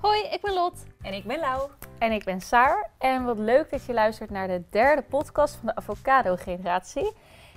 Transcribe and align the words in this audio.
Hoi, 0.00 0.22
ik 0.22 0.40
ben 0.40 0.54
Lot. 0.54 0.84
En 1.02 1.14
ik 1.14 1.24
ben 1.24 1.38
Lau. 1.38 1.70
En 1.98 2.12
ik 2.12 2.24
ben 2.24 2.40
Saar. 2.40 2.90
En 2.98 3.24
wat 3.24 3.38
leuk 3.38 3.70
dat 3.70 3.84
je 3.84 3.92
luistert 3.92 4.30
naar 4.30 4.48
de 4.48 4.62
derde 4.70 5.02
podcast 5.02 5.54
van 5.54 5.66
de 5.66 5.74
Avocado-generatie. 5.74 7.12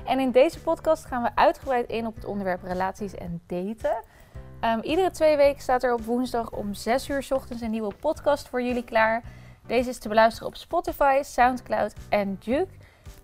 En 0.05 0.19
in 0.19 0.31
deze 0.31 0.59
podcast 0.59 1.05
gaan 1.05 1.23
we 1.23 1.35
uitgebreid 1.35 1.89
in 1.89 2.05
op 2.05 2.15
het 2.15 2.25
onderwerp 2.25 2.63
relaties 2.63 3.15
en 3.15 3.41
daten. 3.47 4.03
Um, 4.61 4.81
iedere 4.81 5.11
twee 5.11 5.37
weken 5.37 5.61
staat 5.61 5.83
er 5.83 5.93
op 5.93 6.01
woensdag 6.01 6.51
om 6.51 6.73
6 6.73 7.09
uur 7.09 7.23
's 7.23 7.31
ochtends 7.31 7.61
een 7.61 7.71
nieuwe 7.71 7.93
podcast 7.99 8.47
voor 8.47 8.61
jullie 8.61 8.83
klaar. 8.83 9.23
Deze 9.67 9.89
is 9.89 9.97
te 9.97 10.07
beluisteren 10.07 10.47
op 10.47 10.55
Spotify, 10.55 11.19
Soundcloud 11.21 11.93
en 12.09 12.37
Duke. 12.43 12.73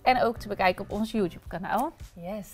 En 0.02 0.22
ook 0.22 0.38
te 0.38 0.48
bekijken 0.48 0.84
op 0.84 0.92
ons 0.92 1.12
YouTube-kanaal. 1.12 1.92
Yes. 2.14 2.48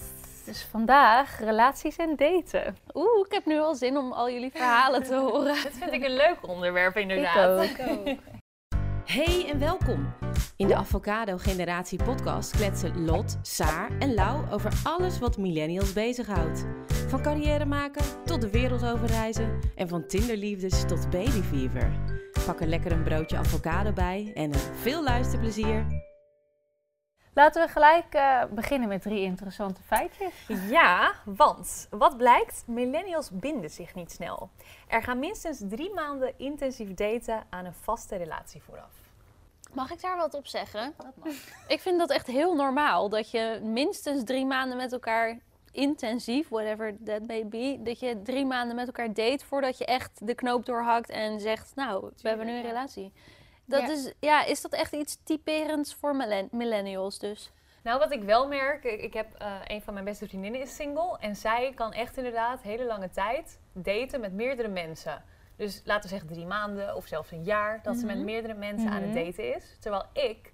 Dus 0.45 0.63
vandaag 0.63 1.39
relaties 1.39 1.95
en 1.95 2.15
daten. 2.15 2.77
Oeh, 2.93 3.25
ik 3.25 3.31
heb 3.31 3.45
nu 3.45 3.59
al 3.59 3.75
zin 3.75 3.97
om 3.97 4.11
al 4.11 4.29
jullie 4.29 4.51
verhalen 4.51 5.03
te 5.03 5.15
horen. 5.15 5.53
Dit 5.63 5.77
vind 5.79 5.91
ik 5.93 6.03
een 6.03 6.15
leuk 6.15 6.37
onderwerp 6.47 6.97
inderdaad. 6.97 7.63
Ik 7.63 7.79
ook. 7.89 8.07
Hey 9.05 9.49
en 9.49 9.59
welkom. 9.59 10.13
In 10.57 10.67
de 10.67 10.75
Avocado 10.75 11.37
Generatie 11.37 12.03
podcast 12.03 12.51
kletsen 12.51 13.05
Lot, 13.05 13.37
Saar 13.41 13.89
en 13.99 14.13
Lau 14.13 14.51
over 14.51 14.71
alles 14.83 15.19
wat 15.19 15.37
millennials 15.37 15.93
bezighoudt. 15.93 16.65
Van 17.07 17.21
carrière 17.21 17.65
maken 17.65 18.03
tot 18.25 18.41
de 18.41 18.49
wereld 18.49 18.85
overreizen 18.85 19.59
en 19.75 19.87
van 19.87 20.07
tinderliefdes 20.07 20.85
tot 20.85 21.09
babyfever. 21.09 21.91
Pak 22.45 22.61
er 22.61 22.67
lekker 22.67 22.91
een 22.91 23.03
broodje 23.03 23.37
avocado 23.37 23.91
bij 23.91 24.31
en 24.33 24.53
een 24.53 24.75
veel 24.81 25.03
luisterplezier. 25.03 25.85
Laten 27.35 27.65
we 27.65 27.71
gelijk 27.71 28.13
eh, 28.13 28.43
beginnen 28.49 28.87
met 28.87 29.01
drie 29.01 29.21
interessante 29.21 29.81
feitjes. 29.81 30.33
Ja, 30.69 31.13
want 31.25 31.87
wat 31.89 32.17
blijkt? 32.17 32.63
Millennials 32.67 33.29
binden 33.31 33.69
zich 33.69 33.95
niet 33.95 34.11
snel. 34.11 34.49
Er 34.87 35.03
gaan 35.03 35.19
minstens 35.19 35.61
drie 35.69 35.93
maanden 35.93 36.33
intensief 36.37 36.93
daten 36.93 37.43
aan 37.49 37.65
een 37.65 37.73
vaste 37.73 38.15
relatie 38.15 38.61
vooraf. 38.61 38.91
Mag 39.73 39.91
ik 39.91 40.01
daar 40.01 40.17
wat 40.17 40.33
op 40.33 40.47
zeggen? 40.47 40.93
Ik 41.67 41.79
vind 41.79 41.99
dat 41.99 42.09
echt 42.09 42.27
heel 42.27 42.55
normaal. 42.55 43.09
Dat 43.09 43.31
je 43.31 43.59
minstens 43.63 44.23
drie 44.23 44.45
maanden 44.45 44.77
met 44.77 44.91
elkaar 44.91 45.37
intensief, 45.71 46.49
whatever 46.49 46.95
that 47.05 47.27
may 47.27 47.47
be, 47.47 47.79
dat 47.83 47.99
je 47.99 48.21
drie 48.21 48.45
maanden 48.45 48.75
met 48.75 48.87
elkaar 48.87 49.13
date 49.13 49.45
voordat 49.45 49.77
je 49.77 49.85
echt 49.85 50.27
de 50.27 50.35
knoop 50.35 50.65
doorhakt 50.65 51.09
en 51.09 51.39
zegt, 51.39 51.71
nou, 51.75 52.11
we 52.21 52.27
hebben 52.27 52.45
nu 52.45 52.53
een 52.53 52.61
relatie. 52.61 53.11
Dat 53.65 53.81
Ja. 53.81 53.91
is, 53.91 54.13
ja, 54.19 54.43
is 54.45 54.61
dat 54.61 54.73
echt 54.73 54.93
iets 54.93 55.17
typerends 55.23 55.93
voor 55.95 56.15
millen- 56.15 56.47
millennials 56.51 57.19
dus? 57.19 57.51
Nou, 57.83 57.99
wat 57.99 58.11
ik 58.11 58.23
wel 58.23 58.47
merk, 58.47 58.83
ik, 58.83 59.01
ik 59.01 59.13
heb 59.13 59.33
eh, 59.37 59.55
een 59.67 59.81
van 59.81 59.93
mijn 59.93 60.05
beste 60.05 60.27
vriendinnen 60.27 60.61
is 60.61 60.75
single. 60.75 61.17
En 61.19 61.35
zij 61.35 61.71
kan 61.75 61.93
echt 61.93 62.17
inderdaad 62.17 62.61
hele 62.61 62.85
lange 62.85 63.09
tijd 63.09 63.59
daten 63.73 64.19
met 64.19 64.33
meerdere 64.33 64.67
mensen. 64.67 65.23
Dus 65.55 65.81
laten 65.85 66.03
we 66.03 66.07
zeggen 66.15 66.27
drie 66.33 66.45
maanden 66.45 66.95
of 66.95 67.05
zelfs 67.07 67.31
een 67.31 67.43
jaar 67.43 67.79
dat 67.83 67.97
ze 67.97 68.05
met 68.05 68.15
Mhm. 68.15 68.25
meerdere 68.25 68.53
mensen 68.53 68.89
aan 68.89 69.01
het 69.01 69.13
Mhm. 69.13 69.23
daten 69.25 69.55
is. 69.55 69.77
Terwijl 69.79 70.03
ik, 70.13 70.51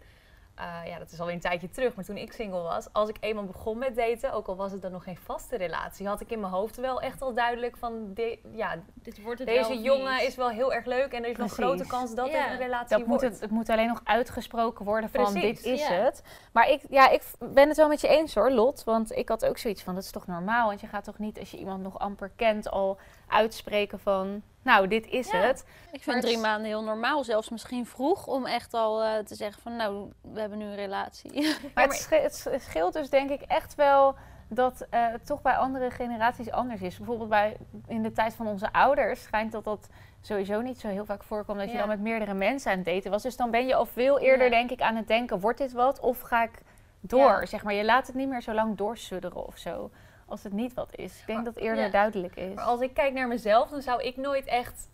eh, 0.61 0.89
ja 0.91 0.97
dat 0.99 1.11
is 1.11 1.19
alweer 1.19 1.35
een 1.35 1.41
tijdje 1.41 1.69
terug, 1.69 1.95
maar 1.95 2.05
toen 2.05 2.17
ik 2.17 2.33
single 2.33 2.61
was, 2.61 2.87
als 2.93 3.09
ik 3.09 3.17
eenmaal 3.19 3.45
begon 3.45 3.77
met 3.77 3.95
daten, 3.95 4.33
ook 4.33 4.47
al 4.47 4.55
was 4.55 4.71
het 4.71 4.81
dan 4.81 4.91
nog 4.91 5.03
geen 5.03 5.17
vaste 5.17 5.57
relatie, 5.57 6.07
had 6.07 6.21
ik 6.21 6.31
in 6.31 6.39
mijn 6.39 6.53
hoofd 6.53 6.75
wel 6.75 7.01
echt 7.01 7.21
al 7.21 7.33
duidelijk 7.33 7.77
van, 7.77 8.13
de, 8.13 8.39
ja, 8.53 8.75
Dit 8.93 9.21
wordt 9.21 9.39
het 9.39 9.47
deze 9.47 9.81
jongen 9.81 10.25
is 10.25 10.35
wel 10.35 10.49
heel 10.49 10.73
erg 10.73 10.85
leuk 10.85 11.11
en 11.13 11.23
er 11.23 11.29
is 11.29 11.37
wel 11.37 11.45
een 11.45 11.53
Precies. 11.53 11.55
grote 11.55 11.87
kans 11.87 12.15
dat 12.15 12.31
Ja. 12.31 12.37
het 12.37 12.51
een 12.51 12.57
relatie 12.57 12.97
Dat 12.97 13.07
moet 13.07 13.21
het, 13.21 13.39
het 13.39 13.49
moet 13.51 13.69
alleen 13.69 13.87
nog 13.87 14.01
uitgesproken 14.03 14.85
worden 14.85 15.09
van 15.09 15.23
Precies, 15.31 15.61
dit 15.61 15.73
is 15.73 15.87
ja. 15.87 15.93
het. 15.93 16.23
Maar 16.51 16.69
ik, 16.69 16.81
ja, 16.89 17.09
ik 17.09 17.23
ben 17.39 17.67
het 17.67 17.77
wel 17.77 17.87
met 17.87 18.01
je 18.01 18.07
eens 18.07 18.35
hoor, 18.35 18.51
Lot. 18.51 18.83
Want 18.83 19.11
ik 19.11 19.29
had 19.29 19.45
ook 19.45 19.57
zoiets 19.57 19.83
van, 19.83 19.95
dat 19.95 20.03
is 20.03 20.11
toch 20.11 20.27
normaal? 20.27 20.67
Want 20.67 20.81
je 20.81 20.87
gaat 20.87 21.03
toch 21.03 21.17
niet, 21.17 21.39
als 21.39 21.51
je 21.51 21.57
iemand 21.57 21.83
nog 21.83 21.99
amper 21.99 22.31
kent, 22.35 22.69
al 22.69 22.97
uitspreken 23.31 23.99
van... 23.99 24.41
Nou, 24.63 24.87
dit 24.87 25.07
is 25.07 25.31
Ja. 25.31 25.37
het. 25.37 25.65
Ik 25.91 26.03
vind 26.03 26.21
drie 26.21 26.37
maanden 26.37 26.67
heel 26.67 26.83
normaal, 26.83 27.23
zelfs 27.23 27.49
misschien 27.49 27.85
vroeg 27.85 28.27
om 28.27 28.45
echt 28.45 28.73
al 28.73 29.03
eh, 29.03 29.17
te 29.17 29.35
zeggen 29.35 29.61
van 29.61 29.75
nou, 29.75 30.11
we 30.33 30.39
hebben 30.39 30.57
nu 30.57 30.65
een 30.65 30.75
relatie. 30.75 31.31
Maar 31.41 31.57
maar- 31.75 31.83
het, 31.83 31.93
sche- 31.93 32.15
het 32.21 32.35
sch- 32.35 32.43
het 32.51 32.61
scheelt 32.61 32.93
dus 32.93 33.09
denk 33.09 33.29
ik 33.29 33.41
echt 33.41 33.75
wel 33.75 34.16
dat 34.47 34.85
eh, 34.89 35.07
het 35.11 35.25
toch 35.25 35.41
bij 35.41 35.56
andere 35.57 35.91
generaties 35.91 36.51
anders 36.51 36.81
is. 36.81 36.97
Bijvoorbeeld 36.97 37.29
bij, 37.29 37.57
in 37.88 38.03
de 38.03 38.11
tijd 38.11 38.33
van 38.33 38.47
onze 38.47 38.73
ouders 38.73 39.23
schijnt 39.23 39.51
dat 39.51 39.63
dat 39.63 39.88
sowieso 40.22 40.61
niet 40.61 40.79
zo 40.79 40.88
heel 40.88 41.06
vaak 41.06 41.23
voorkomt. 41.23 41.59
Dat 41.59 41.72
je 41.72 41.77
dan 41.77 41.88
met 41.88 42.00
meerdere 42.00 42.33
mensen 42.33 42.72
aan 42.72 42.77
het 42.77 42.85
daten 42.85 43.11
was. 43.11 43.23
Dus 43.23 43.35
dan 43.35 43.51
ben 43.51 43.67
je 43.67 43.75
al 43.75 43.85
veel 43.85 44.19
eerder 44.19 44.45
Ja. 44.45 44.51
denk 44.51 44.72
ik 44.72 44.81
aan 44.81 44.95
het 44.95 45.07
denken, 45.07 45.39
wordt 45.39 45.57
dit 45.57 45.72
wat? 45.72 46.00
Of 46.00 46.19
ga 46.19 46.44
ik 46.44 46.61
door? 47.00 47.39
Ja. 47.39 47.45
Zeg 47.45 47.63
maar, 47.63 47.73
je 47.73 47.83
laat 47.85 48.07
het 48.07 48.16
niet 48.16 48.27
meer 48.29 48.41
zo 48.41 48.53
lang 48.53 48.77
doorsudderen 48.77 49.45
of 49.47 49.57
zo. 49.57 49.89
Als 50.31 50.44
het 50.44 50.53
niet 50.53 50.74
wat 50.74 50.96
is. 50.96 51.19
Ik 51.19 51.25
denk 51.25 51.38
Maar- 51.38 51.46
dat 51.46 51.56
het 51.56 51.64
eerder 51.64 51.84
ja. 51.84 51.90
duidelijk 51.90 52.36
is. 52.36 52.53
Maar 52.53 52.64
als 52.64 52.81
ik 52.81 52.94
kijk 52.94 53.14
naar 53.14 53.28
mezelf, 53.28 53.69
dan 53.69 53.81
zou 53.81 54.02
ik 54.03 54.18
nooit 54.18 54.46
echt 54.46 54.90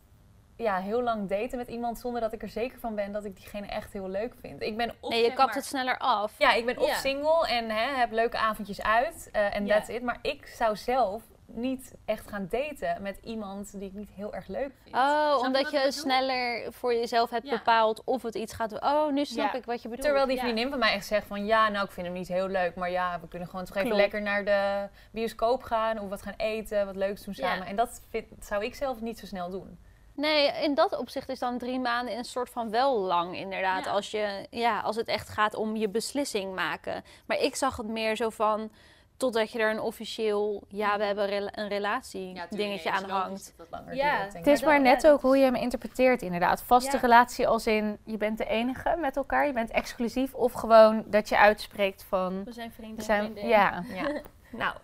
ja, 0.56 0.78
heel 0.80 1.02
lang 1.02 1.30
daten 1.30 1.58
met 1.58 1.68
iemand 1.68 2.00
zonder 2.00 2.22
dat 2.22 2.34
ik 2.34 2.42
er 2.42 2.50
zeker 2.50 2.80
van 2.80 2.96
ben 2.96 3.12
dat 3.12 3.26
ik 3.26 3.36
diegene 3.36 3.68
echt 3.68 3.94
heel 3.94 4.10
leuk 4.10 4.34
vind. 4.42 4.62
Ik 4.62 4.78
ben 4.78 4.96
of, 5.00 5.10
Nee, 5.10 5.22
je 5.24 5.28
kapt 5.34 5.46
maar- 5.46 5.56
het 5.56 5.66
sneller 5.66 5.98
af. 5.98 6.34
Ja, 6.38 6.54
ik 6.54 6.66
ben 6.66 6.78
of 6.78 6.88
Ja. 6.88 6.94
single 6.96 7.48
en 7.48 7.70
hè, 7.70 7.96
heb 7.96 8.12
leuke 8.12 8.38
avondjes 8.38 8.82
uit 8.82 9.30
eh, 9.32 9.56
en 9.56 9.66
Ja. 9.66 9.76
that's 9.76 9.90
it. 9.90 10.02
Maar 10.04 10.18
ik 10.22 10.46
zou 10.48 10.76
zelf 10.76 11.24
niet 11.48 11.94
echt 12.06 12.30
gaan 12.30 12.48
daten 12.50 13.02
met 13.02 13.20
iemand 13.24 13.80
die 13.80 13.88
ik 13.88 13.94
niet 13.94 14.10
heel 14.16 14.34
erg 14.34 14.48
leuk 14.48 14.72
vind. 14.84 14.96
Oh, 14.96 15.38
omdat 15.44 15.72
je 15.72 15.92
sneller 15.92 16.74
voor 16.74 16.94
jezelf 16.94 17.30
hebt 17.30 17.46
Ja. 17.46 17.52
bepaald 17.58 18.02
of 18.06 18.22
het 18.24 18.36
iets 18.36 18.54
gaat... 18.54 18.82
Oh, 18.82 19.12
nu 19.12 19.26
snap 19.26 19.52
Ja. 19.52 19.58
ik 19.58 19.66
wat 19.66 19.82
je 19.82 19.88
bedoelt. 19.88 20.06
Terwijl 20.06 20.26
die 20.26 20.36
Ja. 20.36 20.42
vriendin 20.42 20.70
van 20.70 20.80
mij 20.80 20.94
echt 20.94 21.06
zegt 21.06 21.28
van 21.28 21.46
ja, 21.46 21.70
nou 21.70 21.86
ik 21.86 21.92
vind 21.92 22.08
hem 22.08 22.16
niet 22.16 22.28
heel 22.28 22.48
leuk, 22.48 22.76
maar 22.76 22.92
ja, 22.92 23.20
we 23.20 23.28
kunnen 23.28 23.48
gewoon 23.48 23.66
toch 23.66 23.76
even 23.76 23.96
lekker 23.96 24.22
naar 24.22 24.46
de 24.46 24.88
bioscoop 25.12 25.64
gaan 25.64 26.00
of 26.00 26.10
wat 26.10 26.22
gaan 26.22 26.34
eten, 26.38 26.86
wat 26.86 26.96
leuks 26.96 27.24
doen 27.24 27.34
samen. 27.34 27.68
En 27.68 27.76
dat 27.76 28.02
vind, 28.10 28.26
zou 28.40 28.64
ik 28.64 28.76
zelf 28.76 29.02
niet 29.02 29.20
zo 29.20 29.26
snel 29.26 29.50
doen. 29.50 29.80
Nee, 30.14 30.52
in 30.64 30.74
dat 30.74 30.98
opzicht 30.98 31.30
is 31.30 31.40
dan 31.40 31.58
drie 31.58 31.80
maanden 31.80 32.18
een 32.18 32.26
soort 32.26 32.50
van 32.50 32.70
wel 32.70 33.00
lang 33.00 33.36
inderdaad. 33.38 33.86
Ja. 33.86 33.92
Als, 33.92 34.12
je, 34.12 34.48
ja, 34.50 34.80
als 34.80 34.96
het 34.96 35.08
echt 35.08 35.30
gaat 35.30 35.56
om 35.56 35.76
je 35.76 35.90
beslissing 35.90 36.56
maken. 36.56 37.04
Maar 37.26 37.38
ik 37.40 37.56
zag 37.56 37.78
het 37.78 37.88
meer 37.88 38.16
zo 38.16 38.30
van... 38.30 38.72
Totdat 39.18 39.52
je 39.52 39.60
er 39.60 39.72
een 39.72 39.80
officieel, 39.80 40.64
ja, 40.68 40.98
we 40.98 41.04
hebben 41.04 41.60
een 41.60 41.68
relatie 41.68 42.42
dingetje 42.50 42.92
aan 42.92 43.10
hangt. 43.10 43.54
Ja. 43.92 44.22
duurt, 44.22 44.34
Het 44.34 44.48
is 44.48 44.64
maar 44.64 44.82
net 44.82 45.08
ook 45.08 45.22
hoe 45.22 45.38
je 45.38 45.44
hem 45.44 45.56
interpreteert, 45.56 46.22
inderdaad. 46.22 46.62
Vaste 46.62 46.96
Ja. 46.96 47.02
relatie 47.02 47.48
als 47.48 47.68
in 47.68 47.98
je 48.06 48.18
bent 48.18 48.38
de 48.38 48.46
enige 48.46 48.96
met 49.00 49.16
elkaar, 49.18 49.46
je 49.46 49.54
bent 49.54 49.72
exclusief. 49.72 50.34
Of 50.34 50.52
gewoon 50.54 51.04
dat 51.08 51.30
je 51.30 51.38
uitspreekt 51.38 52.04
van. 52.04 52.44
We 52.44 52.52
zijn 52.52 52.72
vrienden 52.72 52.98
We 52.98 53.04
zijn, 53.04 53.22
vriendinnen. 53.22 53.52
ja, 53.52 53.84
Ja. 53.94 54.22
nou, 54.52 54.76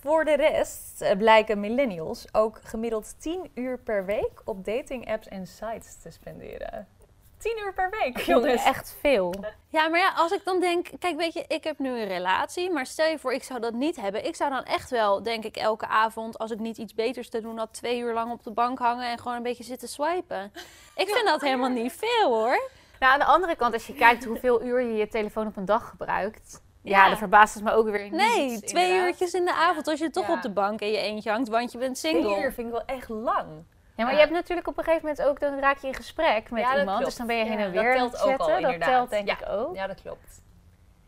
voor 0.00 0.24
de 0.24 0.36
rest 0.36 1.00
eh, 1.02 1.16
blijken 1.16 1.60
millennials 1.60 2.34
ook 2.34 2.60
gemiddeld 2.62 3.20
10 3.20 3.50
uur 3.54 3.78
per 3.78 4.04
week 4.04 4.42
op 4.44 4.64
dating 4.64 5.10
apps 5.10 5.28
en 5.28 5.46
sites 5.46 5.96
te 5.96 6.10
spenderen. 6.10 6.86
10 7.42 7.58
uur 7.64 7.72
per 7.74 7.90
week, 7.90 8.18
jongens, 8.20 8.26
jongens. 8.46 8.64
echt 8.64 8.96
veel. 9.00 9.34
Ja, 9.68 9.88
maar 9.88 9.98
ja, 10.00 10.12
als 10.16 10.32
ik 10.32 10.44
dan 10.44 10.60
denk, 10.60 10.88
kijk, 10.98 11.16
weet 11.16 11.32
je, 11.32 11.44
ik 11.48 11.64
heb 11.64 11.78
nu 11.78 11.88
een 12.00 12.06
relatie, 12.08 12.70
maar 12.70 12.86
stel 12.86 13.06
je 13.06 13.18
voor, 13.18 13.32
ik 13.32 13.42
zou 13.42 13.60
dat 13.60 13.72
niet 13.72 13.96
hebben. 14.00 14.26
Ik 14.26 14.36
zou 14.36 14.50
dan 14.50 14.62
echt 14.64 14.90
wel, 14.90 15.22
denk 15.22 15.44
ik, 15.44 15.56
elke 15.56 15.86
avond, 15.86 16.38
als 16.38 16.50
ik 16.50 16.58
niet 16.58 16.78
iets 16.78 16.94
beters 16.94 17.28
te 17.28 17.40
doen 17.40 17.58
had, 17.58 17.72
twee 17.74 17.98
uur 17.98 18.12
lang 18.14 18.32
op 18.32 18.42
de 18.44 18.50
bank 18.52 18.78
hangen 18.78 19.06
en 19.10 19.18
gewoon 19.18 19.36
een 19.36 19.42
beetje 19.42 19.64
zitten 19.64 19.88
swipen. 19.88 20.52
Ik 20.96 21.08
vind 21.08 21.26
dat 21.26 21.40
helemaal 21.40 21.68
niet 21.68 21.92
veel 21.92 22.28
hoor. 22.28 22.70
Nou, 23.00 23.12
aan 23.12 23.18
de 23.18 23.24
andere 23.24 23.56
kant, 23.56 23.72
als 23.74 23.86
je 23.86 23.94
kijkt 23.94 24.24
hoeveel 24.24 24.62
uur 24.62 24.80
je 24.80 24.92
je 24.94 25.08
telefoon 25.08 25.46
op 25.46 25.56
een 25.56 25.64
dag 25.64 25.88
gebruikt. 25.88 26.62
Ja, 26.82 26.98
Ja. 27.02 27.08
dan 27.08 27.18
verbaast 27.18 27.54
het 27.54 27.64
me 27.64 27.72
ook 27.72 27.88
weer 27.90 28.02
niet. 28.02 28.12
Nee, 28.12 28.60
twee 28.60 28.82
inderdaad. 28.84 29.06
uurtjes 29.08 29.34
in 29.34 29.44
de 29.44 29.54
avond 29.54 29.88
als 29.88 29.98
je 29.98 30.10
toch 30.10 30.26
Ja. 30.26 30.32
op 30.32 30.42
de 30.42 30.50
bank 30.50 30.80
in 30.80 30.90
je 30.90 30.98
eentje 30.98 31.30
hangt, 31.30 31.48
want 31.48 31.72
je 31.72 31.78
bent 31.78 32.00
10 32.00 32.10
single. 32.14 32.42
uur 32.42 32.52
vind 32.52 32.66
ik 32.66 32.72
wel 32.72 32.84
echt 32.84 33.08
lang. 33.08 33.46
Ja, 33.96 34.04
maar 34.04 34.12
je 34.12 34.18
hebt 34.20 34.32
natuurlijk 34.32 34.68
op 34.68 34.78
een 34.78 34.84
gegeven 34.84 35.06
moment 35.08 35.26
ook, 35.26 35.40
dan 35.40 35.58
raak 35.58 35.78
je 35.78 35.86
in 35.86 35.94
gesprek 35.94 36.50
met 36.50 36.62
dat 36.64 36.70
iemand. 36.78 36.86
klopt. 36.88 37.04
Dus 37.04 37.16
dan 37.16 37.26
ben 37.26 37.36
je 37.36 37.44
heen 37.44 37.58
en 37.58 37.72
dat 37.72 37.82
weer 37.82 37.96
aan 37.98 38.10
telt 38.10 38.22
ook 38.22 38.38
al, 38.40 38.46
dat 38.48 38.56
inderdaad. 38.58 38.88
telt 38.88 39.10
denk 39.10 39.30
ik 39.30 39.48
ook. 39.48 39.74
Ja, 39.74 39.86
dat 39.86 40.02
klopt. 40.02 40.42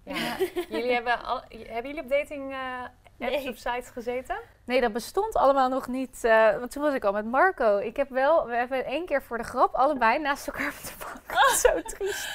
Ja. 0.05 0.37
jullie 0.77 0.93
hebben, 0.93 1.23
al, 1.25 1.41
hebben 1.49 1.87
jullie 1.91 2.03
op 2.03 2.09
dating 2.09 2.53
eh, 2.53 2.59
apps 3.19 3.43
Nee. 3.45 3.49
of 3.49 3.57
sites 3.57 3.89
gezeten? 3.89 4.37
Nee, 4.67 4.81
dat 4.81 4.93
bestond 4.93 5.35
allemaal 5.35 5.69
nog 5.69 5.87
niet. 5.87 6.19
eh, 6.25 6.59
want 6.59 6.71
toen 6.71 6.83
was 6.83 6.95
ik 6.95 7.05
al 7.05 7.13
met 7.13 7.25
Marco. 7.25 7.79
Ik 7.79 7.97
heb 7.97 8.09
wel, 8.11 8.47
we 8.47 8.55
hebben 8.57 8.85
één 8.85 9.07
keer 9.07 9.23
voor 9.23 9.39
de 9.39 9.45
grap 9.45 9.75
allebei 9.75 10.19
naast 10.19 10.47
elkaar 10.47 10.67
op 10.69 10.83
de 10.87 10.93
bank. 10.99 11.41
Zo 11.63 11.69
triest. 11.97 12.29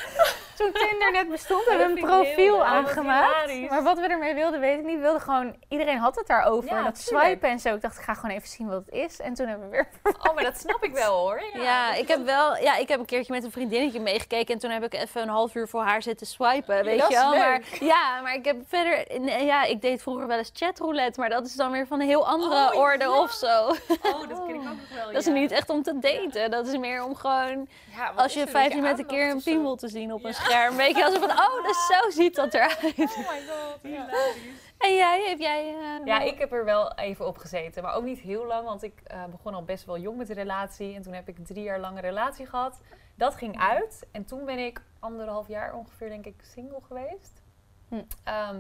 Toen 0.55 0.71
Tinder 0.71 1.11
net 1.11 1.29
bestond, 1.29 1.65
hebben 1.65 1.93
we 1.93 2.01
een 2.01 2.07
profiel. 2.07 2.57
Wat 2.57 2.65
aangemaakt. 2.65 3.69
Maar 3.69 3.83
wat 3.83 3.99
we 3.99 4.07
ermee 4.07 4.33
wilden, 4.33 4.59
weet 4.59 4.79
ik 4.79 4.85
niet. 4.85 4.95
We 4.95 5.01
wilden 5.01 5.21
gewoon, 5.21 5.55
iedereen 5.69 5.97
had 5.97 6.15
het 6.15 6.27
daarover. 6.27 6.69
Ja, 6.69 6.83
dat 6.83 7.05
tuurlijk. 7.05 7.25
swipen 7.27 7.49
en 7.49 7.59
zo. 7.59 7.75
Ik 7.75 7.81
dacht, 7.81 7.97
ik 7.97 8.03
ga 8.03 8.13
gewoon 8.13 8.35
even 8.35 8.47
zien 8.47 8.67
wat 8.69 8.85
het 8.85 8.93
is. 8.93 9.19
En 9.19 9.33
toen 9.33 9.47
hebben 9.47 9.69
we 9.69 9.75
weer. 9.75 9.87
Oh, 10.29 10.35
maar 10.35 10.43
dat 10.43 10.57
snap 10.59 10.83
ik 10.83 10.93
wel 10.93 11.17
hoor. 11.17 11.41
Ja, 11.53 11.93
ik 11.93 12.07
heb 12.07 12.25
wel, 12.25 12.57
ja, 12.57 12.75
ik 12.75 12.87
heb 12.87 12.99
een 12.99 13.05
keertje 13.05 13.33
met 13.33 13.43
een 13.43 13.51
vriendinnetje 13.51 13.99
meegekeken 13.99 14.53
en 14.53 14.59
toen 14.59 14.69
heb 14.69 14.83
ik 14.83 14.93
even 14.93 15.21
een 15.21 15.27
half 15.29 15.55
uur 15.55 15.67
voor 15.67 15.81
haar 15.81 16.01
zitten 16.01 16.27
swipen, 16.27 16.83
weet 16.83 16.99
dat 16.99 17.09
je 17.09 17.15
wel. 17.15 17.35
Maar 17.35 17.61
ja, 17.79 18.21
maar 18.21 18.33
ik 18.33 18.45
heb 18.45 18.57
verder, 18.67 19.19
nee, 19.19 19.45
ja, 19.45 19.63
ik 19.63 19.81
deed 19.81 20.01
vroeger 20.01 20.27
wel 20.27 20.37
eens 20.37 20.51
chatroulette, 20.53 21.19
maar 21.19 21.29
dat 21.29 21.45
is 21.45 21.55
dan 21.55 21.71
weer 21.71 21.87
van 21.87 21.99
een 22.01 22.07
heel 22.07 22.18
andere 22.25 22.73
Oh, 22.73 22.79
orde 22.79 23.03
ja. 23.03 23.21
of 23.21 23.31
zo. 23.31 23.67
Oh, 23.67 24.29
dat 24.29 24.39
ken 24.45 24.55
ik 24.55 24.61
ook 24.61 24.63
nog 24.63 24.89
wel. 24.93 25.05
Dat 25.11 25.15
is 25.21 25.25
niet 25.33 25.51
echt 25.51 25.69
om 25.69 25.83
te 25.83 25.99
daten, 25.99 26.51
dat 26.51 26.67
is 26.67 26.77
meer 26.77 27.03
om 27.03 27.15
gewoon 27.15 27.67
als 28.15 28.33
je 28.33 28.41
er? 28.41 28.47
vijftien 28.47 28.81
Beetje 28.81 28.95
met 28.95 28.99
een 28.99 29.05
keer 29.05 29.29
een 29.31 29.43
piemel 29.43 29.75
te 29.75 29.87
zien 29.87 30.13
op 30.13 30.23
een 30.23 30.33
scherm. 30.33 30.75
Weet 30.75 30.95
je, 30.95 31.05
als 31.05 31.13
van, 31.17 31.29
oh, 31.31 31.63
dus 31.65 31.77
zo 31.91 32.09
ziet 32.09 32.35
dat 32.35 32.53
eruit. 32.53 32.75
Oh 32.83 32.97
my 32.97 33.41
god, 33.47 34.37
En 34.77 34.95
jij, 34.95 35.25
heb 35.29 35.39
jij... 35.39 35.75
eh, 35.75 36.05
Ja, 36.05 36.19
ik 36.19 36.39
heb 36.39 36.51
er 36.53 36.65
wel 36.65 36.93
even 36.95 37.27
op 37.27 37.37
gezeten, 37.37 37.83
maar 37.83 37.93
ook 37.95 38.03
niet 38.03 38.19
heel 38.19 38.45
lang, 38.45 38.65
want 38.65 38.83
ik 38.83 39.01
eh, 39.03 39.23
begon 39.25 39.53
al 39.53 39.63
best 39.63 39.85
wel 39.85 39.97
jong 39.97 40.17
met 40.17 40.27
de 40.27 40.33
relatie. 40.33 40.95
En 40.95 41.01
toen 41.01 41.13
heb 41.13 41.27
ik 41.27 41.45
drie 41.45 41.63
jaar 41.63 41.79
lang 41.79 41.95
een 41.95 42.01
relatie 42.01 42.45
gehad. 42.45 42.79
Dat 43.15 43.35
ging 43.35 43.59
uit 43.59 44.05
en 44.11 44.25
toen 44.25 44.45
ben 44.45 44.57
ik 44.59 44.81
anderhalf 44.99 45.47
jaar 45.47 45.73
ongeveer, 45.73 46.09
denk 46.09 46.25
ik, 46.25 46.35
single 46.41 46.79
geweest. 46.87 47.41
Hm. 47.89 48.01
Ehm, 48.23 48.55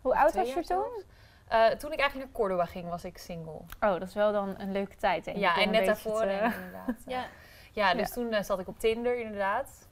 Hoe 0.00 0.14
oud 0.16 0.34
was 0.34 0.48
je 0.48 0.54
toen? 0.54 0.64
zelfs. 0.64 1.04
Eh, 1.48 1.66
toen 1.66 1.92
ik 1.92 1.98
eigenlijk 1.98 2.28
naar 2.30 2.40
Cordoba 2.40 2.64
ging, 2.64 2.88
was 2.88 3.04
ik 3.04 3.18
single. 3.18 3.52
Oh, 3.80 3.92
dat 3.92 4.02
is 4.02 4.14
wel 4.14 4.32
dan 4.32 4.54
een 4.58 4.72
leuke 4.72 4.96
tijd. 4.96 5.24
denk 5.24 5.36
ik, 5.36 5.42
ja, 5.42 5.56
en 5.56 5.70
net 5.70 5.86
daarvoor 5.86 6.20
te- 6.20 6.26
inderdaad. 6.30 6.96
Ja. 7.06 7.24
Ja, 7.72 7.94
dus 7.94 8.12
toen 8.12 8.32
eh, 8.32 8.42
zat 8.42 8.58
ik 8.58 8.68
op 8.68 8.78
Tinder 8.78 9.18
inderdaad. 9.20 9.88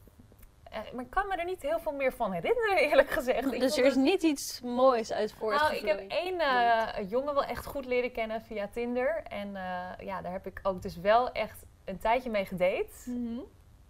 Eh, 0.71 0.79
maar 0.93 1.05
ik 1.05 1.11
kan 1.11 1.27
me 1.29 1.37
er 1.37 1.45
niet 1.45 1.63
heel 1.63 1.79
veel 1.81 1.93
meer 1.93 2.13
van 2.13 2.33
herinneren, 2.33 2.77
eerlijk 2.77 3.11
gezegd. 3.11 3.53
Ik 3.53 3.61
Dus 3.61 3.77
er 3.79 3.85
is 3.85 3.95
het- 3.95 4.03
niet 4.03 4.23
iets 4.23 4.61
moois 4.61 5.13
uit 5.13 5.35
Nou, 5.41 5.75
ik 5.75 5.87
heb 5.87 6.11
één 6.11 6.41
eh, 6.41 7.11
jongen 7.11 7.35
wel 7.35 7.45
echt 7.45 7.67
goed 7.67 7.85
leren 7.87 8.13
kennen 8.13 8.43
via 8.43 8.69
Tinder. 8.73 9.23
En 9.29 9.57
eh, 9.57 10.07
ja, 10.07 10.23
daar 10.23 10.33
heb 10.33 10.47
ik 10.47 10.61
ook 10.63 10.83
dus 10.83 10.97
wel 10.97 11.33
echt 11.33 11.65
een 11.85 11.99
tijdje 11.99 12.31
mee 12.31 12.45
gedate. 12.45 12.89
Mhm. 13.05 13.39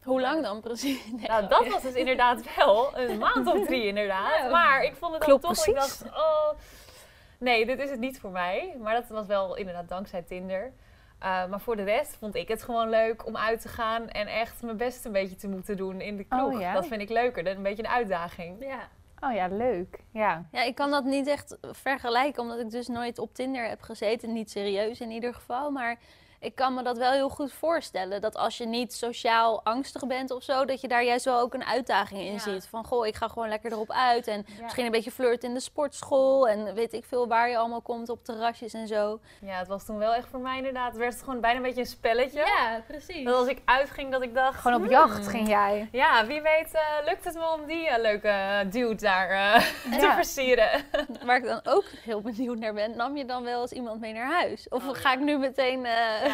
Hoe 0.02 0.20
lang 0.20 0.42
dan 0.42 0.60
precies? 0.60 1.06
Nee, 1.16 1.26
Nou, 1.28 1.48
dat 1.48 1.66
was 1.68 1.82
dus 1.82 1.94
inderdaad 1.94 2.54
wel 2.56 2.98
een 2.98 3.18
maand 3.18 3.46
of 3.46 3.66
drie 3.66 3.86
inderdaad. 3.92 4.38
Ja. 4.38 4.48
Maar 4.50 4.82
ik 4.82 4.96
vond 4.96 5.14
het 5.14 5.24
Klopt 5.24 5.42
dan 5.42 5.54
toch, 5.54 5.66
ik 5.66 5.74
precies. 5.74 5.98
dacht, 5.98 6.14
oh, 6.16 6.48
nee, 7.42 7.66
dit 7.66 7.78
is 7.78 7.90
het 7.90 8.00
niet 8.00 8.20
voor 8.20 8.30
mij. 8.30 8.76
Maar 8.80 8.94
dat 8.94 9.08
was 9.08 9.26
wel 9.26 9.56
inderdaad 9.56 9.88
dankzij 9.88 10.22
Tinder. 10.22 10.72
Uh, 11.22 11.46
maar 11.46 11.60
voor 11.60 11.76
de 11.76 11.82
rest 11.82 12.16
vond 12.16 12.34
ik 12.34 12.48
het 12.48 12.62
gewoon 12.62 12.88
leuk 12.88 13.26
om 13.26 13.36
uit 13.36 13.60
te 13.60 13.68
gaan 13.68 14.08
en 14.08 14.26
echt 14.26 14.62
mijn 14.62 14.76
best 14.76 15.04
een 15.04 15.12
beetje 15.12 15.36
te 15.36 15.48
moeten 15.48 15.76
doen 15.76 16.00
in 16.00 16.16
de 16.16 16.24
kroeg. 16.24 16.54
Oh, 16.54 16.60
ja? 16.60 16.72
Dat 16.72 16.86
vind 16.86 17.00
ik 17.00 17.08
leuker, 17.08 17.44
dan 17.44 17.56
een 17.56 17.62
beetje 17.62 17.82
een 17.82 17.90
uitdaging. 17.90 18.64
Ja. 18.64 18.88
Oh 19.20 19.34
ja, 19.34 19.48
leuk. 19.48 19.98
Ja. 20.10 20.44
ja, 20.52 20.62
ik 20.62 20.74
kan 20.74 20.90
dat 20.90 21.04
niet 21.04 21.26
echt 21.26 21.56
vergelijken, 21.60 22.42
omdat 22.42 22.58
ik 22.58 22.70
dus 22.70 22.88
nooit 22.88 23.18
op 23.18 23.34
Tinder 23.34 23.68
heb 23.68 23.82
gezeten. 23.82 24.32
Niet 24.32 24.50
serieus 24.50 25.00
in 25.00 25.10
ieder 25.10 25.34
geval, 25.34 25.70
maar 25.70 25.98
ik 26.42 26.54
kan 26.54 26.74
me 26.74 26.82
dat 26.82 26.98
wel 26.98 27.12
heel 27.12 27.28
goed 27.28 27.52
voorstellen. 27.52 28.20
Dat 28.20 28.36
als 28.36 28.58
je 28.58 28.66
niet 28.66 28.94
sociaal 28.94 29.60
angstig 29.64 30.06
bent 30.06 30.30
of 30.30 30.42
zo, 30.42 30.64
dat 30.64 30.80
je 30.80 30.88
daar 30.88 31.04
juist 31.04 31.24
wel 31.24 31.38
ook 31.40 31.54
een 31.54 31.64
uitdaging 31.64 32.20
in 32.20 32.32
Ja. 32.32 32.38
ziet. 32.38 32.66
Van, 32.70 32.84
goh, 32.84 33.06
ik 33.06 33.14
ga 33.14 33.28
gewoon 33.28 33.48
lekker 33.48 33.72
erop 33.72 33.90
uit. 33.90 34.26
En 34.26 34.44
Ja. 34.56 34.62
misschien 34.62 34.84
een 34.84 34.90
beetje 34.90 35.10
flirt 35.10 35.44
in 35.44 35.54
de 35.54 35.60
sportschool. 35.60 36.48
En 36.48 36.74
weet 36.74 36.92
ik 36.92 37.04
veel 37.04 37.28
waar 37.28 37.48
je 37.48 37.56
allemaal 37.56 37.80
komt 37.80 38.08
op 38.08 38.24
terrasjes 38.24 38.72
en 38.72 38.86
zo. 38.86 39.20
Ja, 39.40 39.58
het 39.58 39.68
was 39.68 39.84
toen 39.84 39.98
wel 39.98 40.14
echt 40.14 40.28
voor 40.28 40.40
mij 40.40 40.56
inderdaad, 40.56 40.88
het 40.88 40.96
werd 40.96 41.20
gewoon 41.22 41.40
bijna 41.40 41.56
een 41.56 41.62
beetje 41.62 41.80
een 41.80 41.86
spelletje. 41.86 42.44
precies. 42.86 43.24
Dat 43.24 43.34
als 43.34 43.48
ik 43.48 43.58
uitging, 43.64 44.12
dat 44.12 44.22
ik 44.22 44.34
dacht... 44.34 44.60
Gewoon 44.60 44.76
op 44.76 44.82
hmm, 44.82 44.90
jacht 44.90 45.26
ging 45.28 45.48
jij. 45.48 45.88
Ja, 45.92 46.26
wie 46.26 46.42
weet 46.42 46.72
eh, 46.72 46.82
lukt 47.04 47.24
het 47.24 47.34
me 47.34 47.50
om 47.58 47.66
die 47.66 47.88
eh, 47.88 48.00
leuke 48.00 48.66
dude 48.70 48.94
daar 48.94 49.30
eh, 49.30 49.60
te 49.98 50.06
Ja. 50.06 50.14
versieren. 50.14 50.68
Waar 51.24 51.36
ik 51.36 51.44
dan 51.44 51.60
ook 51.64 51.84
heel 52.04 52.20
benieuwd 52.20 52.58
naar 52.58 52.74
ben, 52.74 52.96
nam 52.96 53.16
je 53.16 53.24
dan 53.24 53.42
wel 53.42 53.60
eens 53.60 53.72
iemand 53.72 54.00
mee 54.00 54.12
naar 54.12 54.32
huis? 54.32 54.68
Of 54.68 54.88
Oh, 54.88 54.94
ga 54.94 55.12
ik 55.12 55.20
nu 55.20 55.38
meteen 55.38 55.86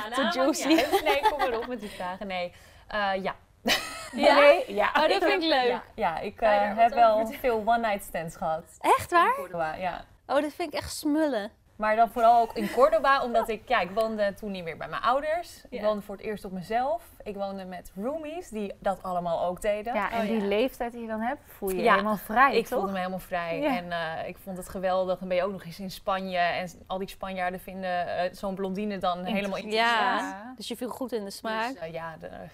Ja, 0.02 0.14
te 0.14 0.20
nou, 0.20 0.34
juicy? 0.34 0.68
ja. 0.68 1.02
Nee, 1.04 1.20
kom 1.20 1.38
maar 1.38 1.58
op 1.58 1.66
met 1.66 1.80
die 1.80 1.90
vragen. 1.90 2.26
Nee, 2.26 2.52
Eh, 2.88 3.22
ja. 3.22 3.34
Ja? 4.12 4.34
Nee, 4.34 4.74
ja. 4.74 4.86
Oh, 4.96 5.08
dat 5.08 5.24
vind 5.24 5.42
ik 5.42 5.48
leuk. 5.48 5.68
Ja, 5.68 5.82
ja 5.94 6.18
ik 6.18 6.40
je 6.40 6.46
eh, 6.46 6.76
heb 6.76 6.94
wel 6.94 7.26
veel 7.40 7.62
one-night 7.66 8.04
stands 8.04 8.36
gehad. 8.36 8.64
Echt 8.80 9.10
waar? 9.10 9.80
Ja. 9.80 10.04
Oh, 10.26 10.40
dat 10.42 10.52
vind 10.52 10.72
ik 10.72 10.78
echt 10.78 10.92
smullen. 10.96 11.50
Maar 11.78 11.96
dan 11.96 12.08
vooral 12.10 12.40
ook 12.40 12.52
in 12.52 12.70
Cordoba, 12.70 13.22
omdat 13.22 13.48
ik, 13.48 13.68
ja, 13.68 13.80
ik 13.80 13.90
woonde 13.90 14.34
toen 14.34 14.50
niet 14.50 14.64
meer 14.64 14.76
bij 14.76 14.88
mijn 14.88 15.02
ouders. 15.02 15.64
Ik 15.70 15.80
Ja. 15.80 15.84
woonde 15.86 16.02
voor 16.02 16.16
het 16.16 16.24
eerst 16.24 16.44
op 16.44 16.52
mezelf. 16.52 17.02
Ik 17.22 17.34
woonde 17.36 17.64
met 17.64 17.92
roomies, 17.96 18.48
die 18.48 18.74
dat 18.78 19.02
allemaal 19.02 19.44
ook 19.44 19.60
deden. 19.60 19.94
Ja, 19.94 20.10
en 20.10 20.20
Oh, 20.20 20.26
die 20.26 20.40
ja. 20.40 20.46
leeftijd 20.46 20.92
die 20.92 21.00
je 21.00 21.06
dan 21.06 21.20
hebt, 21.20 21.40
voel 21.46 21.68
je 21.68 21.76
je 21.76 21.82
Ja, 21.82 21.90
helemaal 21.90 22.16
vrij, 22.16 22.56
ik 22.56 22.66
toch? 22.66 22.78
voelde 22.78 22.92
me 22.92 22.98
helemaal 22.98 23.18
vrij 23.18 23.60
Ja. 23.60 23.76
en 23.76 23.92
eh, 23.92 24.28
ik 24.28 24.36
vond 24.38 24.56
het 24.56 24.68
geweldig. 24.68 25.18
Dan 25.18 25.28
ben 25.28 25.36
je 25.36 25.42
ook 25.42 25.52
nog 25.52 25.64
eens 25.64 25.78
in 25.80 25.90
Spanje 25.90 26.36
en 26.38 26.68
al 26.86 26.98
die 26.98 27.08
Spanjaarden 27.08 27.60
vinden 27.60 28.16
eh, 28.18 28.32
zo'n 28.32 28.54
blondine 28.54 28.98
dan 28.98 29.24
helemaal 29.24 29.58
interessant. 29.58 30.20
Ja. 30.20 30.52
Dus 30.56 30.68
je 30.68 30.76
viel 30.76 30.88
goed 30.88 31.12
in 31.12 31.24
de 31.24 31.30
smaak. 31.30 31.68
Dus, 31.72 31.78
eh, 31.78 31.92
ja, 31.92 32.16
daar 32.20 32.50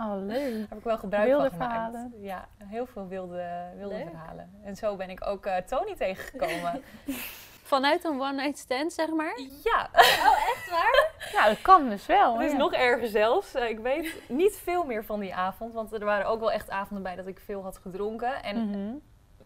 Oh, 0.00 0.26
leuk. 0.26 0.54
heb 0.68 0.78
ik 0.78 0.84
wel 0.84 0.98
gebruik 0.98 1.26
Wilde 1.26 1.42
van 1.48 1.52
gemaakt. 1.52 1.72
verhalen. 1.74 2.12
Ja, 2.20 2.48
heel 2.64 2.86
veel 2.86 3.06
wilde, 3.08 3.70
wilde 3.76 3.94
Leuk. 3.94 4.08
verhalen. 4.08 4.50
En 4.64 4.76
zo 4.76 4.96
ben 4.96 5.10
ik 5.10 5.26
ook 5.26 5.46
eh, 5.46 5.56
Tony 5.56 5.94
tegengekomen. 5.96 6.82
Vanuit 7.68 8.04
een 8.04 8.20
one-night 8.20 8.58
stand, 8.58 8.92
zeg 8.92 9.08
maar. 9.08 9.38
ja, 9.64 9.90
Ja, 11.32 11.48
dat 11.48 11.60
kan 11.62 11.88
dus 11.88 12.06
wel. 12.06 12.34
het 12.36 12.46
is 12.46 12.52
ja. 12.52 12.58
nog 12.58 12.72
erger 12.72 13.08
zelfs. 13.08 13.54
Eh, 13.54 13.68
ik 13.68 13.78
weet 13.78 14.14
niet 14.28 14.56
veel 14.56 14.84
meer 14.84 15.04
van 15.04 15.20
die 15.20 15.34
avond, 15.34 15.74
want 15.74 15.92
er 15.92 16.04
waren 16.04 16.26
ook 16.26 16.40
wel 16.40 16.52
echt 16.52 16.70
avonden 16.70 17.02
bij 17.02 17.16
dat 17.16 17.26
ik 17.26 17.38
veel 17.44 17.62
had 17.62 17.78
gedronken. 17.78 18.42
En 18.42 18.70
Mhm. 18.70 18.94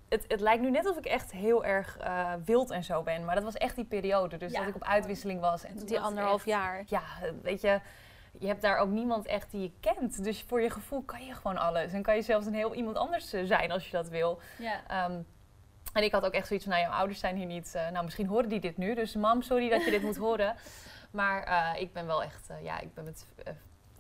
het, 0.09 0.25
het 0.29 0.41
lijkt 0.41 0.63
nu 0.63 0.71
net 0.71 0.87
alsof 0.87 0.99
ik 1.05 1.11
echt 1.11 1.33
heel 1.33 1.65
erg 1.65 1.99
eh, 1.99 2.33
wild 2.45 2.71
en 2.71 2.85
zo 2.85 3.03
ben. 3.03 3.25
Maar 3.25 3.35
dat 3.35 3.45
was 3.45 3.55
echt 3.55 3.77
die 3.77 3.85
periode. 3.85 4.37
Dus 4.37 4.53
Ja. 4.53 4.59
dat 4.59 4.69
ik 4.69 4.75
op 4.75 4.85
uitwisseling 4.85 5.41
was. 5.41 5.65
En 5.65 5.77
Die 5.77 6.01
anderhalf 6.01 6.37
echt- 6.37 6.47
jaar. 6.49 6.83
Ja, 6.87 7.03
weet 7.43 7.61
je, 7.61 7.81
je 8.39 8.47
hebt 8.47 8.63
daar 8.63 8.77
ook 8.79 8.89
niemand 8.91 9.27
echt 9.27 9.51
die 9.51 9.61
je 9.61 9.73
kent. 9.81 10.25
Dus 10.25 10.45
voor 10.49 10.63
je 10.63 10.71
gevoel 10.71 11.03
kan 11.03 11.25
je 11.27 11.35
gewoon 11.35 11.59
alles. 11.59 11.93
En 11.93 12.03
kan 12.03 12.15
je 12.15 12.23
zelfs 12.23 12.47
een 12.47 12.55
heel 12.55 12.75
iemand 12.75 12.97
anders 12.97 13.33
eh, 13.33 13.45
zijn 13.45 13.71
als 13.71 13.85
je 13.85 13.91
dat 13.93 14.09
wil. 14.09 14.41
Ja. 14.59 14.81
Ehm, 14.89 15.21
en 15.93 16.03
ik 16.03 16.13
had 16.13 16.25
ook 16.25 16.33
echt 16.33 16.47
zoiets 16.47 16.65
van, 16.65 16.75
nou, 16.75 16.87
jouw 16.87 16.97
ouders 16.99 17.21
zijn 17.21 17.37
hier 17.37 17.47
niet. 17.47 17.75
eh, 17.75 17.89
nou, 17.91 18.05
misschien 18.05 18.27
horen 18.27 18.49
die 18.49 18.61
dit 18.61 18.77
nu. 18.77 18.95
Dus 18.95 19.15
mam, 19.15 19.43
sorry 19.43 19.69
dat 19.69 19.85
je 19.85 19.91
dit 19.91 20.03
moet 20.03 20.17
horen. 20.17 20.55
Maar 21.11 21.43
eh, 21.43 21.81
ik 21.81 21.93
ben 21.93 22.07
wel 22.07 22.23
echt, 22.23 22.51
eh, 22.51 22.65
ja, 22.65 22.81
ik 22.81 22.95
ben 22.95 23.05
met 23.05 23.27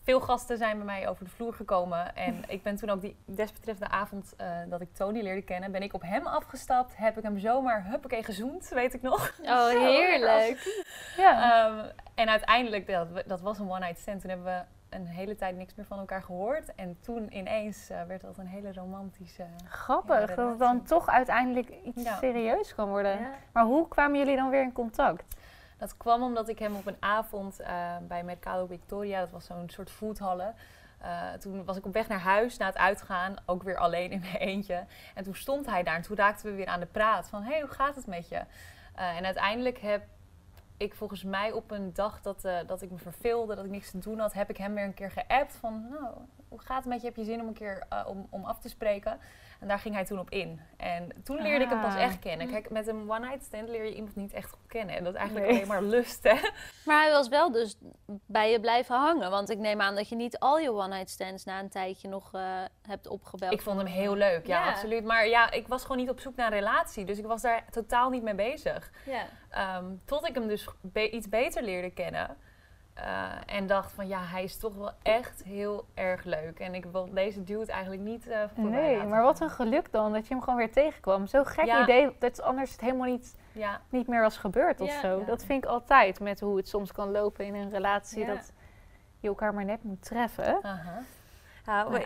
veel 0.02 0.20
gasten 0.20 0.56
zijn 0.58 0.76
bij 0.76 0.86
mij 0.86 1.08
over 1.08 1.24
de 1.24 1.30
vloer 1.30 1.54
gekomen. 1.54 2.16
En 2.16 2.42
ik 2.48 2.62
ben 2.62 2.76
toen 2.76 2.90
ook 2.90 3.00
die 3.00 3.16
desbetreffende 3.24 3.90
avond 3.90 4.34
dat 4.68 4.80
ik 4.80 4.94
Tony 4.94 5.22
leerde 5.22 5.42
kennen, 5.42 5.72
ben 5.72 5.82
ik 5.82 5.94
op 5.94 6.02
hem 6.02 6.26
afgestapt. 6.26 6.96
Heb 6.96 7.16
ik 7.16 7.22
hem 7.22 7.38
zomaar 7.38 7.86
huppakee 7.86 8.24
gezoend, 8.24 8.68
weet 8.68 8.94
ik 8.94 9.02
nog. 9.02 9.34
Oh, 9.42 9.68
heerlijk. 9.88 10.84
Ja. 11.16 11.66
Ehm, 11.66 11.90
en 12.14 12.28
uiteindelijk, 12.28 12.86
dat, 12.86 13.08
dat 13.26 13.40
was 13.40 13.58
een 13.58 13.70
one-night 13.70 13.98
stand. 13.98 14.20
Toen 14.20 14.30
hebben 14.30 14.46
we 14.46 14.62
een 14.94 15.06
hele 15.06 15.34
tijd 15.36 15.56
niks 15.56 15.74
meer 15.74 15.86
van 15.86 15.98
elkaar 15.98 16.22
gehoord. 16.22 16.74
En 16.74 16.96
toen 17.00 17.36
ineens 17.36 17.90
eh, 17.90 18.02
werd 18.02 18.20
dat 18.20 18.38
een 18.38 18.46
hele 18.46 18.72
romantische... 18.72 19.44
Grappig 19.68 20.20
ja, 20.28 20.34
dat 20.34 20.48
het 20.48 20.58
dan 20.58 20.82
toch 20.82 21.08
uiteindelijk 21.08 21.72
iets 21.84 22.02
Ja. 22.02 22.16
serieus 22.16 22.74
kan 22.74 22.88
worden. 22.88 23.18
Maar 23.52 23.64
hoe 23.64 23.88
kwamen 23.88 24.18
jullie 24.18 24.36
dan 24.36 24.50
weer 24.50 24.62
in 24.62 24.72
contact? 24.72 25.34
Dat 25.78 25.96
kwam 25.96 26.22
omdat 26.22 26.48
ik 26.48 26.58
hem 26.58 26.74
op 26.76 26.86
een 26.86 26.96
avond 27.00 27.60
eh, 27.60 27.96
bij 28.08 28.22
Mercado 28.24 28.66
Victoria, 28.66 29.20
dat 29.20 29.30
was 29.30 29.44
zo'n 29.46 29.68
soort 29.70 29.90
foodhallen. 29.90 30.54
eh, 31.00 31.32
toen 31.32 31.64
was 31.64 31.76
ik 31.76 31.86
op 31.86 31.92
weg 31.92 32.08
naar 32.08 32.20
huis 32.20 32.56
na 32.56 32.66
het 32.66 32.76
uitgaan, 32.76 33.34
ook 33.46 33.62
weer 33.62 33.76
alleen 33.76 34.10
in 34.10 34.20
mijn 34.20 34.36
eentje. 34.36 34.84
En 35.14 35.24
toen 35.24 35.34
stond 35.34 35.66
hij 35.66 35.82
daar 35.82 35.94
en 35.96 36.02
toen 36.02 36.16
raakten 36.16 36.50
we 36.50 36.56
weer 36.56 36.66
aan 36.66 36.80
de 36.80 36.86
praat 36.86 37.28
van, 37.28 37.42
hé, 37.42 37.50
hey, 37.52 37.60
hoe 37.60 37.70
gaat 37.70 37.94
het 37.96 38.06
met 38.06 38.28
je? 38.28 38.40
Eh, 38.94 39.16
en 39.16 39.24
uiteindelijk 39.24 39.78
heb 39.78 40.02
ik 40.82 40.94
volgens 40.94 41.24
mij 41.24 41.52
op 41.52 41.70
een 41.70 41.92
dag 41.92 42.20
dat, 42.20 42.44
eh, 42.44 42.58
dat 42.66 42.82
ik 42.82 42.90
me 42.90 42.98
verveelde, 42.98 43.54
dat 43.54 43.64
ik 43.64 43.70
niks 43.70 43.90
te 43.90 43.98
doen 43.98 44.18
had, 44.18 44.32
heb 44.32 44.50
ik 44.50 44.56
hem 44.56 44.74
weer 44.74 44.84
een 44.84 44.94
keer 44.94 45.10
geappt 45.10 45.56
van, 45.56 45.86
nou, 45.90 46.14
hoe 46.52 46.60
gaat 46.60 46.76
het 46.84 46.86
met 46.86 47.00
je? 47.00 47.06
Heb 47.06 47.16
je 47.16 47.24
zin 47.24 47.40
om 47.40 47.46
een 47.46 47.52
keer 47.54 47.82
eh, 47.88 48.04
om, 48.08 48.26
om 48.30 48.44
af 48.44 48.58
te 48.60 48.68
spreken? 48.68 49.18
En 49.60 49.68
daar 49.68 49.78
ging 49.78 49.94
hij 49.94 50.04
toen 50.04 50.18
op 50.18 50.30
in. 50.30 50.60
En 50.76 51.08
toen 51.24 51.42
leerde 51.42 51.64
ik 51.64 51.70
hem 51.70 51.80
pas 51.80 51.94
Ah. 51.94 52.02
echt 52.02 52.18
kennen. 52.18 52.50
Kijk, 52.50 52.70
met 52.70 52.86
een 52.86 53.10
one-night 53.10 53.44
stand 53.44 53.68
leer 53.68 53.84
je 53.84 53.94
iemand 53.94 54.16
niet 54.16 54.32
echt 54.32 54.50
goed 54.50 54.66
kennen. 54.66 54.96
En 54.96 55.04
dat 55.04 55.12
is 55.14 55.18
eigenlijk 55.18 55.48
Nee. 55.50 55.56
alleen 55.56 55.68
maar 55.68 55.82
lust, 55.82 56.22
hè? 56.22 56.34
Maar 56.84 57.02
hij 57.02 57.10
was 57.10 57.28
wel 57.28 57.52
dus 57.52 57.78
bij 58.26 58.50
je 58.50 58.60
blijven 58.60 58.96
hangen. 58.96 59.30
Want 59.30 59.50
ik 59.50 59.58
neem 59.58 59.80
aan 59.80 59.94
dat 59.94 60.08
je 60.08 60.16
niet 60.16 60.38
al 60.38 60.58
je 60.58 60.72
one-night 60.72 61.10
stands 61.10 61.44
na 61.44 61.60
een 61.60 61.68
tijdje 61.68 62.08
nog 62.08 62.34
eh, 62.34 62.42
hebt 62.88 63.06
opgebeld. 63.08 63.52
Ik 63.52 63.62
vond 63.62 63.76
hem 63.78 63.86
heel 63.86 64.14
leuk, 64.14 64.46
ja, 64.46 64.64
Ja. 64.64 64.70
absoluut. 64.70 65.04
Maar 65.04 65.26
ja, 65.28 65.50
ik 65.50 65.68
was 65.68 65.82
gewoon 65.82 65.96
niet 65.96 66.10
op 66.10 66.20
zoek 66.20 66.36
naar 66.36 66.46
een 66.52 66.58
relatie. 66.58 67.04
Dus 67.04 67.18
ik 67.18 67.26
was 67.26 67.42
daar 67.42 67.64
totaal 67.70 68.10
niet 68.10 68.22
mee 68.22 68.34
bezig. 68.34 68.90
Ja. 69.06 69.22
Ehm, 69.50 69.84
tot 70.04 70.28
ik 70.28 70.34
hem 70.34 70.48
dus 70.48 70.68
be- 70.80 71.10
iets 71.10 71.28
beter 71.28 71.62
leerde 71.62 71.90
kennen. 71.90 72.36
Eh, 72.94 73.28
en 73.46 73.66
dacht 73.66 73.92
van, 73.92 74.08
ja, 74.08 74.20
hij 74.22 74.42
is 74.42 74.56
toch 74.56 74.74
wel 74.74 74.90
echt 75.02 75.42
heel 75.44 75.84
erg 75.94 76.24
leuk. 76.24 76.58
En 76.58 76.74
ik 76.74 76.84
wil 76.84 77.08
deze 77.12 77.44
dude 77.44 77.72
eigenlijk 77.72 78.02
niet 78.02 78.28
eh 78.28 78.38
voorbij 78.54 78.80
Nee, 78.80 78.94
laten 78.94 79.08
maar 79.08 79.22
wat 79.22 79.40
een 79.40 79.50
geluk 79.50 79.92
dan 79.92 80.12
dat 80.12 80.26
je 80.26 80.34
hem 80.34 80.42
gewoon 80.42 80.58
weer 80.58 80.72
tegenkwam. 80.72 81.26
Zo'n 81.26 81.46
gek 81.46 81.64
Ja. 81.64 81.82
idee 81.82 82.16
dat 82.18 82.42
anders 82.42 82.72
het 82.72 82.80
helemaal 82.80 83.06
niet, 83.10 83.34
Ja, 83.52 83.80
niet 83.88 84.06
meer 84.06 84.20
was 84.20 84.36
gebeurd 84.36 84.80
of 84.80 84.88
Ja. 84.88 85.00
zo. 85.00 85.18
Ja. 85.18 85.24
Dat 85.24 85.44
vind 85.44 85.64
ik 85.64 85.70
altijd 85.70 86.20
met 86.20 86.40
hoe 86.40 86.56
het 86.56 86.68
soms 86.68 86.92
kan 86.92 87.10
lopen 87.10 87.44
in 87.44 87.54
een 87.54 87.70
relatie. 87.70 88.20
Ja. 88.24 88.26
Dat 88.34 88.52
je 89.20 89.28
elkaar 89.28 89.54
maar 89.54 89.64
net 89.64 89.82
moet 89.82 90.02
treffen. 90.04 90.60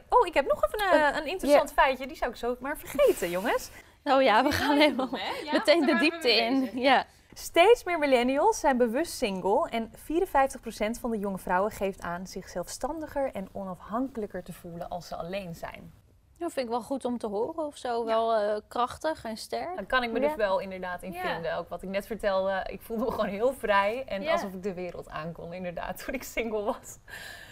Oh, 0.08 0.26
ik 0.26 0.34
heb 0.34 0.46
nog 0.46 0.62
even 0.64 0.94
een, 1.06 1.16
een 1.16 1.26
interessant 1.26 1.72
feitje. 1.72 2.06
Die 2.06 2.16
zou 2.16 2.30
ik 2.30 2.36
zo 2.36 2.56
maar 2.60 2.78
vergeten, 2.78 3.30
jongens. 3.30 3.70
Oh 4.04 4.22
ja, 4.22 4.42
we 4.42 4.50
gaan 4.52 4.76
helemaal 4.76 5.08
Ja, 5.44 5.52
meteen 5.52 5.86
de 5.86 5.96
diepte 5.98 6.32
in. 6.36 6.70
Ja. 6.78 7.04
Steeds 7.38 7.84
meer 7.84 7.98
millennials 7.98 8.60
zijn 8.60 8.76
bewust 8.76 9.12
single 9.12 9.68
en 9.70 9.90
54% 9.92 11.00
van 11.00 11.10
de 11.10 11.18
jonge 11.18 11.38
vrouwen 11.38 11.70
geeft 11.72 12.00
aan 12.02 12.26
zich 12.26 12.48
zelfstandiger 12.48 13.30
en 13.32 13.48
onafhankelijker 13.52 14.42
te 14.42 14.52
voelen 14.52 14.88
als 14.88 15.08
ze 15.08 15.16
alleen 15.16 15.54
zijn. 15.54 15.92
Dat 16.38 16.52
vind 16.52 16.66
ik 16.66 16.72
wel 16.72 16.82
goed 16.82 17.04
om 17.04 17.18
te 17.18 17.26
horen 17.26 17.66
of 17.66 17.76
zo. 17.76 18.04
Wel 18.04 18.34
eh, 18.34 18.56
krachtig 18.68 19.24
en 19.24 19.36
sterk. 19.36 19.74
Daar 19.76 19.86
kan 19.86 20.02
ik 20.02 20.12
me 20.12 20.20
Ja. 20.20 20.26
dus 20.26 20.36
wel 20.36 20.58
inderdaad 20.58 21.02
in 21.02 21.12
Ja. 21.12 21.32
vinden. 21.32 21.56
Ook 21.56 21.68
wat 21.68 21.82
ik 21.82 21.88
net 21.88 22.06
vertelde, 22.06 22.64
ik 22.66 22.80
voelde 22.82 23.04
me 23.04 23.10
gewoon 23.10 23.26
heel 23.26 23.52
vrij 23.52 24.04
en 24.06 24.28
alsof 24.28 24.52
ik 24.52 24.62
de 24.62 24.74
wereld 24.74 25.08
aankon 25.08 25.52
inderdaad 25.52 25.98
toen 26.04 26.14
ik 26.14 26.22
single 26.22 26.62
was. 26.62 26.98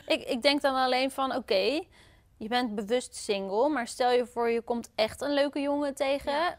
Ik, 0.07 0.23
ik 0.23 0.43
denk 0.43 0.61
dan 0.61 0.75
alleen 0.75 1.11
van, 1.11 1.35
oké, 1.35 1.85
je 2.37 2.49
bent 2.49 2.75
bewust 2.75 3.15
single, 3.17 3.69
maar 3.69 3.87
stel 3.87 4.11
je 4.11 4.27
voor 4.27 4.51
je 4.51 4.61
komt 4.61 4.91
echt 4.95 5.21
een 5.23 5.33
leuke 5.35 5.61
jongen 5.61 5.95
tegen. 5.95 6.57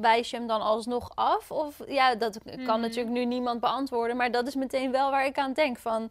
Wijs 0.00 0.30
je 0.30 0.36
hem 0.36 0.46
dan 0.46 0.60
alsnog 0.60 1.10
af? 1.14 1.50
Of 1.50 1.80
ja, 1.86 2.14
dat 2.14 2.38
kan 2.44 2.60
Mhm. 2.64 2.80
natuurlijk 2.80 3.14
nu 3.14 3.24
niemand 3.24 3.60
beantwoorden, 3.60 4.16
maar 4.16 4.30
dat 4.30 4.46
is 4.46 4.54
meteen 4.54 4.90
wel 4.90 5.10
waar 5.10 5.26
ik 5.26 5.38
aan 5.38 5.52
denk. 5.52 5.78
Van, 5.78 6.10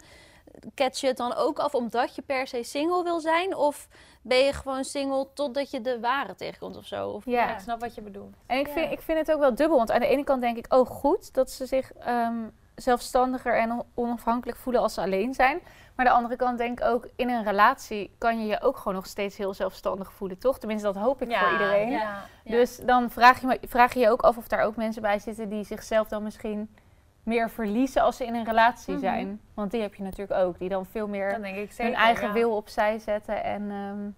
catch 0.75 0.99
je 1.01 1.07
het 1.07 1.17
dan 1.17 1.33
ook 1.35 1.59
af 1.59 1.75
omdat 1.75 2.15
je 2.15 2.21
per 2.21 2.47
se 2.47 2.63
single 2.63 3.03
wil 3.03 3.19
zijn? 3.19 3.55
Of 3.55 3.87
ben 4.21 4.37
je 4.37 4.53
gewoon 4.53 4.83
single 4.83 5.27
totdat 5.33 5.71
je 5.71 5.81
de 5.81 5.99
ware 5.99 6.35
tegenkomt 6.35 6.77
of 6.77 6.85
zo? 6.85 7.09
Of, 7.09 7.25
Ja. 7.25 7.53
Ik 7.53 7.59
snap 7.59 7.79
wat 7.79 7.95
je 7.95 8.01
bedoelt. 8.01 8.35
En 8.45 8.59
ik, 8.59 8.67
Ja. 8.67 8.73
vind, 8.73 8.91
ik 8.91 9.01
vind 9.01 9.17
het 9.17 9.31
ook 9.31 9.39
wel 9.39 9.55
dubbel. 9.55 9.77
Want 9.77 9.91
aan 9.91 9.99
de 9.99 10.07
ene 10.07 10.23
kant 10.23 10.41
denk 10.41 10.57
ik, 10.57 10.73
oh 10.73 10.87
goed, 10.87 11.33
dat 11.33 11.51
ze 11.51 11.65
zich 11.65 11.93
ehm, 11.93 12.35
zelfstandiger 12.75 13.57
en 13.57 13.71
on- 13.71 13.83
onafhankelijk 13.93 14.57
voelen 14.57 14.81
als 14.81 14.93
ze 14.93 15.01
alleen 15.01 15.33
zijn. 15.33 15.59
Maar 15.95 16.05
aan 16.05 16.11
de 16.11 16.17
andere 16.17 16.35
kant 16.35 16.57
denk 16.57 16.79
ik 16.79 16.85
ook, 16.85 17.07
in 17.15 17.29
een 17.29 17.43
relatie 17.43 18.15
kan 18.17 18.39
je 18.39 18.45
je 18.45 18.61
ook 18.61 18.77
gewoon 18.77 18.93
nog 18.93 19.05
steeds 19.05 19.37
heel 19.37 19.53
zelfstandig 19.53 20.13
voelen, 20.13 20.37
toch? 20.37 20.59
Tenminste, 20.59 20.87
dat 20.93 20.95
hoop 21.03 21.21
ik 21.21 21.37
voor 21.37 21.51
iedereen. 21.51 21.89
Ja. 21.89 22.23
Ja. 22.43 22.51
Dus 22.51 22.77
dan 22.77 23.09
vraag 23.11 23.41
je, 23.41 23.47
me- 23.47 23.59
vraag 23.67 23.93
je 23.93 23.99
je 23.99 24.09
ook 24.09 24.21
af 24.21 24.37
of 24.37 24.47
daar 24.47 24.63
ook 24.63 24.75
mensen 24.75 25.01
bij 25.01 25.19
zitten 25.19 25.49
die 25.49 25.63
zichzelf 25.63 26.07
dan 26.07 26.23
misschien 26.23 26.75
meer 27.23 27.49
verliezen 27.49 28.01
als 28.01 28.17
ze 28.17 28.25
in 28.25 28.35
een 28.35 28.45
relatie 28.45 28.93
Mhm. 28.93 29.01
zijn. 29.03 29.41
Want 29.53 29.71
die 29.71 29.81
heb 29.81 29.95
je 29.95 30.03
natuurlijk 30.03 30.39
ook, 30.39 30.59
die 30.59 30.69
dan 30.69 30.85
veel 30.85 31.07
meer 31.07 31.29
zeker. 31.41 31.83
hun 31.85 31.93
eigen 31.93 32.33
wil 32.33 32.55
opzij 32.55 32.99
zetten 32.99 33.43
en 33.43 33.71
ehm, 33.71 34.09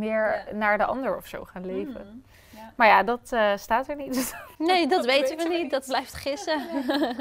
meer 0.00 0.44
naar 0.52 0.78
de 0.78 0.84
ander 0.84 1.16
of 1.16 1.26
zo 1.26 1.44
gaan 1.44 1.66
leven. 1.66 2.06
Mhm. 2.50 2.60
Maar 2.76 2.86
ja, 2.86 3.02
dat 3.02 3.32
eh, 3.32 3.56
staat 3.56 3.88
er 3.88 3.96
niet. 3.96 4.34
Nee, 4.58 4.86
dat, 4.86 4.96
Dat 5.04 5.04
weten 5.14 5.36
we 5.36 5.42
niet. 5.48 5.62
niet. 5.62 5.70
Dat 5.70 5.86
blijft 5.86 6.14
gissen. 6.14 6.60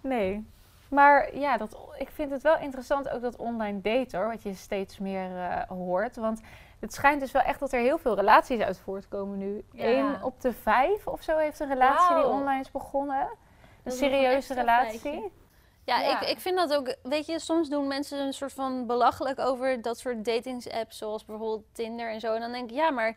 Nee. 0.00 0.46
Maar 0.92 1.36
ja, 1.36 1.56
dat, 1.56 1.76
ik 1.98 2.08
vind 2.10 2.30
het 2.30 2.42
wel 2.42 2.58
interessant 2.58 3.08
ook 3.08 3.22
dat 3.22 3.36
online 3.36 3.80
daten, 3.80 4.18
hoor, 4.18 4.28
wat 4.28 4.42
je 4.42 4.54
steeds 4.54 4.98
meer 4.98 5.36
eh, 5.36 5.62
hoort. 5.68 6.16
Want 6.16 6.40
het 6.80 6.94
schijnt 6.94 7.20
dus 7.20 7.32
wel 7.32 7.42
echt 7.42 7.60
dat 7.60 7.72
er 7.72 7.80
heel 7.80 7.98
veel 7.98 8.14
relaties 8.14 8.60
uit 8.60 8.78
voortkomen 8.78 9.38
nu. 9.38 9.64
Ja. 9.72 9.84
Eén 9.84 10.22
op 10.22 10.40
de 10.40 10.52
vijf 10.52 11.06
of 11.06 11.22
zo 11.22 11.36
heeft 11.36 11.60
een 11.60 11.68
relatie 11.68 12.14
die 12.14 12.26
online 12.26 12.60
is 12.60 12.70
begonnen. 12.70 13.28
Een 13.84 13.92
serieuze 13.92 14.54
relatie. 14.54 15.00
feitje. 15.00 15.30
Ja, 15.84 16.00
Ja. 16.00 16.20
Ik, 16.20 16.28
ik 16.28 16.40
vind 16.40 16.56
dat 16.56 16.74
ook, 16.74 16.96
weet 17.02 17.26
je, 17.26 17.38
soms 17.38 17.68
doen 17.68 17.86
mensen 17.86 18.18
een 18.18 18.32
soort 18.32 18.52
van 18.52 18.86
belachelijk 18.86 19.38
over 19.38 19.82
dat 19.82 19.98
soort 19.98 20.24
datingsapps, 20.24 20.98
zoals 20.98 21.24
bijvoorbeeld 21.24 21.64
Tinder 21.72 22.10
en 22.10 22.20
zo. 22.20 22.34
En 22.34 22.40
dan 22.40 22.52
denk 22.52 22.70
ik, 22.70 22.76
ja, 22.76 22.90
maar 22.90 23.16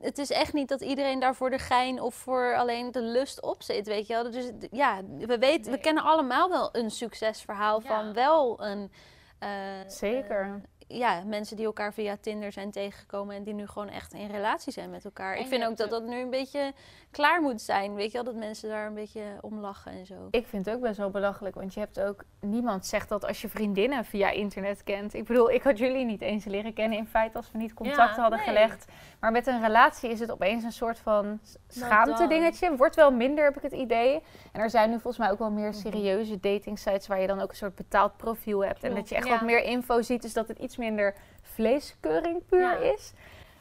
het 0.00 0.18
is 0.18 0.30
echt 0.30 0.52
niet 0.52 0.68
dat 0.68 0.80
iedereen 0.80 1.18
daar 1.20 1.34
voor 1.34 1.50
de 1.50 1.58
gein 1.58 2.00
of 2.00 2.14
voor 2.14 2.56
alleen 2.56 2.92
de 2.92 3.02
lust 3.02 3.42
op 3.42 3.62
zit, 3.62 3.86
weet 3.86 4.06
je 4.06 4.12
wel. 4.12 4.30
Dus 4.30 4.50
ja, 4.70 5.00
we 5.18 5.38
weten, 5.38 5.72
we 5.72 5.78
kennen 5.78 6.02
allemaal 6.02 6.48
wel 6.48 6.68
een 6.72 6.90
succesverhaal 6.90 7.80
Ja. 7.82 7.86
van 7.88 8.12
wel 8.12 8.62
een... 8.64 8.92
eh, 9.38 9.48
Zeker. 9.86 10.40
eh, 10.42 10.52
ja, 10.88 11.22
mensen 11.24 11.56
die 11.56 11.66
elkaar 11.66 11.92
via 11.92 12.16
Tinder 12.20 12.52
zijn 12.52 12.70
tegengekomen 12.70 13.36
en 13.36 13.42
die 13.42 13.54
nu 13.54 13.66
gewoon 13.66 13.88
echt 13.88 14.12
in 14.12 14.30
relatie 14.30 14.72
zijn 14.72 14.90
met 14.90 15.04
elkaar. 15.04 15.34
En 15.34 15.40
ik 15.40 15.46
vind 15.46 15.64
ook 15.64 15.76
dat 15.76 15.90
dat 15.90 16.04
nu 16.04 16.20
een 16.20 16.30
beetje 16.30 16.72
klaar 17.10 17.40
moet 17.42 17.60
zijn, 17.60 17.94
weet 17.94 18.06
je 18.06 18.12
wel, 18.12 18.24
dat 18.24 18.34
mensen 18.34 18.68
daar 18.68 18.86
een 18.86 18.94
beetje 18.94 19.22
om 19.40 19.58
lachen 19.60 19.92
en 19.92 20.06
zo. 20.06 20.14
Ik 20.30 20.46
vind 20.46 20.66
het 20.66 20.74
ook 20.74 20.80
best 20.80 20.96
wel 20.96 21.10
belachelijk, 21.10 21.54
want 21.54 21.74
je 21.74 21.80
hebt 21.80 22.00
ook... 22.00 22.24
Niemand 22.40 22.86
zegt 22.86 23.08
dat 23.08 23.26
als 23.26 23.40
je 23.42 23.48
vriendinnen 23.48 24.04
via 24.04 24.30
internet 24.30 24.82
kent. 24.82 25.14
Ik 25.14 25.24
bedoel, 25.24 25.50
ik 25.50 25.62
had 25.62 25.78
jullie 25.78 26.04
niet 26.04 26.20
eens 26.20 26.44
leren 26.44 26.72
kennen 26.72 26.98
in 26.98 27.06
feite 27.06 27.36
als 27.36 27.52
we 27.52 27.58
niet 27.58 27.74
contact 27.74 28.16
Ja, 28.16 28.20
hadden 28.22 28.38
nee. 28.38 28.48
gelegd. 28.48 28.84
Maar 29.20 29.32
met 29.32 29.46
een 29.46 29.60
relatie 29.62 30.10
is 30.10 30.20
het 30.20 30.30
opeens 30.30 30.64
een 30.64 30.72
soort 30.72 30.98
van 30.98 31.40
schaamte 31.68 32.18
dan. 32.18 32.28
dingetje. 32.28 32.76
Wordt 32.76 32.94
wel 32.96 33.10
minder, 33.10 33.44
heb 33.44 33.56
ik 33.56 33.62
het 33.62 33.72
idee. 33.72 34.22
En 34.52 34.60
er 34.60 34.70
zijn 34.70 34.88
nu 34.90 34.94
volgens 34.94 35.18
mij 35.18 35.30
ook 35.30 35.38
wel 35.38 35.50
Mhm. 35.50 35.60
meer 35.60 35.74
serieuze 35.74 36.40
dating 36.40 36.78
sites 36.78 37.06
waar 37.06 37.20
je 37.20 37.26
dan 37.26 37.40
ook 37.40 37.50
een 37.50 37.56
soort 37.56 37.74
betaald 37.74 38.16
profiel 38.16 38.64
hebt. 38.64 38.82
En 38.84 38.94
dat 38.94 39.08
je 39.08 39.14
echt 39.14 39.26
ja. 39.26 39.32
wat 39.32 39.42
meer 39.42 39.62
info 39.64 40.02
ziet, 40.02 40.22
dus 40.22 40.32
dat 40.32 40.48
het 40.48 40.58
iets 40.58 40.75
minder 40.76 41.14
vleeskeuring 41.42 42.46
puur 42.46 42.60
Ja. 42.60 42.76
is. 42.76 43.12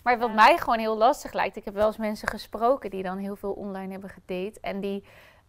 Maar 0.04 0.20
wat 0.20 0.30
Ja. 0.30 0.36
mij 0.36 0.58
gewoon 0.58 0.80
heel 0.80 0.98
lastig 0.98 1.34
lijkt, 1.34 1.56
ik 1.56 1.66
heb 1.66 1.74
wel 1.74 1.88
eens 1.88 1.98
mensen 1.98 2.28
gesproken 2.28 2.90
die 2.90 3.04
dan 3.04 3.18
heel 3.18 3.36
veel 3.36 3.52
online 3.52 3.92
hebben 3.92 4.10
gedate. 4.10 4.60
En 4.62 4.80
die 4.80 5.04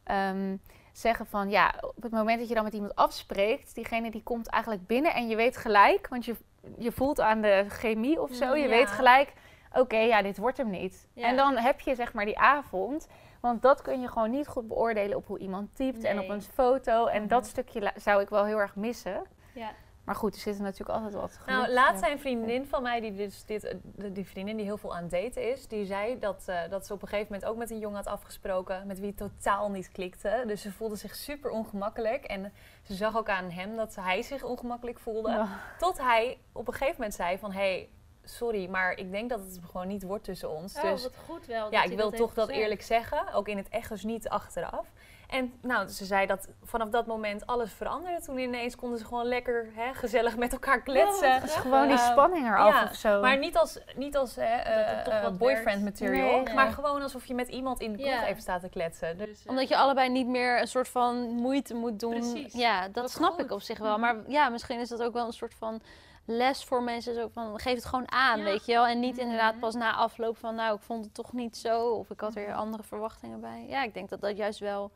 ehm, 0.05 0.57
zeggen 0.93 1.27
van 1.27 1.51
ja, 1.51 1.75
op 1.97 2.03
het 2.03 2.13
moment 2.13 2.39
dat 2.39 2.49
je 2.49 2.55
dan 2.55 2.65
met 2.65 2.73
iemand 2.75 2.95
afspreekt, 2.95 3.75
diegene 3.75 4.11
die 4.11 4.23
komt 4.23 4.47
eigenlijk 4.49 4.87
binnen 4.87 5.15
en 5.15 5.29
je 5.29 5.37
weet 5.37 5.57
gelijk, 5.57 6.09
want 6.09 6.25
je, 6.25 6.37
je 6.79 6.93
voelt 6.93 7.21
aan 7.21 7.41
de 7.41 7.65
chemie 7.69 8.21
of 8.21 8.35
zo, 8.35 8.55
je 8.55 8.63
Ja. 8.63 8.69
weet 8.69 8.91
gelijk, 8.91 9.33
oké, 9.73 9.97
ja, 9.97 10.23
dit 10.23 10.39
wordt 10.39 10.57
hem 10.57 10.71
niet. 10.71 11.09
En 11.15 11.37
dan 11.37 11.57
heb 11.57 11.81
je 11.81 11.95
zeg 11.95 12.13
maar 12.13 12.25
die 12.25 12.39
avond, 12.39 13.09
want 13.41 13.63
dat 13.63 13.83
kun 13.83 14.01
je 14.01 14.09
gewoon 14.09 14.31
niet 14.31 14.47
goed 14.49 14.69
beoordelen 14.69 15.17
op 15.17 15.27
hoe 15.27 15.39
iemand 15.39 15.77
typt 15.77 16.05
en 16.05 16.19
op 16.19 16.29
een 16.29 16.43
foto. 16.43 17.07
En 17.07 17.29
dat 17.29 17.47
stukje 17.47 17.93
zou 17.97 18.21
ik 18.23 18.29
wel 18.29 18.45
heel 18.45 18.59
erg 18.59 18.77
missen. 18.77 19.23
Ja. 19.53 19.71
Maar 20.07 20.15
goed, 20.15 20.35
er 20.35 20.41
zitten 20.41 20.63
natuurlijk 20.63 20.91
altijd 20.99 21.15
wat 21.15 21.39
Nou, 21.47 21.65
geluk- 21.65 21.99
zei 21.99 22.13
een 22.13 22.19
vriendin 22.19 22.67
van 22.67 22.83
mij, 22.83 23.01
die, 23.01 23.15
dus 23.15 23.45
dit, 23.45 23.65
eh, 23.65 23.75
die 24.13 24.27
vriendin 24.27 24.57
die 24.57 24.65
heel 24.65 24.77
veel 24.77 24.97
aan 24.97 25.03
het 25.03 25.11
daten 25.11 25.51
is, 25.53 25.67
die 25.69 25.85
zei 25.85 26.19
dat, 26.19 26.43
eh, 26.47 26.61
dat 26.71 26.87
ze 26.87 26.93
op 26.93 27.03
een 27.03 27.09
gegeven 27.09 27.33
moment 27.33 27.51
ook 27.51 27.57
met 27.57 27.71
een 27.71 27.79
jongen 27.79 27.97
had 27.97 28.07
afgesproken 28.07 28.87
met 28.87 28.99
wie 28.99 29.09
het 29.09 29.17
totaal 29.17 29.71
niet 29.71 29.93
klikte. 29.93 30.45
Dus 30.47 30.63
ze 30.63 30.73
voelde 30.73 30.97
zich 30.97 31.15
super 31.15 31.51
ongemakkelijk 31.51 32.25
en 32.25 32.53
ze 32.83 32.95
zag 32.95 33.17
ook 33.17 33.29
aan 33.29 33.51
hem 33.51 33.77
dat 33.77 33.95
hij 33.95 34.23
zich 34.23 34.43
ongemakkelijk 34.43 34.99
voelde. 34.99 35.31
Ja. 35.31 35.49
Tot 35.79 35.99
hij 35.99 36.39
op 36.53 36.67
een 36.69 36.73
gegeven 36.75 36.95
moment 36.97 37.15
zei 37.15 37.39
van, 37.39 37.53
hé, 37.53 37.59
hey, 37.59 37.89
sorry, 38.25 38.69
maar 38.69 38.93
ik 38.93 39.11
denk 39.11 39.31
dat 39.31 39.41
het 39.41 39.61
gewoon 39.71 39.87
niet 39.87 40.03
wordt 40.03 40.25
tussen 40.25 40.51
ons. 40.51 40.73
dus 40.81 41.03
wat 41.03 41.17
goed 41.27 41.47
wel. 41.47 41.71
ja, 41.71 41.83
ik 41.83 41.97
wil 41.97 42.11
toch 42.11 42.35
dat 42.35 42.49
eerlijk 42.49 42.83
zeggen. 42.83 43.33
Ook 43.33 43.49
in 43.49 43.57
het 43.57 43.69
echt, 43.69 43.89
dus 43.89 44.05
niet 44.05 44.29
achteraf. 44.29 44.87
En 45.29 45.53
nou, 45.63 45.89
ze 45.89 46.05
zei 46.05 46.27
dat 46.27 46.49
vanaf 46.63 46.89
dat 46.89 47.07
moment 47.07 47.47
alles 47.47 47.73
veranderde. 47.73 48.21
Toen 48.25 48.39
ineens 48.39 48.77
konden 48.77 48.99
ze 48.99 49.05
gewoon 49.05 49.27
lekker 49.27 49.69
hè, 49.75 49.95
gezellig 49.95 50.37
met 50.37 50.53
elkaar 50.53 50.83
kletsen. 50.83 51.35
Het 51.35 51.45
is 51.45 51.55
gewoon 51.55 51.89
die 51.89 51.97
Ehm, 51.99 52.11
spanning 52.13 52.47
eraf 52.47 52.75
ja, 52.75 52.85
of 52.91 52.95
zo. 52.97 53.21
Maar 53.21 53.39
niet 53.39 53.57
als, 53.57 53.79
niet 53.97 54.17
als 54.17 54.37
hè, 54.41 55.23
wat 55.23 55.39
boyfriend 55.39 55.65
werkt. 55.83 56.01
material. 56.01 56.41
Nee. 56.43 56.55
Maar 56.55 56.71
gewoon 56.73 57.03
alsof 57.03 57.25
je 57.27 57.35
met 57.35 57.49
iemand 57.49 57.81
in 57.81 57.93
de 57.93 57.99
kroeg 57.99 58.11
Ja. 58.11 58.27
even 58.27 58.43
staat 58.43 58.61
te 58.61 58.69
kletsen. 58.69 59.19
Dus, 59.19 59.43
eh, 59.45 59.51
Omdat 59.51 59.69
je 59.69 59.77
allebei 59.77 60.09
niet 60.09 60.27
meer 60.27 60.61
een 60.61 60.69
soort 60.69 60.89
van 60.89 61.17
moeite 61.17 61.75
moet 61.75 62.01
doen. 62.01 62.11
Precies. 62.11 62.53
Ja, 62.53 62.89
dat 62.89 63.11
snap 63.11 63.33
goed. 63.33 63.41
ik 63.45 63.51
op 63.51 63.63
zich 63.63 63.79
wel. 63.79 63.99
Maar 63.99 64.17
ja, 64.29 64.49
misschien 64.49 64.81
is 64.81 64.89
dat 64.89 65.03
ook 65.03 65.13
wel 65.13 65.27
een 65.27 65.33
soort 65.33 65.55
van 65.55 65.81
les 66.27 66.65
voor 66.65 66.83
mensen. 66.83 67.15
Zo 67.15 67.29
van, 67.33 67.61
geef 67.61 67.75
het 67.75 67.85
gewoon 67.85 68.13
aan, 68.13 68.39
Ja. 68.39 68.45
weet 68.45 68.67
je 68.67 68.73
wel. 68.73 68.87
En 68.87 69.01
niet 69.01 69.13
Mhm. 69.13 69.21
inderdaad 69.21 69.59
pas 69.59 69.75
na 69.75 69.95
afloop 69.95 70.37
van, 70.39 70.55
nou, 70.55 70.77
ik 70.77 70.83
vond 70.83 71.05
het 71.05 71.15
toch 71.15 71.33
niet 71.33 71.57
zo. 71.57 71.89
Of 71.91 72.11
ik 72.11 72.21
had 72.21 72.35
er 72.37 72.49
Mhm. 72.49 72.59
andere 72.59 72.83
verwachtingen 72.83 73.41
bij. 73.41 73.67
Ja, 73.69 73.83
ik 73.83 73.95
denk 73.95 74.09
dat 74.09 74.21
dat 74.21 74.37
juist 74.37 74.59
wel 74.59 74.91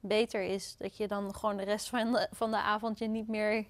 beter 0.00 0.42
is. 0.42 0.76
Dat 0.78 0.96
je 0.96 1.08
dan 1.08 1.34
gewoon 1.34 1.56
de 1.56 1.64
rest 1.64 1.88
van 1.88 2.12
de, 2.12 2.28
van 2.32 2.50
de 2.50 2.56
avond 2.60 2.98
je 2.98 3.06
niet 3.08 3.28
meer, 3.28 3.66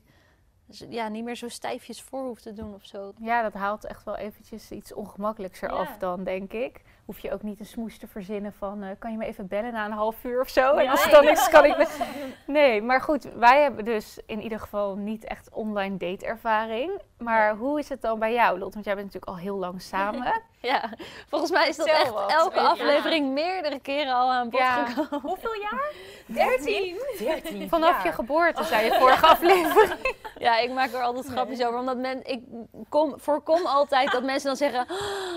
ja, 0.88 1.08
niet 1.08 1.24
meer 1.24 1.36
zo 1.36 1.48
stijfjes 1.48 2.02
voor 2.02 2.24
hoeft 2.26 2.42
te 2.42 2.52
doen 2.52 2.74
of 2.74 2.84
zo. 2.84 3.12
Ja, 3.20 3.42
dat 3.42 3.52
haalt 3.54 3.84
echt 3.84 4.04
wel 4.04 4.16
eventjes 4.16 4.70
iets 4.70 4.94
ongemakkelijks 4.94 5.60
eraf 5.62 5.88
Ja. 5.88 5.96
dan, 5.98 6.24
denk 6.24 6.52
ik. 6.52 6.82
Hoef 7.12 7.20
je 7.22 7.32
ook 7.32 7.42
niet 7.42 7.60
een 7.60 7.66
smoes 7.66 7.98
te 7.98 8.06
verzinnen 8.06 8.52
van... 8.58 8.82
eh, 8.82 8.88
kan 8.98 9.10
je 9.10 9.16
me 9.16 9.24
even 9.26 9.46
bellen 9.48 9.72
na 9.72 9.84
een 9.84 9.92
half 9.92 10.24
uur 10.24 10.40
of 10.40 10.48
zo? 10.48 10.74
En 10.74 10.84
Ja. 10.84 10.90
als 10.90 11.02
het 11.02 11.12
dan 11.12 11.24
niks 11.24 11.48
kan 11.48 11.64
ik... 11.64 11.76
me- 11.76 11.86
Nee, 12.46 12.82
maar 12.82 13.00
goed, 13.00 13.28
wij 13.34 13.62
hebben 13.62 13.84
dus 13.84 14.18
in 14.26 14.40
ieder 14.42 14.60
geval 14.60 14.94
niet 14.96 15.24
echt 15.24 15.48
online 15.52 15.96
date-ervaring. 15.96 17.00
Maar 17.18 17.56
hoe 17.56 17.78
is 17.78 17.88
het 17.88 18.02
dan 18.02 18.18
bij 18.18 18.32
jou, 18.32 18.58
Lot? 18.58 18.72
Want 18.74 18.84
jij 18.84 18.94
bent 18.94 19.06
natuurlijk 19.06 19.32
al 19.32 19.38
heel 19.44 19.56
lang 19.56 19.82
samen. 19.82 20.32
Ja, 20.62 20.90
volgens 21.28 21.50
mij 21.50 21.68
is 21.68 21.76
dat 21.76 21.86
echt 21.86 22.10
wat. 22.10 22.30
elke 22.32 22.60
Ja. 22.60 22.66
aflevering 22.66 23.32
meerdere 23.32 23.78
keren 23.80 24.12
al 24.14 24.30
aan 24.32 24.50
bod 24.50 24.60
Ja. 24.60 24.86
gekomen. 24.86 25.20
Hoeveel 25.30 25.54
jaar? 25.54 25.92
Dertien. 26.26 26.96
Dertien. 27.18 27.68
Vanaf 27.68 28.02
ja. 28.02 28.08
je 28.08 28.12
geboorte, 28.14 28.64
zei 28.64 28.84
je 28.84 28.92
vorige 28.94 29.26
aflevering. 29.26 29.94
Ja, 30.38 30.58
ik 30.58 30.70
maak 30.72 30.92
er 30.92 31.02
altijd 31.02 31.26
grapjes 31.26 31.64
over. 31.64 31.78
Omdat 31.78 31.96
men, 31.96 32.26
ik 32.26 32.42
kom, 32.88 33.14
voorkom 33.16 33.66
altijd 33.66 34.12
dat 34.12 34.22
mensen 34.22 34.46
dan 34.46 34.56
zeggen... 34.56 34.86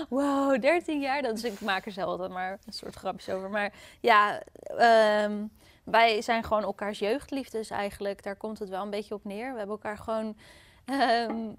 Wow, 0.08 0.60
13 0.60 1.00
jaar. 1.00 1.22
Dus 1.22 1.44
ik 1.44 1.60
maak 1.66 1.86
er 1.86 2.04
altijd 2.04 2.30
maar 2.30 2.58
een 2.66 2.72
soort 2.72 2.94
grapjes 2.94 3.34
over. 3.34 3.50
Maar 3.50 3.72
ja, 4.00 4.42
ehm, 4.62 5.46
wij 5.84 6.22
zijn 6.22 6.44
gewoon 6.44 6.62
elkaars 6.62 6.98
jeugdliefdes 6.98 7.70
eigenlijk. 7.70 8.22
Daar 8.22 8.36
komt 8.36 8.58
het 8.58 8.68
wel 8.68 8.82
een 8.82 8.90
beetje 8.90 9.14
op 9.14 9.24
neer. 9.24 9.52
We 9.52 9.58
hebben 9.58 9.76
elkaar 9.76 9.98
gewoon 9.98 10.36
ehm, 10.84 11.52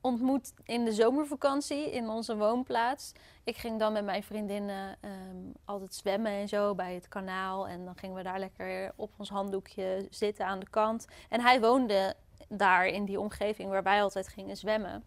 ontmoet 0.00 0.52
in 0.64 0.84
de 0.84 0.92
zomervakantie 0.92 1.90
in 1.90 2.08
onze 2.08 2.36
woonplaats. 2.36 3.12
Ik 3.44 3.56
ging 3.56 3.78
dan 3.78 3.92
met 3.92 4.04
mijn 4.04 4.22
vriendinnen 4.22 4.96
ehm, 5.00 5.52
altijd 5.64 5.94
zwemmen 5.94 6.32
en 6.32 6.48
zo 6.48 6.74
bij 6.74 6.94
het 6.94 7.08
kanaal. 7.08 7.68
En 7.68 7.84
dan 7.84 7.96
gingen 7.96 8.16
we 8.16 8.22
daar 8.22 8.38
lekker 8.38 8.92
op 8.96 9.10
ons 9.16 9.28
handdoekje 9.28 10.06
zitten 10.10 10.46
aan 10.46 10.58
de 10.58 10.70
kant. 10.70 11.06
En 11.28 11.40
hij 11.40 11.60
woonde 11.60 12.14
daar 12.48 12.86
in 12.86 13.04
die 13.04 13.20
omgeving 13.20 13.70
waar 13.70 13.82
wij 13.82 14.02
altijd 14.02 14.28
gingen 14.28 14.56
zwemmen. 14.56 15.04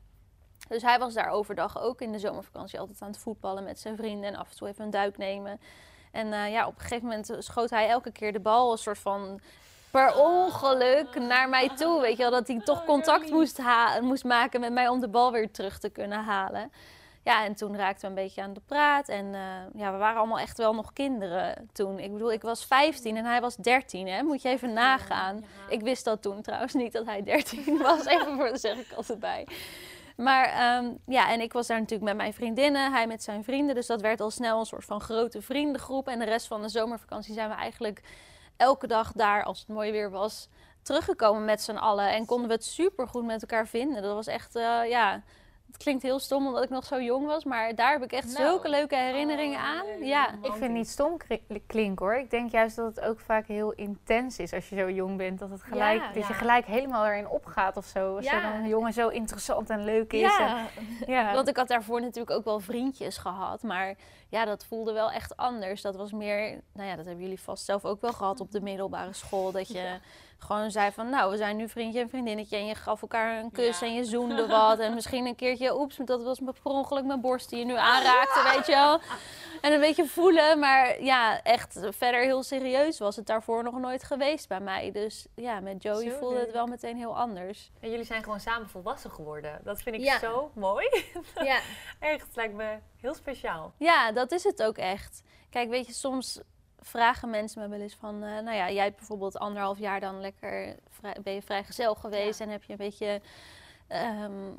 Dus 0.71 0.81
hij 0.81 0.99
was 0.99 1.13
daar 1.13 1.29
overdag 1.29 1.81
ook 1.81 2.01
in 2.01 2.11
de 2.11 2.19
zomervakantie 2.19 2.79
altijd 2.79 3.01
aan 3.01 3.07
het 3.07 3.17
voetballen 3.17 3.63
met 3.63 3.79
zijn 3.79 3.95
vrienden 3.95 4.29
en 4.29 4.35
af 4.35 4.49
en 4.49 4.55
toe 4.57 4.67
even 4.67 4.83
een 4.83 4.89
duik 4.89 5.17
nemen. 5.17 5.59
En 6.11 6.33
eh, 6.33 6.51
ja, 6.51 6.67
op 6.67 6.73
een 6.75 6.81
gegeven 6.81 7.07
moment 7.07 7.35
schoot 7.39 7.69
hij 7.69 7.89
elke 7.89 8.11
keer 8.11 8.33
de 8.33 8.39
bal 8.39 8.71
een 8.71 8.77
soort 8.77 8.99
van 8.99 9.39
per 9.91 10.15
ongeluk 10.15 11.19
naar 11.19 11.49
mij 11.49 11.69
toe. 11.75 12.01
Weet 12.01 12.17
je 12.17 12.23
wel, 12.23 12.31
dat 12.31 12.47
hij 12.47 12.59
toch 12.59 12.85
contact 12.85 13.29
moest, 13.29 13.57
ha- 13.57 14.01
moest 14.01 14.23
maken 14.23 14.59
met 14.59 14.73
mij 14.73 14.87
om 14.87 14.99
de 14.99 15.07
bal 15.07 15.31
weer 15.31 15.51
terug 15.51 15.79
te 15.79 15.89
kunnen 15.89 16.23
halen. 16.23 16.71
Ja, 17.23 17.45
en 17.45 17.55
toen 17.55 17.75
raakten 17.77 18.01
we 18.01 18.07
een 18.07 18.23
beetje 18.25 18.41
aan 18.41 18.53
de 18.53 18.61
praat. 18.65 19.09
En 19.09 19.33
eh, 19.35 19.41
ja, 19.81 19.91
we 19.91 19.97
waren 19.97 20.17
allemaal 20.17 20.39
echt 20.39 20.57
wel 20.57 20.73
nog 20.73 20.93
kinderen 20.93 21.69
toen. 21.73 21.99
Ik 21.99 22.11
bedoel, 22.13 22.31
ik 22.31 22.41
was 22.41 22.65
15 22.65 23.17
en 23.17 23.25
hij 23.25 23.41
was 23.41 23.55
13, 23.55 24.07
hè? 24.07 24.23
Moet 24.23 24.41
je 24.41 24.49
even 24.49 24.73
nagaan. 24.73 25.45
Ik 25.69 25.81
wist 25.81 26.05
dat 26.05 26.21
toen 26.21 26.41
trouwens 26.41 26.73
niet 26.73 26.93
dat 26.93 27.05
hij 27.05 27.23
13 27.23 27.77
was. 27.77 28.05
Even 28.13 28.35
voor, 28.35 28.49
dat 28.49 28.59
zeg 28.61 28.77
ik 28.77 28.93
altijd 28.95 29.19
bij. 29.19 29.47
Maar 30.21 30.45
ehm, 30.45 30.93
ja, 31.05 31.31
en 31.31 31.41
ik 31.41 31.53
was 31.53 31.67
daar 31.67 31.79
natuurlijk 31.79 32.09
met 32.09 32.17
mijn 32.17 32.33
vriendinnen, 32.33 32.91
hij 32.91 33.07
met 33.07 33.23
zijn 33.23 33.43
vrienden. 33.43 33.75
Dus 33.75 33.87
dat 33.87 34.01
werd 34.01 34.21
al 34.21 34.31
snel 34.31 34.59
een 34.59 34.65
soort 34.65 34.85
van 34.85 35.01
grote 35.01 35.41
vriendengroep. 35.41 36.07
En 36.07 36.19
de 36.19 36.25
rest 36.25 36.47
van 36.47 36.61
de 36.61 36.69
zomervakantie 36.69 37.33
zijn 37.33 37.49
we 37.49 37.55
eigenlijk 37.55 38.01
elke 38.57 38.87
dag 38.87 39.11
daar, 39.11 39.43
als 39.43 39.59
het 39.59 39.67
mooi 39.67 39.91
weer 39.91 40.09
was, 40.09 40.49
teruggekomen 40.81 41.45
met 41.45 41.61
z'n 41.61 41.75
allen. 41.75 42.11
En 42.11 42.25
konden 42.25 42.47
we 42.47 42.53
het 42.53 42.65
super 42.65 43.07
goed 43.07 43.25
met 43.25 43.41
elkaar 43.41 43.67
vinden. 43.67 44.01
Dat 44.01 44.13
was 44.13 44.27
echt, 44.27 44.55
eh, 44.55 44.89
ja, 44.89 45.23
het 45.71 45.83
klinkt 45.83 46.03
heel 46.03 46.19
stom 46.19 46.47
omdat 46.47 46.63
ik 46.63 46.69
nog 46.69 46.85
zo 46.85 47.01
jong 47.01 47.25
was. 47.25 47.43
Maar 47.43 47.75
daar 47.75 47.91
heb 47.91 48.03
ik 48.03 48.11
echt 48.11 48.25
Nou, 48.25 48.37
zulke 48.37 48.69
leuke 48.69 48.95
herinneringen 48.95 49.57
oh, 49.59 49.65
aan. 49.65 49.85
nee, 49.85 50.05
Ja. 50.09 50.29
Ik 50.33 50.39
vind 50.51 50.59
het 50.59 50.71
niet 50.71 50.87
stom 50.89 51.17
klinken 51.67 52.05
hoor. 52.05 52.15
Ik 52.15 52.29
denk 52.29 52.51
juist 52.51 52.75
dat 52.75 52.95
het 52.95 53.05
ook 53.05 53.19
vaak 53.19 53.47
heel 53.47 53.71
intens 53.71 54.39
is 54.39 54.53
als 54.53 54.69
je 54.69 54.75
zo 54.75 54.89
jong 54.89 55.17
bent. 55.17 55.39
Dat, 55.39 55.49
het 55.49 55.63
gelijk, 55.63 56.01
Ja, 56.01 56.11
dat 56.13 56.27
je 56.27 56.33
gelijk 56.33 56.65
helemaal 56.65 57.05
erin 57.05 57.27
opgaat 57.27 57.77
of 57.77 57.85
zo. 57.85 58.15
Als 58.15 58.25
Ja. 58.25 58.51
zo'n 58.57 58.67
jongen 58.67 58.93
zo 58.93 59.07
interessant 59.07 59.69
en 59.69 59.83
leuk 59.83 60.13
is. 60.13 60.21
en- 60.21 60.45
Ja, 60.47 60.67
ja. 61.07 61.33
want 61.39 61.47
ik 61.47 61.57
had 61.57 61.67
daarvoor 61.67 62.01
natuurlijk 62.01 62.31
ook 62.37 62.45
wel 62.45 62.59
vriendjes 62.59 63.17
gehad. 63.17 63.63
Maar 63.63 63.95
ja, 64.29 64.45
dat 64.45 64.65
voelde 64.65 64.93
wel 64.93 65.11
echt 65.11 65.37
anders. 65.37 65.81
Dat 65.81 65.95
was 65.95 66.11
meer, 66.11 66.61
nou 66.73 66.89
ja, 66.89 66.95
dat 66.95 67.05
hebben 67.05 67.23
jullie 67.23 67.41
vast 67.41 67.65
zelf 67.65 67.85
ook 67.85 68.01
wel 68.01 68.13
gehad 68.13 68.39
op 68.39 68.51
de 68.51 68.61
middelbare 68.61 69.13
school. 69.13 69.51
Dat 69.51 69.67
je 69.67 69.97
gewoon 70.43 70.71
zei 70.71 70.91
van, 70.91 71.09
nou, 71.09 71.31
we 71.31 71.37
zijn 71.37 71.55
nu 71.57 71.69
vriendje 71.69 71.99
en 71.99 72.09
vriendinnetje. 72.09 72.57
En 72.57 72.65
je 72.65 72.75
gaf 72.75 73.01
elkaar 73.01 73.37
een 73.39 73.51
kus 73.51 73.79
Ja. 73.79 73.85
en 73.87 73.93
je 73.93 74.03
zoende 74.03 74.47
wat. 74.47 74.79
En 74.79 74.93
misschien 74.93 75.25
een 75.25 75.35
keertje, 75.35 75.79
oeps, 75.79 75.95
dat 76.05 76.23
was 76.23 76.39
me 76.39 76.51
per 76.63 76.71
ongeluk 76.71 77.05
mijn 77.05 77.21
borst 77.21 77.49
die 77.49 77.59
je 77.59 77.65
nu 77.65 77.75
aanraakte, 77.77 78.43
weet 78.55 78.65
je 78.65 78.71
wel. 78.73 78.99
En 79.61 79.73
een 79.73 79.79
beetje 79.79 80.05
voelen, 80.07 80.59
maar 80.59 81.01
ja, 81.03 81.41
echt 81.43 81.79
verder 81.89 82.21
heel 82.21 82.43
serieus 82.43 82.99
was 82.99 83.15
het 83.15 83.25
daarvoor 83.25 83.63
nog 83.63 83.79
nooit 83.79 84.03
geweest 84.03 84.47
bij 84.47 84.59
mij. 84.59 84.91
Dus 84.91 85.27
ja, 85.35 85.59
met 85.59 85.83
Joey 85.83 86.09
Zo 86.09 86.17
voelde 86.19 86.39
het 86.39 86.51
wel 86.51 86.67
meteen 86.67 86.97
heel 86.97 87.17
anders. 87.17 87.71
En 87.79 87.89
jullie 87.89 88.05
zijn 88.05 88.23
gewoon 88.23 88.39
samen 88.39 88.69
volwassen 88.69 89.11
geworden. 89.11 89.59
Dat 89.63 89.81
vind 89.81 89.95
ik 89.95 90.01
Ja. 90.01 90.19
zo 90.19 90.51
mooi. 90.55 90.87
Ja. 91.43 91.59
Echt, 91.99 92.25
het 92.25 92.35
lijkt 92.35 92.53
me 92.53 92.77
heel 93.01 93.13
speciaal. 93.13 93.73
Ja, 93.77 94.11
dat 94.11 94.31
is 94.31 94.43
het 94.43 94.63
ook 94.63 94.77
echt. 94.77 95.21
Kijk, 95.49 95.69
weet 95.69 95.85
je, 95.87 95.93
soms 95.93 96.39
vragen 96.81 97.29
mensen 97.29 97.61
me 97.61 97.67
wel 97.67 97.79
eens 97.79 97.97
van... 97.99 98.23
eh, 98.23 98.29
nou 98.31 98.55
ja, 98.57 98.71
jij 98.71 98.83
hebt 98.83 98.97
bijvoorbeeld 98.97 99.37
anderhalf 99.39 99.79
jaar 99.79 99.99
dan 99.99 100.21
lekker... 100.21 100.75
ben 101.23 101.33
je 101.33 101.41
vrijgezel 101.41 101.95
geweest 101.95 102.41
en 102.41 102.49
heb 102.49 102.63
je 102.63 102.71
een 102.71 102.77
beetje... 102.77 103.21
ehm, 103.87 104.51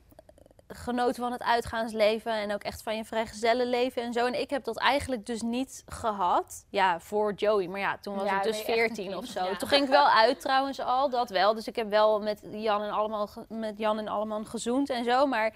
genoten 0.74 1.22
van 1.22 1.32
het 1.32 1.42
uitgaansleven 1.42 2.32
en 2.32 2.52
ook 2.52 2.62
echt 2.62 2.82
van 2.82 2.96
je 2.96 3.04
vrijgezellenleven 3.04 4.02
en 4.02 4.12
zo. 4.12 4.26
En 4.26 4.40
ik 4.40 4.50
heb 4.50 4.64
dat 4.64 4.78
eigenlijk 4.78 5.26
dus 5.26 5.42
niet 5.42 5.82
gehad. 5.86 6.66
Ja, 6.70 7.00
voor 7.00 7.32
Joey. 7.32 7.68
Maar 7.68 7.80
ja, 7.80 7.98
toen 8.00 8.14
was 8.14 8.24
Ja, 8.24 8.36
ik 8.36 8.42
dus 8.42 8.52
nee, 8.52 8.60
echt 8.60 8.68
een 8.68 8.94
14 8.94 9.04
kind. 9.04 9.16
of 9.16 9.26
zo. 9.26 9.44
Ja. 9.44 9.56
Toen 9.56 9.68
ging 9.68 9.84
ik 9.84 9.90
wel 9.90 10.08
uit 10.08 10.40
trouwens 10.40 10.80
al, 10.80 11.10
dat 11.10 11.30
wel. 11.30 11.54
Dus 11.54 11.66
ik 11.66 11.76
heb 11.76 11.88
wel 11.90 12.20
met 12.20 12.40
Jan 12.50 12.82
en 12.82 12.90
allemaal 12.90 13.28
met 13.48 13.78
Jan 13.78 13.98
en 13.98 14.08
allemaal 14.08 14.44
gezoend 14.44 14.90
en 14.90 15.04
zo. 15.04 15.26
Maar 15.26 15.52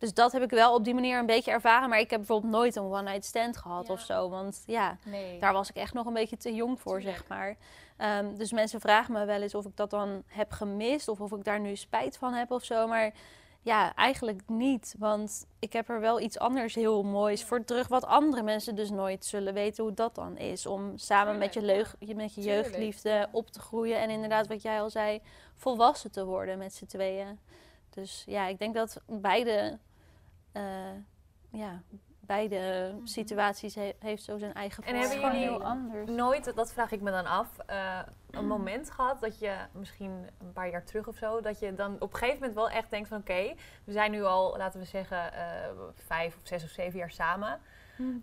dus 0.00 0.14
dat 0.14 0.32
heb 0.32 0.42
ik 0.42 0.50
wel 0.50 0.74
op 0.74 0.84
die 0.84 0.94
manier 0.94 1.18
een 1.18 1.26
beetje 1.26 1.50
ervaren. 1.50 1.88
Maar 1.88 1.98
ik 1.98 2.10
heb 2.10 2.18
bijvoorbeeld 2.18 2.52
nooit 2.52 2.76
een 2.76 2.82
one-night 2.82 3.24
stand 3.24 3.56
gehad 3.56 3.86
Ja. 3.86 3.92
of 3.92 4.00
zo. 4.00 4.28
Want 4.28 4.62
ja, 4.66 4.96
Nee. 5.04 5.38
daar 5.38 5.52
was 5.52 5.68
ik 5.70 5.76
echt 5.76 5.94
nog 5.94 6.06
een 6.06 6.12
beetje 6.12 6.36
te 6.36 6.54
jong 6.54 6.80
voor, 6.80 7.00
zeg 7.02 7.24
maar. 7.28 7.56
Ehm, 7.96 8.34
dus 8.36 8.52
mensen 8.52 8.80
vragen 8.80 9.12
me 9.12 9.24
wel 9.24 9.42
eens 9.42 9.54
of 9.54 9.64
ik 9.64 9.76
dat 9.76 9.90
dan 9.90 10.22
heb 10.26 10.50
gemist 10.52 11.08
of 11.08 11.20
of 11.20 11.32
ik 11.32 11.44
daar 11.44 11.60
nu 11.60 11.76
spijt 11.76 12.16
van 12.16 12.32
heb 12.34 12.50
of 12.50 12.64
zo. 12.64 12.86
Maar 12.86 13.12
ja, 13.62 13.94
eigenlijk 13.94 14.40
niet. 14.46 14.94
Want 14.98 15.46
ik 15.58 15.72
heb 15.72 15.88
er 15.88 16.00
wel 16.00 16.20
iets 16.20 16.38
anders 16.38 16.74
heel 16.74 17.02
moois 17.02 17.44
voor 17.44 17.64
terug. 17.64 17.88
Wat 17.88 18.04
andere 18.06 18.42
mensen 18.42 18.74
dus 18.74 18.90
nooit 18.90 19.24
zullen 19.24 19.54
weten 19.54 19.84
hoe 19.84 19.94
dat 19.94 20.14
dan 20.14 20.36
is. 20.36 20.66
Om 20.66 20.98
samen 20.98 21.38
met 21.38 21.54
je, 21.54 21.62
leug, 21.62 21.94
met 22.14 22.34
je 22.34 22.40
jeugdliefde 22.40 23.28
op 23.32 23.50
te 23.50 23.60
groeien. 23.60 23.98
En 23.98 24.10
inderdaad, 24.10 24.46
wat 24.46 24.62
jij 24.62 24.80
al 24.80 24.90
zei, 24.90 25.20
volwassen 25.56 26.10
te 26.12 26.24
worden 26.24 26.58
met 26.58 26.74
z'n 26.74 26.86
tweeën. 26.86 27.38
Dus 27.90 28.24
ja, 28.26 28.46
ik 28.46 28.58
denk 28.58 28.74
dat 28.74 28.96
beide, 29.06 29.78
ja, 31.50 31.82
beide 32.20 32.94
situaties 33.04 33.74
he- 33.74 33.94
heeft 33.98 34.22
zo 34.22 34.38
zijn 34.38 34.54
eigen 34.54 34.84
En 34.84 34.94
hebben 34.94 35.16
gewoon 35.16 35.32
jullie 35.32 35.48
heel 35.48 35.62
anders. 35.64 36.10
nooit, 36.10 36.56
dat 36.56 36.72
vraag 36.72 36.90
ik 36.90 37.00
me 37.00 37.10
dan 37.10 37.26
af, 37.26 37.58
eh, 37.66 37.98
een 38.30 38.46
moment 38.46 38.90
gehad 38.90 39.20
dat 39.20 39.38
je 39.38 39.56
misschien 39.72 40.26
een 40.38 40.52
paar 40.52 40.70
jaar 40.70 40.84
terug 40.84 41.08
of 41.08 41.16
zo, 41.16 41.40
dat 41.40 41.58
je 41.58 41.74
dan 41.74 41.94
op 41.94 42.12
een 42.12 42.18
gegeven 42.18 42.38
moment 42.38 42.54
wel 42.54 42.70
echt 42.70 42.90
denkt 42.90 43.08
van 43.08 43.18
oké, 43.18 43.54
we 43.84 43.92
zijn 43.92 44.10
nu 44.10 44.22
al, 44.24 44.56
laten 44.56 44.80
we 44.80 44.86
zeggen, 44.86 45.32
eh, 45.32 45.70
vijf 45.94 46.36
of 46.36 46.46
zes 46.46 46.64
of 46.64 46.70
zeven 46.70 46.98
jaar 46.98 47.10
samen. 47.10 47.60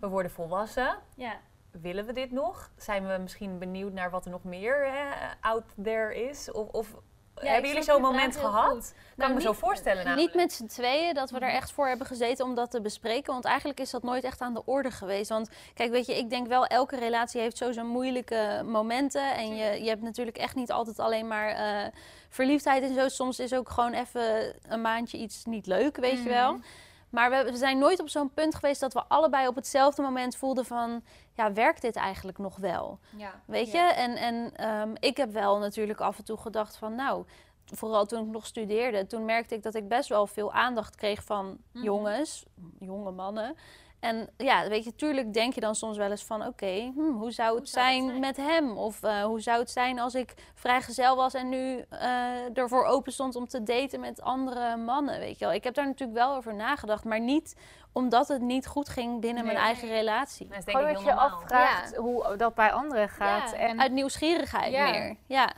We 0.00 0.08
worden 0.08 0.30
volwassen. 0.30 0.96
Ja. 1.14 1.36
Willen 1.70 2.06
we 2.06 2.12
dit 2.12 2.30
nog? 2.32 2.70
Zijn 2.76 3.06
we 3.06 3.16
misschien 3.20 3.58
benieuwd 3.58 3.92
naar 3.92 4.10
wat 4.10 4.24
er 4.24 4.30
nog 4.30 4.44
meer 4.44 4.84
eh, 4.86 4.92
out 5.40 5.64
there 5.82 6.28
is? 6.28 6.52
Of, 6.52 6.68
of 6.68 6.94
hebben 7.40 7.68
jullie 7.70 7.84
zo'n 7.84 8.00
moment 8.00 8.36
gehad? 8.36 8.70
goed. 8.70 8.92
Kan 8.92 8.96
Nou, 9.16 9.30
ik 9.30 9.36
me 9.36 9.42
zo 9.42 9.50
niet- 9.50 9.58
voorstellen 9.58 10.04
namelijk. 10.04 10.34
Niet 10.34 10.42
met 10.42 10.52
z'n 10.52 10.66
tweeën, 10.66 11.14
dat 11.14 11.30
we 11.30 11.38
er 11.38 11.50
echt 11.50 11.70
voor 11.72 11.86
hebben 11.88 12.06
gezeten 12.06 12.44
om 12.44 12.54
dat 12.54 12.70
te 12.70 12.80
bespreken. 12.80 13.32
Want 13.32 13.44
eigenlijk 13.44 13.80
is 13.80 13.90
dat 13.90 14.02
nooit 14.02 14.24
echt 14.24 14.40
aan 14.40 14.54
de 14.54 14.62
orde 14.64 14.90
geweest. 14.90 15.28
Want 15.28 15.48
kijk, 15.74 15.90
weet 15.90 16.06
je, 16.06 16.18
ik 16.18 16.30
denk 16.30 16.46
wel, 16.46 16.66
elke 16.66 16.96
relatie 16.96 17.40
heeft 17.40 17.56
zo 17.56 17.72
zijn 17.72 17.86
moeilijke 17.86 18.62
momenten. 18.64 19.34
En 19.34 19.56
je, 19.56 19.82
je 19.82 19.88
hebt 19.88 20.02
natuurlijk 20.02 20.36
echt 20.38 20.54
niet 20.54 20.70
altijd 20.72 20.98
alleen 20.98 21.26
maar 21.26 21.48
eh, 21.48 21.86
verliefdheid 22.28 22.82
en 22.82 22.94
zo. 22.94 23.08
Soms 23.08 23.38
is 23.38 23.52
ook 23.54 23.68
gewoon 23.70 23.92
even 23.92 24.54
een 24.68 24.80
maandje 24.80 25.18
iets 25.18 25.44
niet 25.44 25.66
leuk, 25.66 25.96
weet 25.96 26.22
je 26.22 26.28
wel. 26.28 26.58
Maar 27.10 27.30
we, 27.30 27.50
we 27.50 27.56
zijn 27.56 27.78
nooit 27.78 28.00
op 28.00 28.08
zo'n 28.08 28.32
punt 28.34 28.54
geweest 28.54 28.80
dat 28.80 28.92
we 28.92 29.04
allebei 29.08 29.46
op 29.46 29.54
hetzelfde 29.54 30.02
moment 30.02 30.36
voelden 30.36 30.64
van... 30.64 31.02
Ja, 31.32 31.52
werkt 31.52 31.82
dit 31.82 31.96
eigenlijk 31.96 32.38
nog 32.38 32.56
wel? 32.56 32.98
Ja. 33.16 33.42
Weet 33.46 33.70
je? 33.70 33.78
En, 33.78 34.16
en 34.16 34.56
ehm, 34.56 34.94
ik 35.00 35.16
heb 35.16 35.32
wel 35.32 35.58
natuurlijk 35.58 36.00
af 36.00 36.18
en 36.18 36.24
toe 36.24 36.38
gedacht 36.38 36.76
van, 36.76 36.94
nou, 36.94 37.24
vooral 37.64 38.06
toen 38.06 38.26
ik 38.26 38.32
nog 38.32 38.46
studeerde, 38.46 39.06
toen 39.06 39.24
merkte 39.24 39.54
ik 39.54 39.62
dat 39.62 39.74
ik 39.74 39.88
best 39.88 40.08
wel 40.08 40.26
veel 40.26 40.52
aandacht 40.52 40.94
kreeg 40.94 41.24
van 41.24 41.58
jongens, 41.72 42.44
jonge 42.78 43.10
mannen. 43.10 43.56
En 44.00 44.28
ja, 44.36 44.68
weet 44.68 44.84
je, 44.84 44.94
tuurlijk 44.94 45.32
denk 45.32 45.54
je 45.54 45.60
dan 45.60 45.74
soms 45.74 45.96
wel 45.96 46.10
eens 46.10 46.24
van, 46.24 46.46
oké, 46.46 46.90
hm, 46.94 47.00
hoe 47.00 47.30
zou 47.30 47.58
het 47.58 47.68
zou 47.68 47.86
het 47.86 48.04
zijn, 48.04 48.18
met 48.20 48.36
hem? 48.36 48.76
Of 48.76 49.02
eh, 49.02 49.22
hoe 49.24 49.40
zou 49.40 49.58
het 49.58 49.70
zijn 49.70 49.98
als 49.98 50.14
ik 50.14 50.34
vrijgezel 50.54 51.16
was 51.16 51.34
en 51.34 51.48
nu 51.48 51.84
eh, 51.88 52.58
ervoor 52.58 52.84
open 52.84 53.12
stond 53.12 53.36
om 53.36 53.48
te 53.48 53.62
daten 53.62 54.00
met 54.00 54.20
andere 54.22 54.76
mannen, 54.76 55.18
weet 55.18 55.38
je 55.38 55.44
wel? 55.44 55.54
Ik 55.54 55.64
heb 55.64 55.74
daar 55.74 55.86
natuurlijk 55.86 56.18
wel 56.18 56.34
over 56.34 56.54
nagedacht, 56.54 57.04
maar 57.04 57.20
niet 57.20 57.56
omdat 57.92 58.28
het 58.28 58.40
niet 58.42 58.66
goed 58.66 58.88
ging 58.88 59.20
binnen 59.20 59.44
mijn 59.44 59.56
Nee. 59.56 59.66
eigen 59.66 59.88
relatie. 59.88 60.48
Dat 60.48 60.58
is 60.58 60.64
denk 60.64 60.78
Gewoon 60.78 60.92
dat 60.94 61.02
je 61.02 61.14
afvraagt 61.14 61.96
hoe 61.96 62.36
dat 62.36 62.54
bij 62.54 62.72
anderen 62.72 63.08
gaat. 63.08 63.50
Ja, 63.50 63.56
en 63.56 63.80
uit 63.80 63.92
nieuwsgierigheid 63.92 64.72
Ja. 64.72 64.90
meer. 64.90 65.16
Ja. 65.26 65.52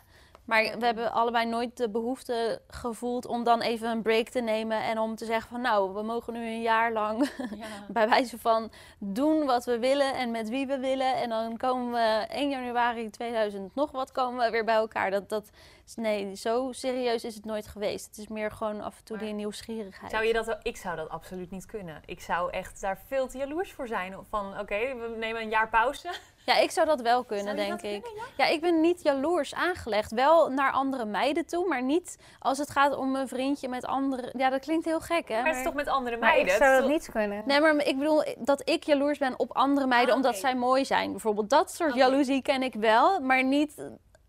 Maar 0.50 0.78
we 0.78 0.84
hebben 0.84 1.12
allebei 1.12 1.46
nooit 1.46 1.76
de 1.76 1.90
behoefte 1.90 2.62
gevoeld 2.68 3.26
om 3.26 3.44
dan 3.44 3.60
even 3.60 3.90
een 3.90 4.02
break 4.02 4.28
te 4.28 4.40
nemen 4.40 4.82
en 4.82 4.98
om 4.98 5.16
te 5.16 5.24
zeggen 5.24 5.50
van 5.50 5.60
nou, 5.60 5.94
we 5.94 6.02
mogen 6.02 6.32
nu 6.32 6.46
een 6.46 6.62
jaar 6.62 6.92
lang 6.92 7.30
bij 7.88 8.08
wijze 8.08 8.38
van 8.38 8.72
doen 8.98 9.46
wat 9.46 9.64
we 9.64 9.78
willen 9.78 10.14
en 10.14 10.30
met 10.30 10.48
wie 10.48 10.66
we 10.66 10.78
willen. 10.78 11.14
En 11.16 11.28
dan 11.28 11.56
komen 11.56 11.92
we 11.92 12.26
1 12.28 12.50
januari 12.50 13.10
2000 13.10 13.74
nog 13.74 13.90
wat 13.90 14.12
komen 14.12 14.44
we 14.44 14.50
weer 14.50 14.64
bij 14.64 14.74
elkaar. 14.74 15.10
Dat, 15.10 15.28
dat, 15.28 15.50
nee, 15.96 16.36
zo 16.36 16.72
serieus 16.72 17.24
is 17.24 17.34
het 17.34 17.44
nooit 17.44 17.66
geweest. 17.66 18.06
Het 18.06 18.18
is 18.18 18.28
meer 18.28 18.50
gewoon 18.50 18.80
af 18.80 18.98
en 18.98 19.04
toe 19.04 19.16
Maar 19.16 19.24
die 19.24 19.34
nieuwsgierigheid. 19.34 20.10
Zou 20.10 20.24
je 20.24 20.32
dat, 20.32 20.58
ik 20.62 20.76
zou 20.76 20.96
dat 20.96 21.08
absoluut 21.08 21.50
niet 21.50 21.66
kunnen. 21.66 22.02
Ik 22.06 22.20
zou 22.20 22.50
echt 22.50 22.80
daar 22.80 22.98
veel 23.06 23.28
te 23.28 23.38
jaloers 23.38 23.72
voor 23.72 23.86
zijn. 23.86 24.14
Van 24.28 24.58
oké, 24.58 24.78
we 24.78 25.14
nemen 25.18 25.42
een 25.42 25.50
jaar 25.50 25.68
pauze. 25.68 26.10
Ja, 26.46 26.57
ik 26.59 26.70
zou 26.70 26.87
dat 26.87 27.00
wel 27.00 27.24
kunnen, 27.24 27.44
Zou 27.46 27.57
je 27.59 27.62
denk 27.66 27.81
dat 27.81 27.90
ik. 27.90 28.03
kunnen, 28.03 28.22
ja? 28.37 28.46
ik 28.46 28.61
ben 28.61 28.81
niet 28.81 29.03
jaloers 29.03 29.55
aangelegd. 29.55 30.12
Wel 30.12 30.48
naar 30.50 30.72
andere 30.72 31.05
meiden 31.05 31.46
toe, 31.46 31.68
maar 31.68 31.83
niet 31.83 32.16
als 32.38 32.59
het 32.59 32.70
gaat 32.70 32.96
om 32.96 33.14
een 33.16 33.29
vriendje 33.29 33.68
met 33.68 33.85
andere... 33.87 34.33
Ja, 34.37 34.50
dat 34.50 34.61
klinkt 34.61 34.85
heel 34.85 35.00
gek, 35.00 35.29
hè? 35.29 35.37
Maar 35.37 35.46
het 35.48 35.57
is 35.57 35.62
toch 35.64 35.74
met 35.74 35.88
andere 35.88 36.16
maar 36.16 36.29
meiden? 36.31 36.53
ik 36.55 36.59
zou 36.59 36.70
dat 36.72 36.81
toch- 36.83 36.90
niet 36.90 37.09
kunnen. 37.12 37.42
Nee, 37.46 37.61
maar 37.61 37.76
ik 37.87 37.98
bedoel 37.98 38.24
dat 38.38 38.68
ik 38.68 38.85
jaloers 38.85 39.18
ben 39.18 39.38
op 39.38 39.53
andere 39.57 39.87
meiden 39.87 40.11
Ah, 40.11 40.16
omdat 40.16 40.37
zij 40.37 40.55
mooi 40.55 40.85
zijn. 40.85 41.11
Bijvoorbeeld 41.11 41.50
dat 41.50 41.70
soort 41.72 41.90
Oké. 41.90 41.98
jaloezie 41.98 42.42
ken 42.42 42.62
ik 42.62 42.74
wel, 42.74 43.20
maar 43.20 43.44
niet 43.44 43.74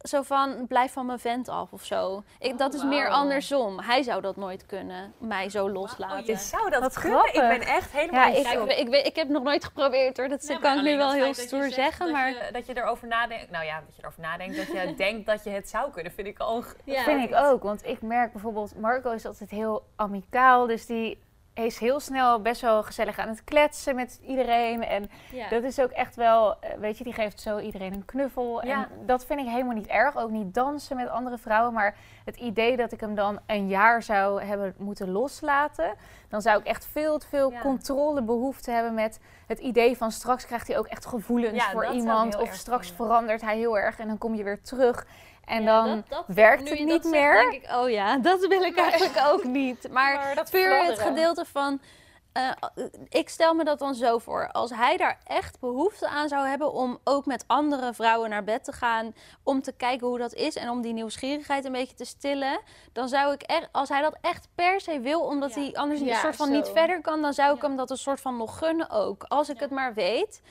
zo 0.02 0.22
van 0.22 0.66
blijf 0.68 0.92
van 0.94 1.06
mijn 1.06 1.20
vent 1.20 1.50
af 1.50 1.72
of 1.72 1.84
zo. 1.84 2.24
Ik, 2.40 2.58
dat 2.58 2.74
is 2.74 2.84
meer 2.84 3.10
andersom. 3.10 3.80
Hij 3.80 4.04
zou 4.04 4.22
dat 4.22 4.36
nooit 4.36 4.66
kunnen, 4.66 5.14
mij 5.18 5.50
zo 5.50 5.70
loslaten. 5.70 6.20
Oh, 6.20 6.26
je 6.26 6.36
zou 6.36 6.70
dat 6.70 6.82
Wat 6.82 7.00
kunnen? 7.00 7.26
Ik 7.26 7.34
ben 7.34 7.62
echt 7.62 7.92
helemaal 7.92 8.28
Ja, 8.32 8.36
ik- 8.38 8.46
Ja, 8.46 8.76
ik, 8.76 8.90
ik, 8.90 9.16
heb 9.16 9.26
het 9.26 9.30
nog 9.30 9.44
nooit 9.44 9.64
geprobeerd 9.66 10.18
hoor. 10.18 10.28
Dat 10.28 10.42
Nee, 10.48 10.60
kan 10.60 10.78
ik 10.78 10.84
nu 10.84 10.98
wel 10.98 11.12
heel 11.12 11.26
je 11.26 11.34
stoer 11.34 11.62
zegt 11.64 11.74
zeggen, 11.74 12.06
dat 12.06 12.16
maar 12.16 12.30
Je, 12.30 12.50
dat 12.52 12.66
je 12.66 12.78
erover 12.78 13.08
nadenkt. 13.08 13.52
Nou 13.52 13.66
ja, 13.66 13.82
dat 13.86 13.96
je 13.96 14.02
erover 14.02 14.22
nadenkt. 14.22 14.58
Dat 14.58 14.68
je 14.68 14.94
denkt 15.06 15.26
dat 15.26 15.44
je 15.44 15.50
het 15.50 15.70
zou 15.70 15.92
kunnen, 15.92 16.12
vind 16.12 16.28
ik 16.28 16.40
al... 16.40 16.64
Dat 16.86 16.98
vind 16.98 17.30
ik 17.30 17.36
ook, 17.36 17.64
want 17.64 17.86
ik 17.86 18.02
merk 18.02 18.32
bijvoorbeeld, 18.32 18.80
Marco 18.80 19.12
is 19.12 19.26
altijd 19.26 19.50
heel 19.50 19.86
amicaal, 19.96 20.68
dus 20.68 20.86
die 20.86 21.22
is 21.54 21.80
heel 21.80 22.00
snel 22.00 22.42
best 22.42 22.62
wel 22.62 22.84
gezellig 22.84 23.20
aan 23.20 23.28
het 23.28 23.44
kletsen 23.44 23.96
met 23.96 24.20
iedereen. 24.26 24.84
En 24.84 25.10
dat 25.50 25.64
is 25.64 25.80
ook 25.80 25.90
echt 25.90 26.16
wel, 26.16 26.56
eh, 26.60 26.74
weet 26.78 26.98
je, 26.98 27.04
die 27.04 27.14
geeft 27.14 27.42
zo 27.42 27.60
iedereen 27.60 27.94
een 27.94 28.06
knuffel. 28.06 28.66
Ja. 28.66 28.74
En 28.74 29.06
dat 29.06 29.26
vind 29.26 29.40
ik 29.40 29.46
helemaal 29.48 29.76
niet 29.76 29.88
erg, 29.88 30.18
ook 30.18 30.30
niet 30.30 30.54
dansen 30.54 30.96
met 30.96 31.10
andere 31.10 31.38
vrouwen. 31.38 31.74
Maar 31.74 31.96
het 32.26 32.36
idee 32.36 32.78
dat 32.78 32.92
ik 32.92 33.00
hem 33.00 33.16
dan 33.16 33.40
een 33.46 33.68
jaar 33.68 34.04
zou 34.04 34.44
hebben 34.44 34.74
moeten 34.78 35.12
loslaten, 35.12 35.94
dan 36.30 36.42
zou 36.42 36.60
ik 36.60 36.66
echt 36.66 36.86
veel 36.92 37.18
te 37.18 37.28
veel 37.28 37.52
Ja. 37.52 37.60
controlebehoefte 37.60 38.72
hebben 38.72 38.94
met 38.94 39.20
het 39.48 39.60
idee 39.60 39.98
van 39.98 40.12
straks 40.12 40.46
krijgt 40.46 40.68
hij 40.68 40.78
ook 40.78 40.88
echt 40.88 41.06
gevoelens 41.06 41.64
voor 41.64 41.86
iemand. 41.86 42.38
Of 42.38 42.54
straks 42.54 42.92
verandert 42.92 43.42
hij 43.42 43.58
heel 43.58 43.78
erg 43.78 44.00
en 44.00 44.08
dan 44.08 44.18
kom 44.18 44.36
je 44.36 44.44
weer 44.44 44.62
terug. 44.62 45.06
En 45.46 45.64
Ja, 45.64 45.84
dan 45.84 45.96
dat- 45.96 46.10
dat- 46.10 46.36
werkt 46.36 46.70
het 46.70 46.80
niet 46.80 46.90
zegt, 46.92 47.04
meer. 47.06 47.34
denk 47.50 47.64
ik, 47.64 47.72
oh 47.76 47.90
ja, 47.90 48.18
dat 48.30 48.48
wil 48.48 48.62
ik 48.62 48.78
eigenlijk 48.78 49.22
ook 49.28 49.44
niet. 49.44 49.88
Maar, 49.92 50.14
Maar 50.16 50.36
dat 50.36 50.50
puur 50.52 50.86
het 50.86 51.00
gedeelte 51.00 51.46
van... 51.46 51.82
eh, 52.34 52.50
ik 53.10 53.30
stel 53.30 53.54
me 53.54 53.64
dat 53.64 53.80
dan 53.80 53.96
zo 53.96 54.18
voor. 54.18 54.50
Als 54.52 54.70
hij 54.72 54.98
daar 54.98 55.20
echt 55.24 55.60
behoefte 55.60 56.08
aan 56.08 56.28
zou 56.28 56.48
hebben 56.48 56.72
om 56.74 57.00
ook 57.04 57.26
met 57.26 57.44
andere 57.48 57.94
vrouwen 57.94 58.30
naar 58.30 58.44
bed 58.44 58.64
te 58.64 58.72
gaan, 58.72 59.14
om 59.44 59.62
te 59.62 59.72
kijken 59.72 60.08
hoe 60.08 60.18
dat 60.18 60.34
is 60.34 60.56
en 60.56 60.70
om 60.70 60.82
die 60.82 60.94
nieuwsgierigheid 60.94 61.66
een 61.66 61.72
beetje 61.72 61.96
te 61.96 62.06
stillen, 62.06 62.60
dan 62.94 63.08
zou 63.10 63.34
ik 63.34 63.42
echt, 63.42 63.70
als 63.72 63.90
hij 63.90 64.02
dat 64.02 64.18
echt 64.22 64.48
per 64.56 64.82
se 64.82 65.00
wil, 65.00 65.22
omdat 65.22 65.54
Ja. 65.56 65.62
hij 65.62 65.74
anders 65.74 66.00
Ja, 66.00 66.14
een 66.14 66.20
soort 66.20 66.36
van 66.36 66.48
zo. 66.48 66.54
niet 66.54 66.70
verder 66.74 67.02
kan, 67.02 67.22
dan 67.22 67.34
zou 67.34 67.56
ik 67.56 67.62
Ja. 67.62 67.68
hem 67.68 67.78
dat 67.78 67.90
een 67.90 67.98
soort 67.98 68.22
van 68.22 68.38
nog 68.38 68.58
gunnen 68.58 68.90
ook. 68.90 69.24
Als 69.28 69.50
ik 69.50 69.60
het 69.60 69.70
maar 69.72 69.94
weet. 69.94 70.42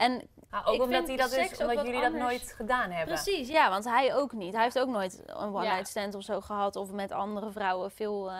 En 0.00 0.28
Ah, 0.52 0.68
ook 0.68 0.74
Ik 0.74 0.82
omdat, 0.82 0.96
vind 0.96 1.08
hij 1.08 1.16
dat 1.16 1.32
is, 1.32 1.58
omdat 1.60 1.76
jullie 1.86 1.94
anders. 1.94 2.12
dat 2.12 2.22
nooit 2.22 2.52
gedaan 2.56 2.90
hebben. 2.90 3.14
Precies, 3.14 3.48
ja, 3.48 3.70
want 3.70 3.84
hij 3.84 4.14
ook 4.14 4.32
niet. 4.32 4.54
Hij 4.54 4.62
heeft 4.62 4.78
ook 4.78 4.88
nooit 4.88 5.22
een 5.26 5.36
one 5.54 5.64
Ja. 5.64 5.70
night 5.72 5.88
stand 5.88 6.14
of 6.14 6.22
zo 6.22 6.40
gehad 6.40 6.76
of 6.76 6.90
met 6.92 7.12
andere 7.12 7.50
vrouwen 7.50 7.90
veel. 7.90 8.28
eh, 8.30 8.34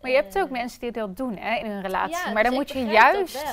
Maar 0.00 0.10
je 0.10 0.16
hebt 0.16 0.34
eh, 0.34 0.42
ook 0.42 0.50
mensen 0.50 0.80
die 0.80 0.92
dat 0.92 1.16
doen 1.16 1.36
hè, 1.36 1.54
in 1.58 1.70
hun 1.70 1.82
relatie. 1.82 2.16
ja, 2.26 2.32
maar 2.32 2.42
dan 2.42 2.52
dus 2.54 2.60
moet 2.60 2.70
je 2.70 2.84
juist 2.84 3.44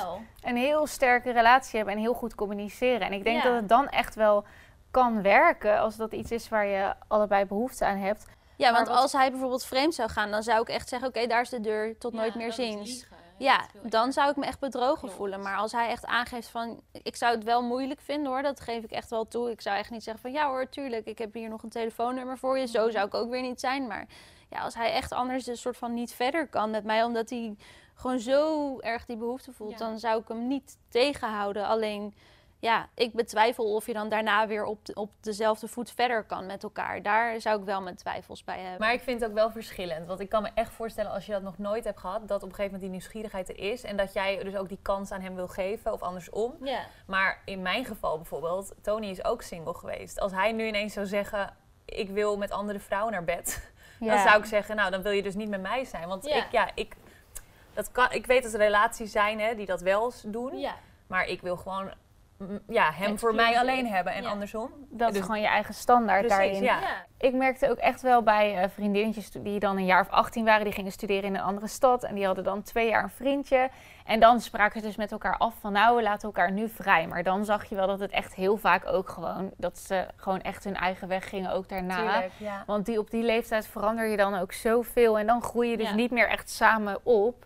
een 0.42 0.56
heel 0.58 0.88
sterke 0.88 1.32
relatie 1.32 1.76
hebben 1.78 1.96
en 1.96 2.00
heel 2.02 2.14
goed 2.14 2.36
communiceren. 2.36 3.02
En 3.02 3.14
ik 3.14 3.24
denk 3.24 3.38
Ja. 3.44 3.50
dat 3.50 3.56
het 3.60 3.70
dan 3.70 3.90
echt 3.90 4.16
wel 4.16 4.46
kan 4.92 5.22
werken 5.22 5.80
als 5.80 5.96
dat 5.96 6.12
iets 6.14 6.32
is 6.32 6.50
waar 6.50 6.66
je 6.66 6.94
allebei 7.08 7.46
behoefte 7.46 7.86
aan 7.86 7.98
hebt. 7.98 8.26
Ja, 8.56 8.66
Maar 8.72 8.74
want 8.74 8.88
wat- 8.88 8.98
als 8.98 9.12
hij 9.12 9.30
bijvoorbeeld 9.32 9.66
vreemd 9.66 9.96
zou 9.96 10.10
gaan, 10.10 10.32
dan 10.32 10.44
zou 10.44 10.62
ik 10.62 10.70
echt 10.70 10.90
zeggen: 10.90 11.08
oké, 11.08 11.28
daar 11.28 11.42
is 11.42 11.50
de 11.50 11.62
deur, 11.62 11.98
tot 11.98 12.14
nooit 12.14 12.36
meer 12.36 12.54
ziens. 12.54 13.06
Ja, 13.38 13.66
dan 13.84 14.12
zou 14.14 14.30
ik 14.30 14.36
me 14.36 14.46
echt 14.46 14.60
bedrogen 14.60 15.00
Klopt. 15.00 15.14
voelen. 15.14 15.42
Maar 15.42 15.58
als 15.58 15.72
hij 15.72 15.88
echt 15.90 16.06
aangeeft 16.06 16.48
van, 16.48 16.82
ik 16.92 17.16
zou 17.16 17.36
het 17.36 17.44
wel 17.44 17.64
moeilijk 17.64 18.02
vinden 18.02 18.32
hoor, 18.32 18.42
dat 18.42 18.60
geef 18.60 18.84
ik 18.84 18.92
echt 18.92 19.10
wel 19.10 19.28
toe. 19.28 19.52
Ik 19.52 19.62
zou 19.62 19.78
echt 19.78 19.90
niet 19.90 20.04
zeggen 20.04 20.22
van, 20.24 20.32
ja 20.32 20.48
hoor, 20.48 20.70
tuurlijk, 20.70 21.06
ik 21.06 21.18
heb 21.18 21.34
hier 21.34 21.50
nog 21.50 21.64
een 21.64 21.70
telefoonnummer 21.70 22.38
voor 22.38 22.58
je. 22.58 22.64
Mhm. 22.64 22.72
Zo 22.72 22.90
zou 22.90 23.08
ik 23.08 23.14
ook 23.14 23.30
weer 23.30 23.42
niet 23.42 23.60
zijn. 23.60 23.88
Maar 23.88 24.08
ja, 24.50 24.60
als 24.60 24.74
hij 24.76 24.92
echt 24.92 25.12
anders 25.12 25.48
een 25.48 25.58
soort 25.58 25.78
van 25.78 25.94
niet 25.94 26.14
verder 26.14 26.48
kan 26.48 26.70
met 26.70 26.84
mij, 26.84 27.04
omdat 27.04 27.30
hij 27.30 27.56
gewoon 27.96 28.20
zo 28.20 28.80
erg 28.80 29.06
die 29.06 29.18
behoefte 29.18 29.52
voelt, 29.54 29.72
Ja. 29.72 29.78
dan 29.78 30.00
zou 30.00 30.22
ik 30.22 30.28
hem 30.28 30.48
niet 30.48 30.78
tegenhouden. 30.90 31.66
Alleen, 31.68 32.16
ja, 32.64 32.88
ik 32.96 33.14
betwijfel 33.14 33.74
of 33.76 33.86
je 33.86 33.94
dan 33.94 34.10
daarna 34.10 34.48
weer 34.48 34.66
op, 34.66 34.86
de- 34.86 34.94
op 34.94 35.10
dezelfde 35.22 35.68
voet 35.68 35.92
verder 35.92 36.24
kan 36.24 36.46
met 36.46 36.64
elkaar. 36.64 37.02
Daar 37.02 37.42
zou 37.42 37.60
ik 37.60 37.66
wel 37.66 37.82
mijn 37.82 37.96
twijfels 37.96 38.44
bij 38.44 38.60
hebben. 38.60 38.80
Maar 38.80 38.94
ik 38.94 39.02
vind 39.02 39.20
het 39.22 39.30
ook 39.30 39.36
wel 39.36 39.52
verschillend. 39.52 40.08
Want 40.08 40.20
ik 40.20 40.30
kan 40.30 40.42
me 40.42 40.50
echt 40.54 40.74
voorstellen 40.74 41.12
als 41.12 41.26
je 41.26 41.32
dat 41.32 41.42
nog 41.42 41.58
nooit 41.58 41.84
hebt 41.84 42.00
gehad, 42.00 42.28
dat 42.28 42.44
op 42.44 42.50
een 42.50 42.56
gegeven 42.56 42.64
moment 42.64 42.82
die 42.82 42.90
nieuwsgierigheid 42.90 43.50
er 43.50 43.60
is. 43.72 43.84
En 43.84 43.98
dat 43.98 44.14
jij 44.14 44.44
dus 44.44 44.56
ook 44.56 44.70
die 44.70 44.80
kans 44.82 45.12
aan 45.12 45.22
hem 45.22 45.36
wil 45.36 45.48
geven 45.48 45.94
of 45.94 46.02
andersom. 46.02 46.56
ja. 46.62 46.80
Maar 47.08 47.42
in 47.46 47.62
mijn 47.62 47.86
geval 47.86 48.16
bijvoorbeeld, 48.18 48.74
Tony 48.82 49.08
is 49.08 49.24
ook 49.26 49.42
single 49.42 49.74
geweest. 49.74 50.20
Als 50.20 50.32
hij 50.32 50.52
nu 50.52 50.68
ineens 50.68 50.94
zou 50.94 51.06
zeggen, 51.06 51.54
ik 51.86 52.10
wil 52.10 52.38
met 52.38 52.52
andere 52.52 52.80
vrouwen 52.80 53.12
naar 53.12 53.24
bed. 53.24 53.72
Dan 54.00 54.20
zou 54.20 54.40
ik 54.40 54.46
zeggen, 54.46 54.76
nou 54.76 54.92
dan 54.92 55.02
wil 55.02 55.12
je 55.12 55.24
dus 55.24 55.36
niet 55.36 55.50
met 55.50 55.62
mij 55.62 55.86
zijn. 55.86 56.08
Want 56.08 56.26
Ja. 56.26 56.36
ik, 56.36 56.52
ja, 56.52 56.70
ik, 56.76 56.96
dat 57.74 57.92
kan, 57.92 58.12
ik 58.12 58.26
weet 58.26 58.44
dat 58.44 58.54
er 58.54 58.60
relaties 58.60 59.12
zijn 59.12 59.40
hè, 59.40 59.56
die 59.56 59.66
dat 59.66 59.82
wel 59.82 60.06
eens 60.06 60.22
doen. 60.26 60.58
Ja. 60.60 60.76
Maar 61.08 61.26
ik 61.28 61.42
wil 61.42 61.58
gewoon 61.58 61.92
ja, 62.68 62.92
hem 62.92 63.20
voor 63.20 63.36
mij 63.36 63.60
alleen 63.60 63.88
hebben 63.88 64.14
en 64.14 64.24
Ja. 64.24 64.30
andersom. 64.30 64.70
Dat 64.90 65.08
is 65.10 65.16
Dus- 65.18 65.26
gewoon 65.26 65.42
je 65.42 65.48
eigen 65.48 65.74
standaard 65.74 66.28
Precies, 66.28 66.38
daarin. 66.38 66.64
ja. 66.64 66.80
Ik 67.18 67.34
merkte 67.34 67.70
ook 67.70 67.78
echt 67.78 68.02
wel 68.02 68.24
bij 68.24 68.58
eh, 68.58 68.70
vriendinnetjes 68.70 69.32
die 69.32 69.60
dan 69.60 69.78
een 69.78 69.86
jaar 69.86 70.02
of 70.02 70.10
18 70.10 70.46
waren, 70.46 70.64
die 70.64 70.74
gingen 70.74 70.92
studeren 70.92 71.24
in 71.24 71.36
een 71.36 71.42
andere 71.42 71.68
stad. 71.68 72.04
En 72.04 72.16
die 72.16 72.26
hadden 72.26 72.44
dan 72.44 72.62
twee 72.64 72.90
jaar 72.90 73.04
een 73.04 73.10
vriendje. 73.10 73.70
En 74.06 74.20
dan 74.20 74.40
spraken 74.42 74.82
ze 74.82 74.88
dus 74.88 74.96
met 74.96 75.12
elkaar 75.12 75.38
af 75.38 75.54
van 75.60 75.72
nou, 75.72 75.96
we 75.96 76.02
laten 76.04 76.28
elkaar 76.28 76.52
nu 76.52 76.70
vrij. 76.70 77.08
Maar 77.08 77.24
dan 77.24 77.46
zag 77.46 77.66
je 77.66 77.76
wel 77.76 77.88
dat 77.88 78.00
het 78.00 78.12
echt 78.12 78.34
heel 78.36 78.58
vaak 78.58 78.86
ook 78.88 79.10
gewoon, 79.10 79.52
dat 79.58 79.78
ze 79.78 80.06
gewoon 80.16 80.42
echt 80.42 80.64
hun 80.64 80.76
eigen 80.76 81.08
weg 81.08 81.30
gingen, 81.30 81.52
ook 81.52 81.70
daarna. 81.70 81.96
Tuurlijk, 81.98 82.32
ja. 82.38 82.64
Want 82.66 82.86
die, 82.86 83.00
op 83.00 83.10
die 83.12 83.24
leeftijd 83.24 83.68
verander 83.68 84.06
je 84.08 84.18
dan 84.18 84.36
ook 84.40 84.52
zoveel. 84.54 85.20
En 85.20 85.28
dan 85.28 85.42
groei 85.42 85.70
je 85.70 85.78
dus 85.78 85.90
Ja. 85.90 85.96
niet 85.96 86.12
meer 86.12 86.28
echt 86.30 86.50
samen 86.50 87.00
op. 87.06 87.46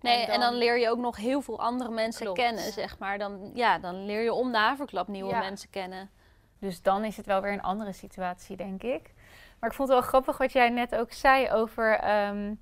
Nee, 0.00 0.24
En 0.26 0.32
en 0.32 0.40
dan, 0.40 0.54
leer 0.54 0.78
je 0.78 0.90
ook 0.90 0.98
nog 0.98 1.16
heel 1.16 1.40
veel 1.40 1.60
andere 1.60 1.90
mensen 1.90 2.24
Klopt. 2.24 2.38
kennen, 2.40 2.72
zeg 2.72 2.98
maar. 2.98 3.18
Dan, 3.18 3.50
ja, 3.54 3.78
dan 3.78 4.04
leer 4.04 4.22
je 4.22 4.32
om 4.32 4.52
de 4.52 4.58
haverklap 4.58 5.08
nieuwe 5.08 5.30
Ja. 5.30 5.38
mensen 5.38 5.70
kennen. 5.70 6.10
Dus 6.58 6.82
dan 6.82 7.04
is 7.04 7.16
het 7.16 7.26
wel 7.26 7.40
weer 7.40 7.52
een 7.52 7.62
andere 7.62 7.92
situatie, 7.92 8.56
denk 8.56 8.82
ik. 8.82 9.12
Maar 9.60 9.70
ik 9.70 9.76
vond 9.76 9.88
het 9.88 9.98
wel 9.98 10.08
grappig 10.08 10.38
wat 10.38 10.52
jij 10.52 10.68
net 10.68 10.94
ook 10.96 11.12
zei 11.12 11.50
over 11.50 11.98
ehm, 11.98 12.54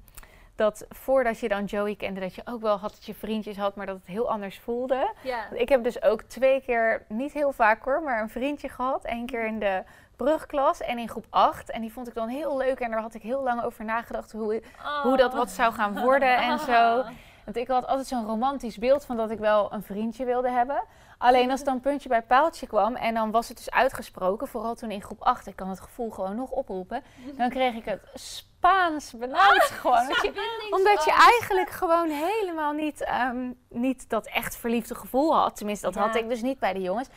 dat 0.56 0.86
voordat 0.88 1.38
je 1.40 1.48
dan 1.48 1.64
Joey 1.64 1.94
kende, 1.96 2.20
dat 2.20 2.34
je 2.34 2.42
ook 2.44 2.60
wel 2.60 2.76
had 2.78 2.90
dat 2.90 3.04
je 3.04 3.14
vriendjes 3.14 3.56
had, 3.56 3.74
maar 3.76 3.86
dat 3.86 3.96
het 3.96 4.06
heel 4.06 4.30
anders 4.30 4.58
voelde. 4.58 5.12
Ja. 5.22 5.50
Ik 5.50 5.68
heb 5.68 5.84
dus 5.84 6.02
ook 6.02 6.22
twee 6.22 6.60
keer, 6.62 7.04
niet 7.08 7.32
heel 7.32 7.52
vaak 7.52 7.84
hoor, 7.84 8.02
maar 8.02 8.20
een 8.22 8.28
vriendje 8.30 8.68
gehad. 8.68 9.00
Eén 9.02 9.26
keer 9.26 9.46
in 9.46 9.58
de 9.58 9.82
brugklas 10.16 10.80
en 10.80 10.98
in 10.98 11.08
groep 11.08 11.26
8. 11.30 11.70
En 11.70 11.80
die 11.80 11.92
vond 11.92 12.08
ik 12.08 12.14
dan 12.14 12.28
heel 12.28 12.56
leuk 12.56 12.80
en 12.80 12.90
daar 12.90 13.00
had 13.00 13.14
ik 13.14 13.22
heel 13.22 13.42
lang 13.42 13.62
over 13.62 13.84
nagedacht 13.84 14.32
hoe, 14.32 14.62
hoe 15.02 15.16
dat 15.16 15.34
wat 15.34 15.50
zou 15.50 15.72
gaan 15.72 16.00
worden 16.00 16.36
en 16.36 16.58
zo. 16.58 17.02
Want 17.48 17.60
ik 17.60 17.68
had 17.68 17.86
altijd 17.86 18.06
zo'n 18.06 18.26
romantisch 18.26 18.76
beeld 18.78 19.04
van 19.04 19.16
dat 19.16 19.30
ik 19.30 19.38
wel 19.38 19.72
een 19.72 19.82
vriendje 19.82 20.24
wilde 20.24 20.50
hebben. 20.50 20.82
Alleen 21.18 21.50
als 21.50 21.64
dan 21.64 21.80
puntje 21.80 22.08
bij 22.08 22.22
paaltje 22.22 22.66
kwam 22.66 22.96
en 22.96 23.14
dan 23.14 23.30
was 23.30 23.48
het 23.48 23.56
dus 23.56 23.70
uitgesproken, 23.70 24.48
vooral 24.48 24.74
toen 24.74 24.90
in 24.90 25.02
groep 25.02 25.22
8, 25.22 25.46
ik 25.46 25.56
kan 25.56 25.68
het 25.68 25.80
gevoel 25.80 26.10
gewoon 26.10 26.36
nog 26.36 26.50
oproepen, 26.50 27.02
dan 27.36 27.48
kreeg 27.50 27.74
ik 27.74 27.84
het 27.84 28.00
Spaans 28.14 29.12
benauwd 29.12 29.62
gewoon. 29.62 30.06
Want 30.06 30.22
je- 30.22 30.66
omdat 30.70 31.04
je 31.04 31.12
eigenlijk 31.30 31.70
gewoon 31.70 32.08
helemaal 32.08 32.72
niet, 32.72 33.00
ehm, 33.04 33.52
niet 33.68 34.08
dat 34.10 34.26
echt 34.26 34.56
verliefde 34.56 34.94
gevoel 34.94 35.34
had. 35.36 35.56
Tenminste, 35.56 35.86
dat 35.86 35.94
Ja. 35.94 36.00
had 36.00 36.14
ik 36.16 36.28
dus 36.28 36.42
niet 36.42 36.58
bij 36.58 36.72
de 36.72 36.80
jongens. 36.80 37.08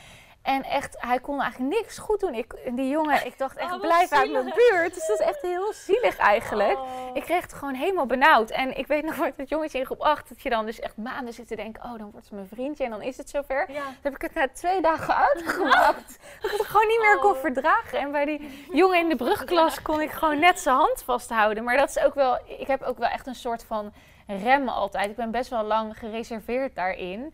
En 0.41 0.63
echt, 0.63 0.95
hij 0.99 1.19
kon 1.19 1.41
eigenlijk 1.41 1.75
niks 1.75 1.97
goed 1.97 2.19
doen. 2.19 2.33
Ik, 2.33 2.55
die 2.75 2.89
jongen, 2.89 3.25
ik 3.25 3.37
dacht 3.37 3.57
echt, 3.57 3.69
wat 3.69 3.81
blijf 3.81 4.11
uit 4.11 4.31
mijn 4.31 4.53
buurt. 4.55 4.93
Dus 4.93 5.07
dat 5.07 5.19
is 5.19 5.25
echt 5.25 5.41
heel 5.41 5.73
zielig 5.73 6.17
eigenlijk. 6.17 6.79
Ik 7.13 7.23
kreeg 7.23 7.41
het 7.41 7.53
gewoon 7.53 7.73
helemaal 7.73 8.05
benauwd. 8.05 8.49
En 8.49 8.77
ik 8.77 8.87
weet 8.87 9.03
nog 9.03 9.17
met 9.17 9.33
het 9.37 9.49
jongetje 9.49 9.79
in 9.79 9.85
groep 9.85 9.99
8, 10.01 10.29
dat 10.29 10.41
je 10.41 10.49
dan 10.49 10.65
dus 10.65 10.79
echt 10.79 10.97
maanden 10.97 11.33
zit 11.33 11.47
te 11.47 11.55
denken, 11.55 11.83
oh, 11.83 11.97
dan 11.97 12.11
wordt 12.11 12.27
ze 12.27 12.35
mijn 12.35 12.47
vriendje 12.47 12.83
en 12.83 12.89
dan 12.89 13.01
is 13.01 13.17
het 13.17 13.29
zover. 13.29 13.65
Ja. 13.71 13.83
Dan 13.83 13.93
heb 14.01 14.15
ik 14.15 14.21
het 14.21 14.33
na 14.33 14.47
twee 14.53 14.81
dagen 14.81 15.15
uitgemaakt. 15.15 16.19
Dat 16.41 16.51
ik 16.51 16.57
het 16.57 16.67
gewoon 16.67 16.87
niet 16.87 17.01
meer 17.01 17.17
kon 17.17 17.35
verdragen. 17.35 17.99
En 17.99 18.11
bij 18.11 18.25
die 18.25 18.67
jongen 18.71 18.99
in 18.99 19.09
de 19.09 19.15
brugklas 19.15 19.81
kon 19.81 20.01
ik 20.01 20.11
gewoon 20.11 20.39
net 20.39 20.59
zijn 20.59 20.75
hand 20.75 21.03
vasthouden. 21.03 21.63
Maar 21.63 21.77
dat 21.77 21.89
is 21.89 21.99
ook 21.99 22.13
wel, 22.13 22.39
ik 22.59 22.67
heb 22.67 22.81
ook 22.81 22.97
wel 22.97 23.09
echt 23.09 23.27
een 23.27 23.35
soort 23.35 23.63
van 23.63 23.93
rem 24.37 24.67
altijd. 24.69 25.09
Ik 25.09 25.15
ben 25.15 25.31
best 25.31 25.49
wel 25.49 25.63
lang 25.63 25.97
gereserveerd 25.97 26.75
daarin. 26.75 27.33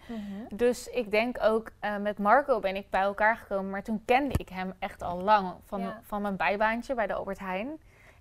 Dus 0.54 0.88
ik 0.88 1.12
denk 1.12 1.38
ook, 1.42 1.72
eh, 1.80 1.98
met 1.98 2.18
Marco 2.20 2.60
ben 2.60 2.76
ik 2.76 2.90
bij 2.90 3.02
elkaar 3.02 3.38
gekomen. 3.38 3.72
Maar 3.72 3.84
toen 3.84 4.02
kende 4.06 4.34
ik 4.38 4.50
hem 4.50 4.74
echt 4.80 5.02
al 5.02 5.22
lang 5.22 5.54
van, 5.66 5.80
Ja. 5.82 6.00
van 6.04 6.22
mijn 6.22 6.36
bijbaantje 6.38 6.94
bij 6.94 7.08
de 7.08 7.14
Albert 7.14 7.40
Heijn. 7.40 7.70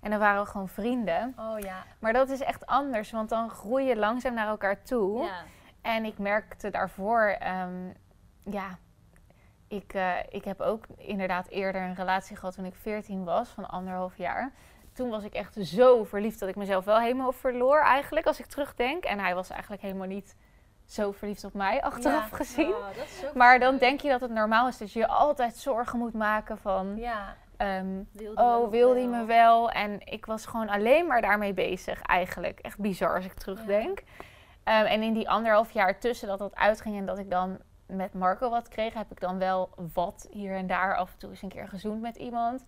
En 0.01 0.11
dan 0.11 0.21
waren 0.21 0.43
we 0.43 0.49
gewoon 0.49 0.69
vrienden. 0.69 1.35
Oh 1.39 1.59
ja. 1.59 1.83
Maar 1.99 2.13
dat 2.13 2.29
is 2.29 2.41
echt 2.41 2.67
anders, 2.67 3.11
want 3.11 3.29
dan 3.29 3.51
groei 3.51 3.85
je 3.85 3.97
langzaam 3.97 4.35
naar 4.35 4.49
elkaar 4.49 4.83
toe. 4.83 5.23
Ja. 5.25 5.43
En 5.83 6.05
ik 6.05 6.19
merkte 6.19 6.71
daarvoor, 6.71 7.23
ehm, 7.39 7.89
ja, 8.45 8.79
ik, 9.69 9.95
eh, 9.95 10.13
ik 10.29 10.45
heb 10.45 10.61
ook 10.61 10.85
inderdaad 10.97 11.49
eerder 11.49 11.83
een 11.83 11.95
relatie 11.95 12.37
gehad 12.37 12.55
toen 12.55 12.65
ik 12.65 12.75
14 12.75 13.25
was, 13.25 13.49
van 13.49 13.69
anderhalf 13.69 14.17
jaar. 14.17 14.53
Toen 14.97 15.11
was 15.11 15.25
ik 15.25 15.35
echt 15.35 15.57
zo 15.61 16.05
verliefd 16.05 16.39
dat 16.41 16.49
ik 16.49 16.57
mezelf 16.57 16.85
wel 16.85 16.99
helemaal 16.99 17.33
verloor 17.33 17.81
eigenlijk, 17.81 18.27
als 18.27 18.39
ik 18.41 18.47
terugdenk. 18.47 19.05
En 19.05 19.19
hij 19.19 19.35
was 19.35 19.51
eigenlijk 19.51 19.83
helemaal 19.83 20.07
niet 20.07 20.37
zo 20.85 21.13
verliefd 21.13 21.45
op 21.45 21.55
mij, 21.55 21.83
achteraf 21.83 22.31
Ja. 22.31 22.37
gezien. 22.37 22.69
Oh, 22.75 22.87
Maar 23.35 23.59
dan 23.59 23.77
denk 23.79 24.01
je 24.01 24.09
dat 24.09 24.21
het 24.21 24.31
normaal 24.31 24.69
is 24.69 24.79
dat 24.79 24.93
je 24.93 24.99
je 24.99 25.09
altijd 25.09 25.57
zorgen 25.57 25.99
moet 25.99 26.13
maken 26.15 26.59
van... 26.59 26.97
Ja. 26.97 27.37
ehm, 27.57 27.87
Wil 27.87 28.05
die 28.13 28.29
me 28.29 28.43
oh, 28.43 28.61
nog 28.61 28.71
wil 28.71 28.95
die 28.95 29.09
wel? 29.09 29.21
me 29.21 29.25
wel? 29.27 29.71
En 29.71 30.01
ik 30.07 30.27
was 30.27 30.47
gewoon 30.47 30.69
alleen 30.69 31.07
maar 31.07 31.21
daarmee 31.21 31.55
bezig 31.55 32.03
eigenlijk. 32.03 32.59
Echt 32.61 32.79
bizar 32.79 33.15
als 33.17 33.25
ik 33.25 33.33
terugdenk. 33.35 34.03
Ehm, 34.65 34.85
en 34.85 35.03
in 35.03 35.13
die 35.13 35.29
anderhalf 35.31 35.71
jaar 35.71 35.99
tussen 35.99 36.29
dat 36.29 36.39
dat 36.39 36.55
uitging 36.55 36.97
en 36.99 37.07
dat 37.07 37.19
ik 37.19 37.31
dan 37.31 37.59
met 37.87 38.15
Marco 38.15 38.51
wat 38.51 38.69
kreeg, 38.69 38.95
heb 38.95 39.11
ik 39.11 39.21
dan 39.21 39.39
wel 39.39 39.71
wat 39.95 40.27
hier 40.31 40.55
en 40.55 40.67
daar 40.67 40.97
af 40.97 41.13
en 41.13 41.19
toe 41.19 41.31
eens 41.31 41.43
een 41.43 41.49
keer 41.49 41.69
gezoend 41.69 42.01
met 42.01 42.17
iemand. 42.17 42.65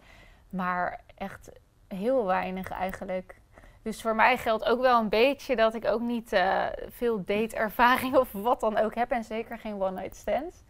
Maar 0.50 1.00
echt 1.14 1.50
heel 1.88 2.24
weinig 2.24 2.70
eigenlijk. 2.70 3.40
Dus 3.82 4.02
voor 4.02 4.14
mij 4.14 4.36
geldt 4.36 4.64
ook 4.64 4.80
wel 4.80 5.00
een 5.00 5.08
beetje 5.08 5.56
dat 5.56 5.74
ik 5.74 5.84
ook 5.86 6.00
niet 6.00 6.32
eh, 6.32 6.64
veel 6.88 7.24
date-ervaring 7.24 8.16
of 8.16 8.32
wat 8.32 8.60
dan 8.60 8.76
ook 8.78 8.94
heb. 8.94 9.10
En 9.10 9.24
zeker 9.24 9.58
geen 9.58 9.82
one-night 9.82 10.16
stands. 10.16 10.62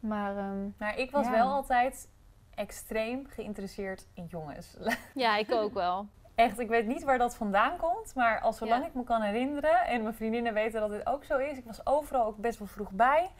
Maar 0.00 0.36
ehm, 0.36 0.68
Maar 0.78 0.98
ik 0.98 1.10
was 1.10 1.24
Ja. 1.26 1.32
wel 1.32 1.48
altijd 1.48 2.08
extreem 2.54 3.26
geïnteresseerd 3.28 4.06
in 4.14 4.26
jongens. 4.28 4.76
Ja, 5.14 5.36
ik 5.36 5.52
ook 5.52 5.74
wel. 5.74 6.06
Echt, 6.34 6.58
ik 6.58 6.68
weet 6.68 6.86
niet 6.86 7.02
waar 7.04 7.18
dat 7.18 7.36
vandaan 7.36 7.76
komt, 7.76 8.14
maar 8.14 8.40
al 8.40 8.52
zolang 8.52 8.82
Ja. 8.82 8.88
ik 8.88 8.94
me 8.94 9.04
kan 9.04 9.22
herinneren 9.22 9.86
en 9.86 10.02
mijn 10.02 10.14
vriendinnen 10.14 10.54
weten 10.54 10.80
dat 10.80 10.90
dit 10.90 11.06
ook 11.06 11.24
zo 11.24 11.36
is, 11.38 11.56
ik 11.58 11.64
was 11.64 11.86
overal 11.86 12.24
ook 12.26 12.36
best 12.36 12.58
wel 12.58 12.68
vroeg 12.68 12.90
bij. 12.90 13.30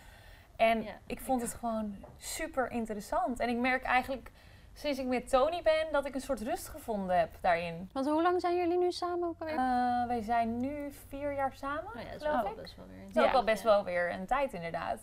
En 0.56 0.82
Ja, 0.82 0.92
ik 1.06 1.20
vond 1.20 1.42
het 1.42 1.54
gewoon 1.54 1.96
super 2.16 2.70
interessant. 2.70 3.40
En 3.40 3.48
ik 3.48 3.56
merk 3.56 3.82
eigenlijk 3.82 4.30
sinds 4.76 4.98
ik 4.98 5.06
met 5.06 5.28
Tony 5.28 5.62
ben 5.62 5.86
dat 5.92 6.06
ik 6.06 6.14
een 6.14 6.20
soort 6.20 6.40
rust 6.40 6.68
gevonden 6.68 7.18
heb 7.18 7.30
daarin. 7.40 7.90
Want 7.92 8.06
hoe 8.06 8.22
lang 8.22 8.40
zijn 8.40 8.56
jullie 8.56 8.78
nu 8.78 8.92
samen 8.92 9.28
ook 9.28 9.40
alweer? 9.40 9.54
Eh, 9.56 10.06
wij 10.06 10.22
zijn 10.22 10.60
nu 10.60 10.92
vier 11.08 11.34
jaar 11.34 11.52
samen, 11.52 11.84
oh 11.86 12.02
ja, 12.02 12.10
dat 12.10 12.20
is 12.20 12.26
geloof 12.26 12.42
wel 12.42 12.50
ik. 12.50 12.56
best 12.56 12.76
wel 12.76 12.86
weer. 12.86 13.06
Dat 13.06 13.16
is 13.16 13.22
ook 13.24 13.32
wel 13.32 13.44
best 13.44 13.62
Ja. 13.62 13.68
wel 13.68 13.84
weer 13.84 14.10
een 14.12 14.26
tijd 14.26 14.52
inderdaad. 14.52 14.98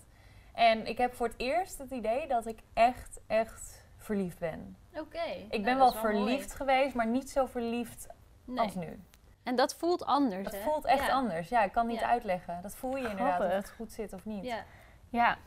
En 0.54 0.86
ik 0.88 0.98
heb 0.98 1.14
voor 1.14 1.28
het 1.28 1.36
eerst 1.38 1.78
het 1.78 1.92
idee 1.92 2.28
dat 2.28 2.46
ik 2.46 2.60
echt, 2.74 3.20
echt 3.28 3.86
verliefd 3.98 4.40
ben. 4.40 4.78
Oké. 4.98 5.22
Ik 5.24 5.50
Nou, 5.52 5.64
ben 5.64 5.78
wel 5.78 5.90
mooi. 5.90 6.00
verliefd 6.00 6.56
geweest, 6.56 6.96
maar 6.96 7.08
niet 7.08 7.30
zo 7.30 7.46
verliefd 7.46 8.08
Nee. 8.46 8.60
als 8.60 8.76
nu. 8.76 9.00
En 9.44 9.56
dat 9.56 9.76
voelt 9.76 10.06
anders, 10.06 10.44
Dat 10.44 10.54
hè? 10.54 10.62
voelt 10.62 10.86
echt 10.86 11.06
Ja. 11.06 11.12
anders. 11.14 11.50
Ja, 11.50 11.64
ik 11.64 11.72
kan 11.72 11.88
niet 11.88 12.00
Ja. 12.00 12.10
uitleggen. 12.10 12.60
Dat 12.62 12.76
voel 12.76 12.96
je 12.98 13.10
inderdaad 13.10 13.40
of 13.40 13.52
het 13.52 13.70
goed 13.70 13.92
zit 13.92 14.14
of 14.14 14.26
niet. 14.26 14.44
Ja. 14.46 14.64
Ja. 15.10 15.38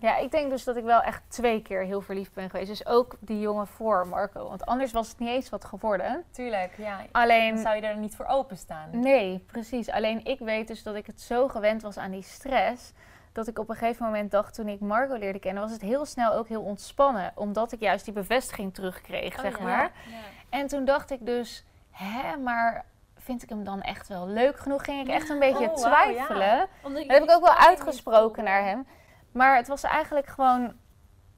Ja, 0.00 0.16
ik 0.16 0.30
denk 0.30 0.50
dus 0.50 0.64
dat 0.64 0.76
ik 0.76 0.84
wel 0.84 1.00
echt 1.00 1.22
twee 1.28 1.62
keer 1.62 1.82
heel 1.82 2.00
verliefd 2.00 2.32
ben 2.34 2.50
geweest. 2.50 2.68
Dus 2.68 2.86
ook 2.86 3.16
die 3.20 3.40
jongen 3.40 3.66
voor 3.66 4.06
Marco. 4.06 4.48
Want 4.48 4.66
anders 4.66 4.92
was 4.92 5.08
het 5.08 5.18
niet 5.18 5.28
eens 5.28 5.48
wat 5.50 5.64
geworden. 5.64 6.24
Tuurlijk, 6.30 6.72
ja. 6.76 6.96
Dan 6.96 7.06
Alleen, 7.22 7.58
zou 7.58 7.76
je 7.76 7.82
er 7.82 7.96
niet 7.96 8.16
voor 8.16 8.26
openstaan. 8.26 8.88
nee, 8.92 9.44
precies. 9.46 9.90
Alleen 9.90 10.24
ik 10.24 10.38
weet 10.38 10.68
dus 10.68 10.82
dat 10.82 10.94
ik 10.94 11.06
het 11.06 11.20
zo 11.20 11.48
gewend 11.48 11.82
was 11.82 11.96
aan 11.98 12.10
die 12.10 12.22
stress. 12.22 12.92
Dat 13.32 13.46
ik 13.46 13.58
op 13.58 13.68
een 13.68 13.76
gegeven 13.76 14.04
moment 14.04 14.30
dacht, 14.30 14.54
toen 14.54 14.68
ik 14.68 14.80
Marco 14.80 15.14
leerde 15.14 15.38
kennen, 15.38 15.62
was 15.62 15.72
het 15.72 15.80
heel 15.80 16.04
snel 16.04 16.32
ook 16.32 16.48
heel 16.48 16.62
ontspannen. 16.62 17.32
Omdat 17.34 17.72
ik 17.72 17.80
juist 17.80 18.04
die 18.04 18.14
bevestiging 18.14 18.74
terugkreeg, 18.74 19.34
Oh, 19.36 19.40
zeg 19.40 19.58
ja. 19.58 19.64
maar. 19.64 19.82
Ja. 20.10 20.16
En 20.48 20.66
toen 20.66 20.84
dacht 20.84 21.10
ik 21.10 21.26
dus, 21.26 21.64
hè, 21.90 22.36
maar 22.36 22.84
vind 23.18 23.42
ik 23.42 23.48
hem 23.48 23.64
dan 23.64 23.80
echt 23.82 24.08
wel 24.08 24.26
leuk 24.28 24.58
genoeg? 24.58 24.84
Ging 24.84 25.00
ik 25.08 25.14
echt 25.14 25.28
een 25.28 25.38
beetje 25.38 25.68
Oh, 25.70 25.74
twijfelen. 25.74 26.66
Dat 26.82 26.92
heb 27.06 27.22
ik 27.22 27.30
ook 27.30 27.44
wel 27.44 27.56
uitgesproken 27.56 28.44
naar 28.44 28.62
hem. 28.64 28.86
Maar 29.32 29.56
het 29.56 29.68
was 29.68 29.82
eigenlijk 29.82 30.26
gewoon 30.26 30.74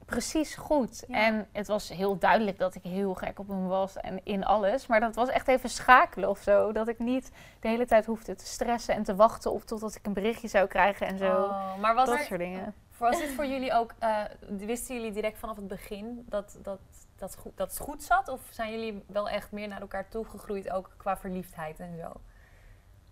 precies 0.05 0.55
goed. 0.55 1.03
Ja. 1.07 1.15
En 1.15 1.47
het 1.51 1.67
was 1.67 1.89
heel 1.89 2.17
duidelijk 2.17 2.57
dat 2.57 2.75
ik 2.75 2.83
heel 2.83 3.13
gek 3.13 3.39
op 3.39 3.47
hem 3.47 3.67
was 3.67 3.97
en 3.97 4.19
in 4.23 4.45
alles. 4.45 4.87
Maar 4.87 4.99
dat 4.99 5.15
was 5.15 5.29
echt 5.29 5.47
even 5.47 5.69
schakelen 5.69 6.29
of 6.29 6.39
zo. 6.39 6.71
Dat 6.71 6.87
ik 6.87 6.99
niet 6.99 7.31
de 7.59 7.67
hele 7.67 7.85
tijd 7.85 8.05
hoefde 8.05 8.35
te 8.35 8.45
stressen 8.45 8.95
en 8.95 9.03
te 9.03 9.15
wachten 9.15 9.51
op 9.51 9.65
totdat 9.65 9.95
ik 9.95 10.05
een 10.05 10.13
berichtje 10.13 10.47
zou 10.47 10.67
krijgen 10.67 11.07
en 11.07 11.17
zo. 11.17 11.43
Oh, 11.43 11.79
maar 11.79 11.95
was, 11.95 12.09
dat 12.09 12.17
er, 12.17 12.25
soort 12.25 12.39
dingen. 12.39 12.73
was 12.97 13.17
dit 13.19 13.29
voor 13.29 13.45
jullie 13.45 13.73
ook, 13.73 13.93
eh, 13.99 14.21
wisten 14.47 14.95
jullie 14.95 15.11
direct 15.11 15.37
vanaf 15.39 15.55
het 15.55 15.67
begin 15.67 16.25
dat, 16.29 16.57
dat, 16.61 16.79
dat, 17.15 17.35
goed, 17.35 17.57
dat 17.57 17.69
het 17.69 17.79
goed 17.79 18.03
zat? 18.03 18.27
Of 18.27 18.41
zijn 18.49 18.71
jullie 18.71 19.03
wel 19.07 19.29
echt 19.29 19.51
meer 19.51 19.67
naar 19.67 19.81
elkaar 19.81 20.09
toegegroeid, 20.09 20.71
ook 20.71 20.89
qua 20.97 21.17
verliefdheid 21.17 21.79
en 21.79 21.97
zo? 21.97 22.11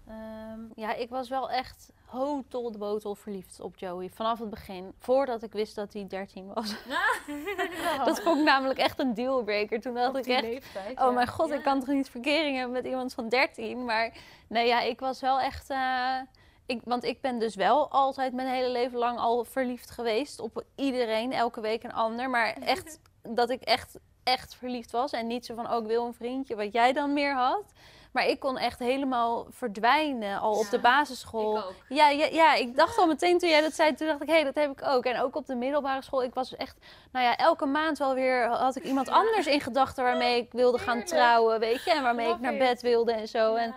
Ehm, 0.07 0.59
ja, 0.75 0.93
ik 0.93 1.09
was 1.09 1.29
wel 1.29 1.49
echt 1.49 1.91
hotel 2.05 2.71
de 2.71 2.77
botel 2.77 3.15
verliefd 3.15 3.59
op 3.59 3.77
Joey. 3.77 4.09
Vanaf 4.09 4.39
het 4.39 4.49
begin. 4.49 4.93
Voordat 4.97 5.43
ik 5.43 5.51
wist 5.51 5.75
dat 5.75 5.93
hij 5.93 6.07
13 6.07 6.53
was. 6.53 6.75
Dat 8.05 8.21
vond 8.21 8.37
ik 8.39 8.45
namelijk 8.45 8.79
echt 8.79 8.99
een 8.99 9.13
dealbreaker. 9.13 9.81
Toen 9.81 9.93
dacht 9.93 10.15
ik 10.15 10.27
echt, 10.27 10.99
oh 10.99 11.13
mijn 11.13 11.27
god, 11.27 11.51
ik 11.51 11.63
kan 11.63 11.79
toch 11.79 11.95
niet 11.95 12.09
verkering 12.09 12.55
hebben 12.55 12.73
met 12.73 12.85
iemand 12.85 13.13
van 13.13 13.29
13. 13.29 13.85
Maar 13.85 14.13
nee, 14.47 14.67
ja, 14.67 14.81
ik 14.81 14.99
was 14.99 15.21
wel 15.21 15.39
echt... 15.39 15.69
eh, 15.69 16.17
ik, 16.65 16.81
want 16.83 17.03
ik 17.03 17.21
ben 17.21 17.39
dus 17.39 17.55
wel 17.55 17.91
altijd 17.91 18.33
mijn 18.33 18.47
hele 18.47 18.69
leven 18.69 18.97
lang 18.97 19.19
al 19.19 19.43
verliefd 19.43 19.91
geweest. 19.91 20.39
Op 20.39 20.63
iedereen, 20.75 21.31
elke 21.31 21.61
week 21.61 21.83
een 21.83 21.93
ander. 21.93 22.29
Maar 22.29 22.53
echt, 22.53 22.99
dat 23.39 23.49
ik 23.49 23.61
echt, 23.61 23.99
echt 24.23 24.55
verliefd 24.55 24.91
was. 24.91 25.11
En 25.11 25.27
niet 25.27 25.45
zo 25.45 25.55
van, 25.55 25.71
oh 25.71 25.81
ik 25.81 25.87
wil 25.87 26.05
een 26.05 26.13
vriendje, 26.13 26.55
wat 26.55 26.73
jij 26.73 26.93
dan 26.93 27.13
meer 27.13 27.35
had. 27.35 27.73
Maar 28.11 28.27
ik 28.27 28.39
kon 28.39 28.57
echt 28.57 28.79
helemaal 28.79 29.47
verdwijnen 29.49 30.39
al 30.39 30.59
op 30.59 30.69
de 30.69 30.79
basisschool. 30.79 31.57
Ik 31.57 31.63
ook. 31.63 31.73
Ja, 31.89 32.09
ja, 32.09 32.25
ja, 32.25 32.53
ik 32.53 32.75
dacht 32.75 32.97
al 32.97 33.07
meteen 33.07 33.37
toen 33.37 33.49
jij 33.49 33.61
dat 33.61 33.73
zei, 33.73 33.93
toen 33.93 34.07
dacht 34.07 34.21
ik, 34.21 34.27
hé, 34.27 34.33
hey, 34.33 34.43
dat 34.43 34.55
heb 34.55 34.71
ik 34.71 34.83
ook. 34.85 35.05
En 35.05 35.21
ook 35.21 35.35
op 35.35 35.45
de 35.45 35.55
middelbare 35.55 36.01
school, 36.01 36.23
ik 36.23 36.33
was 36.33 36.55
echt, 36.55 36.77
nou 37.11 37.25
ja, 37.25 37.37
elke 37.37 37.65
maand 37.65 37.97
wel 37.97 38.13
weer 38.13 38.47
had 38.47 38.75
ik 38.75 38.83
iemand 38.83 39.09
anders 39.09 39.47
in 39.47 39.61
gedachten 39.61 40.03
waarmee 40.03 40.37
ik 40.37 40.51
wilde 40.51 40.77
gaan 40.77 41.03
trouwen, 41.03 41.59
weet 41.59 41.83
je. 41.83 41.91
En 41.91 42.03
waarmee 42.03 42.29
ik 42.29 42.39
naar 42.39 42.57
bed 42.57 42.81
wilde 42.81 43.11
en 43.11 43.27
zo. 43.27 43.55
En 43.55 43.75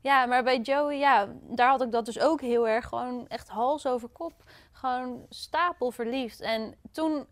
ja, 0.00 0.26
maar 0.26 0.42
bij 0.42 0.58
Joey, 0.58 0.98
ja, 0.98 1.28
daar 1.42 1.68
had 1.68 1.82
ik 1.82 1.92
dat 1.92 2.04
dus 2.04 2.20
ook 2.20 2.40
heel 2.40 2.68
erg 2.68 2.86
gewoon 2.86 3.28
echt 3.28 3.48
hals 3.48 3.86
over 3.86 4.08
kop. 4.08 4.32
Gewoon 4.72 5.26
stapel 5.28 5.90
verliefd. 5.90 6.40
En 6.40 6.74
toen 6.92 7.26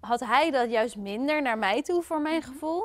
had 0.00 0.20
hij 0.20 0.50
dat 0.50 0.70
juist 0.70 0.96
minder 0.96 1.42
naar 1.42 1.58
mij 1.58 1.82
toe, 1.82 2.02
voor 2.02 2.20
mijn 2.20 2.42
gevoel. 2.42 2.84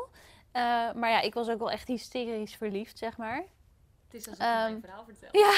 Eh, 0.52 0.62
maar 0.94 1.10
ja, 1.10 1.22
ik 1.22 1.34
was 1.34 1.50
ook 1.50 1.60
wel 1.60 1.72
echt 1.72 1.88
hysterisch 1.88 2.56
verliefd, 2.56 2.98
zeg 2.98 3.18
maar. 3.18 3.44
Het 4.06 4.14
is 4.14 4.28
alsof 4.30 4.38
je 4.46 4.52
Ehm, 4.52 4.62
mijn 4.64 4.82
verhaal 4.82 5.06
vertelt. 5.06 5.34
Ja, 5.38 5.54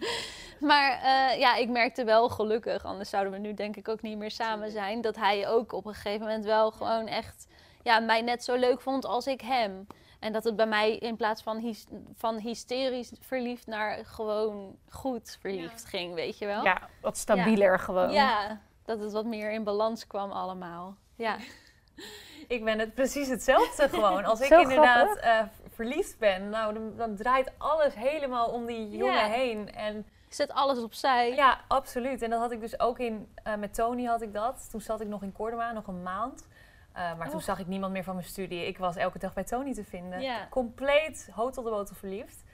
maar 0.68 0.92
eh, 1.02 1.38
ja, 1.38 1.56
ik 1.56 1.68
merkte 1.68 2.04
wel 2.04 2.28
gelukkig, 2.28 2.84
anders 2.84 3.10
zouden 3.10 3.32
we 3.32 3.38
nu 3.38 3.54
denk 3.54 3.76
ik 3.76 3.88
ook 3.88 4.02
niet 4.02 4.18
meer 4.18 4.30
samen 4.30 4.70
zijn, 4.70 5.00
dat 5.00 5.16
hij 5.16 5.48
ook 5.48 5.72
op 5.72 5.86
een 5.86 5.94
gegeven 5.94 6.26
moment 6.26 6.44
wel 6.44 6.70
gewoon 6.70 7.06
echt 7.06 7.46
ja, 7.82 7.98
mij 7.98 8.22
net 8.22 8.44
zo 8.44 8.54
leuk 8.54 8.80
vond 8.80 9.04
als 9.04 9.26
ik 9.26 9.40
hem. 9.40 9.86
En 10.20 10.32
dat 10.32 10.44
het 10.44 10.56
bij 10.56 10.66
mij 10.66 10.96
in 10.96 11.16
plaats 11.16 11.42
van, 11.42 11.58
hys- 11.58 11.86
van 12.14 12.38
hysterisch 12.38 13.12
verliefd 13.20 13.66
naar 13.66 14.04
gewoon 14.04 14.76
goed 14.90 15.36
verliefd 15.40 15.84
ging, 15.84 16.14
weet 16.14 16.38
je 16.38 16.46
wel? 16.46 16.64
Ja, 16.64 16.88
wat 17.00 17.16
stabieler 17.16 17.78
gewoon. 17.78 18.12
Ja, 18.12 18.60
dat 18.86 19.00
het 19.00 19.12
wat 19.12 19.24
meer 19.24 19.50
in 19.50 19.64
balans 19.64 20.06
kwam 20.06 20.30
allemaal. 20.30 20.96
Ja, 21.14 21.36
Ik 22.48 22.64
ben 22.64 22.78
het 22.78 22.94
precies 22.94 23.28
hetzelfde 23.28 23.88
gewoon. 23.94 24.24
Als 24.24 24.40
ik 24.40 24.50
inderdaad 24.50 25.16
eh, 25.16 25.42
verliefd 25.68 26.18
ben, 26.18 26.48
nou, 26.48 26.74
dan, 26.74 26.96
dan 26.96 27.16
draait 27.16 27.50
alles 27.58 27.94
helemaal 27.94 28.48
om 28.48 28.66
die 28.66 28.96
jongen 28.96 29.30
heen. 29.30 29.74
En 29.74 30.06
zet 30.28 30.52
alles 30.52 30.78
opzij. 30.78 31.34
ja, 31.34 31.60
absoluut. 31.68 32.22
En 32.22 32.30
dat 32.30 32.40
had 32.40 32.50
ik 32.50 32.60
dus 32.60 32.80
ook 32.80 32.98
in, 32.98 33.28
eh, 33.42 33.54
met 33.54 33.74
Tony 33.74 34.04
had 34.04 34.22
ik 34.22 34.32
dat. 34.32 34.68
Toen 34.70 34.80
zat 34.80 35.00
ik 35.00 35.08
nog 35.08 35.22
in 35.22 35.32
Cordova, 35.32 35.72
nog 35.72 35.86
een 35.86 36.02
maand. 36.02 36.46
Eh, 36.92 37.16
maar 37.16 37.26
toen 37.26 37.36
Och. 37.36 37.42
zag 37.42 37.58
ik 37.58 37.66
niemand 37.66 37.92
meer 37.92 38.04
van 38.04 38.14
mijn 38.14 38.26
studie. 38.26 38.66
Ik 38.66 38.78
was 38.78 38.96
elke 38.96 39.18
dag 39.18 39.34
bij 39.34 39.44
Tony 39.44 39.74
te 39.74 39.84
vinden. 39.84 40.48
Compleet 40.50 41.28
hotel 41.32 41.62
de 41.62 41.70
botel 41.70 41.94
verliefd. 41.96 42.44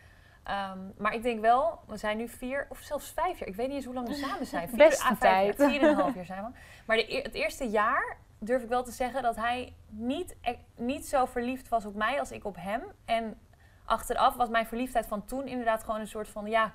Ehm, 0.42 0.78
maar 0.96 1.14
ik 1.14 1.22
denk 1.22 1.40
wel, 1.40 1.80
we 1.86 1.96
zijn 1.96 2.16
nu 2.16 2.28
vier 2.28 2.66
of 2.68 2.78
zelfs 2.78 3.10
vijf 3.10 3.38
jaar. 3.38 3.48
Ik 3.48 3.54
weet 3.54 3.66
niet 3.66 3.76
eens 3.76 3.84
hoe 3.84 3.94
lang 3.94 4.08
we 4.08 4.14
samen 4.14 4.46
zijn. 4.46 4.68
Vier, 4.68 4.76
Best 4.78 5.00
ah, 5.00 5.06
vijf 5.06 5.20
jaar, 5.20 5.54
tijd. 5.56 5.70
Vier 5.70 5.82
en 5.82 5.88
een 5.88 5.94
half 5.94 6.14
jaar 6.14 6.24
zijn 6.24 6.44
we. 6.44 6.50
Maar 6.86 6.96
de, 6.96 7.20
het 7.22 7.34
eerste 7.34 7.68
jaar 7.68 8.16
durf 8.38 8.62
ik 8.62 8.68
wel 8.68 8.82
te 8.82 8.90
zeggen 8.90 9.22
dat 9.22 9.36
hij 9.36 9.74
niet, 9.88 10.36
e- 10.40 10.56
niet 10.76 11.06
zo 11.06 11.24
verliefd 11.24 11.68
was 11.68 11.84
op 11.84 11.94
mij 11.94 12.18
als 12.18 12.30
ik 12.32 12.44
op 12.44 12.56
hem. 12.58 12.82
En 13.04 13.38
achteraf 13.84 14.34
was 14.34 14.48
mijn 14.48 14.66
verliefdheid 14.66 15.06
van 15.06 15.24
toen 15.24 15.46
inderdaad 15.46 15.84
gewoon 15.84 16.00
een 16.00 16.08
soort 16.08 16.28
van, 16.28 16.46
ja, 16.46 16.72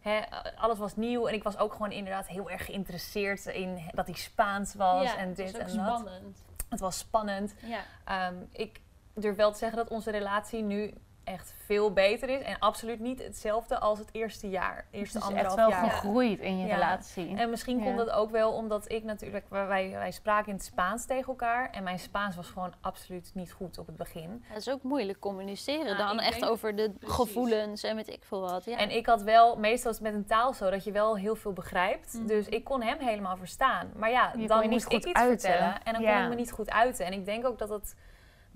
hè, 0.00 0.20
alles 0.56 0.78
was 0.78 0.96
nieuw. 0.96 1.26
En 1.26 1.34
ik 1.34 1.42
was 1.42 1.58
ook 1.58 1.72
gewoon 1.72 1.92
inderdaad 1.92 2.26
heel 2.26 2.50
erg 2.50 2.64
geïnteresseerd 2.64 3.46
in 3.46 3.90
dat 3.94 4.06
hij 4.06 4.14
Spaans 4.14 4.74
was 4.74 5.02
Ja, 5.02 5.16
en 5.16 5.26
dat 5.26 5.36
dit 5.36 5.54
ook 5.54 5.68
en 5.68 5.76
dat. 5.76 5.98
spannend. 5.98 6.44
Het 6.68 6.80
was 6.80 6.98
spannend. 6.98 7.54
Ja. 7.62 7.80
Ehm, 8.04 8.34
ik 8.52 8.80
durf 9.14 9.36
wel 9.36 9.52
te 9.52 9.58
zeggen 9.58 9.78
dat 9.78 9.88
onze 9.88 10.10
relatie 10.10 10.62
nu 10.62 10.94
echt 11.28 11.54
veel 11.64 11.92
beter 11.92 12.28
is. 12.28 12.42
En 12.42 12.58
absoluut 12.58 13.00
niet 13.00 13.22
hetzelfde 13.22 13.78
als 13.78 13.98
het 13.98 14.08
eerste 14.12 14.48
jaar. 14.48 14.86
Eerste 14.90 15.18
Het 15.18 15.28
is 15.28 15.34
echt 15.34 15.46
anderhalf 15.46 15.56
wel 15.74 15.80
jaar. 15.82 15.90
gegroeid 15.90 16.40
in 16.40 16.58
je 16.58 16.66
Ja. 16.66 16.74
relatie. 16.74 17.36
En 17.36 17.50
misschien 17.50 17.78
Ja. 17.78 17.84
komt 17.84 17.96
dat 17.96 18.10
ook 18.10 18.30
wel 18.30 18.52
omdat 18.52 18.90
ik 18.92 19.04
natuurlijk... 19.04 19.44
Wij, 19.48 19.90
wij 19.90 20.10
spraken 20.10 20.48
in 20.48 20.54
het 20.54 20.64
Spaans 20.64 21.06
tegen 21.06 21.26
elkaar. 21.28 21.70
En 21.70 21.82
mijn 21.82 21.98
Spaans 21.98 22.36
was 22.36 22.48
gewoon 22.48 22.72
absoluut 22.80 23.30
niet 23.34 23.52
goed 23.52 23.78
op 23.78 23.86
het 23.86 23.96
begin. 23.96 24.44
Het 24.46 24.56
is 24.66 24.70
ook 24.70 24.82
moeilijk 24.82 25.18
communiceren 25.18 25.86
Ja, 25.86 25.96
dan 25.96 26.20
echt 26.20 26.40
denk- 26.40 26.52
over 26.52 26.76
de 26.76 26.90
Precies. 26.90 27.14
gevoelens 27.16 27.82
en 27.82 27.96
weet 27.96 28.08
ik 28.08 28.24
veel 28.24 28.40
wat. 28.40 28.64
Ja. 28.64 28.76
En 28.76 28.90
ik 28.90 29.06
had 29.06 29.22
wel, 29.22 29.56
meestal 29.58 29.90
is 29.90 29.96
het 29.96 30.06
met 30.06 30.14
een 30.14 30.26
taal 30.26 30.52
zo, 30.52 30.70
dat 30.70 30.84
je 30.84 30.92
wel 30.92 31.16
heel 31.16 31.36
veel 31.36 31.52
begrijpt. 31.52 32.12
Mhm. 32.14 32.26
Dus 32.26 32.46
ik 32.48 32.64
kon 32.64 32.82
hem 32.82 32.98
helemaal 32.98 33.36
verstaan. 33.36 33.90
Maar 33.96 34.10
ja, 34.10 34.32
je 34.36 34.46
dan 34.46 34.68
moest 34.68 34.86
ik 34.86 34.92
iets 34.92 35.12
uiten. 35.12 35.40
vertellen. 35.50 35.74
En 35.84 35.92
dan 35.92 36.02
kon 36.04 36.22
ik 36.22 36.28
me 36.28 36.34
niet 36.34 36.52
goed 36.52 36.70
uiten. 36.70 37.06
En 37.06 37.12
ik 37.12 37.24
denk 37.24 37.46
ook 37.46 37.58
dat 37.58 37.68
het 37.68 37.94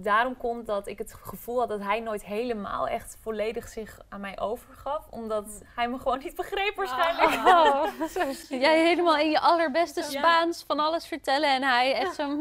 daarom 0.02 0.36
komt 0.36 0.66
dat 0.66 0.86
ik 0.86 0.98
het 0.98 1.14
gevoel 1.22 1.58
had 1.58 1.68
dat 1.68 1.80
hij 1.82 2.00
nooit 2.00 2.24
helemaal 2.24 2.88
echt 2.88 3.16
volledig 3.22 3.68
zich 3.68 3.98
aan 4.08 4.20
mij 4.20 4.38
overgaf. 4.40 5.06
Omdat 5.10 5.62
hij 5.74 5.88
me 5.88 5.98
gewoon 5.98 6.18
niet 6.18 6.34
begreep 6.36 6.74
waarschijnlijk. 6.76 7.30
Oh, 7.52 7.84
Jij 8.48 8.80
helemaal 8.86 9.16
in 9.16 9.30
je 9.30 9.40
allerbeste 9.40 10.00
Ja. 10.00 10.06
Spaans 10.06 10.64
van 10.66 10.78
alles 10.80 11.06
vertellen 11.06 11.48
en 11.54 11.62
hij 11.62 11.94
echt 11.94 12.14
zo... 12.14 12.24
hmm, 12.26 12.40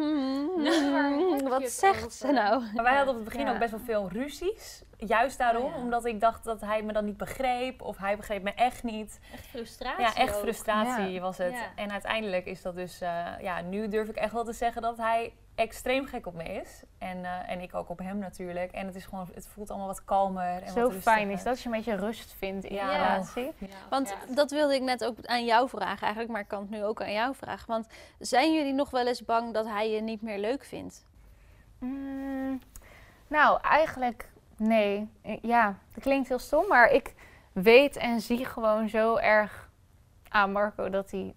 hmm, 0.56 0.64
Ja, 0.64 0.72
je 0.72 1.50
wat 1.50 1.70
zegt 1.70 2.14
ze 2.14 2.32
nou? 2.32 2.64
Maar 2.74 2.84
wij 2.84 2.96
hadden 2.96 3.14
op 3.14 3.20
het 3.20 3.30
begin 3.30 3.46
Ja. 3.46 3.52
ook 3.54 3.60
best 3.60 3.72
wel 3.72 3.80
veel 3.80 4.10
ruzies. 4.12 4.84
Juist 4.98 5.38
daarom, 5.38 5.64
Oh 5.64 5.70
ja. 5.76 5.78
omdat 5.82 6.06
ik 6.06 6.20
dacht 6.20 6.44
dat 6.44 6.62
hij 6.62 6.82
me 6.82 6.94
dan 6.94 7.06
niet 7.06 7.18
begreep. 7.18 7.82
Of 7.82 7.98
hij 7.98 8.18
begreep 8.18 8.44
me 8.44 8.54
echt 8.54 8.84
niet. 8.84 9.20
Echt 9.34 9.46
frustratie 9.46 10.02
Ja, 10.04 10.14
echt 10.16 10.38
frustratie 10.38 11.22
was 11.22 11.38
het. 11.38 11.52
Ja. 11.54 11.66
En 11.76 11.92
uiteindelijk 11.92 12.46
is 12.46 12.62
dat 12.62 12.76
dus... 12.76 13.02
eh, 13.02 13.26
ja, 13.42 13.62
nu 13.62 13.88
durf 13.88 14.08
ik 14.10 14.16
echt 14.16 14.34
wel 14.34 14.44
te 14.44 14.54
zeggen 14.54 14.82
dat 14.82 14.98
hij 14.98 15.34
extreem 15.62 16.06
gek 16.06 16.26
op 16.28 16.34
me 16.34 16.44
is. 16.44 16.84
En, 16.98 17.26
eh, 17.26 17.50
en 17.50 17.62
ik 17.62 17.76
ook 17.76 17.90
op 17.90 17.98
hem 18.00 18.18
natuurlijk. 18.18 18.72
En 18.72 18.86
het, 18.86 18.96
is 18.96 19.06
gewoon, 19.06 19.28
het 19.34 19.48
voelt 19.48 19.70
allemaal 19.70 19.88
wat 19.88 20.04
kalmer. 20.04 20.62
En 20.64 20.72
Zo 20.72 20.82
wat 20.92 21.02
fijn 21.02 21.30
is 21.30 21.44
dat 21.44 21.60
je 21.62 21.66
een 21.70 21.76
beetje 21.76 21.96
rust 21.96 22.34
vindt 22.38 22.66
in 22.66 22.76
je 22.76 22.82
Ja. 22.82 22.92
relatie. 22.92 23.52
Ja. 23.58 23.68
Want 23.90 24.10
Ja. 24.28 24.34
dat 24.36 24.52
wilde 24.52 24.76
ik 24.76 24.82
net 24.82 25.06
ook 25.06 25.26
aan 25.26 25.46
jou 25.46 25.70
vragen 25.70 26.02
eigenlijk, 26.02 26.32
maar 26.32 26.42
ik 26.42 26.48
kan 26.48 26.62
het 26.62 26.70
nu 26.70 26.84
ook 26.84 27.02
aan 27.02 27.12
jou 27.14 27.36
vragen. 27.36 27.68
Want 27.68 27.88
zijn 28.20 28.54
jullie 28.54 28.74
nog 28.74 28.90
wel 28.90 29.08
eens 29.08 29.26
bang 29.26 29.54
dat 29.54 29.66
hij 29.66 29.92
je 29.92 30.02
niet 30.02 30.22
meer 30.22 30.40
leuk 30.40 30.64
vindt? 30.64 31.06
Mm, 31.80 32.62
nou, 33.28 33.60
eigenlijk 33.62 34.30
nee. 34.58 35.10
Ja, 35.42 35.78
dat 35.94 36.04
klinkt 36.04 36.28
heel 36.28 36.40
stom, 36.40 36.68
maar 36.68 36.90
ik 36.90 37.14
weet 37.52 37.96
en 37.96 38.22
zie 38.22 38.46
gewoon 38.46 38.90
zo 38.90 39.16
erg 39.16 39.70
aan 40.30 40.52
Marco 40.52 40.90
dat 40.90 41.12
hij 41.12 41.34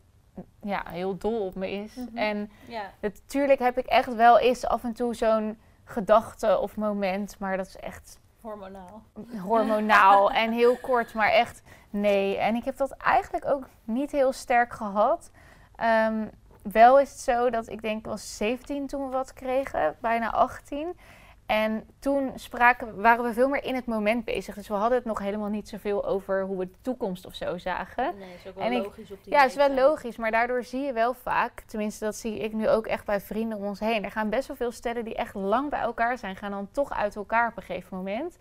ja, 0.62 0.82
heel 0.88 1.16
dol 1.16 1.46
op 1.46 1.54
me 1.54 1.70
is. 1.70 1.94
Mhm. 1.94 2.16
En 2.16 2.50
Ja. 2.66 2.82
natuurlijk 3.00 3.58
heb 3.58 3.78
ik 3.78 3.86
echt 3.86 4.14
wel 4.14 4.38
eens 4.38 4.66
af 4.66 4.84
en 4.84 4.92
toe 4.92 5.14
zo'n 5.14 5.58
gedachte 5.84 6.58
of 6.58 6.76
moment, 6.76 7.38
maar 7.38 7.56
dat 7.56 7.66
is 7.66 7.76
echt 7.76 8.18
Hormonaal. 8.40 9.02
hormonaal 9.42 10.30
en 10.42 10.52
heel 10.52 10.76
kort, 10.76 11.14
maar 11.14 11.30
echt 11.30 11.62
nee. 11.90 12.38
En 12.38 12.54
ik 12.54 12.64
heb 12.64 12.76
dat 12.76 12.90
eigenlijk 12.90 13.46
ook 13.46 13.68
niet 13.84 14.10
heel 14.10 14.32
sterk 14.32 14.72
gehad. 14.72 15.30
Ehm, 15.76 16.26
wel 16.62 17.00
is 17.00 17.10
het 17.10 17.18
zo 17.20 17.50
dat 17.50 17.68
ik 17.68 17.82
denk, 17.82 17.98
ik 17.98 18.06
was 18.06 18.36
17 18.36 18.86
toen 18.86 19.04
we 19.04 19.10
wat 19.10 19.32
kregen, 19.32 19.96
bijna 20.00 20.30
18. 20.32 20.96
En 21.46 21.86
toen 21.98 22.32
spraken, 22.34 23.00
waren 23.00 23.24
we 23.24 23.32
veel 23.32 23.48
meer 23.48 23.64
in 23.64 23.74
het 23.74 23.86
moment 23.86 24.24
bezig. 24.24 24.54
Dus 24.54 24.68
we 24.68 24.74
hadden 24.74 24.98
het 24.98 25.06
nog 25.06 25.18
helemaal 25.18 25.48
niet 25.48 25.68
zoveel 25.68 26.04
over 26.06 26.42
hoe 26.44 26.58
we 26.58 26.66
de 26.66 26.80
toekomst 26.82 27.26
of 27.26 27.34
zo 27.34 27.58
zagen. 27.58 28.14
Nee, 28.18 28.34
is 28.34 28.46
ook 28.48 28.54
wel 28.54 28.64
En 28.64 28.72
ik- 28.72 28.82
logisch 28.84 29.10
op 29.10 29.24
die 29.24 29.32
Ja, 29.32 29.40
het 29.40 29.50
is 29.50 29.56
wel 29.56 29.70
logisch, 29.74 30.16
maar 30.16 30.30
daardoor 30.30 30.62
zie 30.64 30.80
je 30.80 30.92
wel 30.92 31.14
vaak, 31.14 31.60
tenminste 31.60 32.04
dat 32.04 32.16
zie 32.16 32.38
ik 32.38 32.52
nu 32.52 32.68
ook 32.68 32.86
echt 32.86 33.04
bij 33.04 33.20
vrienden 33.20 33.58
om 33.58 33.64
ons 33.64 33.80
heen. 33.80 34.04
Er 34.04 34.10
gaan 34.10 34.30
best 34.30 34.46
wel 34.48 34.56
veel 34.56 34.72
stellen 34.72 35.04
die 35.04 35.14
echt 35.14 35.34
lang 35.34 35.70
bij 35.70 35.80
elkaar 35.80 36.18
zijn, 36.18 36.36
gaan 36.36 36.50
dan 36.50 36.68
toch 36.70 36.92
uit 36.92 37.16
elkaar 37.16 37.48
op 37.48 37.56
een 37.56 37.62
gegeven 37.62 37.96
moment. 37.96 38.36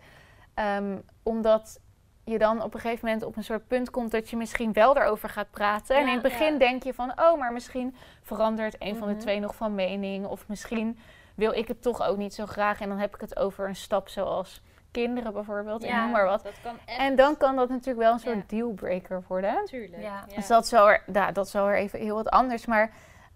Ehm, 0.54 0.98
omdat 1.22 1.80
je 2.24 2.38
dan 2.38 2.62
op 2.62 2.74
een 2.74 2.80
gegeven 2.80 3.04
moment 3.06 3.24
op 3.24 3.36
een 3.36 3.44
soort 3.44 3.66
punt 3.66 3.90
komt 3.90 4.10
dat 4.10 4.30
je 4.30 4.36
misschien 4.36 4.72
wel 4.72 4.96
erover 4.96 5.28
gaat 5.28 5.50
praten. 5.50 5.96
en 5.96 6.06
in 6.06 6.12
het 6.12 6.22
begin 6.22 6.52
ja. 6.52 6.58
denk 6.58 6.82
je 6.82 6.94
van, 6.94 7.12
oh, 7.20 7.38
maar 7.38 7.52
misschien 7.52 7.94
verandert 8.22 8.76
een 8.78 8.96
van 8.96 9.06
de 9.08 9.12
Mhm. 9.14 9.22
twee 9.22 9.40
nog 9.40 9.54
van 9.54 9.74
mening. 9.74 10.26
Of 10.26 10.48
misschien 10.48 10.98
wil 11.34 11.52
ik 11.52 11.68
het 11.68 11.82
toch 11.82 12.02
ook 12.02 12.16
niet 12.16 12.34
zo 12.34 12.46
graag. 12.46 12.80
En 12.80 12.88
dan 12.88 12.98
heb 12.98 13.14
ik 13.14 13.20
het 13.20 13.36
over 13.36 13.68
een 13.68 13.76
stap 13.76 14.08
zoals 14.08 14.62
kinderen 14.90 15.32
bijvoorbeeld, 15.32 15.84
ik 15.84 15.92
noem 15.94 16.10
maar 16.10 16.24
wat. 16.24 16.42
Dat 16.42 16.60
kan 16.62 16.76
echt. 16.84 16.98
En 16.98 17.16
dan 17.16 17.36
kan 17.36 17.56
dat 17.56 17.68
natuurlijk 17.68 17.98
wel 17.98 18.12
een 18.12 18.18
soort 18.18 18.36
Ja. 18.36 18.42
dealbreaker 18.46 19.22
worden. 19.28 19.54
Natuurlijk. 19.54 20.02
Ja. 20.02 20.24
Dus 20.34 20.46
dat 20.46 20.64
is 20.64 20.70
wel 20.70 20.86
weer, 20.86 21.02
ja, 21.12 21.32
dat 21.32 21.46
is 21.46 21.52
wel 21.52 21.66
weer 21.66 21.76
even 21.76 21.98
heel 21.98 22.14
wat 22.14 22.28
anders. 22.28 22.66
Maar 22.66 22.92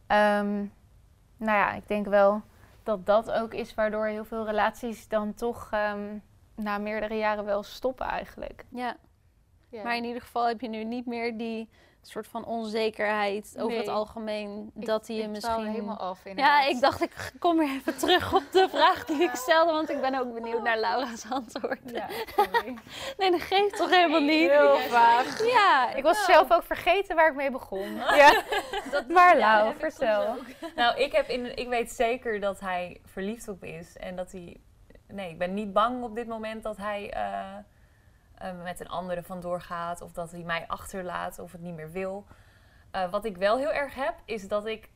ehm, 0.06 0.54
nou 1.36 1.58
ja, 1.58 1.72
ik 1.72 1.88
denk 1.88 2.06
wel 2.06 2.42
dat 2.82 3.06
dat 3.06 3.30
ook 3.30 3.54
is 3.54 3.74
waardoor 3.74 4.06
heel 4.06 4.24
veel 4.24 4.44
relaties 4.44 5.08
dan 5.08 5.34
toch 5.34 5.68
ehm, 5.72 6.18
na 6.54 6.78
meerdere 6.78 7.14
jaren 7.16 7.44
wel 7.44 7.62
stoppen 7.62 8.06
eigenlijk. 8.06 8.64
Ja. 8.68 8.96
Maar 9.82 9.96
in 9.96 10.04
ieder 10.04 10.22
geval 10.22 10.46
heb 10.46 10.60
je 10.60 10.68
nu 10.68 10.84
niet 10.84 11.06
meer 11.06 11.36
die 11.36 11.68
soort 12.02 12.26
van 12.26 12.44
onzekerheid 12.44 13.54
over 13.56 13.68
Nee. 13.68 13.78
het 13.78 13.88
algemeen. 13.88 14.70
dat 14.74 15.06
die 15.06 15.16
je 15.16 15.22
ik 15.22 15.28
misschien. 15.28 15.66
helemaal 15.66 15.96
af 15.96 16.20
Ja, 16.34 16.66
ik 16.66 16.80
dacht 16.80 17.02
ik 17.02 17.32
kom 17.38 17.58
weer 17.58 17.68
even 17.68 17.96
terug 17.98 18.34
op 18.34 18.42
de 18.52 18.68
vraag 18.74 19.04
die 19.04 19.22
ik 19.22 19.34
stelde, 19.34 19.72
want 19.72 19.90
ik 19.90 20.00
ben 20.00 20.14
ook 20.14 20.34
benieuwd 20.34 20.62
naar 20.62 20.78
Laura's 20.78 21.30
antwoord. 21.30 21.80
Nee, 23.18 23.30
dat 23.30 23.40
geeft 23.42 23.76
toch 23.76 23.90
helemaal 23.90 24.20
niet. 24.20 24.50
Heel 24.50 24.76
vaag. 24.76 25.46
Ja, 25.46 25.94
Ik 25.94 26.02
was 26.02 26.24
zelf 26.24 26.52
ook 26.52 26.62
vergeten 26.62 27.16
waar 27.16 27.28
ik 27.28 27.34
mee 27.34 27.50
begon. 27.50 27.96
Ja. 28.16 28.42
maar 29.08 29.38
Lau, 29.38 29.74
vertel. 29.78 30.36
Nou, 30.76 30.98
ik, 30.98 31.12
heb 31.12 31.28
in, 31.28 31.56
ik 31.56 31.68
weet 31.68 31.90
zeker 31.92 32.40
dat 32.40 32.60
hij 32.60 33.00
verliefd 33.04 33.48
op 33.48 33.64
is. 33.64 33.96
En 33.96 34.16
dat 34.16 34.32
hij... 34.32 34.56
Nee, 35.08 35.30
ik 35.30 35.38
ben 35.38 35.54
niet 35.54 35.72
bang 35.72 36.02
op 36.02 36.14
dit 36.14 36.26
moment 36.26 36.62
dat 36.62 36.76
hij 36.76 37.10
eh, 37.10 37.56
eh, 38.38 38.62
met 38.62 38.80
een 38.80 38.88
andere 38.88 39.22
vandoor 39.22 39.60
gaat. 39.60 40.00
Of 40.00 40.12
dat 40.12 40.30
hij 40.30 40.42
mij 40.42 40.64
achterlaat 40.66 41.38
of 41.38 41.52
het 41.52 41.60
niet 41.60 41.74
meer 41.74 41.90
wil. 41.90 42.26
Eh, 42.90 43.10
wat 43.10 43.24
ik 43.24 43.36
wel 43.36 43.56
heel 43.58 43.72
erg 43.72 43.94
heb, 43.94 44.14
is 44.24 44.48
dat 44.48 44.66
ik... 44.66 44.90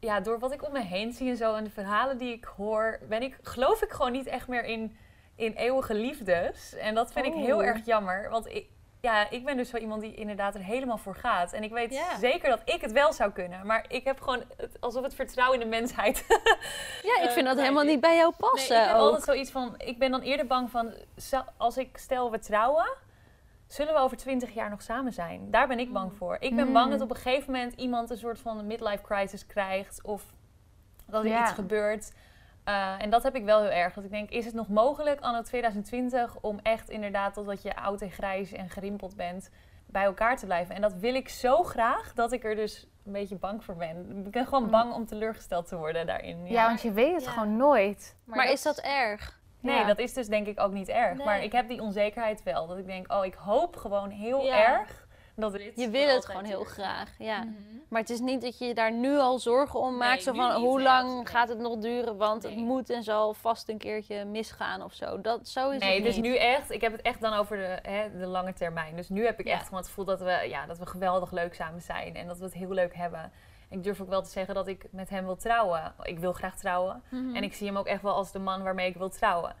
Ja, 0.00 0.20
door 0.20 0.38
wat 0.38 0.52
ik 0.52 0.66
om 0.66 0.72
me 0.72 0.82
heen 0.82 1.12
zie 1.12 1.30
en 1.30 1.36
zo 1.36 1.54
en 1.54 1.64
de 1.64 1.70
verhalen 1.70 2.18
die 2.18 2.32
ik 2.32 2.44
hoor... 2.44 2.98
Ben 3.08 3.22
ik, 3.22 3.38
geloof 3.42 3.82
ik 3.82 3.90
gewoon 3.90 4.12
niet 4.12 4.26
echt 4.26 4.48
meer 4.48 4.64
in, 4.64 4.96
in 5.34 5.52
eeuwige 5.52 5.94
liefdes. 5.94 6.74
En 6.74 6.94
dat 6.94 7.12
vind 7.12 7.26
ik 7.26 7.32
heel 7.34 7.58
Oh. 7.58 7.64
erg 7.64 7.84
jammer. 7.86 8.30
Want 8.30 8.46
ik, 8.46 8.66
ja, 9.00 9.30
ik 9.30 9.44
ben 9.44 9.56
dus 9.56 9.68
zo 9.70 9.76
iemand 9.76 10.00
die 10.02 10.14
inderdaad 10.14 10.54
er 10.54 10.60
helemaal 10.64 10.98
voor 10.98 11.14
gaat. 11.14 11.52
En 11.52 11.62
ik 11.62 11.70
weet 11.72 11.92
Ja. 11.92 12.18
zeker 12.18 12.48
dat 12.48 12.60
ik 12.64 12.80
het 12.80 12.92
wel 12.92 13.12
zou 13.12 13.32
kunnen. 13.32 13.66
Maar 13.66 13.84
ik 13.88 14.04
heb 14.04 14.20
gewoon 14.20 14.42
het, 14.56 14.76
alsof 14.80 15.02
het 15.02 15.14
vertrouwen 15.14 15.60
in 15.60 15.70
de 15.70 15.76
mensheid. 15.76 16.24
ja 17.14 17.22
ik 17.22 17.30
vind 17.30 17.46
dat 17.46 17.56
Eh, 17.56 17.62
helemaal 17.62 17.82
nee, 17.84 17.92
niet 17.92 18.00
bij 18.00 18.16
jou 18.16 18.34
Nee, 18.38 18.50
passen. 18.50 18.76
ik 18.80 18.86
heb 18.86 18.94
ook. 18.94 19.00
altijd 19.00 19.22
zoiets 19.24 19.50
van, 19.50 19.74
ik 19.78 19.98
ben 19.98 20.10
dan 20.10 20.20
eerder 20.20 20.46
bang 20.46 20.70
van, 20.70 20.92
als 21.56 21.76
ik 21.76 21.96
stel 21.96 22.30
we 22.30 22.38
trouwen, 22.38 22.88
zullen 23.66 23.94
we 23.94 24.00
over 24.00 24.16
twintig 24.16 24.54
jaar 24.54 24.70
nog 24.70 24.82
samen 24.82 25.12
zijn? 25.12 25.50
Daar 25.50 25.68
ben 25.68 25.78
ik 25.78 25.92
bang 25.92 26.12
voor. 26.16 26.36
Ik 26.40 26.56
ben 26.56 26.66
Mm. 26.66 26.72
bang 26.72 26.90
dat 26.90 27.00
op 27.00 27.10
een 27.10 27.16
gegeven 27.16 27.52
moment 27.52 27.72
iemand 27.74 28.10
een 28.10 28.16
soort 28.18 28.38
van 28.38 28.66
midlife 28.66 29.02
crisis 29.02 29.46
krijgt 29.46 30.00
of 30.02 30.22
dat 31.06 31.24
er 31.24 31.30
Ja. 31.30 31.42
iets 31.42 31.52
gebeurt. 31.52 32.12
Eh, 32.68 33.02
en 33.02 33.10
dat 33.10 33.22
heb 33.22 33.34
ik 33.34 33.44
wel 33.44 33.60
heel 33.60 33.70
erg. 33.70 33.94
Dat 33.94 34.04
ik 34.04 34.10
denk, 34.10 34.30
is 34.30 34.44
het 34.44 34.54
nog 34.54 34.68
mogelijk 34.68 35.20
anno 35.20 35.42
2020 35.42 36.36
om 36.40 36.58
echt 36.62 36.88
inderdaad 36.90 37.34
totdat 37.34 37.62
je 37.62 37.76
oud 37.76 38.00
en 38.02 38.10
grijs 38.10 38.52
en 38.52 38.70
gerimpeld 38.70 39.16
bent 39.16 39.50
bij 39.86 40.04
elkaar 40.04 40.36
te 40.36 40.44
blijven? 40.44 40.74
En 40.74 40.80
dat 40.80 40.92
wil 40.94 41.14
ik 41.14 41.28
zo 41.28 41.62
graag 41.62 42.12
dat 42.14 42.32
ik 42.32 42.44
er 42.44 42.54
dus 42.56 42.86
een 43.06 43.12
beetje 43.12 43.36
bang 43.36 43.64
voor 43.64 43.76
ben. 43.76 44.22
Ik 44.26 44.30
ben 44.30 44.44
gewoon 44.44 44.62
Mm. 44.64 44.70
bang 44.70 44.92
om 44.94 45.06
teleurgesteld 45.06 45.68
te 45.68 45.76
worden 45.76 46.06
daarin. 46.06 46.46
Ja, 46.46 46.66
want 46.66 46.82
je 46.82 46.92
weet 46.92 47.14
het 47.14 47.24
Ja. 47.24 47.30
gewoon 47.30 47.56
nooit. 47.56 48.16
Maar, 48.24 48.50
is 48.50 48.62
dat 48.62 48.78
erg? 48.78 49.40
Nee, 49.60 49.76
Ja. 49.78 49.84
dat 49.84 49.98
is 49.98 50.12
dus 50.14 50.26
denk 50.28 50.46
ik 50.46 50.60
ook 50.60 50.72
niet 50.72 50.88
erg. 50.88 51.16
Nee. 51.16 51.26
Maar 51.26 51.42
ik 51.42 51.52
heb 51.52 51.68
die 51.68 51.80
onzekerheid 51.80 52.42
wel. 52.42 52.66
Dat 52.66 52.78
ik 52.78 52.86
denk, 52.86 53.12
oh, 53.12 53.24
ik 53.24 53.34
hoop 53.34 53.76
gewoon 53.76 54.10
heel 54.10 54.44
Ja. 54.44 54.66
erg 54.78 55.06
dat 55.40 55.62
Je 55.74 55.88
wil 55.90 56.08
het 56.14 56.24
gewoon 56.24 56.44
heel 56.44 56.58
duurt. 56.58 56.70
graag. 56.70 57.14
Ja. 57.18 57.38
Mhm. 57.38 57.52
Maar 57.88 58.00
het 58.00 58.10
is 58.10 58.20
niet 58.20 58.42
dat 58.42 58.58
je 58.58 58.74
daar 58.74 58.92
nu 58.92 59.16
al 59.18 59.38
zorgen 59.38 59.80
om 59.80 59.88
Nee, 59.90 59.98
maakt. 59.98 60.22
Zo 60.22 60.32
van 60.32 60.52
hoe 60.52 60.82
lang 60.82 61.28
gaat 61.30 61.48
het 61.48 61.58
nog 61.58 61.76
duren? 61.78 62.16
Want 62.16 62.42
het 62.42 62.56
moet 62.56 62.90
en 62.90 63.02
zal 63.02 63.34
vast 63.34 63.68
een 63.68 63.78
keertje 63.78 64.24
misgaan 64.24 64.82
of 64.82 64.92
zo. 64.92 65.20
Dat, 65.20 65.48
zo 65.48 65.70
is 65.70 65.80
Nee, 65.80 65.94
het 65.94 66.04
dus 66.04 66.14
niet. 66.14 66.24
nu 66.24 66.36
echt, 66.36 66.70
ik 66.70 66.80
heb 66.80 66.92
het 66.92 67.02
echt 67.02 67.20
dan 67.20 67.32
over 67.32 67.56
de, 67.56 67.78
hè, 67.90 68.18
de 68.18 68.26
lange 68.26 68.52
termijn. 68.52 68.96
Dus 68.96 69.08
nu 69.08 69.24
heb 69.24 69.40
ik 69.40 69.46
Ja. 69.46 69.52
echt 69.52 69.64
gewoon 69.64 69.78
het 69.78 69.88
gevoel 69.88 70.04
dat 70.04 70.20
we, 70.20 70.44
ja, 70.48 70.66
dat 70.66 70.78
we 70.78 70.86
geweldig 70.86 71.30
leuk 71.30 71.54
samen 71.54 71.82
zijn. 71.82 72.16
En 72.16 72.26
dat 72.26 72.38
we 72.38 72.44
het 72.44 72.54
heel 72.54 72.72
leuk 72.72 72.94
hebben. 72.96 73.32
Ik 73.70 73.82
durf 73.82 74.00
ook 74.00 74.08
wel 74.08 74.22
te 74.22 74.30
zeggen 74.30 74.54
dat 74.54 74.68
ik 74.68 74.86
met 74.90 75.08
hem 75.10 75.24
wil 75.24 75.36
trouwen. 75.36 75.94
Ik 76.02 76.18
wil 76.18 76.32
graag 76.32 76.56
trouwen. 76.56 77.02
Mhm. 77.08 77.34
En 77.36 77.42
ik 77.42 77.54
zie 77.54 77.66
hem 77.66 77.76
ook 77.76 77.86
echt 77.86 78.02
wel 78.02 78.14
als 78.14 78.32
de 78.32 78.38
man 78.38 78.62
waarmee 78.62 78.88
ik 78.88 78.96
wil 78.96 79.08
trouwen. 79.10 79.54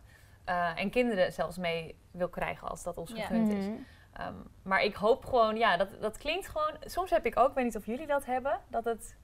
Eh, 0.44 0.80
en 0.80 0.90
kinderen 0.90 1.32
zelfs 1.32 1.56
mee 1.58 1.96
wil 2.10 2.28
krijgen 2.28 2.68
als 2.68 2.82
dat 2.82 2.96
ons 2.96 3.10
Ja. 3.10 3.20
gegund 3.20 3.52
is. 3.52 3.64
Mhm. 3.64 3.74
Ehm, 4.18 4.34
maar 4.62 4.82
ik 4.82 4.94
hoop 4.94 5.24
gewoon, 5.24 5.56
ja, 5.56 5.76
dat, 5.76 5.88
dat 6.00 6.18
klinkt 6.18 6.48
gewoon. 6.48 6.72
Soms 6.80 7.10
heb 7.10 7.26
ik 7.26 7.38
ook, 7.38 7.48
ik 7.48 7.54
weet 7.54 7.64
niet 7.64 7.76
of 7.76 7.86
jullie 7.86 8.06
dat 8.06 8.24
hebben, 8.24 8.60
dat 8.68 8.84
het 8.84 9.16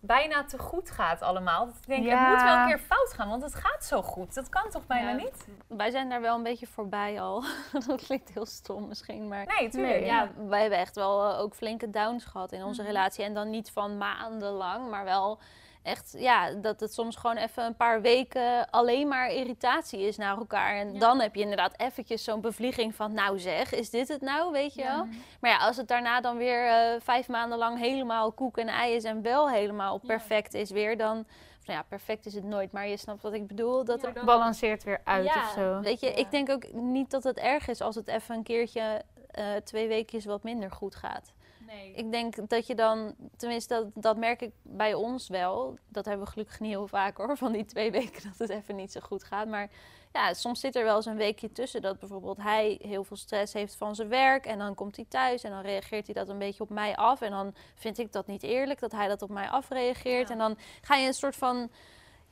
bijna 0.00 0.44
te 0.44 0.58
goed 0.58 0.90
gaat 0.90 1.22
allemaal. 1.22 1.66
Dat 1.66 1.76
ik 1.76 1.86
denk, 1.86 2.04
Ja. 2.04 2.18
het 2.24 2.28
moet 2.34 2.42
wel 2.42 2.56
een 2.56 2.66
keer 2.66 2.78
fout 2.78 3.12
gaan, 3.12 3.28
want 3.28 3.42
het 3.42 3.54
gaat 3.54 3.84
zo 3.84 4.02
goed. 4.02 4.34
Dat 4.34 4.48
kan 4.48 4.70
toch 4.70 4.86
bijna 4.86 5.10
Ja. 5.10 5.16
niet? 5.16 5.48
Wij 5.68 5.90
zijn 5.90 6.08
daar 6.08 6.20
wel 6.20 6.36
een 6.36 6.42
beetje 6.42 6.66
voorbij 6.66 7.20
al. 7.20 7.44
dat 7.86 8.04
klinkt 8.04 8.30
heel 8.34 8.46
stom 8.46 8.88
misschien, 8.88 9.28
maar... 9.28 9.46
Nee, 9.58 9.68
tuurlijk. 9.68 9.94
Nee. 9.94 10.04
Ja, 10.04 10.30
wij 10.48 10.60
hebben 10.60 10.78
echt 10.78 10.94
wel 10.94 11.30
eh, 11.32 11.38
ook 11.40 11.54
flinke 11.54 11.90
downs 11.90 12.24
gehad 12.24 12.52
in 12.52 12.64
onze 12.64 12.80
Mhm. 12.82 12.90
relatie. 12.90 13.24
En 13.24 13.34
dan 13.34 13.50
niet 13.50 13.70
van 13.70 13.98
maandenlang, 13.98 14.90
maar 14.90 15.04
wel 15.04 15.38
echt, 15.86 16.14
ja, 16.18 16.50
dat 16.52 16.80
het 16.80 16.92
soms 16.92 17.16
gewoon 17.16 17.36
even 17.36 17.64
een 17.64 17.76
paar 17.76 18.00
weken 18.00 18.70
alleen 18.70 19.08
maar 19.08 19.30
irritatie 19.32 20.00
is 20.00 20.16
naar 20.16 20.36
elkaar. 20.36 20.76
En 20.76 20.92
Ja. 20.92 20.98
dan 20.98 21.20
heb 21.20 21.34
je 21.34 21.40
inderdaad 21.40 21.80
eventjes 21.80 22.24
zo'n 22.24 22.40
bevlieging 22.40 22.94
van, 22.94 23.12
nou 23.12 23.38
zeg, 23.38 23.72
is 23.72 23.90
dit 23.90 24.08
het 24.08 24.20
nou, 24.20 24.52
weet 24.52 24.74
je 24.74 24.82
wel? 24.82 25.06
Maar 25.40 25.50
ja, 25.50 25.56
als 25.58 25.76
het 25.76 25.88
daarna 25.88 26.20
dan 26.20 26.36
weer 26.36 26.66
eh, 26.66 27.00
vijf 27.00 27.28
maanden 27.28 27.58
lang 27.58 27.78
helemaal 27.78 28.32
koek 28.32 28.58
en 28.58 28.68
ei 28.68 28.94
is 28.94 29.04
en 29.04 29.22
wel 29.22 29.50
helemaal 29.50 29.98
Ja. 30.02 30.06
perfect 30.06 30.54
is 30.54 30.70
weer, 30.70 30.96
dan... 30.96 31.26
Nou 31.66 31.78
ja, 31.78 31.84
perfect 31.88 32.26
is 32.26 32.34
het 32.34 32.44
nooit, 32.44 32.72
maar 32.72 32.88
je 32.88 32.96
snapt 32.96 33.22
wat 33.22 33.32
ik 33.32 33.46
bedoel. 33.46 33.84
Dat 33.84 34.00
Ja, 34.00 34.08
er 34.08 34.14
dan- 34.14 34.24
Balanceert 34.24 34.84
weer 34.84 35.00
uit 35.04 35.24
ja, 35.24 35.34
of 35.40 35.52
zo. 35.54 35.80
Weet 35.80 36.00
je, 36.00 36.06
Ja. 36.06 36.14
ik 36.14 36.30
denk 36.30 36.50
ook 36.50 36.72
niet 36.72 37.10
dat 37.10 37.24
het 37.24 37.38
erg 37.38 37.68
is 37.68 37.80
als 37.80 37.94
het 37.94 38.08
even 38.08 38.34
een 38.34 38.42
keertje 38.42 39.02
eh, 39.30 39.44
twee 39.64 39.88
weekjes 39.88 40.24
wat 40.24 40.42
minder 40.42 40.70
goed 40.70 40.94
gaat. 40.94 41.32
Nee. 41.66 41.92
Ik 41.92 42.10
denk 42.10 42.48
dat 42.48 42.66
je 42.66 42.74
dan, 42.74 43.14
tenminste 43.36 43.74
dat, 43.74 44.02
dat 44.02 44.16
merk 44.16 44.42
ik 44.42 44.52
bij 44.62 44.94
ons 44.94 45.28
wel. 45.28 45.78
Dat 45.88 46.04
hebben 46.04 46.24
we 46.24 46.32
gelukkig 46.32 46.60
niet 46.60 46.70
heel 46.70 46.88
vaak 46.88 47.16
hoor, 47.16 47.36
van 47.36 47.52
die 47.52 47.64
twee 47.64 47.90
weken 48.00 48.22
dat 48.22 48.38
het 48.38 48.50
even 48.50 48.76
niet 48.76 48.92
zo 48.92 49.00
goed 49.00 49.24
gaat. 49.24 49.48
Maar 49.48 49.70
ja, 50.12 50.34
soms 50.34 50.60
zit 50.60 50.76
er 50.76 50.84
wel 50.84 50.96
eens 50.96 51.06
een 51.06 51.16
weekje 51.16 51.52
tussen 51.52 51.82
dat 51.82 51.98
bijvoorbeeld 51.98 52.42
hij 52.42 52.78
heel 52.82 53.04
veel 53.04 53.16
stress 53.16 53.52
heeft 53.52 53.76
van 53.76 53.94
zijn 53.94 54.08
werk. 54.08 54.46
En 54.46 54.58
dan 54.58 54.74
komt 54.74 54.96
hij 54.96 55.04
thuis 55.08 55.42
en 55.42 55.50
dan 55.50 55.60
reageert 55.60 56.06
hij 56.06 56.14
dat 56.14 56.28
een 56.28 56.38
beetje 56.38 56.62
op 56.62 56.70
mij 56.70 56.96
af. 56.96 57.20
En 57.20 57.30
dan 57.30 57.54
vind 57.74 57.98
ik 57.98 58.12
dat 58.12 58.26
niet 58.26 58.42
eerlijk 58.42 58.80
dat 58.80 58.92
hij 58.92 59.08
dat 59.08 59.22
op 59.22 59.30
mij 59.30 59.48
afreageert. 59.48 60.28
Ja. 60.28 60.32
En 60.32 60.38
dan 60.38 60.58
ga 60.80 60.94
je 60.94 61.06
een 61.06 61.14
soort 61.14 61.36
van 61.36 61.70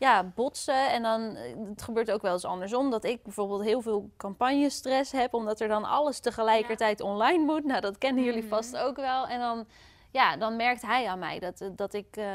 ja, 0.04 0.24
botsen. 0.34 0.90
En 0.90 1.02
dan, 1.02 1.36
eh, 1.36 1.54
het 1.68 1.82
gebeurt 1.82 2.10
ook 2.10 2.22
wel 2.22 2.32
eens 2.32 2.44
andersom. 2.44 2.90
Dat 2.90 3.04
ik 3.04 3.22
bijvoorbeeld 3.22 3.62
heel 3.62 3.80
veel 3.80 4.10
campagnestress 4.16 5.12
heb. 5.12 5.34
Omdat 5.34 5.60
er 5.60 5.68
dan 5.68 5.84
alles 5.84 6.20
tegelijkertijd 6.20 7.00
online 7.00 7.44
moet. 7.44 7.64
Nou, 7.64 7.80
dat 7.80 7.98
kennen 7.98 8.24
jullie 8.24 8.40
Mhm. 8.42 8.48
vast 8.50 8.76
ook 8.76 8.96
wel. 8.96 9.26
En 9.26 9.40
dan, 9.40 9.66
ja, 10.10 10.36
dan 10.36 10.56
merkt 10.56 10.82
hij 10.82 11.06
aan 11.08 11.18
mij 11.18 11.38
dat, 11.38 11.60
eh, 11.60 11.68
dat 11.76 11.94
ik 11.94 12.16
eh, 12.16 12.26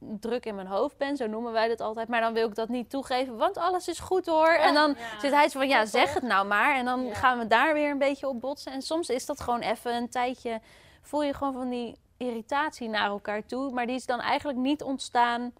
druk 0.00 0.46
in 0.46 0.54
mijn 0.54 0.66
hoofd 0.66 0.96
ben. 0.96 1.16
Zo 1.16 1.26
noemen 1.26 1.52
wij 1.52 1.68
dat 1.68 1.80
altijd. 1.80 2.08
Maar 2.08 2.20
dan 2.20 2.32
wil 2.32 2.48
ik 2.48 2.54
dat 2.54 2.68
niet 2.68 2.90
toegeven. 2.90 3.36
Want 3.36 3.56
alles 3.58 3.88
is 3.88 3.98
goed 3.98 4.26
hoor. 4.26 4.48
En 4.48 4.74
dan 4.74 4.94
Ja. 4.98 5.20
zit 5.20 5.32
hij 5.32 5.48
zo 5.48 5.58
van, 5.58 5.68
ja, 5.68 5.84
zeg 5.86 6.14
het 6.14 6.22
nou 6.22 6.46
maar. 6.46 6.74
En 6.76 6.84
dan 6.84 7.14
gaan 7.14 7.38
we 7.38 7.46
daar 7.46 7.74
weer 7.74 7.90
een 7.90 7.98
beetje 7.98 8.28
op 8.28 8.40
botsen. 8.40 8.72
En 8.72 8.82
soms 8.82 9.08
is 9.08 9.26
dat 9.26 9.40
gewoon 9.40 9.60
even 9.60 9.94
een 9.94 10.08
tijdje... 10.08 10.60
Voel 11.02 11.22
je 11.22 11.34
gewoon 11.34 11.52
van 11.52 11.68
die 11.68 11.96
irritatie 12.16 12.88
naar 12.88 13.08
elkaar 13.08 13.46
toe. 13.46 13.70
Maar 13.72 13.86
die 13.86 13.96
is 13.96 14.06
dan 14.06 14.20
eigenlijk 14.20 14.58
niet 14.58 14.82
ontstaan... 14.82 15.52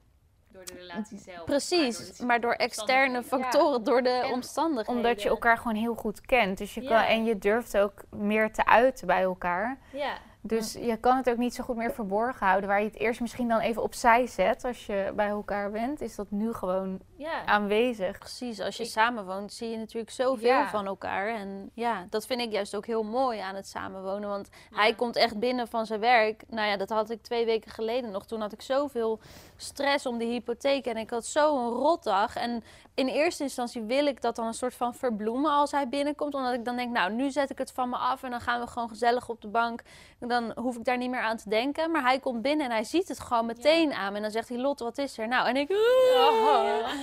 Door 0.57 0.65
de 0.65 0.75
relatie 0.75 1.19
zelf. 1.19 1.45
Precies, 1.45 2.21
maar 2.21 2.41
door 2.41 2.53
externe 2.53 3.23
factoren, 3.23 3.85
door 3.85 4.03
de 4.03 4.09
En 4.09 4.33
omstandigheden. 4.33 4.95
Omdat 4.95 5.23
je 5.23 5.29
elkaar 5.29 5.57
gewoon 5.59 5.77
heel 5.77 5.95
goed 5.95 6.21
kent. 6.21 6.59
Dus 6.59 6.75
je 6.75 6.81
kan, 6.81 6.91
Ja. 6.91 7.09
en 7.09 7.25
je 7.25 7.39
durft 7.39 7.77
ook 7.79 8.05
meer 8.11 8.53
te 8.53 8.67
uiten 8.67 9.07
bij 9.07 9.23
elkaar. 9.23 9.79
Ja, 9.93 10.13
Dus 10.41 10.73
je 10.73 10.97
kan 10.97 11.17
het 11.17 11.31
ook 11.31 11.37
niet 11.37 11.55
zo 11.55 11.65
goed 11.65 11.77
meer 11.77 11.93
verborgen 11.93 12.47
houden. 12.47 12.69
Waar 12.69 12.81
je 12.81 12.87
het 12.87 12.99
eerst 12.99 13.21
misschien 13.21 13.49
dan 13.49 13.61
even 13.61 13.83
opzij 13.83 14.27
zet 14.27 14.65
als 14.65 14.87
je 14.87 15.13
bij 15.17 15.29
elkaar 15.29 15.71
bent, 15.71 16.01
is 16.01 16.15
dat 16.15 16.31
nu 16.31 16.53
gewoon 16.53 17.01
Ja. 17.19 17.45
aanwezig. 17.47 18.19
Precies, 18.19 18.61
als 18.61 18.77
je 18.77 18.83
Ik- 18.83 18.89
samenwoont 18.91 19.53
zie 19.53 19.71
je 19.71 19.77
natuurlijk 19.77 20.11
zoveel 20.13 20.47
Ja. 20.49 20.69
van 20.69 20.87
elkaar. 20.87 21.29
En 21.29 21.71
ja, 21.75 22.07
dat 22.11 22.27
vind 22.27 22.41
ik 22.41 22.53
juist 22.53 22.77
ook 22.77 22.87
heel 22.87 23.03
mooi 23.03 23.39
aan 23.39 23.55
het 23.55 23.67
samenwonen. 23.69 24.29
Want 24.29 24.49
hij 24.71 24.95
komt 24.95 25.17
echt 25.17 25.39
binnen 25.39 25.69
van 25.69 25.87
zijn 25.87 26.01
werk. 26.01 26.43
Nou 26.49 26.69
ja, 26.69 26.77
dat 26.77 26.89
had 26.89 27.11
ik 27.11 27.23
twee 27.23 27.45
weken 27.45 27.71
geleden 27.71 28.11
nog. 28.11 28.27
Toen 28.27 28.41
had 28.41 28.53
ik 28.53 28.63
zoveel 28.63 29.21
stress 29.57 30.07
om 30.07 30.19
de 30.19 30.25
hypotheek. 30.25 30.87
En 30.87 30.97
ik 30.97 31.11
had 31.11 31.25
zo'n 31.27 31.69
rotdag. 31.69 32.37
En 32.37 32.65
in 32.95 33.07
eerste 33.09 33.43
instantie 33.43 33.83
wil 33.83 34.07
ik 34.07 34.21
dat 34.23 34.37
dan 34.37 34.47
een 34.47 34.55
soort 34.55 34.75
van 34.75 34.95
verbloemen 34.95 35.51
als 35.51 35.71
hij 35.71 35.89
binnenkomt. 35.89 36.35
Omdat 36.35 36.53
ik 36.55 36.65
dan 36.65 36.77
denk, 36.77 36.93
nou, 36.93 37.13
nu 37.13 37.31
zet 37.31 37.51
ik 37.51 37.59
het 37.59 37.73
van 37.73 37.89
me 37.89 37.97
af. 37.97 38.23
En 38.23 38.31
dan 38.31 38.41
gaan 38.41 38.61
we 38.61 38.67
gewoon 38.67 38.89
gezellig 38.89 39.29
op 39.29 39.41
de 39.41 39.49
bank. 39.49 39.83
En 40.21 40.29
dan 40.29 40.53
hoef 40.55 40.77
ik 40.77 40.85
daar 40.85 40.97
niet 40.97 41.11
meer 41.11 41.21
aan 41.21 41.37
te 41.37 41.49
denken. 41.49 41.91
Maar 41.91 42.03
hij 42.03 42.19
komt 42.19 42.43
binnen 42.43 42.67
en 42.67 42.73
hij 42.73 42.85
ziet 42.85 43.09
het 43.09 43.21
gewoon 43.21 43.47
meteen 43.47 43.93
aan. 43.93 44.11
me. 44.11 44.17
En 44.17 44.23
dan 44.23 44.31
zegt 44.31 44.49
hij, 44.49 44.59
Lot, 44.59 44.81
wat 44.81 44.99
is 44.99 45.19
er? 45.19 45.29
Nou, 45.29 45.49
en 45.49 45.57
ik... 45.57 45.69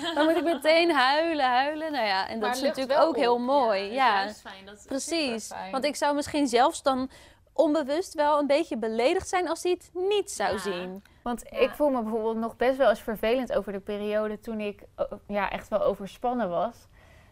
Dan 0.16 0.26
moet 0.26 0.36
ik 0.36 0.44
meteen 0.44 0.92
huilen, 0.92 1.46
huilen. 1.46 1.92
Nou 1.92 2.06
ja, 2.06 2.28
en 2.28 2.40
dat 2.40 2.56
is 2.56 2.62
natuurlijk 2.62 3.00
ook 3.00 3.16
heel 3.16 3.38
mooi. 3.40 3.82
dat 3.82 3.90
is 3.90 3.96
Ja, 3.96 4.22
juist 4.24 4.42
fijn. 4.42 4.66
Dat 4.66 4.78
is 4.78 4.84
precies. 4.86 5.52
Want 5.72 5.86
ik 5.86 5.96
zou 5.96 6.16
misschien 6.16 6.48
zelfs 6.48 6.82
dan 6.82 7.10
onbewust 7.54 8.14
wel 8.14 8.40
een 8.40 8.48
beetje 8.48 8.78
beledigd 8.78 9.28
zijn 9.28 9.50
als 9.50 9.64
hij 9.64 9.72
het 9.72 9.90
niet 9.94 10.32
zou 10.32 10.52
Ja. 10.54 10.58
zien. 10.60 11.04
Want 11.24 11.44
Ja. 11.50 11.58
ik 11.58 11.70
voel 11.70 11.90
me 11.90 12.02
bijvoorbeeld 12.02 12.38
nog 12.38 12.56
best 12.56 12.78
wel 12.78 12.90
eens 12.90 13.02
vervelend 13.02 13.54
over 13.54 13.72
de 13.72 13.80
periode 13.80 14.40
toen 14.40 14.60
ik 14.60 14.84
oh, 14.96 15.12
ja, 15.28 15.50
echt 15.50 15.68
wel 15.68 15.84
overspannen 15.84 16.50
was. 16.50 16.76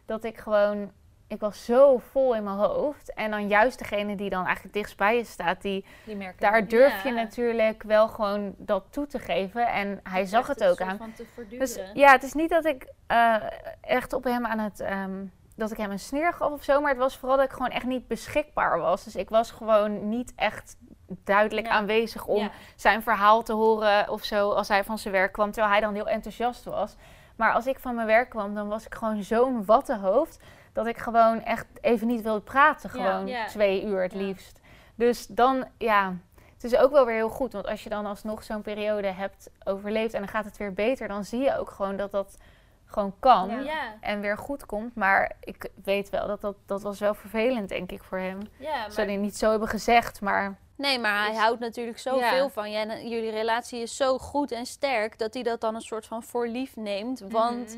Dat 0.05 0.23
ik 0.23 0.37
gewoon, 0.37 0.91
ik 1.31 1.39
was 1.39 1.65
zo 1.65 1.97
vol 1.97 2.35
in 2.35 2.43
mijn 2.43 2.55
hoofd. 2.57 3.13
En 3.13 3.31
dan 3.31 3.47
juist 3.47 3.79
degene 3.79 4.15
die 4.15 4.29
dan 4.29 4.45
eigenlijk 4.45 4.73
dichtst 4.75 4.97
bij 4.97 5.17
je 5.17 5.23
staat, 5.23 5.61
die, 5.61 5.85
Die 6.05 6.15
merken 6.15 6.39
daar 6.39 6.67
durf 6.67 7.03
je 7.03 7.11
natuurlijk 7.11 7.83
wel 7.83 8.07
gewoon 8.07 8.53
dat 8.57 8.83
toe 8.89 9.07
te 9.07 9.19
geven. 9.19 9.67
En 9.67 9.99
hij 10.03 10.25
zag 10.25 10.47
het 10.47 10.63
ook 10.63 10.81
aan. 10.81 10.97
Van 10.97 11.13
te 11.13 11.25
verduren. 11.33 11.59
Dus 11.59 11.79
ja, 11.93 12.11
het 12.11 12.23
is 12.23 12.33
niet 12.33 12.49
dat 12.49 12.65
ik 12.65 12.93
eh, 13.07 13.35
echt 13.81 14.13
op 14.13 14.23
hem 14.23 14.45
aan 14.45 14.59
het. 14.59 14.79
ehm, 14.79 15.25
dat 15.55 15.71
ik 15.71 15.77
hem 15.77 15.91
een 15.91 15.99
sneer 15.99 16.33
gaf 16.33 16.51
of 16.51 16.63
zo. 16.63 16.81
Maar 16.81 16.89
het 16.89 16.99
was 16.99 17.17
vooral 17.17 17.37
dat 17.37 17.45
ik 17.45 17.51
gewoon 17.51 17.69
echt 17.71 17.85
niet 17.85 18.07
beschikbaar 18.07 18.79
was. 18.79 19.03
Dus 19.03 19.15
ik 19.15 19.29
was 19.29 19.51
gewoon 19.51 20.09
niet 20.09 20.33
echt 20.35 20.75
duidelijk 21.23 21.67
Ja. 21.67 21.73
aanwezig 21.73 22.25
om 22.25 22.41
Ja. 22.41 22.49
zijn 22.75 23.03
verhaal 23.03 23.43
te 23.43 23.53
horen 23.53 24.09
of 24.09 24.23
zo. 24.23 24.49
Als 24.51 24.67
hij 24.67 24.83
van 24.83 24.97
zijn 24.97 25.13
werk 25.13 25.31
kwam. 25.31 25.51
Terwijl 25.51 25.71
hij 25.73 25.81
dan 25.81 25.93
heel 25.93 26.07
enthousiast 26.07 26.63
was. 26.63 26.95
Maar 27.35 27.53
als 27.53 27.65
ik 27.67 27.79
van 27.79 27.95
mijn 27.95 28.07
werk 28.07 28.29
kwam, 28.29 28.55
dan 28.55 28.67
was 28.67 28.85
ik 28.85 28.95
gewoon 28.95 29.23
zo'n 29.23 29.65
wattenhoofd. 29.65 30.39
Dat 30.73 30.85
ik 30.87 30.97
gewoon 30.97 31.43
echt 31.43 31.65
even 31.81 32.07
niet 32.07 32.21
wilde 32.21 32.39
praten. 32.41 32.89
Gewoon 32.89 33.27
Ja. 33.27 33.45
twee 33.45 33.85
uur 33.85 34.01
het 34.01 34.13
liefst. 34.13 34.59
Dus 34.95 35.27
dan, 35.27 35.65
ja. 35.77 36.13
Het 36.53 36.63
is 36.71 36.77
ook 36.79 36.91
wel 36.91 37.05
weer 37.05 37.15
heel 37.15 37.29
goed. 37.29 37.53
Want 37.53 37.67
als 37.67 37.83
je 37.83 37.89
dan 37.89 38.05
alsnog 38.05 38.43
zo'n 38.43 38.61
periode 38.61 39.07
hebt 39.07 39.49
overleefd 39.63 40.13
en 40.13 40.19
dan 40.19 40.29
gaat 40.29 40.45
het 40.45 40.57
weer 40.57 40.73
beter, 40.73 41.07
dan 41.07 41.23
zie 41.23 41.39
je 41.41 41.57
ook 41.57 41.69
gewoon 41.69 41.97
dat 41.97 42.11
dat 42.11 42.37
gewoon 42.85 43.13
kan. 43.19 43.49
Ja. 43.49 43.59
Ja, 43.59 43.93
En 44.01 44.19
weer 44.21 44.37
goed 44.37 44.65
komt. 44.65 44.95
Maar 44.95 45.31
ik 45.39 45.69
weet 45.83 46.09
wel 46.09 46.27
dat 46.27 46.41
dat, 46.41 46.55
dat 46.65 46.81
was 46.81 46.99
wel 46.99 47.13
vervelend, 47.13 47.69
denk 47.69 47.91
ik, 47.91 48.03
voor 48.03 48.17
hem. 48.17 48.39
ja 48.57 48.89
zou 48.89 49.07
hij 49.07 49.15
niet 49.15 49.37
zo 49.37 49.49
hebben 49.49 49.67
gezegd, 49.67 50.21
maar 50.21 50.57
Nee, 50.81 50.99
maar 50.99 51.21
hij 51.23 51.31
Is- 51.31 51.37
houdt 51.37 51.59
natuurlijk 51.59 51.99
zoveel 51.99 52.43
Ja. 52.43 52.49
van 52.49 52.71
je. 52.71 52.77
En 52.77 52.89
eh, 52.89 53.01
jullie 53.09 53.29
relatie 53.31 53.81
is 53.81 53.95
zo 53.95 54.17
goed 54.17 54.51
en 54.51 54.65
sterk 54.65 55.17
dat 55.17 55.33
hij 55.33 55.43
dat 55.43 55.61
dan 55.61 55.75
een 55.75 55.81
soort 55.81 56.05
van 56.05 56.23
voor 56.23 56.47
lief 56.47 56.75
neemt. 56.75 57.19
Want 57.19 57.77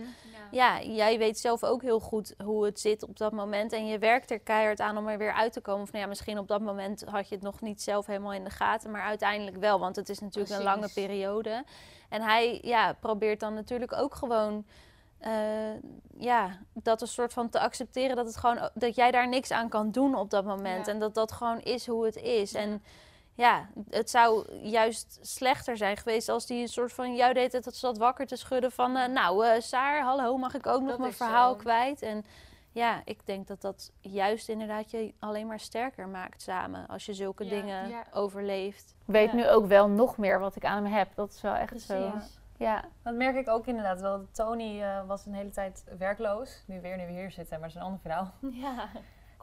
Ja. 0.51 0.78
ja, 0.80 0.82
jij 0.93 1.18
weet 1.18 1.39
zelf 1.39 1.64
ook 1.64 1.82
heel 1.82 1.99
goed 1.99 2.34
hoe 2.43 2.66
het 2.66 2.80
zit 2.80 3.04
op 3.04 3.18
dat 3.18 3.32
moment. 3.32 3.74
En 3.74 3.88
je 3.88 3.97
werkt 3.99 4.32
er 4.32 4.39
keihard 4.39 4.80
aan 4.80 4.97
om 4.97 5.08
er 5.08 5.18
weer 5.18 5.34
uit 5.34 5.54
te 5.54 5.62
komen. 5.62 5.82
Of 5.82 5.91
nou 5.91 6.04
ja, 6.04 6.10
misschien 6.10 6.38
op 6.39 6.47
dat 6.47 6.62
moment 6.62 7.04
had 7.10 7.30
je 7.30 7.36
het 7.36 7.43
nog 7.43 7.62
niet 7.62 7.82
zelf 7.82 8.06
helemaal 8.06 8.34
in 8.34 8.43
de 8.43 8.49
gaten. 8.49 8.91
Maar 8.91 9.01
uiteindelijk 9.04 9.58
wel, 9.58 9.80
want 9.80 9.95
het 9.95 10.10
is 10.10 10.20
natuurlijk 10.20 10.56
een 10.56 10.64
lange 10.64 10.89
periode. 10.93 11.64
En 12.10 12.22
hij 12.22 12.60
ja, 12.62 12.93
probeert 12.99 13.39
dan 13.39 13.54
natuurlijk 13.54 13.93
ook 13.93 14.16
gewoon... 14.16 14.66
eh, 15.24 15.82
ja, 16.18 16.58
dat 16.74 17.02
een 17.02 17.08
soort 17.08 17.34
van 17.34 17.50
te 17.50 17.60
accepteren 17.60 18.16
dat, 18.16 18.26
het 18.26 18.38
gewoon, 18.38 18.70
dat 18.74 18.96
jij 18.96 19.12
daar 19.12 19.28
niks 19.28 19.52
aan 19.52 19.70
kan 19.70 19.92
doen 19.92 20.16
op 20.16 20.30
dat 20.30 20.46
moment. 20.46 20.86
Ja. 20.86 20.92
En 20.92 21.00
dat 21.00 21.14
dat 21.14 21.32
gewoon 21.32 21.62
is 21.62 21.88
hoe 21.88 22.06
het 22.06 22.16
is. 22.16 22.54
En 22.54 22.84
ja, 23.36 23.68
het 23.90 24.10
zou 24.10 24.58
juist 24.62 25.20
slechter 25.22 25.78
zijn 25.78 25.98
geweest 25.98 26.30
als 26.30 26.46
die 26.46 26.62
een 26.62 26.68
soort 26.68 26.94
van 26.94 27.16
jou 27.16 27.34
deed 27.34 27.52
het 27.52 27.76
zat 27.76 27.98
wakker 27.98 28.26
te 28.28 28.36
schudden 28.36 28.72
van 28.72 28.98
eh, 28.98 29.08
nou 29.08 29.46
eh 29.48 29.62
Saar, 29.62 30.02
hallo, 30.02 30.38
mag 30.38 30.54
ik 30.54 30.68
ook 30.68 30.82
nog 30.82 30.90
Dat 30.90 31.00
mijn 31.00 31.14
verhaal 31.14 31.52
zo. 31.54 31.58
kwijt? 31.60 32.02
En 32.02 32.26
ja, 32.72 33.02
ik 33.06 33.26
denk 33.26 33.48
dat 33.48 33.62
dat 33.62 33.92
juist 34.02 34.50
inderdaad 34.50 34.92
je 34.92 35.14
alleen 35.20 35.48
maar 35.48 35.60
sterker 35.60 36.08
maakt 36.08 36.42
samen 36.42 36.88
als 36.88 37.06
je 37.06 37.14
zulke 37.14 37.44
Ja, 37.44 37.50
dingen 37.50 37.90
ja. 37.90 38.04
overleeft. 38.14 38.96
ik 39.08 39.14
weet 39.14 39.30
Ja. 39.30 39.36
nu 39.36 39.50
ook 39.50 39.66
wel 39.66 39.88
nog 39.88 40.18
meer 40.18 40.40
wat 40.40 40.56
ik 40.56 40.66
aan 40.66 40.84
hem 40.84 40.94
heb. 40.94 41.16
Dat 41.16 41.32
is 41.32 41.42
wel 41.42 41.54
echt 41.56 41.82
zo. 41.82 42.12
Ja. 42.58 42.84
Dat 43.01 43.14
merk 43.14 43.36
ik 43.36 43.49
ook 43.49 43.66
inderdaad 43.66 44.01
wel. 44.01 44.28
Tony 44.32 44.82
eh, 44.82 45.06
was 45.06 45.26
een 45.26 45.34
hele 45.34 45.49
tijd 45.49 45.84
werkloos. 45.97 46.64
Nu 46.68 46.82
weer, 46.82 46.97
nu 46.97 47.06
we 47.06 47.12
hier 47.12 47.32
zitten, 47.32 47.60
maar 47.60 47.68
dat 47.68 47.76
is 47.76 47.82
een 47.82 47.88
ander 47.88 47.99
verhaal. 47.99 48.32
Ja. 48.64 48.88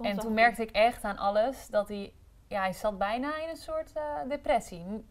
en 0.00 0.18
toen 0.18 0.34
merkte 0.34 0.62
ik 0.62 0.70
echt 0.70 1.04
aan 1.04 1.18
alles 1.18 1.68
dat 1.68 1.88
hij... 1.88 2.12
Ja, 2.48 2.60
hij 2.60 2.72
zat 2.72 2.98
bijna 2.98 3.36
in 3.36 3.48
een 3.48 3.56
soort 3.56 3.92
eh, 3.92 4.28
depressie. 4.28 5.06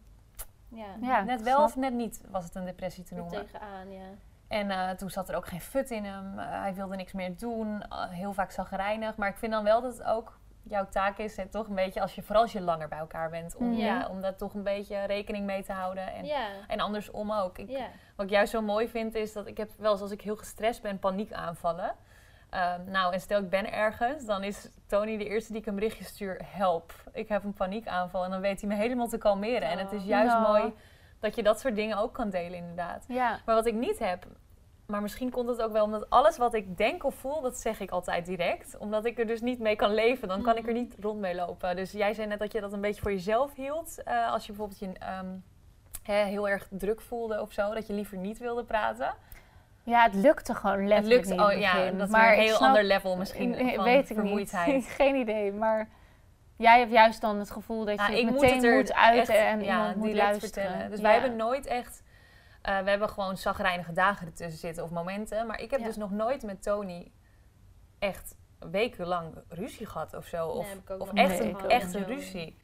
Ja. 0.68 0.96
Ja, 1.00 1.22
net 1.22 1.42
wel 1.42 1.62
of 1.62 1.76
net 1.76 1.92
niet 1.92 2.20
was 2.30 2.44
het 2.44 2.54
een 2.54 2.64
depressie 2.64 3.04
te 3.04 3.14
noemen. 3.14 3.46
tegenaan, 3.46 3.92
ja. 3.92 4.08
En 4.48 4.70
eh, 4.70 4.90
toen 4.90 5.10
zat 5.10 5.28
er 5.28 5.36
ook 5.36 5.46
geen 5.46 5.60
fut 5.60 5.90
in 5.90 6.04
hem. 6.04 6.38
Hij 6.38 6.74
wilde 6.74 6.96
niks 6.96 7.12
meer 7.12 7.38
doen. 7.38 7.82
heel 8.10 8.32
vaak 8.32 8.50
zagrijnig. 8.50 9.16
Maar 9.16 9.28
ik 9.28 9.36
vind 9.36 9.52
dan 9.52 9.64
wel 9.64 9.80
dat 9.80 9.96
het 9.96 10.06
ook 10.06 10.39
jouw 10.62 10.88
taak 10.90 11.18
is. 11.18 11.36
En 11.36 11.50
toch 11.50 11.68
een 11.68 11.74
beetje, 11.74 12.00
als 12.00 12.14
je, 12.14 12.22
vooral 12.22 12.42
als 12.42 12.52
je 12.52 12.60
langer 12.60 12.88
bij 12.88 12.98
elkaar 12.98 13.30
bent. 13.30 13.56
Om, 13.56 13.72
ja, 13.72 14.06
om 14.08 14.20
daar 14.20 14.36
toch 14.36 14.54
een 14.54 14.62
beetje 14.62 15.04
rekening 15.04 15.44
mee 15.46 15.62
te 15.62 15.72
houden. 15.72 16.12
En, 16.12 16.24
Ja. 16.24 16.46
en 16.68 16.80
andersom 16.80 17.32
ook. 17.32 17.58
Ik, 17.58 17.68
Ja. 17.70 17.86
Wat 18.16 18.26
ik 18.26 18.32
juist 18.32 18.50
zo 18.52 18.62
mooi 18.62 18.88
vind 18.88 19.14
is 19.14 19.32
dat 19.32 19.46
ik 19.46 19.56
heb 19.56 19.70
wel 19.78 19.92
eens 19.92 20.00
als 20.00 20.10
ik 20.10 20.20
heel 20.20 20.36
gestrest 20.36 20.82
ben 20.82 20.98
paniekaanvallen. 20.98 21.94
Ehm, 22.50 22.80
nou, 22.90 23.12
en 23.12 23.20
stel 23.20 23.40
ik 23.40 23.50
ben 23.50 23.72
ergens, 23.72 24.24
dan 24.24 24.42
is 24.42 24.68
Tony 24.86 25.16
de 25.18 25.24
eerste 25.28 25.52
die 25.52 25.60
ik 25.60 25.66
een 25.66 25.74
berichtje 25.74 26.04
stuur. 26.04 26.40
Help, 26.44 26.92
ik 27.12 27.28
heb 27.28 27.44
een 27.44 27.52
paniekaanval. 27.54 28.24
En 28.24 28.30
dan 28.30 28.40
weet 28.40 28.60
hij 28.60 28.68
me 28.70 28.76
helemaal 28.76 29.08
te 29.08 29.18
kalmeren. 29.18 29.68
En 29.68 29.78
het 29.78 29.92
is 29.92 30.04
juist 30.04 30.32
Nou. 30.34 30.46
mooi 30.60 30.74
dat 31.20 31.34
je 31.34 31.42
dat 31.42 31.60
soort 31.60 31.74
dingen 31.74 31.96
ook 31.98 32.12
kan 32.14 32.30
delen 32.30 32.58
inderdaad. 32.58 33.04
Maar 33.46 33.54
wat 33.54 33.66
ik 33.66 33.74
niet 33.74 33.98
heb, 33.98 34.26
maar 34.90 35.02
misschien 35.02 35.30
komt 35.30 35.48
het 35.48 35.62
ook 35.62 35.72
wel 35.72 35.84
omdat 35.84 36.10
alles 36.10 36.36
wat 36.36 36.54
ik 36.54 36.76
denk 36.76 37.04
of 37.04 37.14
voel, 37.14 37.40
dat 37.40 37.56
zeg 37.58 37.80
ik 37.80 37.90
altijd 37.90 38.26
direct. 38.26 38.76
Omdat 38.78 39.04
ik 39.04 39.18
er 39.18 39.26
dus 39.26 39.40
niet 39.40 39.58
mee 39.58 39.76
kan 39.76 39.94
leven, 39.94 40.28
dan 40.28 40.42
kan 40.42 40.56
ik 40.56 40.66
er 40.66 40.72
niet 40.72 40.94
rond 41.00 41.20
mee 41.20 41.34
lopen. 41.34 41.76
Dus 41.76 41.92
jij 41.92 42.14
zei 42.14 42.26
net 42.26 42.38
dat 42.38 42.52
je 42.52 42.60
dat 42.60 42.72
een 42.72 42.80
beetje 42.80 43.02
voor 43.02 43.10
jezelf 43.12 43.54
hield. 43.54 44.02
eh, 44.02 44.32
als 44.32 44.46
je 44.46 44.52
bijvoorbeeld 44.52 44.80
je 44.80 44.92
ehm, 44.98 45.26
heel 46.02 46.48
erg 46.48 46.66
druk 46.70 47.00
voelde 47.00 47.40
of 47.40 47.52
zo, 47.52 47.74
dat 47.74 47.86
je 47.86 47.92
liever 47.92 48.16
niet 48.16 48.38
wilde 48.38 48.64
praten. 48.64 49.14
ja, 49.82 50.02
het 50.02 50.14
lukte 50.14 50.54
gewoon 50.54 50.78
Het 50.78 50.88
letterlijk 50.88 51.24
lukt, 51.24 51.30
niet 51.30 51.40
oh 51.40 51.48
het 51.48 51.58
ja, 51.58 51.90
dat 51.90 52.06
is 52.06 52.12
maar 52.14 52.32
een 52.32 52.38
heel 52.38 52.54
snap- 52.56 52.68
ander 52.68 52.84
level 52.84 53.16
misschien 53.16 53.54
van 53.74 53.84
weet 53.84 54.10
ik 54.10 54.16
vermoeidheid. 54.16 54.74
niet. 54.74 54.86
Geen 55.00 55.14
idee, 55.14 55.52
maar 55.52 55.88
jij 56.56 56.78
hebt 56.78 56.92
juist 56.92 57.20
dan 57.20 57.38
het 57.38 57.50
gevoel 57.50 57.84
dat 57.84 57.94
je 58.06 58.12
Ja, 58.12 58.18
het 58.18 58.30
moet 58.30 58.40
meteen 58.40 58.54
het 58.56 58.64
er 58.64 58.74
moet 58.74 58.94
uiten 58.94 59.34
echt, 59.34 59.44
en 59.44 59.62
ja, 59.64 59.76
iemand 59.78 59.96
moet 59.96 60.12
luisteren. 60.14 60.40
vertellen. 60.64 60.88
Dus 60.90 60.96
Ja. 60.98 61.04
wij 61.04 61.12
hebben 61.12 61.36
nooit 61.36 61.66
echt... 61.66 62.02
eh, 62.62 62.78
we 62.78 62.90
hebben 62.90 63.08
gewoon 63.08 63.36
zagrijnige 63.36 63.92
dagen 63.92 64.26
ertussen 64.26 64.58
zitten 64.58 64.84
of 64.84 64.90
momenten. 64.90 65.46
Maar 65.46 65.60
ik 65.60 65.70
heb 65.70 65.80
Ja. 65.80 65.86
dus 65.86 65.96
nog 65.96 66.10
nooit 66.10 66.42
met 66.42 66.62
Tony 66.62 67.10
echt 67.98 68.34
wekenlang 68.70 69.34
ruzie 69.48 69.86
gehad 69.86 70.14
of 70.14 70.26
zo. 70.26 70.46
Of, 70.48 70.68
echt, 71.14 71.38
een, 71.40 71.58
echt 71.68 71.94
een 71.94 72.04
ruzie. 72.06 72.56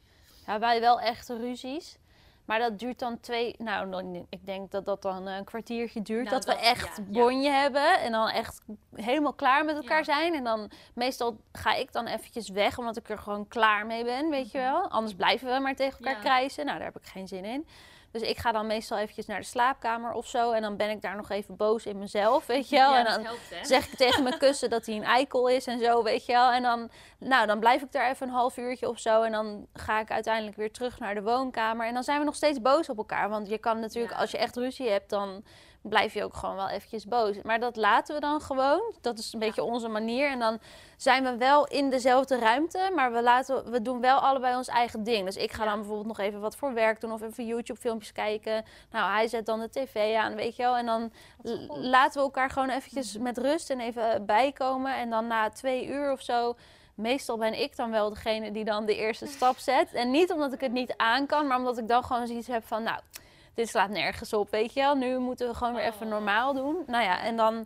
Ja, 0.45 0.59
wij 0.59 0.79
wel 0.79 0.99
echte 0.99 1.37
ruzies. 1.37 1.97
Maar 2.45 2.59
dat 2.59 2.79
duurt 2.79 2.99
dan 2.99 3.19
twee... 3.19 3.55
Nou, 3.57 4.25
ik 4.29 4.45
denk 4.45 4.71
dat 4.71 4.85
dat 4.85 5.01
dan 5.01 5.27
een 5.27 5.43
kwartiertje 5.43 6.01
duurt. 6.01 6.23
Nou, 6.29 6.35
dat, 6.35 6.45
dat- 6.45 6.55
we 6.59 6.65
echt 6.65 6.97
ja, 6.97 7.03
ja. 7.09 7.19
bonje 7.21 7.49
hebben. 7.49 7.99
En 7.99 8.11
dan 8.11 8.29
echt 8.29 8.61
helemaal 8.95 9.33
klaar 9.33 9.65
met 9.65 9.75
elkaar 9.75 9.97
Ja. 9.97 10.03
zijn. 10.03 10.33
En 10.33 10.43
dan 10.43 10.71
meestal 10.93 11.37
ga 11.51 11.73
ik 11.73 11.91
dan 11.91 12.07
eventjes 12.07 12.49
weg. 12.49 12.77
Omdat 12.77 12.97
ik 12.97 13.09
er 13.09 13.17
gewoon 13.17 13.47
klaar 13.47 13.85
mee 13.85 14.03
ben, 14.03 14.29
weet 14.29 14.51
je 14.51 14.57
wel. 14.57 14.89
Anders 14.89 15.13
blijven 15.15 15.53
we 15.53 15.59
maar 15.59 15.75
tegen 15.75 15.97
elkaar 15.99 16.13
Ja. 16.15 16.19
krijsen. 16.19 16.65
Nou, 16.65 16.77
daar 16.77 16.87
heb 16.87 16.97
ik 16.97 17.07
geen 17.07 17.27
zin 17.27 17.45
in. 17.45 17.67
Dus 18.19 18.29
ik 18.29 18.37
ga 18.37 18.51
dan 18.51 18.67
meestal 18.67 18.97
eventjes 18.97 19.25
naar 19.25 19.39
de 19.39 19.45
slaapkamer 19.45 20.11
of 20.11 20.27
zo. 20.27 20.51
En 20.51 20.61
dan 20.61 20.77
ben 20.77 20.89
ik 20.89 21.01
daar 21.01 21.15
nog 21.15 21.29
even 21.29 21.55
boos 21.55 21.85
in 21.85 21.97
mezelf, 21.97 22.45
weet 22.45 22.69
je 22.69 22.75
wel. 22.75 22.91
Ja, 22.91 22.97
en 22.97 23.05
dan 23.05 23.23
helpt, 23.23 23.67
zeg 23.67 23.87
ik 23.87 23.97
tegen 23.97 24.23
mijn 24.23 24.37
kussen 24.37 24.69
dat 24.69 24.85
hij 24.85 24.95
een 24.95 25.03
eikel 25.03 25.47
is 25.47 25.65
en 25.67 25.79
zo, 25.79 26.03
weet 26.03 26.25
je 26.25 26.31
wel. 26.33 26.51
En 26.51 26.61
dan, 26.61 26.89
nou, 27.19 27.47
dan 27.47 27.59
blijf 27.59 27.81
ik 27.81 27.91
daar 27.91 28.09
even 28.09 28.27
een 28.27 28.33
half 28.33 28.57
uurtje 28.57 28.89
of 28.89 28.99
zo. 28.99 29.21
En 29.21 29.31
dan 29.31 29.67
ga 29.73 29.99
ik 29.99 30.11
uiteindelijk 30.11 30.55
weer 30.55 30.71
terug 30.71 30.99
naar 30.99 31.13
de 31.13 31.21
woonkamer. 31.21 31.87
En 31.87 31.93
dan 31.93 32.03
zijn 32.03 32.19
we 32.19 32.25
nog 32.25 32.35
steeds 32.35 32.61
boos 32.61 32.89
op 32.89 32.97
elkaar. 32.97 33.29
Want 33.29 33.49
je 33.49 33.57
kan 33.57 33.79
natuurlijk, 33.79 34.13
Ja. 34.13 34.19
als 34.19 34.31
je 34.31 34.37
echt 34.37 34.55
ruzie 34.55 34.89
hebt, 34.89 35.09
dan 35.09 35.43
blijf 35.89 36.13
je 36.13 36.23
ook 36.23 36.33
gewoon 36.33 36.55
wel 36.55 36.69
eventjes 36.69 37.05
boos. 37.05 37.41
Maar 37.43 37.59
dat 37.59 37.75
laten 37.75 38.15
we 38.15 38.21
dan 38.21 38.41
gewoon. 38.41 38.81
Dat 39.01 39.17
is 39.19 39.33
een 39.33 39.39
beetje 39.39 39.63
onze 39.63 39.87
manier. 39.87 40.29
En 40.29 40.39
dan 40.39 40.59
zijn 40.97 41.23
we 41.23 41.37
wel 41.37 41.67
in 41.67 41.89
dezelfde 41.89 42.39
ruimte, 42.39 42.91
maar 42.95 43.11
we, 43.13 43.21
laten, 43.21 43.71
we 43.71 43.81
doen 43.81 44.01
wel 44.01 44.17
allebei 44.19 44.55
ons 44.55 44.67
eigen 44.67 45.03
ding. 45.03 45.25
Dus 45.25 45.35
ik 45.35 45.51
ga 45.51 45.63
Ja. 45.63 45.69
dan 45.69 45.77
bijvoorbeeld 45.79 46.07
nog 46.07 46.19
even 46.19 46.39
wat 46.39 46.55
voor 46.55 46.73
werk 46.73 47.01
doen 47.01 47.11
of 47.11 47.21
even 47.21 47.45
YouTube-filmpjes 47.45 48.11
kijken. 48.11 48.65
Nou, 48.91 49.11
hij 49.11 49.27
zet 49.27 49.45
dan 49.45 49.59
de 49.59 49.69
tv 49.69 50.15
aan, 50.15 50.35
weet 50.35 50.55
je 50.55 50.63
wel. 50.63 50.77
En 50.77 50.85
dan 50.85 51.11
laten 51.67 52.17
we 52.19 52.25
elkaar 52.25 52.49
gewoon 52.49 52.69
eventjes 52.69 53.17
met 53.17 53.37
rust 53.37 53.69
en 53.69 53.79
even 53.79 54.25
bijkomen. 54.25 54.95
En 54.95 55.09
dan 55.09 55.27
na 55.27 55.49
twee 55.49 55.87
uur 55.87 56.11
of 56.11 56.21
zo, 56.21 56.55
meestal 56.95 57.37
ben 57.37 57.61
ik 57.61 57.75
dan 57.75 57.91
wel 57.91 58.09
degene 58.09 58.51
die 58.51 58.65
dan 58.65 58.85
de 58.85 58.95
eerste 58.95 59.27
stap 59.27 59.57
zet. 59.57 59.93
En 59.93 60.11
niet 60.11 60.31
omdat 60.31 60.53
ik 60.53 60.61
het 60.61 60.71
niet 60.71 60.93
aan 60.97 61.25
kan, 61.25 61.47
maar 61.47 61.57
omdat 61.57 61.77
ik 61.77 61.87
dan 61.87 62.03
gewoon 62.03 62.27
zoiets 62.27 62.47
heb 62.47 62.65
van, 62.67 62.83
nou, 62.83 62.99
dit 63.57 63.69
slaat 63.69 63.89
nergens 63.89 64.33
op, 64.33 64.49
weet 64.49 64.73
je 64.73 64.79
wel. 64.81 64.95
Nu 64.95 65.17
moeten 65.17 65.47
we 65.47 65.53
gewoon 65.53 65.73
weer 65.73 65.83
even 65.83 66.05
Oh. 66.05 66.11
normaal 66.11 66.53
doen. 66.53 66.83
Nou 66.87 67.03
ja, 67.03 67.21
en 67.21 67.35
dan 67.37 67.65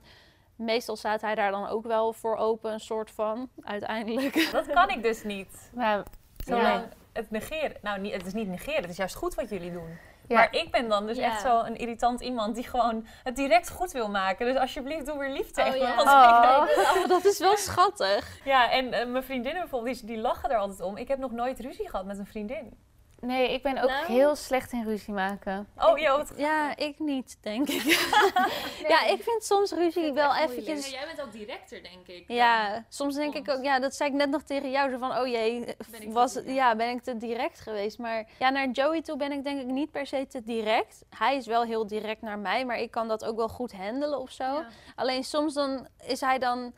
meestal 0.55 0.95
staat 0.95 1.21
hij 1.21 1.35
daar 1.35 1.51
dan 1.51 1.67
ook 1.67 1.85
wel 1.85 2.13
voor 2.13 2.35
open, 2.37 2.73
een 2.73 2.79
soort 2.79 3.11
van, 3.11 3.49
uiteindelijk. 3.63 4.49
Dat 4.51 4.67
kan 4.67 4.89
ik 4.89 5.03
dus 5.03 5.23
niet. 5.23 5.69
Maar, 5.75 6.03
Zolang 6.45 6.83
het 7.13 7.31
negeren. 7.31 7.75
Nou, 7.81 7.99
niet, 7.99 8.13
het 8.13 8.25
is 8.25 8.33
niet 8.33 8.47
negeren. 8.47 8.81
Het 8.81 8.89
is 8.89 8.97
juist 8.97 9.15
goed 9.15 9.35
wat 9.35 9.49
jullie 9.49 9.71
doen. 9.71 9.97
Ja. 10.27 10.37
Maar 10.37 10.53
ik 10.55 10.71
ben 10.71 10.89
dan 10.89 11.05
dus 11.07 11.17
Ja. 11.17 11.25
echt 11.25 11.41
zo 11.41 11.59
een 11.61 11.75
irritant 11.77 12.21
iemand 12.21 12.55
die 12.55 12.63
gewoon 12.67 13.05
het 13.23 13.35
direct 13.35 13.69
goed 13.69 13.91
wil 13.91 14.09
maken. 14.09 14.45
Dus 14.45 14.55
alsjeblieft, 14.57 15.05
doe 15.05 15.17
weer 15.17 15.29
lief 15.29 15.51
tegen 15.51 15.71
me. 15.71 15.77
ja. 15.77 15.95
Want 15.95 16.07
Oh. 16.09 16.69
ik- 16.69 16.91
Oh, 17.03 17.07
dat 17.07 17.25
is 17.25 17.39
wel 17.39 17.57
schattig. 17.57 18.37
ja, 18.45 18.71
en 18.71 18.93
eh, 18.93 19.07
mijn 19.07 19.23
vriendinnen 19.23 19.61
bijvoorbeeld, 19.61 19.97
die, 19.97 20.05
die 20.05 20.17
lachen 20.17 20.49
er 20.49 20.57
altijd 20.57 20.81
om. 20.81 20.97
Ik 20.97 21.07
heb 21.07 21.19
nog 21.19 21.31
nooit 21.31 21.59
ruzie 21.59 21.89
gehad 21.89 22.05
met 22.05 22.17
een 22.19 22.25
vriendin. 22.25 22.77
Nee, 23.21 23.53
ik 23.53 23.63
ben 23.63 23.77
ook 23.83 23.89
Nou. 23.89 24.05
heel 24.05 24.35
slecht 24.35 24.71
in 24.71 24.83
ruzie 24.83 25.13
maken. 25.13 25.67
Oh, 25.77 25.97
joh, 25.97 26.23
Ja, 26.37 26.77
ik 26.77 26.99
niet, 26.99 27.37
denk 27.41 27.69
ik. 27.69 27.83
Ja, 28.87 29.05
ik 29.05 29.23
vind 29.23 29.43
soms 29.43 29.71
ruzie 29.71 30.13
wel 30.13 30.29
Ja, 30.29 30.41
eventjes... 30.43 30.89
jij 30.89 31.05
bent 31.05 31.21
ook 31.21 31.31
directer, 31.31 31.83
denk 31.83 32.07
ik. 32.07 32.23
Ja, 32.27 32.85
soms 32.89 33.15
denk 33.15 33.33
ik 33.35 33.49
ook, 33.49 33.63
ja, 33.63 33.79
dat 33.79 33.95
zei 33.95 34.09
ik 34.09 34.15
net 34.15 34.29
nog 34.29 34.41
tegen 34.43 34.71
jou, 34.71 34.91
zo 34.91 34.97
van, 34.97 35.17
oh 35.17 35.27
jee, 35.27 35.59
Ben 35.65 36.01
ik 36.01 36.07
te 36.07 36.11
was, 36.11 36.33
direct? 36.33 36.53
ja, 36.53 36.75
ben 36.75 36.89
ik 36.89 37.01
te 37.03 37.17
direct 37.17 37.59
geweest. 37.59 37.97
Maar 37.97 38.25
ja, 38.39 38.49
naar 38.49 38.69
Joey 38.69 39.01
toe 39.01 39.17
ben 39.17 39.31
ik 39.31 39.43
denk 39.43 39.59
ik 39.61 39.67
niet 39.67 39.91
per 39.91 40.07
se 40.07 40.27
te 40.27 40.43
direct. 40.43 41.03
Hij 41.17 41.35
is 41.35 41.45
wel 41.45 41.63
heel 41.63 41.87
direct 41.87 42.21
naar 42.21 42.39
mij, 42.39 42.65
maar 42.65 42.77
ik 42.79 42.91
kan 42.91 43.07
dat 43.07 43.25
ook 43.25 43.35
wel 43.35 43.49
goed 43.49 43.71
handelen 43.71 44.19
of 44.19 44.31
zo. 44.31 44.43
Ja. 44.43 44.67
Alleen 44.95 45.23
soms 45.23 45.53
dan 45.53 45.87
is 46.07 46.21
hij 46.21 46.39
dan 46.39 46.73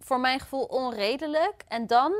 voor 0.00 0.20
mijn 0.20 0.40
gevoel 0.40 0.64
onredelijk 0.64 1.64
en 1.68 1.86
dan 1.86 2.12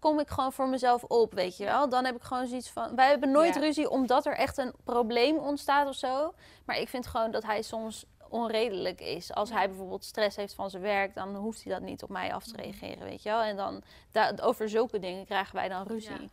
kom 0.00 0.18
ik 0.20 0.28
gewoon 0.28 0.52
voor 0.52 0.68
mezelf 0.68 1.04
op, 1.04 1.32
weet 1.34 1.56
je 1.56 1.64
wel. 1.64 1.88
Dan 1.88 2.04
heb 2.04 2.14
ik 2.16 2.22
gewoon 2.22 2.46
zoiets 2.46 2.70
van, 2.70 2.94
wij 2.96 3.08
hebben 3.08 3.30
nooit 3.30 3.54
Ja. 3.54 3.60
ruzie 3.60 3.90
omdat 3.90 4.26
er 4.26 4.36
echt 4.36 4.58
een 4.58 4.72
probleem 4.84 5.36
ontstaat 5.36 5.88
of 5.88 5.94
zo. 5.94 6.34
Maar 6.64 6.78
ik 6.78 6.88
vind 6.88 7.06
gewoon 7.06 7.30
dat 7.30 7.42
hij 7.42 7.62
soms 7.62 8.04
onredelijk 8.28 9.00
is. 9.00 9.34
Als 9.34 9.50
hij 9.50 9.68
bijvoorbeeld 9.68 10.04
stress 10.04 10.36
heeft 10.36 10.54
van 10.54 10.70
zijn 10.70 10.82
werk, 10.82 11.14
dan 11.14 11.34
hoeft 11.36 11.64
hij 11.64 11.72
dat 11.72 11.82
niet 11.82 12.02
op 12.02 12.08
mij 12.08 12.34
af 12.34 12.44
te 12.44 12.56
reageren, 12.56 13.04
weet 13.04 13.22
je 13.22 13.28
wel. 13.28 13.40
En 13.42 13.56
dan 13.56 13.82
da- 14.12 14.32
over 14.42 14.68
zulke 14.68 14.98
dingen 14.98 15.24
krijgen 15.26 15.54
wij 15.54 15.68
dan 15.68 15.86
ruzie. 15.86 16.30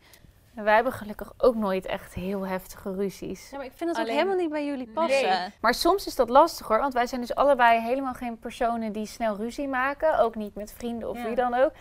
Ja. 0.54 0.64
Wij 0.64 0.76
hebben 0.76 0.94
gelukkig 0.94 1.34
ook 1.38 1.56
nooit 1.56 1.86
echt 1.86 2.14
heel 2.14 2.42
heftige 2.42 2.94
ruzies. 2.96 3.50
Ja, 3.50 3.58
maar 3.58 3.66
ik 3.66 3.72
vind 3.76 3.90
het 3.90 4.00
ook 4.00 4.08
helemaal 4.08 4.36
niet 4.36 4.50
bij 4.50 4.66
jullie 4.66 4.88
passen. 4.88 5.30
Nee. 5.30 5.50
Maar 5.62 5.74
soms 5.74 6.08
is 6.08 6.16
dat 6.16 6.30
lastig 6.30 6.68
hoor, 6.68 6.80
want 6.80 6.94
wij 6.94 7.08
zijn 7.08 7.22
dus 7.22 7.36
allebei 7.36 7.80
helemaal 7.82 8.14
geen 8.14 8.40
personen 8.40 8.92
die 8.92 9.06
snel 9.06 9.36
ruzie 9.36 9.68
maken. 9.68 10.20
Ook 10.20 10.36
niet 10.36 10.56
met 10.56 10.74
vrienden 10.74 11.10
of 11.10 11.24
wie 11.24 11.36
dan 11.36 11.54
ook. 11.54 11.72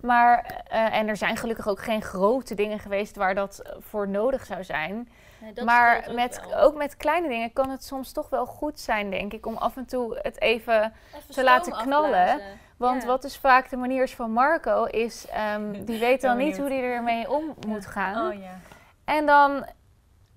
Maar, 0.00 0.62
eh, 0.68 0.94
en 0.94 1.08
er 1.08 1.16
zijn 1.16 1.36
gelukkig 1.36 1.68
ook 1.68 1.82
geen 1.82 2.02
grote 2.02 2.54
dingen 2.54 2.78
geweest 2.78 3.16
waar 3.16 3.34
dat 3.34 3.58
eh, 3.58 3.72
voor 3.78 4.08
nodig 4.08 4.46
zou 4.46 4.64
zijn. 4.64 5.08
Nee, 5.40 5.64
maar 5.64 6.04
ook 6.08 6.14
met, 6.14 6.40
wel. 6.50 6.58
ook 6.60 6.76
met 6.76 6.96
kleine 6.96 7.28
dingen 7.28 7.52
kan 7.52 7.70
het 7.70 7.84
soms 7.84 8.12
toch 8.12 8.28
wel 8.28 8.46
goed 8.46 8.80
zijn, 8.80 9.10
denk 9.10 9.32
ik, 9.32 9.46
om 9.46 9.56
af 9.56 9.76
en 9.76 9.86
toe 9.86 10.18
het 10.22 10.40
even 10.40 10.92
Even 11.16 11.34
te 11.34 11.42
laten 11.44 11.72
knallen. 11.72 12.28
afblazen. 12.28 12.58
Want 12.76 13.02
Ja. 13.02 13.08
wat 13.08 13.22
dus 13.22 13.36
vaak 13.38 13.70
de 13.70 13.76
manier 13.76 14.02
is 14.02 14.14
van 14.14 14.30
Marco, 14.30 14.84
is 14.84 15.26
ehm, 15.28 15.72
die 15.86 15.98
weet 15.98 16.20
dan 16.20 16.36
niet 16.36 16.58
hoe 16.58 16.68
hij 16.68 16.82
ermee 16.82 17.30
om 17.30 17.54
moet 17.66 17.86
gaan. 17.86 18.26
Oh 18.32 18.40
ja. 18.42 18.58
En 19.04 19.26
dan 19.26 19.66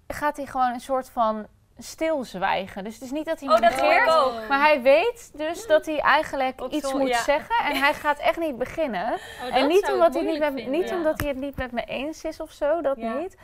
gaat 0.08 0.38
hij 0.38 0.46
gewoon 0.46 0.74
een 0.74 0.80
soort 0.80 1.10
van 1.10 1.48
stilzwijgen. 1.80 2.84
Dus 2.84 2.94
het 2.94 3.04
is 3.04 3.12
niet 3.12 3.26
dat 3.26 3.40
hij 3.40 3.50
Oh, 3.50 3.60
negeert, 3.60 4.48
maar 4.48 4.60
hij 4.60 4.82
weet 4.82 5.32
dus 5.34 5.68
dat 5.68 5.86
hij 5.86 6.00
eigenlijk 6.00 6.62
Op 6.62 6.72
iets 6.72 6.94
moet 6.94 7.08
ja. 7.08 7.22
zeggen. 7.22 7.66
En 7.66 7.76
hij 7.76 7.94
gaat 7.94 8.20
echt 8.20 8.40
niet 8.40 8.58
beginnen. 8.58 9.14
Oh, 9.14 9.56
en 9.56 9.68
niet, 9.68 9.92
omdat 9.92 10.14
hij, 10.14 10.24
niet, 10.24 10.40
met, 10.40 10.54
vinden. 10.54 10.72
niet 10.72 10.92
omdat 10.92 11.20
hij 11.20 11.30
het 11.30 11.38
niet 11.38 11.56
met 11.56 11.72
me 11.72 11.84
eens 11.84 12.24
is 12.24 12.40
of 12.40 12.52
zo, 12.52 12.82
dat 12.82 12.98
Ja. 12.98 13.14
niet. 13.14 13.38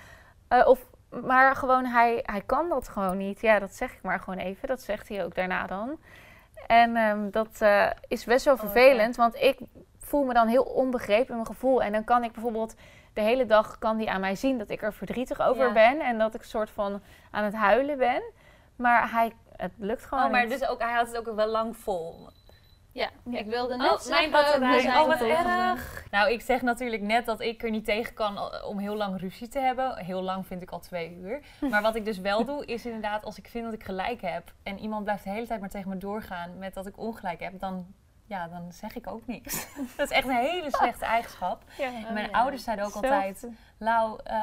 Eh, 0.47 0.67
of, 0.67 0.79
maar 1.09 1.55
gewoon, 1.55 1.85
hij, 1.85 2.19
hij 2.23 2.41
kan 2.45 2.69
dat 2.69 2.87
gewoon 2.89 3.17
niet. 3.17 3.41
Ja, 3.41 3.59
dat 3.59 3.73
zeg 3.75 3.93
ik 3.93 4.01
maar 4.01 4.19
gewoon 4.19 4.39
even. 4.39 4.67
Dat 4.67 4.81
zegt 4.81 5.09
hij 5.09 5.23
ook 5.25 5.35
daarna 5.35 5.67
dan. 5.67 5.99
En 6.67 6.95
ehm, 6.95 7.29
dat 7.31 7.55
eh, 7.59 7.89
is 8.07 8.23
best 8.25 8.45
wel 8.45 8.53
Oh, 8.53 8.59
vervelend, 8.59 9.15
want 9.15 9.35
ik 9.35 9.57
voel 9.99 10.23
me 10.23 10.33
dan 10.33 10.47
heel 10.47 10.63
onbegrepen 10.63 11.27
in 11.29 11.33
mijn 11.35 11.45
gevoel. 11.45 11.83
En 11.83 11.91
dan 11.91 12.03
kan 12.03 12.23
ik 12.23 12.31
bijvoorbeeld 12.31 12.75
de 13.15 13.21
hele 13.21 13.45
dag 13.45 13.77
kan 13.77 13.97
die 13.97 14.09
aan 14.09 14.21
mij 14.21 14.35
zien 14.35 14.57
dat 14.57 14.69
ik 14.69 14.81
er 14.81 14.93
verdrietig 14.93 15.41
over 15.41 15.65
Ja. 15.67 15.73
ben. 15.73 15.99
En 16.01 16.17
dat 16.17 16.33
ik 16.35 16.43
soort 16.43 16.69
van 16.69 17.01
aan 17.31 17.43
het 17.43 17.53
huilen 17.55 17.97
ben. 17.97 18.21
Maar 18.75 19.11
hij, 19.11 19.31
het 19.55 19.71
lukt 19.77 20.05
gewoon 20.05 20.23
Oh, 20.23 20.31
maar 20.31 20.45
niet. 20.47 20.59
dus 20.59 20.67
ook, 20.69 20.81
hij 20.81 20.93
had 20.93 21.07
het 21.07 21.17
ook 21.17 21.35
wel 21.35 21.47
lang 21.47 21.77
vol. 21.77 22.29
Ja, 22.91 23.09
Ja. 23.25 23.39
ik 23.39 23.45
wilde 23.45 23.77
net 23.77 23.91
Oh, 23.91 24.09
mijn 24.09 24.31
batterij. 24.31 24.75
we 24.75 24.81
zijn 24.81 24.99
Oh, 24.99 25.07
wat 25.07 25.21
erg. 25.21 26.03
Nou, 26.11 26.31
ik 26.31 26.41
zeg 26.41 26.61
natuurlijk 26.61 27.01
net 27.01 27.25
dat 27.25 27.41
ik 27.41 27.63
er 27.63 27.69
niet 27.69 27.85
tegen 27.85 28.13
kan 28.13 28.63
om 28.63 28.77
heel 28.79 28.95
lang 28.95 29.19
ruzie 29.19 29.47
te 29.47 29.59
hebben. 29.59 29.97
Heel 29.97 30.21
lang 30.21 30.47
vind 30.47 30.61
ik 30.61 30.71
al 30.71 30.79
twee 30.79 31.15
uur. 31.21 31.39
Maar 31.71 31.81
wat 31.81 31.95
ik 31.95 32.05
dus 32.05 32.17
wel 32.19 32.45
doe, 32.45 32.65
is 32.65 32.85
inderdaad 32.85 33.23
als 33.25 33.37
ik 33.37 33.47
vind 33.47 33.63
dat 33.65 33.73
ik 33.73 33.83
gelijk 33.83 34.21
heb... 34.21 34.53
en 34.63 34.79
iemand 34.79 35.03
blijft 35.03 35.23
de 35.23 35.29
hele 35.29 35.47
tijd 35.47 35.59
maar 35.59 35.69
tegen 35.69 35.89
me 35.89 35.97
doorgaan 35.97 36.57
met 36.57 36.73
dat 36.73 36.87
ik 36.87 36.97
ongelijk 36.97 37.39
heb... 37.39 37.59
dan, 37.59 37.85
ja, 38.25 38.47
dan 38.47 38.73
zeg 38.73 38.95
ik 38.95 39.07
ook 39.07 39.27
niks. 39.27 39.67
dat 39.97 40.09
is 40.11 40.17
echt 40.17 40.27
een 40.27 40.35
hele 40.35 40.69
slechte 40.69 41.05
eigenschap. 41.05 41.63
Ja. 41.77 41.89
Mijn 42.13 42.29
ja. 42.29 42.37
ouders 42.37 42.63
zeiden 42.63 42.85
ook 42.85 42.91
Zelfde. 42.91 43.13
altijd... 43.13 43.47
Lau, 43.79 44.19
eh, 44.23 44.35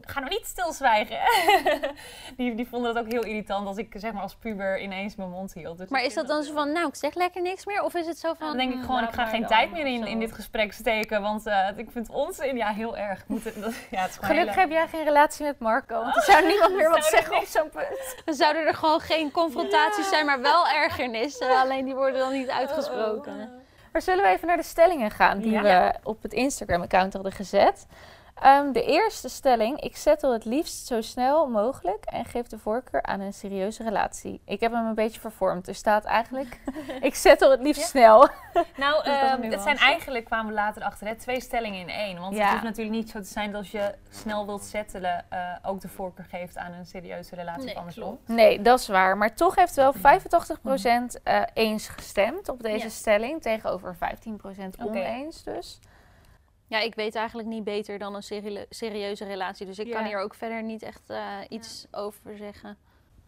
ga 0.00 0.20
nou 0.20 0.30
niet 0.32 0.46
stilzwijgen. 0.46 1.18
die, 2.36 2.54
die 2.54 2.68
vonden 2.68 2.94
het 2.94 3.04
ook 3.04 3.10
heel 3.12 3.24
irritant 3.24 3.66
als 3.66 3.76
ik 3.76 3.94
zeg 3.96 4.12
maar 4.12 4.22
als 4.22 4.34
puber 4.34 4.80
ineens 4.80 5.16
mijn 5.16 5.30
mond 5.30 5.52
hield. 5.54 5.78
Dus 5.78 5.88
Maar 5.88 6.00
ik 6.00 6.06
is 6.06 6.14
dat 6.14 6.26
dan 6.28 6.42
zo 6.42 6.52
van, 6.54 6.72
nou, 6.72 6.88
ik 6.88 6.94
zeg 6.94 7.14
lekker 7.14 7.42
niks 7.42 7.66
meer? 7.66 7.82
Of 7.82 7.94
is 7.94 8.06
het 8.06 8.18
zo 8.18 8.34
van... 8.34 8.46
dan 8.48 8.56
denk 8.56 8.68
ik 8.70 8.74
"Hmm, 8.76 8.84
gewoon, 8.84 9.00
ik 9.02 9.06
laat 9.06 9.14
ga 9.14 9.26
geen 9.26 9.40
dan," 9.40 9.48
tijd 9.50 9.70
meer 9.72 9.86
in, 9.86 9.98
zo. 9.98 10.04
in 10.04 10.18
dit 10.20 10.32
gesprek 10.32 10.72
steken, 10.72 11.22
want 11.22 11.46
eh, 11.46 11.68
ik 11.76 11.90
vind 11.90 12.08
onzin. 12.10 12.56
Ja, 12.56 12.68
heel 12.68 12.96
erg. 12.96 13.24
Moet 13.26 13.44
het, 13.44 13.60
dat, 13.62 13.72
ja, 13.90 14.02
het 14.02 14.18
Gelukkig 14.22 14.54
hele- 14.54 14.60
heb 14.60 14.70
jij 14.70 14.88
geen 14.88 15.04
relatie 15.04 15.44
met 15.46 15.58
Marco, 15.58 16.02
want 16.02 16.16
er 16.16 16.22
zou 16.32 16.46
niemand 16.46 16.74
meer 16.74 16.90
wat 16.90 17.04
zeggen 17.04 17.36
op 17.36 17.44
zo'n 17.44 17.70
punt. 17.70 18.16
Dan 18.24 18.34
zouden 18.34 18.66
er 18.66 18.74
gewoon 18.74 19.00
geen 19.00 19.30
confrontaties 19.30 20.08
zijn, 20.08 20.26
maar 20.26 20.40
wel 20.40 20.68
ergernissen. 20.68 21.50
Alleen 21.60 21.84
die 21.84 21.94
worden 21.94 22.18
dan 22.18 22.32
niet 22.32 22.48
uitgesproken. 22.50 23.50
Maar 23.92 24.02
zullen 24.02 24.24
we 24.24 24.30
even 24.30 24.46
naar 24.46 24.56
de 24.56 24.62
stellingen 24.62 25.10
gaan 25.10 25.38
die 25.38 25.50
Ja. 25.50 25.62
we 25.62 25.94
op 26.02 26.22
het 26.22 26.32
Instagram-account 26.32 27.12
hadden 27.12 27.32
gezet? 27.32 27.86
Ehm, 28.42 28.72
de 28.72 28.82
eerste 28.84 29.28
stelling. 29.28 29.80
Ik 29.80 29.96
settle 29.96 30.32
het 30.32 30.44
liefst 30.44 30.86
zo 30.86 31.00
snel 31.00 31.48
mogelijk 31.48 32.04
en 32.04 32.24
geef 32.24 32.46
de 32.46 32.58
voorkeur 32.58 33.02
aan 33.02 33.20
een 33.20 33.32
serieuze 33.32 33.82
relatie. 33.82 34.40
Ik 34.44 34.60
heb 34.60 34.72
hem 34.72 34.86
een 34.86 34.94
beetje 34.94 35.20
vervormd. 35.20 35.68
Er 35.68 35.74
staat 35.74 36.04
eigenlijk, 36.04 36.60
ik 37.00 37.14
settle 37.14 37.50
het 37.50 37.60
liefst 37.60 37.80
Ja. 37.82 37.86
snel. 37.88 38.28
Nou, 38.76 39.04
ehm, 39.04 39.42
het 39.42 39.60
zijn 39.62 39.76
eigenlijk, 39.76 40.24
kwamen 40.24 40.46
we 40.46 40.52
later 40.52 40.82
achter, 40.82 41.06
hè, 41.06 41.14
twee 41.14 41.40
stellingen 41.40 41.80
in 41.80 41.88
één. 41.88 42.18
Want 42.20 42.34
Ja. 42.36 42.42
het 42.42 42.50
hoeft 42.50 42.62
natuurlijk 42.62 42.96
niet 42.96 43.10
zo 43.10 43.18
te 43.20 43.26
zijn 43.26 43.50
dat 43.52 43.60
als 43.60 43.70
je 43.70 43.94
snel 44.10 44.46
wilt 44.46 44.64
settelen, 44.64 45.24
eh, 45.28 45.38
ook 45.62 45.80
de 45.80 45.88
voorkeur 45.88 46.24
geeft 46.30 46.56
aan 46.56 46.72
een 46.72 46.86
serieuze 46.86 47.34
relatie 47.34 47.64
Nee, 47.64 47.72
of 47.74 47.78
andersom. 47.78 48.02
klopt. 48.04 48.28
Nee, 48.28 48.62
dat 48.62 48.78
is 48.80 48.88
waar. 48.88 49.16
Maar 49.16 49.34
toch 49.34 49.54
heeft 49.54 49.74
wel 49.74 49.92
85% 49.92 51.18
eh, 51.22 51.42
eens 51.54 51.88
gestemd 51.88 52.48
op 52.48 52.62
deze 52.62 52.84
Ja. 52.84 52.90
stelling. 52.90 53.42
Tegenover 53.42 53.96
15% 53.96 54.74
Oké. 54.78 54.88
oneens 54.88 55.42
dus. 55.42 55.80
Ja, 56.68 56.80
ik 56.80 56.94
weet 56.94 57.14
eigenlijk 57.14 57.48
niet 57.48 57.64
beter 57.64 57.98
dan 57.98 58.14
een 58.14 58.22
serie- 58.22 58.66
serieuze 58.70 59.24
relatie. 59.24 59.66
Dus 59.66 59.78
ik 59.78 59.86
Ja. 59.86 59.94
kan 59.96 60.04
hier 60.04 60.18
ook 60.18 60.34
verder 60.34 60.62
niet 60.62 60.82
echt 60.82 61.10
eh, 61.10 61.20
iets 61.48 61.86
over 61.90 62.36
zeggen. 62.36 62.76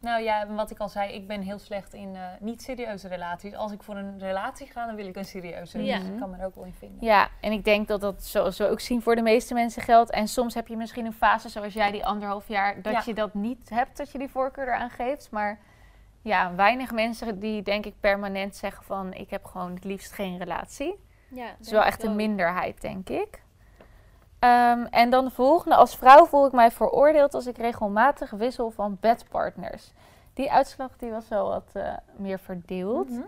Nou 0.01 0.23
ja, 0.23 0.47
wat 0.55 0.71
ik 0.71 0.79
al 0.79 0.89
zei, 0.89 1.13
ik 1.13 1.27
ben 1.27 1.41
heel 1.41 1.59
slecht 1.59 1.95
in 1.95 2.17
eh, 2.17 2.23
niet-serieuze 2.41 3.09
relaties. 3.09 3.55
Als 3.55 3.73
ik 3.73 3.83
voor 3.83 3.97
een 3.97 4.19
relatie 4.19 4.67
ga, 4.67 4.87
dan 4.87 4.95
wil 4.95 5.07
ik 5.07 5.17
een 5.17 5.25
serieuze. 5.25 5.83
Ja. 5.85 5.99
Dus 5.99 6.09
ik 6.09 6.17
kan 6.19 6.31
me 6.31 6.37
er 6.37 6.45
ook 6.47 6.55
wel 6.55 6.65
in 6.65 6.73
vinden. 6.73 7.05
Ja, 7.07 7.29
en 7.41 7.53
ik 7.53 7.65
denk 7.65 7.89
dat 7.89 8.01
dat 8.01 8.25
zoals 8.25 8.59
we 8.59 8.69
ook 8.69 8.81
zien 8.81 9.03
voor 9.03 9.15
de 9.17 9.23
meeste 9.23 9.55
mensen 9.55 9.83
geldt. 9.83 10.11
En 10.11 10.29
soms 10.29 10.55
heb 10.55 10.69
je 10.69 10.77
misschien 10.77 11.07
een 11.07 11.13
fase 11.13 11.49
zoals 11.49 11.73
jij 11.73 11.91
die 11.91 12.07
anderhalf 12.07 12.49
jaar, 12.49 12.83
dat 12.83 12.93
Ja. 12.93 13.03
je 13.07 13.15
dat 13.15 13.35
niet 13.35 13.69
hebt, 13.71 13.97
dat 13.97 14.11
je 14.13 14.19
die 14.19 14.29
voorkeur 14.29 14.67
eraan 14.67 14.91
geeft. 14.91 15.31
Maar 15.31 15.59
ja, 16.23 16.55
weinig 16.55 16.93
mensen 16.93 17.39
die 17.41 17.63
denk 17.63 17.87
ik 17.87 17.95
permanent 18.01 18.57
zeggen 18.57 18.85
van 18.85 19.13
ik 19.13 19.31
heb 19.31 19.45
gewoon 19.45 19.75
het 19.75 19.85
liefst 19.85 20.13
geen 20.13 20.39
relatie. 20.39 21.09
Ja, 21.31 21.47
Het 21.47 21.67
is 21.67 21.71
wel 21.71 21.83
echt 21.83 22.03
een 22.05 22.17
minderheid, 22.17 22.81
denk 22.81 23.09
ik. 23.09 23.43
Ehm, 24.39 24.85
en 24.91 25.11
dan 25.11 25.25
de 25.25 25.31
volgende. 25.31 25.77
Als 25.77 25.97
vrouw 25.97 26.27
voel 26.27 26.47
ik 26.47 26.53
mij 26.53 26.71
veroordeeld 26.71 27.35
als 27.35 27.47
ik 27.47 27.57
regelmatig 27.59 28.31
wissel 28.31 28.71
van 28.71 28.97
bedpartners. 29.01 29.93
Die 30.35 30.53
uitslag 30.53 30.97
die 30.97 31.11
was 31.11 31.29
wel 31.29 31.49
wat 31.49 31.71
eh, 31.73 31.93
meer 32.17 32.39
verdeeld. 32.39 33.09
Mhm. 33.11 33.23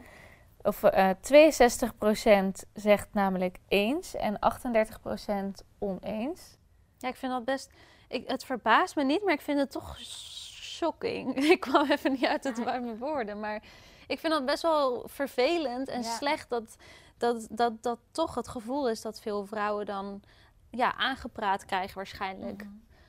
Of 0.63 0.83
eh 0.83 1.09
62% 1.21 2.65
zegt 2.75 3.09
namelijk 3.13 3.59
eens 3.69 4.17
en 4.17 4.39
38% 4.39 5.65
oneens. 5.79 6.57
Ja, 6.99 7.09
ik 7.09 7.17
vind 7.17 7.33
dat 7.33 7.45
best... 7.45 7.71
Ik, 8.09 8.29
het 8.29 8.45
verbaast 8.45 8.97
me 8.97 9.05
niet, 9.05 9.25
maar 9.25 9.33
ik 9.35 9.41
vind 9.41 9.59
het 9.59 9.71
toch 9.71 9.99
shocking. 10.01 11.35
Ik 11.55 11.61
kwam 11.61 11.91
even 11.91 12.13
niet 12.13 12.27
uit, 12.27 12.45
het, 12.45 12.65
mijn 12.65 12.99
woorden, 12.99 13.41
maar 13.41 13.63
ik 14.07 14.19
vind 14.19 14.33
dat 14.33 14.45
best 14.45 14.63
wel 14.63 15.03
vervelend 15.07 15.89
en 15.89 16.03
Ja. 16.03 16.17
slecht 16.17 16.49
dat, 16.51 16.77
dat, 17.23 17.47
dat, 17.51 17.83
dat 17.83 17.99
toch 18.11 18.35
het 18.35 18.49
gevoel 18.49 18.89
is 18.89 19.01
dat 19.01 19.21
veel 19.21 19.47
vrouwen 19.47 19.87
dan 19.87 20.23
ja, 20.71 20.95
aangepraat 20.97 21.65
krijgen 21.65 21.97
waarschijnlijk. 21.97 22.67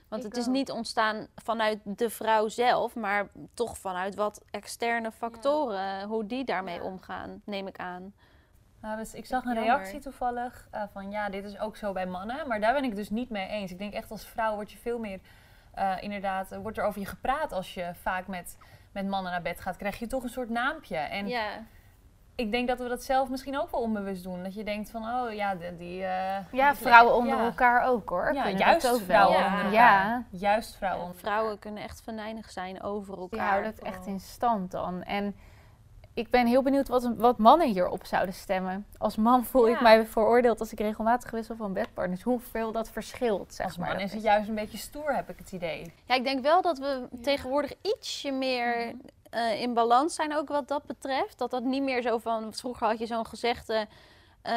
Want 0.08 0.24
Ik 0.26 0.30
het 0.32 0.38
is 0.42 0.48
ook. 0.48 0.54
niet 0.54 0.72
ontstaan 0.72 1.28
vanuit 1.36 1.80
de 1.84 2.10
vrouw 2.10 2.48
zelf, 2.48 2.96
maar 2.96 3.28
toch 3.54 3.78
vanuit 3.78 4.16
wat 4.16 4.42
externe 4.52 5.12
factoren, 5.12 6.04
hoe 6.04 6.26
die 6.26 6.44
daarmee 6.46 6.76
Ja. 6.76 6.84
omgaan, 6.84 7.42
neem 7.46 7.68
ik 7.68 7.78
aan. 7.78 8.14
Nou, 8.82 8.98
dus 8.98 9.14
ik 9.14 9.26
zag 9.26 9.44
een 9.46 9.54
Jammer. 9.54 9.74
reactie 9.76 10.00
toevallig 10.00 10.68
eh, 10.72 10.84
van 10.92 11.12
ja, 11.12 11.30
dit 11.30 11.44
is 11.46 11.60
ook 11.60 11.76
zo 11.76 11.92
bij 11.92 12.06
mannen. 12.06 12.48
Maar 12.48 12.60
daar 12.60 12.74
ben 12.74 12.84
ik 12.84 12.96
dus 12.96 13.10
niet 13.10 13.30
mee 13.30 13.48
eens. 13.48 13.72
Ik 13.72 13.78
denk 13.78 13.94
echt 13.94 14.12
als 14.12 14.26
vrouw 14.26 14.56
word 14.56 14.72
je 14.72 14.78
veel 14.78 15.00
meer, 15.00 15.20
eh, 15.74 15.96
inderdaad, 16.00 16.52
eh, 16.52 16.60
wordt 16.60 16.78
er 16.78 16.84
over 16.84 17.00
je 17.00 17.06
gepraat 17.08 17.52
als 17.52 17.74
je 17.74 17.92
vaak 18.02 18.28
met 18.28 18.58
met 18.92 19.08
mannen 19.08 19.32
naar 19.32 19.42
bed 19.42 19.62
gaat, 19.62 19.78
krijg 19.78 20.00
je 20.00 20.08
toch 20.08 20.24
een 20.24 20.30
soort 20.30 20.50
naampje. 20.50 20.96
En 20.98 21.28
Ja. 21.28 21.48
Ik 22.36 22.52
denk 22.52 22.68
dat 22.68 22.80
we 22.80 22.88
dat 22.88 23.04
zelf 23.04 23.30
misschien 23.30 23.60
ook 23.60 23.72
wel 23.72 23.82
onbewust 23.82 24.24
doen. 24.24 24.44
Dat 24.44 24.54
je 24.54 24.64
denkt 24.64 24.90
van, 24.90 25.04
oh 25.04 25.34
ja, 25.34 25.56
die... 25.56 25.78
die 25.78 26.04
eh, 26.04 26.38
Ja, 26.52 26.76
vrouwen 26.76 27.16
onder 27.16 27.38
ja. 27.38 27.44
elkaar 27.44 27.84
ook 27.88 28.10
hoor. 28.10 28.34
Ja, 28.34 28.50
juist 28.50 28.92
ook 28.92 29.02
vrouwen 29.02 29.38
wel. 29.38 29.46
onder 29.46 29.60
elkaar. 29.60 29.72
Ja, 29.72 30.24
Juist 30.30 30.76
vrouwen. 30.76 31.04
onder 31.06 31.20
Vrouwen 31.20 31.60
kunnen 31.60 31.84
echt 31.84 32.02
venijnig 32.04 32.52
zijn 32.52 32.82
over 32.84 33.14
elkaar. 33.18 33.30
die 33.30 33.40
houden 33.40 33.72
het 33.72 33.82
echt 33.82 34.06
in 34.06 34.20
stand 34.20 34.72
dan. 34.72 35.04
En 35.04 35.36
ik 36.14 36.30
ben 36.30 36.48
heel 36.48 36.62
benieuwd 36.62 36.88
wat, 36.88 37.12
wat 37.18 37.38
mannen 37.38 37.68
hierop 37.68 38.06
zouden 38.06 38.34
stemmen. 38.36 38.86
Als 38.98 39.16
man 39.16 39.46
voel 39.46 39.70
ik 39.70 39.82
mij 39.82 40.06
veroordeeld 40.06 40.60
als 40.60 40.72
ik 40.72 40.80
regelmatig 40.80 41.32
wissel 41.32 41.56
van 41.56 41.74
bedpartners. 41.74 42.22
Hoeveel 42.22 42.72
dat 42.72 42.90
verschilt, 42.90 43.54
zeg 43.54 43.66
Als 43.66 43.78
maar. 43.78 43.88
man 43.88 43.98
Dat 43.98 44.06
is 44.08 44.14
het 44.14 44.24
juist 44.24 44.50
een 44.50 44.56
beetje 44.56 44.78
stoer, 44.78 45.16
heb 45.16 45.30
ik 45.30 45.38
het 45.38 45.52
idee. 45.52 45.94
Ja, 46.06 46.16
ik 46.16 46.24
denk 46.24 46.42
wel 46.44 46.62
dat 46.62 46.78
we 46.78 47.08
tegenwoordig 47.22 47.74
ietsje 47.82 48.32
meer 48.32 48.94
eh, 49.34 49.62
in 49.62 49.74
balans 49.74 50.16
zijn, 50.16 50.36
ook 50.36 50.48
wat 50.50 50.68
dat 50.68 50.86
betreft. 50.86 51.38
Dat 51.38 51.52
dat 51.52 51.64
niet 51.64 51.84
meer 51.84 52.02
zo 52.02 52.18
van. 52.18 52.54
Vroeger 52.54 52.88
had 52.88 53.00
je 53.00 53.06
zo'n 53.06 53.26
gezegde. 53.28 53.88
eh, 54.42 54.54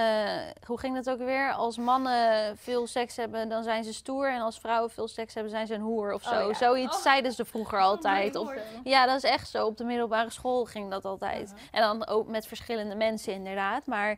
hoe 0.67 0.79
ging 0.79 0.95
dat 0.95 1.11
ook 1.11 1.19
weer? 1.19 1.53
Als 1.53 1.77
mannen 1.77 2.57
veel 2.57 2.87
seks 2.87 3.17
hebben, 3.17 3.49
dan 3.49 3.63
zijn 3.63 3.85
ze 3.85 3.93
stoer. 3.95 4.31
En 4.31 4.41
als 4.41 4.59
vrouwen 4.59 4.91
veel 4.91 5.09
seks 5.09 5.35
hebben, 5.35 5.53
zijn 5.53 5.67
ze 5.67 5.75
een 5.75 5.81
hoer 5.81 6.13
of 6.13 6.23
zo. 6.23 6.49
ja. 6.49 6.55
Zoiets 6.55 6.97
Oh. 6.97 7.03
zeiden 7.03 7.33
ze 7.33 7.45
vroeger 7.45 7.81
altijd. 7.91 8.35
nooit 8.35 8.49
Of, 8.49 8.55
ja, 8.85 9.07
dat 9.07 9.17
is 9.17 9.31
echt 9.31 9.49
zo. 9.49 9.67
Op 9.67 9.77
de 9.77 9.85
middelbare 9.85 10.31
school 10.31 10.65
ging 10.65 10.91
dat 10.91 11.05
altijd. 11.05 11.55
En 11.71 11.81
dan 11.83 12.07
ook 12.07 12.29
met 12.29 12.47
verschillende 12.47 12.95
mensen, 12.95 13.33
inderdaad. 13.33 13.87
Maar 13.87 14.17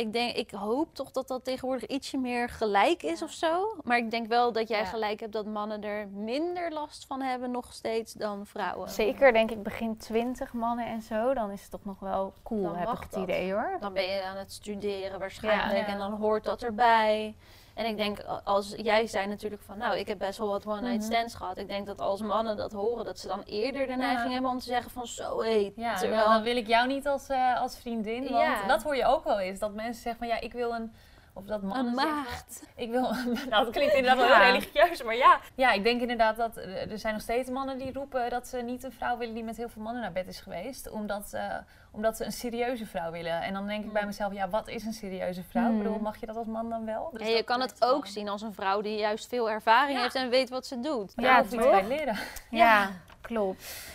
ik, 0.00 0.12
denk, 0.12 0.36
ik 0.36 0.50
hoop 0.50 0.94
toch 0.94 1.10
dat 1.10 1.28
dat 1.28 1.44
tegenwoordig 1.44 1.86
ietsje 1.88 2.18
meer 2.18 2.48
gelijk 2.48 3.02
is 3.02 3.22
of 3.22 3.30
zo. 3.30 3.76
Maar 3.84 3.96
ik 3.98 4.10
denk 4.10 4.26
wel 4.26 4.52
dat 4.52 4.68
jij 4.68 4.78
Ja. 4.78 4.84
gelijk 4.84 5.20
hebt 5.20 5.32
dat 5.32 5.46
mannen 5.46 5.82
er 5.84 6.08
minder 6.08 6.72
last 6.72 7.06
van 7.06 7.20
hebben, 7.22 7.50
nog 7.50 7.72
steeds, 7.72 8.12
dan 8.12 8.46
vrouwen. 8.46 8.90
Zeker, 8.90 9.32
denk 9.32 9.50
ik, 9.50 9.62
begin 9.62 9.96
20 9.96 10.52
mannen 10.52 10.86
en 10.86 11.02
zo. 11.02 11.34
Dan 11.34 11.50
is 11.50 11.62
het 11.62 11.70
toch 11.70 11.84
nog 11.84 11.98
wel 12.00 12.32
cool, 12.42 12.62
Dan 12.62 12.76
heb 12.76 12.88
ik 12.88 13.00
het 13.00 13.12
dat. 13.12 13.22
idee 13.22 13.52
hoor. 13.52 13.76
Dan 13.80 13.92
ben 13.92 14.04
je 14.08 14.22
aan 14.22 14.36
het 14.36 14.52
studeren 14.52 15.18
waarschijnlijk 15.18 15.86
Ja. 15.86 15.92
en 15.92 15.98
dan 15.98 16.12
hoort 16.12 16.44
dat 16.44 16.62
erbij. 16.62 17.34
En 17.74 17.86
ik 17.86 17.96
denk, 17.96 18.18
als 18.44 18.74
jij 18.76 19.06
zei 19.06 19.26
natuurlijk 19.26 19.62
van, 19.62 19.78
nou, 19.78 19.96
ik 19.98 20.06
heb 20.08 20.18
best 20.18 20.38
wel 20.38 20.48
wat 20.48 20.66
one-night 20.66 20.96
Mhm. 21.02 21.12
stands 21.12 21.34
gehad. 21.34 21.58
Ik 21.58 21.68
denk 21.68 21.86
dat 21.86 22.00
als 22.00 22.20
mannen 22.20 22.56
dat 22.56 22.72
horen, 22.72 23.04
dat 23.04 23.18
ze 23.18 23.26
dan 23.28 23.42
eerder 23.42 23.86
de 23.86 23.96
neiging 23.96 24.32
hebben 24.32 24.50
om 24.50 24.58
te 24.58 24.64
zeggen 24.64 24.90
van, 24.90 25.06
zo 25.06 25.42
hé, 25.42 25.72
Ja, 25.76 25.96
terwijl... 25.96 26.24
dan 26.24 26.42
wil 26.42 26.56
ik 26.56 26.66
jou 26.66 26.86
niet 26.86 27.06
als, 27.06 27.28
eh, 27.28 27.60
als 27.60 27.78
vriendin. 27.78 28.20
Want 28.22 28.34
Ja. 28.34 28.66
dat 28.66 28.82
hoor 28.82 28.96
je 28.96 29.04
ook 29.06 29.24
wel 29.24 29.38
eens. 29.38 29.58
Dat 29.58 29.74
mensen 29.74 30.02
zeggen 30.02 30.18
van 30.26 30.28
ja, 30.36 30.40
ik 30.40 30.52
wil 30.52 30.74
een. 30.74 30.92
Of 31.32 31.44
dat 31.44 31.62
mannen 31.62 31.86
Een 31.86 31.94
zeggen, 31.98 32.14
maagd. 32.14 32.62
Ik 32.76 32.90
wil. 32.90 33.02
Nou, 33.50 33.64
dat 33.64 33.70
klinkt 33.70 33.94
inderdaad 33.94 34.18
wel 34.18 34.28
Ja. 34.28 34.40
heel 34.40 34.52
religieus, 34.52 35.02
maar 35.02 35.16
ja. 35.16 35.40
Ja, 35.54 35.72
ik 35.72 35.82
denk 35.82 36.00
inderdaad 36.00 36.36
dat 36.36 36.56
eh, 36.56 36.90
er 36.90 36.98
zijn 36.98 37.12
nog 37.12 37.22
steeds 37.22 37.50
mannen 37.50 37.78
die 37.78 37.92
roepen 37.92 38.30
dat 38.30 38.48
ze 38.48 38.56
niet 38.56 38.84
een 38.84 38.92
vrouw 38.92 39.16
willen 39.16 39.34
die 39.34 39.44
met 39.44 39.56
heel 39.56 39.68
veel 39.68 39.82
mannen 39.82 40.02
naar 40.02 40.12
bed 40.12 40.28
is 40.28 40.40
geweest. 40.40 40.90
Omdat, 40.90 41.32
eh, 41.32 41.54
omdat 41.90 42.16
ze 42.16 42.24
een 42.24 42.32
serieuze 42.32 42.86
vrouw 42.86 43.10
willen. 43.10 43.42
En 43.42 43.52
dan 43.52 43.66
denk 43.66 43.84
ik 43.84 43.92
bij 43.92 44.06
mezelf, 44.06 44.32
ja, 44.32 44.48
wat 44.48 44.68
is 44.68 44.84
een 44.84 44.92
serieuze 44.92 45.42
vrouw? 45.42 45.66
Hmm. 45.66 45.76
Ik 45.76 45.82
bedoel, 45.82 45.98
mag 45.98 46.20
je 46.20 46.26
dat 46.26 46.36
als 46.36 46.46
man 46.46 46.68
dan 46.70 46.84
wel? 46.84 47.10
Dus 47.12 47.20
En 47.20 47.30
je 47.34 47.42
kan 47.42 47.60
het 47.60 47.74
ook 47.78 48.06
zien 48.06 48.28
als 48.28 48.42
een 48.42 48.54
vrouw 48.54 48.80
die 48.80 48.98
juist 48.98 49.26
veel 49.28 49.50
ervaring 49.50 49.96
Ja. 49.96 50.02
heeft 50.02 50.14
en 50.14 50.28
weet 50.30 50.48
wat 50.50 50.66
ze 50.66 50.80
doet. 50.80 51.16
Daar 51.16 51.24
Ja, 51.24 51.38
hoef 51.40 51.50
je 51.50 51.56
iets 51.56 51.66
bij 51.70 51.86
leren. 51.86 52.16
Ja, 52.50 52.90
klopt. 53.20 53.88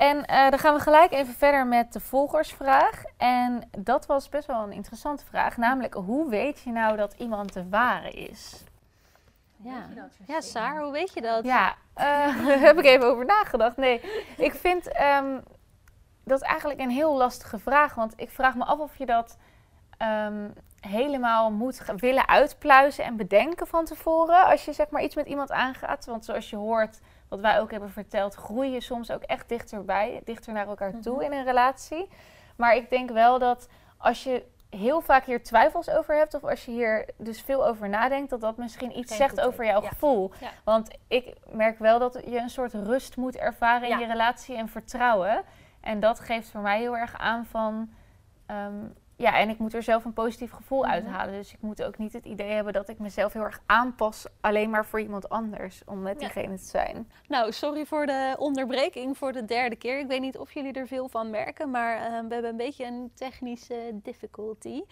En 0.00 0.26
eh, 0.26 0.50
dan 0.50 0.58
gaan 0.58 0.74
we 0.74 0.80
gelijk 0.80 1.12
even 1.12 1.34
verder 1.34 1.66
met 1.66 1.92
de 1.92 2.00
volgersvraag. 2.00 3.02
En 3.16 3.70
dat 3.78 4.06
was 4.06 4.28
best 4.28 4.46
wel 4.46 4.62
een 4.62 4.72
interessante 4.72 5.24
vraag. 5.24 5.56
Namelijk, 5.56 5.94
hoe 5.94 6.28
weet 6.28 6.60
je 6.60 6.70
nou 6.70 6.96
dat 6.96 7.14
iemand 7.18 7.52
de 7.52 7.68
ware 7.68 8.10
is? 8.10 8.64
Ja, 9.56 9.88
ja 10.26 10.40
Saar, 10.40 10.82
hoe 10.82 10.92
weet 10.92 11.14
je 11.14 11.20
dat? 11.20 11.44
Ja, 11.44 11.74
eh, 11.94 12.46
daar 12.46 12.60
heb 12.68 12.78
ik 12.78 12.84
even 12.84 13.06
over 13.06 13.24
nagedacht. 13.24 13.76
Nee, 13.76 14.00
ik 14.36 14.54
vind 14.54 14.92
ehm, 14.92 15.40
dat 16.24 16.42
eigenlijk 16.42 16.80
een 16.80 16.90
heel 16.90 17.16
lastige 17.16 17.58
vraag. 17.58 17.94
Want 17.94 18.12
ik 18.16 18.30
vraag 18.30 18.54
me 18.54 18.64
af 18.64 18.78
of 18.78 18.96
je 18.96 19.06
dat 19.06 19.38
ehm, 19.96 20.48
helemaal 20.80 21.50
moet 21.50 21.82
willen 21.96 22.28
uitpluizen 22.28 23.04
en 23.04 23.16
bedenken 23.16 23.66
van 23.66 23.84
tevoren. 23.84 24.44
Als 24.44 24.64
je 24.64 24.72
zeg 24.72 24.90
maar 24.90 25.02
iets 25.02 25.14
met 25.14 25.26
iemand 25.26 25.50
aangaat. 25.50 26.06
Want 26.06 26.24
zoals 26.24 26.50
je 26.50 26.56
hoort, 26.56 27.00
wat 27.30 27.40
wij 27.40 27.60
ook 27.60 27.70
hebben 27.70 27.90
verteld, 27.90 28.34
groei 28.34 28.70
je 28.70 28.80
soms 28.80 29.10
ook 29.10 29.22
echt 29.22 29.48
dichterbij, 29.48 30.20
dichter 30.24 30.52
naar 30.52 30.66
elkaar 30.68 31.00
toe 31.00 31.24
in 31.24 31.32
een 31.32 31.44
relatie. 31.44 32.08
Maar 32.56 32.76
ik 32.76 32.90
denk 32.90 33.10
wel 33.10 33.38
dat 33.38 33.68
als 33.96 34.24
je 34.24 34.44
heel 34.70 35.00
vaak 35.00 35.24
hier 35.24 35.42
twijfels 35.42 35.90
over 35.90 36.16
hebt, 36.16 36.34
of 36.34 36.44
als 36.44 36.64
je 36.64 36.70
hier 36.70 37.08
dus 37.16 37.40
veel 37.40 37.66
over 37.66 37.88
nadenkt, 37.88 38.30
dat 38.30 38.40
dat 38.40 38.56
misschien 38.56 38.98
iets 38.98 39.16
Geen 39.16 39.28
zegt 39.28 39.40
over 39.40 39.64
jouw 39.64 39.82
ja. 39.82 39.88
gevoel. 39.88 40.32
Ja. 40.40 40.50
Want 40.64 40.90
ik 41.08 41.34
merk 41.52 41.78
wel 41.78 41.98
dat 41.98 42.12
je 42.24 42.38
een 42.38 42.50
soort 42.50 42.74
rust 42.74 43.16
moet 43.16 43.36
ervaren 43.36 43.88
in 43.88 43.98
je 43.98 44.06
relatie 44.06 44.56
en 44.56 44.68
vertrouwen. 44.68 45.42
En 45.80 46.00
dat 46.00 46.20
geeft 46.20 46.50
voor 46.50 46.60
mij 46.60 46.78
heel 46.78 46.96
erg 46.96 47.18
aan 47.18 47.44
van. 47.44 47.90
ehm, 48.46 48.84
ja, 49.20 49.38
en 49.38 49.48
ik 49.48 49.58
moet 49.58 49.74
er 49.74 49.82
zelf 49.82 50.04
een 50.04 50.12
positief 50.12 50.50
gevoel 50.50 50.82
Mhm. 50.82 50.90
uithalen. 50.90 51.34
Dus 51.34 51.52
ik 51.52 51.60
moet 51.60 51.82
ook 51.82 51.98
niet 51.98 52.12
het 52.12 52.24
idee 52.24 52.50
hebben 52.50 52.72
dat 52.72 52.88
ik 52.88 52.98
mezelf 52.98 53.32
heel 53.32 53.42
erg 53.42 53.60
aanpas 53.66 54.26
alleen 54.40 54.70
maar 54.70 54.86
voor 54.86 55.00
iemand 55.00 55.28
anders 55.28 55.82
om 55.86 56.02
met 56.02 56.20
Ja. 56.20 56.26
diegene 56.28 56.56
te 56.56 56.64
zijn. 56.64 57.10
Nou, 57.28 57.52
sorry 57.52 57.86
voor 57.86 58.06
de 58.06 58.34
onderbreking 58.38 59.18
voor 59.18 59.32
de 59.32 59.44
derde 59.44 59.76
keer. 59.76 59.98
Ik 59.98 60.06
weet 60.06 60.20
niet 60.20 60.38
of 60.38 60.52
jullie 60.52 60.72
er 60.72 60.86
veel 60.86 61.08
van 61.08 61.30
merken, 61.30 61.70
maar 61.70 61.96
eh, 61.96 62.02
we 62.02 62.12
hebben 62.34 62.44
een 62.50 62.56
beetje 62.56 62.84
een 62.84 63.10
technische 63.14 63.90
difficulty. 64.02 64.82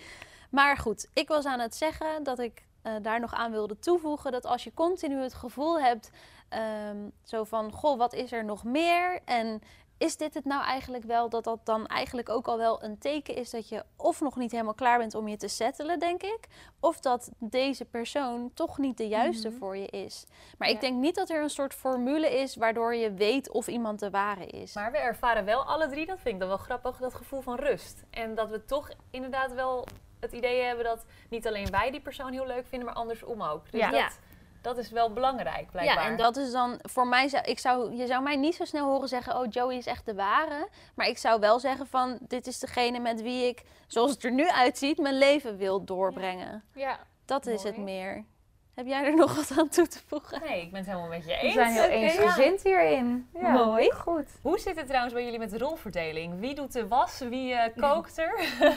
Maar 0.51 0.77
goed, 0.77 1.09
ik 1.15 1.29
was 1.29 1.45
aan 1.47 1.61
het 1.61 1.75
zeggen 1.75 2.23
dat 2.23 2.39
ik 2.39 2.67
eh, 2.83 2.93
daar 3.03 3.21
nog 3.21 3.35
aan 3.35 3.51
wilde 3.51 3.79
toevoegen 3.79 4.33
dat 4.33 4.47
als 4.47 4.65
je 4.65 4.75
continu 4.75 5.23
het 5.23 5.35
gevoel 5.35 5.81
hebt, 5.81 6.11
ehm, 6.49 6.97
zo 7.23 7.45
van, 7.45 7.73
goh, 7.73 7.99
wat 7.99 8.13
is 8.15 8.33
er 8.33 8.45
nog 8.45 8.65
meer? 8.65 9.21
En 9.25 9.61
is 9.99 10.17
dit 10.17 10.35
het 10.35 10.45
nou 10.45 10.65
eigenlijk 10.65 11.05
wel, 11.05 11.29
dat 11.29 11.45
dat 11.45 11.67
dan 11.67 11.87
eigenlijk 11.87 12.29
ook 12.29 12.49
al 12.49 12.59
wel 12.59 12.83
een 12.83 12.99
teken 12.99 13.35
is 13.35 13.51
dat 13.51 13.69
je 13.69 13.85
of 13.97 14.21
nog 14.21 14.37
niet 14.37 14.51
helemaal 14.51 14.75
klaar 14.75 14.99
bent 14.99 15.15
om 15.15 15.29
je 15.29 15.37
te 15.37 15.49
settelen, 15.49 15.99
denk 15.99 16.23
ik, 16.23 16.41
of 16.81 17.01
dat 17.01 17.31
deze 17.39 17.85
persoon 17.85 18.51
toch 18.55 18.79
niet 18.79 18.97
de 18.97 19.09
juiste 19.09 19.53
voor 19.53 19.77
je 19.77 19.87
is. 19.87 20.27
Maar 20.59 20.69
ik 20.69 20.81
denk 20.81 20.99
niet 20.99 21.15
dat 21.15 21.31
er 21.31 21.43
een 21.43 21.51
soort 21.51 21.75
formule 21.75 22.41
is 22.41 22.57
waardoor 22.57 22.95
je 22.95 23.13
weet 23.15 23.51
of 23.51 23.67
iemand 23.67 23.99
de 23.99 24.11
ware 24.11 24.47
is. 24.47 24.75
Maar 24.75 24.93
we 24.93 24.99
ervaren 24.99 25.45
wel 25.45 25.65
alle 25.65 25.89
drie, 25.89 26.07
dat 26.07 26.21
vind 26.21 26.35
ik 26.35 26.41
dan 26.41 26.49
wel 26.49 26.57
grappig, 26.59 26.97
dat 26.97 27.15
gevoel 27.15 27.41
van 27.41 27.57
rust. 27.57 28.03
En 28.11 28.35
dat 28.35 28.51
we 28.51 28.65
toch 28.65 28.91
inderdaad 29.11 29.53
wel 29.53 29.87
het 30.21 30.33
idee 30.33 30.63
hebben 30.63 30.85
dat 30.85 31.05
niet 31.31 31.47
alleen 31.47 31.71
wij 31.71 31.91
die 31.91 32.01
persoon 32.01 32.33
heel 32.33 32.47
leuk 32.47 32.67
vinden, 32.67 32.89
maar 32.89 32.97
andersom 32.97 33.43
ook. 33.43 33.71
Dus 33.71 33.81
Ja. 33.81 33.91
dat, 33.91 34.01
Ja. 34.01 34.11
Dat 34.69 34.79
is 34.79 34.91
wel 34.91 35.13
belangrijk, 35.13 35.71
blijkbaar. 35.71 36.05
Ja, 36.05 36.11
en 36.11 36.17
dat 36.17 36.37
is 36.37 36.53
dan 36.53 36.79
voor 36.83 37.07
mij, 37.07 37.29
zou, 37.29 37.45
ik 37.45 37.59
zou, 37.59 37.95
je 37.95 38.07
zou 38.07 38.23
mij 38.23 38.37
niet 38.37 38.55
zo 38.55 38.65
snel 38.65 38.87
horen 38.87 39.09
zeggen: 39.09 39.37
Oh, 39.37 39.47
Joey 39.51 39.77
is 39.77 39.87
echt 39.87 40.07
de 40.07 40.15
ware. 40.15 40.69
Maar 40.95 41.07
ik 41.07 41.19
zou 41.19 41.41
wel 41.41 41.59
zeggen: 41.59 41.87
van 41.87 42.19
dit 42.21 42.47
is 42.47 42.59
degene 42.59 42.99
met 42.99 43.23
wie 43.23 43.47
ik, 43.47 43.63
zoals 43.87 44.11
het 44.11 44.25
er 44.25 44.33
nu 44.33 44.51
uitziet, 44.51 44.99
mijn 44.99 45.19
leven 45.19 45.57
wil 45.57 45.85
doorbrengen. 45.85 46.65
Ja. 46.75 46.99
Dat 47.25 47.47
is 47.47 47.63
het 47.63 47.77
meer. 47.77 48.25
Heb 48.79 48.87
jij 48.87 49.05
er 49.05 49.17
nog 49.17 49.35
wat 49.35 49.59
aan 49.59 49.69
toe 49.69 49.87
te 49.87 49.99
voegen? 50.07 50.41
Nee, 50.49 50.63
ik 50.63 50.71
ben 50.71 50.79
het 50.79 50.89
helemaal 50.89 51.09
met 51.09 51.23
je 51.25 51.29
We 51.29 51.37
eens. 51.37 51.55
zijn 51.55 51.73
heel 51.73 51.83
eensgezind 51.83 52.63
hierin. 52.63 53.29
Ja, 53.41 53.53
Mooi. 53.53 53.93
Goed. 53.93 54.29
Hoe 54.43 54.59
zit 54.59 54.77
het 54.77 54.87
trouwens 54.87 55.15
bij 55.15 55.25
jullie 55.25 55.39
met 55.39 55.51
de 55.51 55.59
rolverdeling? 55.59 56.41
Wie 56.41 56.55
doet 56.55 56.73
de 56.73 56.89
was? 56.89 57.19
Wie 57.19 57.55
eh, 57.55 57.77
kookt 57.77 58.19
er? 58.19 58.39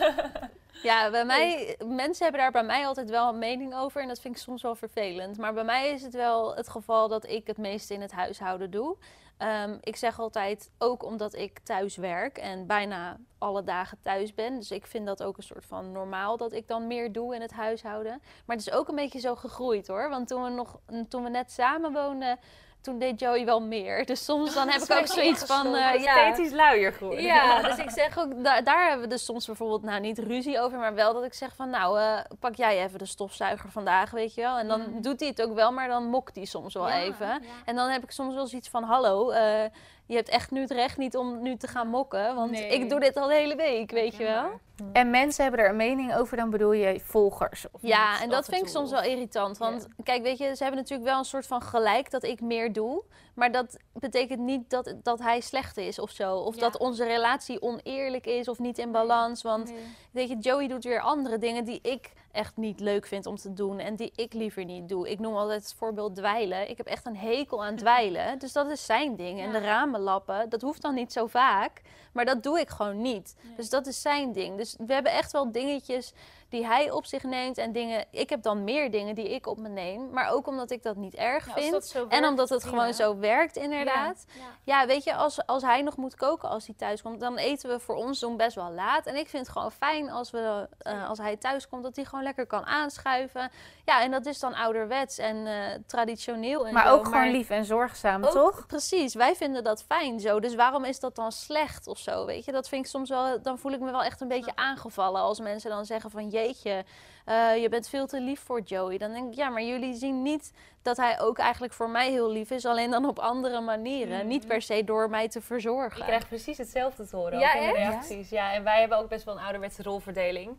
Ja, 0.84 1.10
bij 1.10 1.26
mij, 1.26 1.76
mensen 1.86 2.24
hebben 2.24 2.42
daar 2.42 2.52
bij 2.52 2.64
mij 2.64 2.86
altijd 2.88 3.10
wel 3.10 3.30
een 3.30 3.40
mening 3.40 3.76
over. 3.76 4.02
En 4.02 4.08
dat 4.08 4.20
vind 4.20 4.36
ik 4.36 4.42
soms 4.42 4.62
wel 4.62 4.76
vervelend. 4.76 5.38
Maar 5.38 5.54
bij 5.54 5.64
mij 5.64 5.90
is 5.90 6.02
het 6.02 6.14
wel 6.14 6.56
het 6.56 6.70
geval 6.70 7.08
dat 7.08 7.28
ik 7.28 7.48
het 7.48 7.58
meeste 7.58 7.94
in 7.94 8.02
het 8.02 8.12
huishouden 8.12 8.72
doe. 8.72 8.96
Ehm, 9.42 9.78
ik 9.82 9.96
zeg 9.96 10.20
altijd, 10.20 10.72
ook 10.78 11.04
omdat 11.04 11.34
ik 11.36 11.60
thuis 11.60 11.96
werk 11.96 12.38
en 12.38 12.68
bijna 12.68 13.18
alle 13.38 13.64
dagen 13.64 13.98
thuis 14.02 14.34
ben. 14.34 14.56
Dus 14.56 14.72
ik 14.72 14.86
vind 14.86 15.06
dat 15.06 15.24
ook 15.24 15.38
een 15.38 15.44
soort 15.44 15.66
van 15.66 15.92
normaal 15.92 16.38
dat 16.38 16.52
ik 16.54 16.68
dan 16.68 16.88
meer 16.88 17.12
doe 17.12 17.36
in 17.36 17.42
het 17.42 17.52
huishouden. 17.52 18.22
Maar 18.46 18.56
het 18.56 18.68
is 18.68 18.74
ook 18.74 18.88
een 18.88 18.96
beetje 18.96 19.20
zo 19.20 19.36
gegroeid 19.36 19.88
hoor. 19.88 20.10
Want 20.10 20.28
toen 20.28 20.44
we, 20.44 20.50
nog, 20.50 20.80
toen 21.10 21.24
we 21.24 21.30
net 21.30 21.52
samen 21.52 21.94
woonden, 21.94 22.40
toen 22.82 23.00
deed 23.00 23.20
Joey 23.20 23.46
wel 23.46 23.62
meer. 23.62 24.06
Dus 24.06 24.26
soms 24.26 24.54
dan 24.54 24.70
heb 24.70 24.82
ik 24.82 24.92
ook 24.92 25.08
zoiets 25.08 25.44
van... 25.46 25.76
eh, 25.76 26.04
ja, 26.04 26.18
Steeds 26.18 26.40
iets 26.40 26.54
luier 26.56 26.94
geworden. 26.94 27.24
ja, 27.24 27.62
dus 27.68 27.78
ik 27.78 27.90
zeg 27.90 28.18
ook, 28.20 28.44
da- 28.44 28.62
daar 28.62 28.84
hebben 28.88 29.02
we 29.02 29.08
dus 29.14 29.26
soms 29.26 29.46
bijvoorbeeld, 29.46 29.82
nou 29.84 30.00
niet 30.00 30.20
ruzie 30.20 30.60
over, 30.60 30.78
maar 30.78 30.94
wel 30.94 31.14
dat 31.14 31.24
ik 31.24 31.34
zeg 31.34 31.56
van, 31.56 31.70
nou, 31.70 32.00
eh, 32.00 32.20
pak 32.40 32.56
jij 32.56 32.84
even 32.84 33.00
de 33.00 33.06
stofzuiger 33.06 33.72
vandaag, 33.72 34.12
weet 34.12 34.34
je 34.34 34.42
wel. 34.42 34.58
En 34.58 34.68
dan 34.68 34.82
doet 35.02 35.20
hij 35.20 35.30
het 35.30 35.42
ook 35.42 35.54
wel, 35.56 35.72
maar 35.72 35.88
dan 35.88 36.04
mokt 36.06 36.36
hij 36.36 36.46
soms 36.46 36.74
wel 36.74 36.90
even. 36.90 37.44
En 37.66 37.76
dan 37.76 37.90
heb 37.90 38.04
ik 38.04 38.12
soms 38.12 38.36
wel 38.36 38.48
zoiets 38.48 38.70
van, 38.70 38.84
hallo, 38.84 39.30
eh, 39.30 39.64
je 40.06 40.16
hebt 40.16 40.30
echt 40.30 40.52
nu 40.52 40.62
het 40.62 40.72
recht 40.72 40.98
niet 40.98 41.18
om 41.18 41.42
nu 41.42 41.56
te 41.58 41.68
gaan 41.68 41.88
mokken, 41.88 42.36
want 42.36 42.52
Nee. 42.52 42.68
ik 42.68 42.90
doe 42.90 43.00
dit 43.00 43.16
al 43.18 43.28
de 43.28 43.34
hele 43.34 43.56
week, 43.56 43.92
weet 43.92 44.16
je 44.16 44.24
wel. 44.24 44.50
En 44.94 45.10
mensen 45.10 45.44
hebben 45.44 45.62
er 45.62 45.70
een 45.70 45.76
mening 45.76 46.16
over, 46.16 46.38
dan 46.38 46.50
bedoel 46.50 46.72
je 46.72 47.00
volgers. 47.04 47.66
Of 47.72 47.82
Ja, 47.84 48.12
niet? 48.14 48.22
en 48.22 48.30
dat 48.30 48.46
vind 48.46 48.62
ik 48.62 48.68
soms 48.68 48.92
wel 48.92 49.04
irritant. 49.04 49.58
Want 49.58 49.88
kijk, 50.04 50.22
weet 50.24 50.38
je, 50.38 50.56
ze 50.56 50.64
hebben 50.64 50.82
natuurlijk 50.82 51.10
wel 51.10 51.18
een 51.20 51.26
soort 51.26 51.48
van 51.48 51.62
gelijk 51.62 52.12
dat 52.12 52.24
ik 52.24 52.42
meer 52.42 52.74
doe. 52.74 53.04
Maar 53.36 53.52
dat 53.52 53.78
betekent 53.94 54.40
niet 54.40 54.70
dat, 54.70 54.96
dat 55.04 55.20
hij 55.20 55.40
slecht 55.42 55.78
is 55.78 56.00
of 56.00 56.10
zo. 56.12 56.36
Of 56.36 56.56
Ja. 56.56 56.62
dat 56.62 56.78
onze 56.78 57.04
relatie 57.06 57.62
oneerlijk 57.62 58.26
is 58.26 58.48
of 58.48 58.60
niet 58.60 58.78
in 58.78 58.92
balans. 58.92 59.42
Want 59.42 59.74
weet 60.12 60.30
je, 60.30 60.38
Joey 60.38 60.68
doet 60.68 60.84
weer 60.84 61.00
andere 61.02 61.38
dingen 61.38 61.64
die 61.66 61.80
ik 61.82 62.12
echt 62.32 62.58
niet 62.58 62.80
leuk 62.80 63.06
vind 63.06 63.26
om 63.26 63.36
te 63.36 63.54
doen 63.54 63.80
en 63.80 63.96
die 63.96 64.12
ik 64.16 64.34
liever 64.34 64.66
niet 64.66 64.90
doe. 64.90 65.10
Ik 65.10 65.20
noem 65.20 65.36
altijd 65.36 65.62
het 65.62 65.74
voorbeeld 65.78 66.16
dweilen. 66.16 66.70
Ik 66.70 66.78
heb 66.78 66.86
echt 66.86 67.06
een 67.06 67.18
hekel 67.18 67.64
aan 67.64 67.76
dweilen, 67.76 68.40
dus 68.40 68.52
dat 68.52 68.70
is 68.70 68.86
zijn 68.86 69.16
ding. 69.16 69.42
En 69.42 69.52
de 69.52 69.60
ramen 69.60 70.00
lappen, 70.00 70.50
dat 70.50 70.62
hoeft 70.62 70.82
dan 70.82 70.94
niet 70.94 71.14
zo 71.14 71.28
vaak, 71.28 71.82
maar 72.14 72.26
dat 72.26 72.44
doe 72.44 72.60
ik 72.60 72.70
gewoon 72.70 73.02
niet. 73.02 73.36
Dus 73.58 73.70
dat 73.70 73.88
is 73.88 74.02
zijn 74.02 74.32
ding. 74.32 74.58
Dus 74.58 74.76
we 74.78 74.94
hebben 74.94 75.12
echt 75.12 75.32
wel 75.32 75.52
dingetjes 75.52 76.14
die 76.52 76.66
hij 76.66 76.92
op 76.92 77.06
zich 77.06 77.24
neemt 77.24 77.58
en 77.58 77.72
dingen. 77.72 78.06
Ik 78.12 78.30
heb 78.30 78.42
dan 78.42 78.64
meer 78.64 78.92
dingen 78.92 79.16
die 79.16 79.30
ik 79.34 79.48
op 79.48 79.58
me 79.58 79.70
neem, 79.70 80.10
maar 80.10 80.30
ook 80.30 80.48
omdat 80.48 80.72
ik 80.72 80.84
dat 80.84 80.96
niet 80.96 81.16
erg 81.16 81.46
Ja, 81.48 81.54
vind. 81.54 81.96
En 82.10 82.26
omdat 82.26 82.50
het 82.50 82.64
gewoon 82.64 82.94
zo 82.94 83.18
werkt, 83.18 83.56
inderdaad. 83.56 84.26
Ja. 84.34 84.42
Ja, 84.64 84.86
weet 84.88 85.04
je, 85.04 85.16
als, 85.16 85.46
als 85.46 85.64
hij 85.64 85.82
nog 85.82 85.98
moet 85.98 86.16
koken 86.16 86.50
als 86.50 86.66
hij 86.66 86.76
thuis 86.78 87.02
komt, 87.02 87.20
dan 87.20 87.38
eten 87.38 87.70
we 87.70 87.80
voor 87.80 87.96
ons 87.96 88.20
doen 88.20 88.38
best 88.38 88.56
wel 88.56 88.72
laat. 88.72 89.06
En 89.06 89.16
ik 89.16 89.30
vind 89.30 89.46
het 89.46 89.56
gewoon 89.56 89.72
fijn 89.72 90.10
als, 90.10 90.32
we, 90.32 90.68
eh, 90.80 91.10
als 91.10 91.18
hij 91.18 91.38
thuis 91.38 91.68
komt, 91.70 91.84
dat 91.84 91.96
hij 91.96 92.06
gewoon 92.06 92.24
lekker 92.24 92.48
kan 92.48 92.66
aanschuiven. 92.66 93.52
Ja, 93.86 94.02
en 94.02 94.12
dat 94.12 94.26
is 94.26 94.40
dan 94.40 94.54
ouderwets 94.54 95.18
en 95.18 95.48
eh, 95.48 95.54
traditioneel. 95.88 96.68
En 96.68 96.74
Maar 96.74 96.86
zo, 96.88 96.94
ook 96.94 97.06
gewoon 97.06 97.32
lief 97.32 97.50
en 97.50 97.66
zorgzaam, 97.66 98.24
ook- 98.24 98.32
toch? 98.32 98.66
Precies, 98.68 99.14
wij 99.14 99.36
vinden 99.36 99.64
dat 99.64 99.84
fijn 99.84 100.20
zo. 100.20 100.40
Dus 100.40 100.56
waarom 100.56 100.86
is 100.86 101.00
dat 101.00 101.16
dan 101.16 101.32
slecht 101.32 101.88
of 101.88 101.98
zo? 101.98 102.26
Weet 102.26 102.46
je, 102.46 102.52
dat 102.52 102.68
vind 102.70 102.86
ik 102.86 102.92
soms 102.92 103.10
wel. 103.10 103.42
Dan 103.42 103.58
voel 103.60 103.72
ik 103.72 103.80
me 103.80 103.92
wel 103.92 104.04
echt 104.04 104.22
een 104.22 104.28
beetje 104.28 104.56
aangevallen 104.56 105.22
als 105.22 105.40
mensen 105.40 105.70
dan 105.70 105.86
zeggen 105.86 106.12
van 106.12 106.30
jeetje, 106.42 106.86
eh, 107.26 107.62
je 107.62 107.70
bent 107.70 107.90
veel 107.90 108.08
te 108.08 108.22
lief 108.22 108.40
voor 108.40 108.62
Joey. 108.62 108.98
Dan 108.98 109.12
denk 109.12 109.32
ik 109.32 109.38
ja, 109.38 109.50
maar 109.50 109.64
jullie 109.64 109.94
zien 109.94 110.22
niet 110.22 110.52
dat 110.82 110.98
hij 110.98 111.20
ook 111.20 111.38
eigenlijk 111.38 111.74
voor 111.74 111.90
mij 111.90 112.12
heel 112.12 112.32
lief 112.32 112.52
is, 112.52 112.66
alleen 112.66 112.92
dan 112.92 113.06
op 113.06 113.20
andere 113.20 113.60
manieren. 113.60 114.28
Niet 114.28 114.48
per 114.48 114.62
se 114.62 114.84
door 114.84 115.10
mij 115.10 115.28
te 115.28 115.42
verzorgen. 115.42 116.00
Ik 116.00 116.06
krijg 116.06 116.28
precies 116.28 116.58
hetzelfde 116.58 117.08
te 117.08 117.16
horen 117.16 117.40
Ja, 117.40 117.56
ook 117.56 117.62
in 117.62 117.68
de 117.68 117.74
reacties. 117.74 118.30
Ja, 118.30 118.54
en 118.54 118.64
wij 118.64 118.80
hebben 118.80 118.98
ook 118.98 119.10
best 119.10 119.26
wel 119.26 119.38
een 119.38 119.44
ouderwetse 119.44 119.84
rolverdeling. 119.84 120.58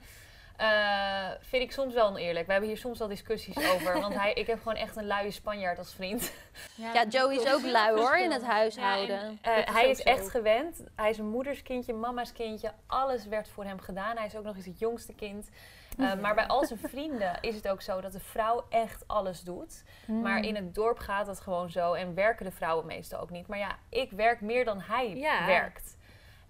Eh, 0.56 1.28
vind 1.40 1.62
ik 1.62 1.72
soms 1.72 1.94
wel 1.94 2.06
oneerlijk. 2.06 2.46
We 2.46 2.52
hebben 2.52 2.70
hier 2.70 2.78
soms 2.78 2.98
wel 2.98 3.08
discussies 3.08 3.56
over. 3.72 4.00
Want 4.00 4.14
hij, 4.14 4.32
ik 4.32 4.46
heb 4.46 4.58
gewoon 4.58 4.74
echt 4.76 4.96
een 4.96 5.06
luie 5.06 5.30
Spanjaard 5.30 5.78
als 5.78 5.94
vriend. 5.94 6.32
Ja, 6.74 7.04
Joey 7.08 7.34
is 7.36 7.52
ook 7.52 7.62
lui 7.62 7.98
hoor 8.00 8.18
in 8.18 8.30
het 8.30 8.44
huishouden. 8.44 9.38
Eh, 9.42 9.56
Dat 9.56 9.74
hij 9.74 9.90
is 9.90 9.98
zo. 9.98 10.08
echt 10.08 10.30
gewend. 10.30 10.84
Hij 10.96 11.10
is 11.10 11.18
een 11.18 11.28
moeders 11.28 11.62
kindje, 11.62 11.92
mama's 11.92 12.32
kindje. 12.32 12.72
Alles 12.86 13.26
werd 13.26 13.48
voor 13.48 13.64
hem 13.64 13.80
gedaan. 13.80 14.16
Hij 14.16 14.26
is 14.26 14.36
ook 14.36 14.44
nog 14.44 14.56
eens 14.56 14.66
het 14.66 14.78
jongste 14.78 15.14
kind. 15.14 15.48
Eh, 15.98 16.14
maar 16.14 16.34
bij 16.34 16.46
al 16.46 16.64
zijn 16.64 16.78
vrienden 16.78 17.38
is 17.40 17.54
het 17.54 17.68
ook 17.68 17.82
zo 17.82 18.00
dat 18.00 18.12
de 18.12 18.20
vrouw 18.20 18.64
echt 18.68 19.04
alles 19.08 19.40
doet. 19.40 19.82
Maar 20.06 20.34
Hmm. 20.38 20.42
in 20.44 20.54
het 20.54 20.74
dorp 20.74 20.98
gaat 20.98 21.26
het 21.26 21.40
gewoon 21.40 21.70
zo. 21.70 21.92
En 21.92 22.14
werken 22.14 22.44
de 22.44 22.52
vrouwen 22.52 22.86
meestal 22.86 23.20
ook 23.20 23.30
niet. 23.30 23.46
Maar 23.46 23.58
ja, 23.58 23.76
ik 23.88 24.10
werk 24.10 24.40
meer 24.40 24.64
dan 24.64 24.80
hij 24.80 25.16
Ja. 25.16 25.46
werkt. 25.46 25.96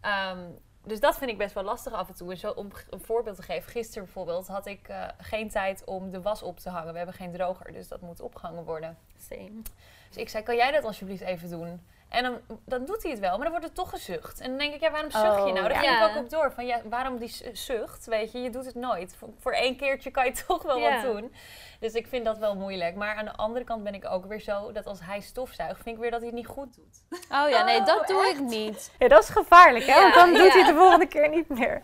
Ehm, 0.00 0.38
dus 0.84 1.00
dat 1.00 1.18
vind 1.18 1.30
ik 1.30 1.38
best 1.38 1.54
wel 1.54 1.64
lastig 1.64 1.92
af 1.92 2.08
en 2.08 2.14
toe. 2.14 2.30
En 2.30 2.36
zo, 2.36 2.50
om 2.50 2.68
een 2.90 3.00
voorbeeld 3.00 3.36
te 3.36 3.42
geven. 3.42 3.70
Gisteren 3.70 4.04
bijvoorbeeld 4.04 4.46
had 4.46 4.66
ik 4.66 4.88
eh, 4.88 5.08
geen 5.18 5.48
tijd 5.48 5.84
om 5.84 6.10
de 6.10 6.22
was 6.22 6.42
op 6.42 6.58
te 6.58 6.70
hangen. 6.70 6.90
We 6.90 6.96
hebben 6.96 7.14
geen 7.14 7.32
droger, 7.32 7.72
dus 7.72 7.88
dat 7.88 8.00
moet 8.00 8.20
opgehangen 8.20 8.64
worden. 8.64 8.98
Same. 9.28 9.62
Dus 10.08 10.16
ik 10.16 10.28
zei, 10.28 10.42
kan 10.42 10.56
jij 10.56 10.70
dat 10.70 10.84
alsjeblieft 10.84 11.22
even 11.22 11.50
doen? 11.50 11.80
En 12.12 12.22
dan, 12.22 12.38
dan 12.64 12.84
doet 12.84 13.02
hij 13.02 13.10
het 13.10 13.20
wel, 13.20 13.30
maar 13.30 13.40
dan 13.40 13.50
wordt 13.50 13.64
het 13.64 13.74
toch 13.74 13.90
gezucht. 13.90 14.40
En 14.40 14.48
dan 14.48 14.58
denk 14.58 14.74
ik, 14.74 14.80
ja, 14.80 14.90
waarom 14.90 15.10
zucht 15.10 15.24
je 15.24 15.30
Oh, 15.30 15.36
nou? 15.44 15.54
Daar 15.54 15.70
ja. 15.72 15.78
ging 15.78 16.10
ik 16.10 16.16
ook 16.16 16.22
op 16.24 16.30
door. 16.30 16.52
Van, 16.52 16.66
ja, 16.66 16.80
waarom 16.84 17.18
die 17.18 17.34
zucht? 17.52 18.06
Weet 18.06 18.32
je, 18.32 18.38
je 18.42 18.50
doet 18.50 18.64
het 18.66 18.74
nooit. 18.74 19.14
Voor, 19.18 19.28
voor 19.38 19.52
één 19.52 19.76
keertje 19.76 20.10
kan 20.10 20.24
je 20.24 20.32
toch 20.46 20.62
wel 20.62 20.78
Ja. 20.78 21.02
wat 21.02 21.14
doen. 21.14 21.34
Dus 21.80 21.92
ik 21.92 22.06
vind 22.06 22.24
dat 22.24 22.38
wel 22.38 22.56
moeilijk. 22.56 22.94
Maar 22.96 23.14
aan 23.16 23.24
de 23.24 23.36
andere 23.36 23.64
kant 23.64 23.84
ben 23.84 23.94
ik 23.94 24.04
ook 24.10 24.24
weer 24.26 24.40
zo... 24.40 24.72
dat 24.72 24.86
als 24.86 25.00
hij 25.02 25.20
stofzuigt, 25.20 25.82
vind 25.82 25.94
ik 25.96 26.00
weer 26.02 26.10
dat 26.10 26.20
hij 26.20 26.28
het 26.28 26.38
niet 26.38 26.46
goed 26.46 26.74
doet. 26.74 27.20
Oh 27.30 27.48
ja, 27.48 27.64
nee, 27.64 27.82
dat 27.82 28.00
Oh, 28.00 28.06
doe 28.06 28.20
echt? 28.28 28.32
ik 28.32 28.40
niet. 28.40 28.90
Ja, 28.98 29.08
dat 29.08 29.22
is 29.22 29.28
gevaarlijk, 29.28 29.84
hè? 29.84 30.00
Want 30.00 30.14
dan 30.14 30.28
doet 30.32 30.48
hij 30.52 30.58
het 30.58 30.66
de 30.66 30.74
volgende 30.74 31.06
keer 31.06 31.28
niet 31.28 31.48
meer. 31.48 31.82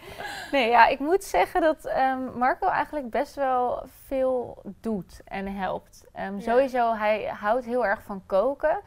Nee, 0.52 0.68
ja, 0.68 0.86
ik 0.86 0.98
moet 0.98 1.24
zeggen 1.24 1.60
dat 1.60 1.84
ehm, 1.84 2.38
Marco 2.38 2.66
eigenlijk 2.68 3.10
best 3.10 3.34
wel 3.34 3.82
veel 4.06 4.62
doet 4.80 5.20
en 5.24 5.46
helpt. 5.56 6.04
Ehm, 6.12 6.34
Ja. 6.36 6.40
Sowieso, 6.40 6.94
hij 6.94 7.24
houdt 7.40 7.64
heel 7.64 7.86
erg 7.86 8.02
van 8.02 8.22
koken. 8.26 8.80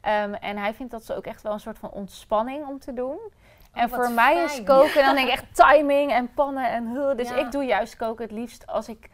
Ehm, 0.00 0.32
en 0.34 0.56
hij 0.56 0.74
vindt 0.74 0.92
dat 0.92 1.04
zo 1.04 1.14
ook 1.14 1.26
echt 1.26 1.42
wel 1.42 1.52
een 1.52 1.60
soort 1.60 1.78
van 1.78 1.90
ontspanning 1.90 2.66
om 2.66 2.78
te 2.78 2.92
doen. 2.92 3.18
en 3.72 3.84
Oh, 3.84 3.90
wat 3.90 4.04
voor 4.04 4.14
mij 4.14 4.44
is 4.44 4.62
koken 4.64 5.04
dan 5.04 5.14
denk 5.14 5.26
ik 5.26 5.32
echt 5.32 5.54
timing 5.54 6.12
en 6.12 6.32
pannen 6.34 6.70
en 6.70 6.86
huh. 6.86 7.16
Dus 7.16 7.28
Ja. 7.28 7.34
ik 7.36 7.52
doe 7.52 7.64
juist 7.64 7.96
koken 7.96 8.22
het 8.24 8.32
liefst 8.32 8.66
als 8.66 8.88
ik 8.88 9.08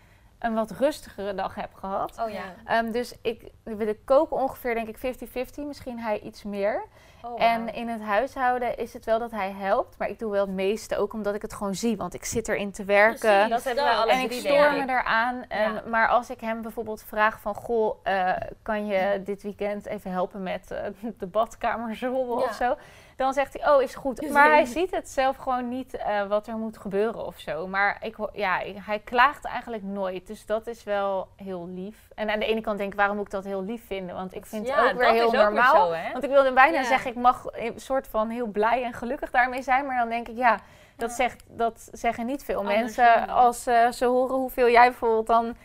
een 0.44 0.54
wat 0.54 0.70
rustigere 0.70 1.34
dag 1.34 1.54
heb 1.54 1.74
gehad. 1.74 2.18
Oh 2.20 2.30
ja. 2.30 2.42
Ehm, 2.64 2.90
dus 2.90 3.14
ik, 3.22 3.50
we 3.62 3.96
koken 4.04 4.36
ongeveer 4.36 4.74
denk 4.74 4.88
ik 4.88 4.96
50-50, 4.96 5.64
misschien 5.66 5.98
hij 5.98 6.20
iets 6.20 6.42
meer. 6.42 6.84
Oh, 7.22 7.42
En 7.42 7.74
in 7.74 7.88
het 7.88 8.02
huishouden 8.02 8.76
is 8.78 8.92
het 8.92 9.04
wel 9.04 9.18
dat 9.18 9.30
hij 9.30 9.50
helpt, 9.52 9.98
maar 9.98 10.08
ik 10.08 10.18
doe 10.18 10.30
wel 10.30 10.40
het 10.46 10.54
meeste 10.54 10.96
ook 10.96 11.12
omdat 11.12 11.34
ik 11.34 11.42
het 11.42 11.52
gewoon 11.54 11.74
zie, 11.74 11.96
want 11.96 12.14
ik 12.14 12.24
zit 12.24 12.48
erin 12.48 12.72
te 12.72 12.84
werken. 12.84 13.18
Precies. 13.18 13.48
dat 13.48 13.64
hebben 13.64 13.84
we 13.84 14.10
En 14.10 14.20
ik 14.20 14.32
stoor 14.32 14.72
me 14.72 14.78
ik. 14.78 14.88
eraan. 14.88 15.44
En, 15.48 15.72
Ja. 15.72 15.82
Maar 15.86 16.08
als 16.08 16.30
ik 16.30 16.40
hem 16.40 16.62
bijvoorbeeld 16.62 17.02
vraag 17.02 17.40
van... 17.40 17.54
Goh, 17.54 17.96
eh, 18.02 18.32
kan 18.62 18.86
je 18.86 19.22
dit 19.24 19.42
weekend 19.42 19.86
even 19.86 20.10
helpen 20.10 20.42
met 20.42 20.70
eh, 20.70 20.78
de 21.18 21.26
badkamer 21.26 21.96
Ja. 22.40 22.46
of 22.46 22.54
zo? 22.54 22.76
Dan 23.16 23.32
zegt 23.32 23.52
hij, 23.60 23.72
oh, 23.72 23.82
is 23.82 23.94
goed. 23.94 24.30
Maar 24.30 24.50
hij 24.50 24.64
ziet 24.64 24.90
het 24.90 25.08
zelf 25.08 25.36
gewoon 25.36 25.68
niet 25.68 25.96
eh, 25.96 26.26
wat 26.26 26.46
er 26.46 26.56
moet 26.56 26.78
gebeuren 26.78 27.26
of 27.26 27.38
zo. 27.38 27.66
Maar 27.66 27.96
ik, 28.00 28.16
ja, 28.32 28.60
hij 28.84 28.98
klaagt 28.98 29.44
eigenlijk 29.44 29.82
nooit. 29.82 30.26
Dus 30.26 30.46
dat 30.46 30.66
is 30.66 30.84
wel 30.84 31.28
heel 31.36 31.68
lief. 31.68 31.96
En 32.14 32.30
aan 32.30 32.38
de 32.38 32.46
ene 32.46 32.60
kant 32.60 32.78
denk 32.78 32.92
ik, 32.92 32.98
waarom 32.98 33.16
moet 33.16 33.26
ik 33.26 33.32
dat 33.32 33.44
heel 33.44 33.62
lief 33.64 33.86
vinden? 33.86 34.14
Want 34.14 34.34
ik 34.34 34.46
vind 34.46 34.66
ja, 34.66 34.82
het 34.82 34.92
ook 34.92 34.98
weer 34.98 35.10
heel 35.10 35.26
ook 35.26 35.32
normaal. 35.32 35.86
zo? 35.86 35.96
Want 36.12 36.24
ik 36.24 36.30
wilde 36.30 36.52
bijna 36.52 36.78
Ja. 36.78 36.84
zeggen, 36.84 37.10
ik 37.10 37.16
mag 37.16 37.44
een 37.52 37.80
soort 37.80 38.08
van 38.08 38.28
heel 38.28 38.46
blij 38.46 38.84
en 38.84 38.92
gelukkig 38.92 39.30
daarmee 39.30 39.62
zijn. 39.62 39.86
Maar 39.86 39.98
dan 39.98 40.08
denk 40.08 40.28
ik, 40.28 40.36
ja, 40.36 40.58
dat, 40.96 41.12
Zegt, 41.12 41.44
dat 41.46 41.88
zeggen 41.92 42.26
niet 42.26 42.44
veel 42.44 42.62
mensen. 42.62 43.28
Als 43.28 43.66
eh, 43.66 43.90
ze 43.90 44.04
horen 44.04 44.36
hoeveel 44.36 44.68
jij 44.68 44.88
bijvoorbeeld 44.88 45.26
dan 45.26 45.56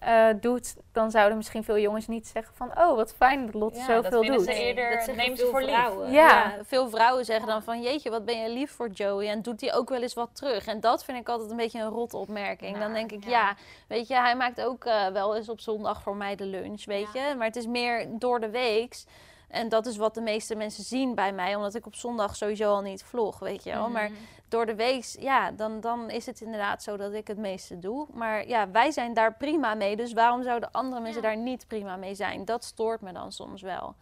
eh, 0.00 0.26
doet, 0.40 0.76
dan 0.92 1.10
zouden 1.10 1.36
misschien 1.36 1.64
veel 1.64 1.78
jongens 1.78 2.06
niet 2.06 2.26
zeggen 2.26 2.54
van... 2.54 2.70
Oh, 2.78 2.96
wat 2.96 3.14
fijn 3.14 3.46
dat 3.46 3.54
Lotte 3.54 3.78
Ja, 3.78 3.84
zoveel 3.84 4.10
dat 4.10 4.20
vinden 4.20 4.36
doet. 4.36 4.44
ze 4.46 4.52
eerder, 4.62 5.06
dat 5.06 5.16
neem 5.16 5.36
ze 5.36 5.46
voor 5.46 5.60
lief. 5.62 5.70
vrouwen. 5.70 6.10
Ja. 6.12 6.56
veel 6.62 6.88
vrouwen 6.88 7.24
zeggen 7.24 7.46
dan 7.46 7.62
van 7.62 7.82
jeetje, 7.82 8.10
wat 8.10 8.24
ben 8.24 8.40
je 8.42 8.48
lief 8.50 8.70
voor 8.70 8.90
Joey. 8.90 9.28
En 9.28 9.42
doet 9.42 9.60
hij 9.60 9.74
ook 9.74 9.88
wel 9.88 10.02
eens 10.02 10.14
wat 10.14 10.30
terug. 10.32 10.66
En 10.66 10.80
dat 10.80 11.04
vind 11.04 11.18
ik 11.18 11.28
altijd 11.28 11.50
een 11.50 11.56
beetje 11.56 11.80
een 11.80 11.88
rot 11.88 12.14
opmerking. 12.14 12.70
dan 12.78 12.80
Naar, 12.80 12.94
denk 12.94 13.12
ik, 13.12 13.24
ja. 13.24 13.30
ja. 13.30 13.56
weet 13.88 14.08
je, 14.08 14.14
hij 14.14 14.36
maakt 14.36 14.60
ook 14.60 14.84
eh, 14.84 15.06
wel 15.06 15.36
eens 15.36 15.48
op 15.48 15.60
zondag 15.60 16.02
voor 16.02 16.16
mij 16.16 16.36
de 16.36 16.46
lunch, 16.46 16.84
weet 16.84 17.12
je. 17.12 17.34
Maar 17.36 17.46
het 17.46 17.56
is 17.56 17.66
meer 17.66 18.06
door 18.10 18.40
de 18.40 18.50
weeks. 18.50 19.06
En 19.48 19.68
dat 19.68 19.86
is 19.86 19.96
wat 19.96 20.14
de 20.14 20.20
meeste 20.20 20.54
mensen 20.54 20.84
zien 20.84 21.14
bij 21.14 21.32
mij. 21.32 21.54
Omdat 21.54 21.74
ik 21.74 21.86
op 21.86 21.94
zondag 21.94 22.36
sowieso 22.36 22.70
al 22.70 22.80
niet 22.80 23.02
vlog, 23.04 23.38
weet 23.38 23.64
je 23.64 23.70
wel. 23.70 23.82
Mhm. 23.82 23.92
Maar 23.92 24.10
door 24.50 24.66
de 24.66 24.74
week, 24.74 25.04
ja, 25.18 25.50
dan, 25.50 25.80
dan 25.80 26.10
is 26.10 26.26
het 26.26 26.40
inderdaad 26.40 26.82
zo 26.82 26.96
dat 26.96 27.12
ik 27.12 27.26
het 27.26 27.38
meeste 27.38 27.78
doe. 27.78 28.06
Maar 28.12 28.48
ja, 28.48 28.70
wij 28.70 28.90
zijn 28.90 29.14
daar 29.14 29.34
prima 29.34 29.74
mee. 29.74 29.96
Dus 29.96 30.12
waarom 30.12 30.42
zouden 30.42 30.70
andere 30.70 31.02
mensen 31.02 31.22
daar 31.22 31.36
niet 31.36 31.66
prima 31.66 31.96
mee 31.96 32.14
zijn? 32.14 32.44
Dat 32.44 32.64
stoort 32.64 33.00
me 33.00 33.12
dan 33.12 33.32
soms 33.32 33.62
wel. 33.62 33.94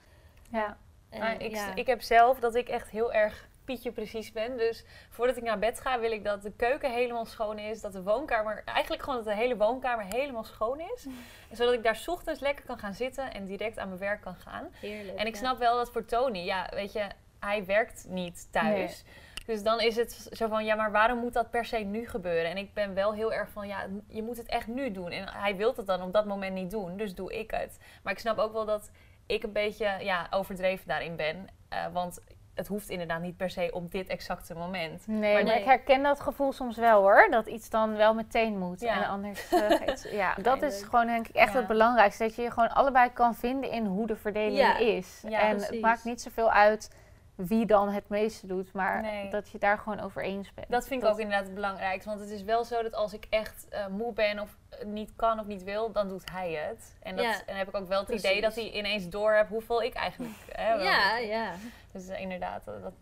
Ja. 0.51 0.77
En, 1.11 1.21
Maar 1.21 1.43
ik, 1.43 1.55
ja. 1.55 1.75
ik 1.75 1.87
heb 1.87 2.03
zelf 2.03 2.39
dat 2.39 2.55
ik 2.55 2.69
echt 2.69 2.91
heel 2.91 3.13
erg 3.13 3.49
pietje 3.65 3.93
precies 3.93 4.33
ben. 4.33 4.57
Dus 4.57 4.85
voordat 5.11 5.37
ik 5.37 5.43
naar 5.43 5.59
bed 5.59 5.81
ga, 5.81 6.01
wil 6.01 6.13
ik 6.13 6.25
dat 6.25 6.43
de 6.43 6.53
keuken 6.53 6.93
helemaal 6.93 7.25
schoon 7.25 7.59
is. 7.59 7.81
Dat 7.81 7.93
de 7.93 8.03
woonkamer, 8.03 8.63
eigenlijk 8.65 9.03
gewoon 9.03 9.25
dat 9.25 9.35
de 9.35 9.41
hele 9.41 9.57
woonkamer 9.57 10.05
helemaal 10.05 10.45
schoon 10.45 10.81
is. 10.81 11.07
Zodat 11.53 11.75
ik 11.75 11.83
daar 11.83 11.97
's 11.97 12.09
ochtends 12.09 12.41
lekker 12.41 12.65
kan 12.65 12.79
gaan 12.79 12.95
zitten 12.95 13.33
en 13.33 13.45
direct 13.45 13.79
aan 13.79 13.89
mijn 13.89 14.01
werk 14.01 14.21
kan 14.21 14.37
gaan. 14.37 14.69
Heerlijk. 14.81 15.19
En 15.19 15.27
ik 15.27 15.35
ja. 15.35 15.39
snap 15.39 15.59
wel 15.59 15.77
dat 15.77 15.91
voor 15.91 16.05
Tony, 16.05 16.39
ja, 16.39 16.69
weet 16.75 16.93
je, 16.93 17.07
hij 17.41 17.65
werkt 17.65 18.07
niet 18.09 18.49
thuis. 18.53 19.05
Dus 19.49 19.63
dan 19.63 19.81
is 19.81 19.97
het 19.97 20.29
zo 20.33 20.49
van, 20.49 20.65
ja, 20.65 20.75
maar 20.75 20.91
waarom 20.91 21.19
moet 21.19 21.33
dat 21.33 21.51
per 21.51 21.65
se 21.65 21.77
nu 21.77 22.09
gebeuren? 22.09 22.51
En 22.51 22.57
ik 22.57 22.75
ben 22.75 22.95
wel 22.95 23.13
heel 23.15 23.33
erg 23.33 23.51
van, 23.51 23.67
ja, 23.69 23.87
je 24.09 24.23
moet 24.23 24.37
het 24.37 24.47
echt 24.47 24.67
nu 24.67 24.91
doen. 24.93 25.11
En 25.11 25.29
hij 25.29 25.57
wil 25.57 25.73
het 25.77 25.87
dan 25.87 26.03
op 26.03 26.13
dat 26.13 26.25
moment 26.27 26.55
niet 26.55 26.71
doen, 26.71 26.97
dus 26.97 27.15
doe 27.15 27.33
ik 27.39 27.51
het. 27.51 27.79
Maar 28.03 28.13
ik 28.13 28.19
snap 28.19 28.39
ook 28.39 28.53
wel 28.53 28.65
dat 28.65 28.91
ik 29.27 29.43
een 29.43 29.53
beetje 29.53 29.97
ja, 30.01 30.27
overdreven 30.31 30.89
daarin 30.89 31.17
ben. 31.17 31.47
Eh, 31.69 31.87
want 31.93 32.21
het 32.55 32.67
hoeft 32.67 32.89
inderdaad 32.89 33.21
niet 33.21 33.37
per 33.37 33.51
se 33.51 33.71
op 33.73 33.91
dit 33.91 34.09
exacte 34.09 34.55
moment. 34.55 35.07
Nee, 35.07 35.33
Maar 35.35 35.45
nee. 35.45 35.59
ik 35.59 35.65
herken 35.65 36.03
dat 36.03 36.21
gevoel 36.21 36.53
soms 36.53 36.77
wel 36.77 37.01
hoor. 37.01 37.27
Dat 37.31 37.47
iets 37.47 37.71
dan 37.71 37.97
wel 37.97 38.15
meteen 38.15 38.59
moet. 38.59 38.81
Ja. 38.81 39.03
En 39.03 39.09
anders 39.09 39.53
eh, 39.53 40.13
Ja, 40.21 40.35
dat 40.43 40.63
is 40.63 40.83
gewoon 40.83 41.07
denk 41.07 41.29
ik 41.29 41.35
echt 41.35 41.53
Ja. 41.53 41.59
het 41.59 41.67
belangrijkste. 41.69 42.23
Dat 42.23 42.35
je 42.35 42.43
je 42.43 42.51
gewoon 42.51 42.73
allebei 42.73 43.13
kan 43.13 43.35
vinden 43.35 43.71
in 43.71 43.85
hoe 43.87 44.07
de 44.07 44.17
verdeling 44.17 44.57
Ja. 44.59 44.79
is. 44.79 45.23
Ja, 45.29 45.41
en 45.41 45.57
het 45.57 45.81
maakt 45.81 46.05
niet 46.05 46.21
zoveel 46.23 46.51
uit 46.51 46.91
wie 47.47 47.67
dan 47.67 47.89
het 47.89 48.09
meeste 48.09 48.47
doet. 48.47 48.73
Maar 48.73 49.03
Nee. 49.03 49.31
dat 49.31 49.51
je 49.51 49.59
daar 49.59 49.79
gewoon 49.79 50.01
over 50.01 50.23
eens 50.23 50.55
bent. 50.55 50.69
Dat 50.71 50.87
vind 50.87 51.03
ik 51.03 51.09
ook 51.09 51.19
inderdaad 51.19 51.45
het 51.47 51.55
belangrijkste. 51.55 52.09
Want 52.09 52.21
het 52.21 52.31
is 52.31 52.43
wel 52.43 52.65
zo 52.65 52.83
dat 52.83 52.95
als 52.95 53.13
ik 53.13 53.27
echt 53.31 53.67
eh, 53.69 53.87
moe 53.87 54.13
ben 54.13 54.39
of 54.41 54.57
eh, 54.69 54.85
niet 54.87 55.13
kan 55.17 55.41
of 55.41 55.47
niet 55.47 55.63
wil, 55.65 55.93
dan 55.93 56.09
doet 56.09 56.31
hij 56.31 56.53
het. 56.53 56.97
En, 57.03 57.17
dat, 57.17 57.25
Ja. 57.25 57.33
en 57.33 57.43
dan 57.47 57.57
heb 57.57 57.69
ik 57.69 57.77
ook 57.77 57.89
wel 57.89 57.99
het 57.99 58.07
Precies. 58.07 58.31
idee 58.31 58.41
dat 58.41 58.55
hij 58.55 58.71
ineens 58.71 59.09
door 59.09 59.33
heeft 59.33 59.49
hoeveel 59.49 59.83
ik 59.83 59.95
eigenlijk 59.95 60.35
hè, 60.53 60.73
Ja, 60.75 61.17
ja. 61.19 61.53
Dus 61.93 62.09
eh, 62.09 62.21
inderdaad, 62.21 62.65
dat, 62.65 62.83
dat- 62.83 62.93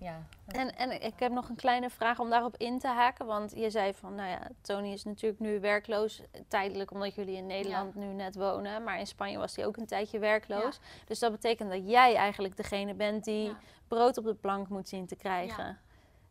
ja. 0.00 0.14
En, 0.46 0.76
en 0.76 1.02
ik 1.02 1.12
heb 1.18 1.32
nog 1.32 1.48
een 1.48 1.56
kleine 1.56 1.90
vraag 1.90 2.18
om 2.18 2.30
daarop 2.30 2.56
in 2.56 2.78
te 2.78 2.88
haken. 2.88 3.26
Want 3.26 3.52
je 3.56 3.70
zei 3.70 3.94
van, 3.94 4.14
nou 4.14 4.28
ja, 4.30 4.38
Tony 4.62 4.92
is 4.92 5.04
natuurlijk 5.04 5.40
nu 5.40 5.60
werkloos. 5.60 6.22
Tijdelijk, 6.48 6.90
omdat 6.90 7.14
jullie 7.14 7.36
in 7.36 7.46
Nederland 7.46 7.94
nu 7.94 8.06
net 8.06 8.34
wonen. 8.34 8.82
Maar 8.84 8.98
in 8.98 9.06
Spanje 9.06 9.38
was 9.38 9.56
hij 9.56 9.66
ook 9.66 9.76
een 9.76 9.86
tijdje 9.86 10.18
werkloos. 10.18 10.78
Dus 11.06 11.18
dat 11.18 11.32
betekent 11.32 11.70
dat 11.70 11.88
jij 11.90 12.14
eigenlijk 12.14 12.56
degene 12.56 12.94
bent 12.94 13.24
die 13.24 13.44
Ja. 13.48 13.56
Brood 13.88 14.18
op 14.18 14.24
de 14.24 14.34
plank 14.34 14.68
moet 14.68 14.88
zien 14.88 15.06
te 15.06 15.16
krijgen. 15.16 15.78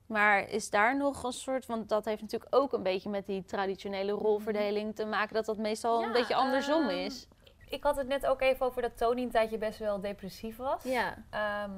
Maar 0.06 0.50
is 0.50 0.70
daar 0.70 0.98
nog 0.98 1.24
een 1.24 1.32
soort, 1.32 1.66
want 1.66 1.90
dat 1.90 2.06
heeft 2.06 2.22
natuurlijk 2.22 2.56
ook 2.56 2.74
een 2.74 2.84
beetje 2.84 3.10
met 3.10 3.26
die 3.26 3.46
traditionele 3.46 4.14
Mhm. 4.14 4.22
rolverdeling 4.22 4.96
te 4.96 5.06
maken, 5.06 5.34
dat 5.36 5.46
dat 5.46 5.58
meestal 5.58 6.00
Ja, 6.00 6.06
een 6.08 6.12
beetje 6.14 6.36
andersom 6.36 6.82
ehm, 6.90 6.98
is. 6.98 7.28
Ik 7.70 7.84
had 7.84 7.96
het 7.96 8.08
net 8.08 8.26
ook 8.26 8.42
even 8.42 8.66
over 8.66 8.82
dat 8.82 8.98
Tony 8.98 9.22
een 9.22 9.32
tijdje 9.32 9.58
best 9.58 9.80
wel 9.80 10.00
depressief 10.02 10.58
was. 10.58 10.84
Ja. 10.84 11.24
Ehm, 11.30 11.72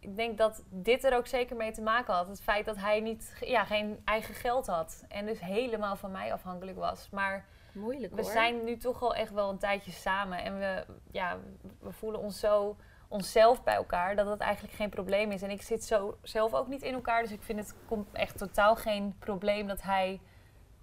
ik 0.00 0.16
denk 0.16 0.38
dat 0.38 0.62
dit 0.70 1.04
er 1.04 1.16
ook 1.16 1.26
zeker 1.26 1.56
mee 1.56 1.72
te 1.72 1.82
maken 1.82 2.14
had. 2.14 2.28
Het 2.28 2.42
feit 2.42 2.64
dat 2.66 2.76
hij 2.76 3.00
niet, 3.00 3.36
ja, 3.40 3.64
geen 3.64 4.00
eigen 4.04 4.34
geld 4.34 4.66
had. 4.66 5.04
En 5.08 5.26
dus 5.26 5.40
helemaal 5.40 5.96
van 5.96 6.10
mij 6.10 6.32
afhankelijk 6.32 6.78
was. 6.78 7.08
Maar 7.10 7.46
Moeilijk 7.72 8.14
we 8.14 8.22
zijn 8.22 8.64
nu 8.64 8.76
toch 8.76 9.02
al 9.02 9.14
echt 9.14 9.32
wel 9.32 9.50
een 9.50 9.58
tijdje 9.58 9.90
samen. 9.90 10.42
En 10.44 10.58
we, 10.58 10.84
ja, 11.10 11.38
we 11.80 11.92
voelen 11.92 12.20
ons 12.20 12.40
zo 12.40 12.76
onszelf 13.08 13.62
bij 13.62 13.74
elkaar 13.74 14.16
dat 14.16 14.26
dat 14.26 14.38
eigenlijk 14.38 14.74
geen 14.74 14.88
probleem 14.88 15.30
is. 15.30 15.42
En 15.42 15.50
ik 15.50 15.62
zit 15.62 15.84
zo 15.84 16.18
zelf 16.22 16.54
ook 16.54 16.68
niet 16.68 16.82
in 16.82 16.94
elkaar. 16.94 17.22
Dus 17.22 17.32
ik 17.32 17.42
vind 17.42 17.58
het 17.58 17.74
komt 17.86 18.08
echt 18.12 18.38
totaal 18.38 18.76
geen 18.76 19.16
probleem 19.18 19.66
dat 19.66 19.82
hij 19.82 20.20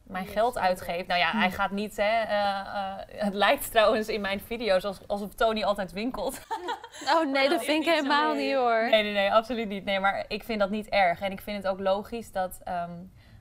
mijn 0.03 0.26
geld 0.26 0.57
uitgeeft. 0.57 1.07
Nou 1.07 1.19
ja, 1.19 1.32
hij 1.32 1.51
gaat 1.51 1.71
niet, 1.71 1.97
hè. 1.97 2.21
eh, 2.21 2.59
eh, 2.59 3.23
het 3.23 3.34
lijkt 3.34 3.71
trouwens 3.71 4.07
in 4.07 4.21
mijn 4.21 4.39
video's 4.39 4.84
als, 4.84 5.07
alsof 5.07 5.34
Tony 5.34 5.63
altijd 5.63 5.91
winkelt. 5.91 6.39
Oh 7.13 7.32
nee, 7.32 7.49
dat 7.49 7.63
vind 7.65 7.86
ik 7.86 7.93
helemaal 7.93 8.34
niet 8.34 8.55
hoor. 8.55 8.89
Nee, 8.89 9.03
nee, 9.03 9.13
nee, 9.13 9.34
absoluut 9.34 9.67
niet. 9.67 9.86
Nee, 9.86 9.99
maar 9.99 10.26
ik 10.28 10.43
vind 10.43 10.59
dat 10.59 10.69
niet 10.69 10.89
erg. 10.89 11.21
En 11.21 11.32
ik 11.32 11.41
vind 11.41 11.57
het 11.57 11.67
ook 11.67 11.80
logisch 11.80 12.32
dat 12.32 12.59
ehm, 12.63 12.91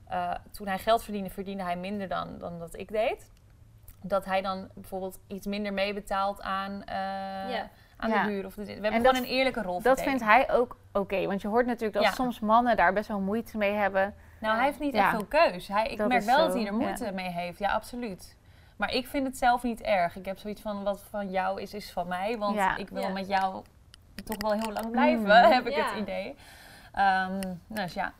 eh, 0.07 0.31
toen 0.51 0.67
hij 0.67 0.77
geld 0.77 1.03
verdiende, 1.03 1.29
verdiende 1.29 1.63
hij 1.63 1.75
minder 1.75 2.07
dan, 2.07 2.37
dan 2.37 2.59
dat 2.59 2.77
ik 2.77 2.91
deed. 2.91 3.31
Dat 4.01 4.25
hij 4.25 4.41
dan 4.41 4.69
bijvoorbeeld 4.73 5.19
iets 5.27 5.45
minder 5.45 5.73
meebetaalt 5.73 6.41
aan. 6.41 6.83
Aan 7.97 8.09
Ja. 8.09 8.23
de 8.23 8.29
huur. 8.31 8.45
Of 8.45 8.53
de, 8.53 8.63
we 8.65 8.71
hebben 8.71 8.91
En 8.91 8.97
gewoon 8.97 9.13
dat- 9.13 9.23
een 9.23 9.29
eerlijke 9.29 9.61
rol. 9.61 9.81
Dat 9.81 10.01
vindt 10.01 10.23
hij 10.23 10.51
ook 10.51 10.77
oké. 10.93 11.25
want 11.25 11.41
je 11.41 11.47
hoort 11.47 11.65
natuurlijk 11.65 11.93
dat 11.93 12.03
Ja. 12.03 12.11
soms 12.11 12.39
mannen 12.39 12.75
daar 12.77 12.93
best 12.93 13.07
wel 13.07 13.19
moeite 13.19 13.57
mee 13.57 13.73
hebben. 13.73 14.13
Nou, 14.39 14.55
hij 14.55 14.65
heeft 14.65 14.79
niet 14.79 14.93
Ja. 14.93 15.01
echt 15.01 15.09
veel 15.09 15.25
keus. 15.25 15.67
Hij, 15.67 15.87
ik 15.87 15.97
Dat 15.97 16.07
merk 16.07 16.23
wel 16.23 16.37
zo, 16.37 16.43
dat 16.45 16.53
hij 16.53 16.65
er 16.65 16.71
ja. 16.71 16.77
moeite 16.77 17.11
mee 17.11 17.29
heeft. 17.29 17.59
Ja, 17.59 17.71
absoluut. 17.73 18.35
Maar 18.75 18.93
ik 18.93 19.07
vind 19.07 19.27
het 19.27 19.37
zelf 19.37 19.63
niet 19.63 19.81
erg. 19.81 20.15
Ik 20.15 20.25
heb 20.25 20.37
zoiets 20.37 20.61
van, 20.61 20.83
wat 20.83 21.03
van 21.09 21.29
jou 21.29 21.61
is, 21.61 21.73
is 21.73 21.91
van 21.91 22.07
mij. 22.07 22.37
Want 22.37 22.55
Ja. 22.55 22.75
ik 22.77 22.89
wil 22.89 23.01
Ja. 23.01 23.09
met 23.09 23.27
jou 23.27 23.63
toch 24.25 24.37
wel 24.37 24.51
heel 24.51 24.71
lang 24.71 24.91
blijven, 24.91 25.23
Mm. 25.25 25.51
heb 25.53 25.67
ik 25.67 25.75
Ja. 25.75 25.85
het 25.89 25.99
idee. 26.01 26.35
Ehm, 26.93 27.41
dus 27.67 27.93
ja, 27.93 28.13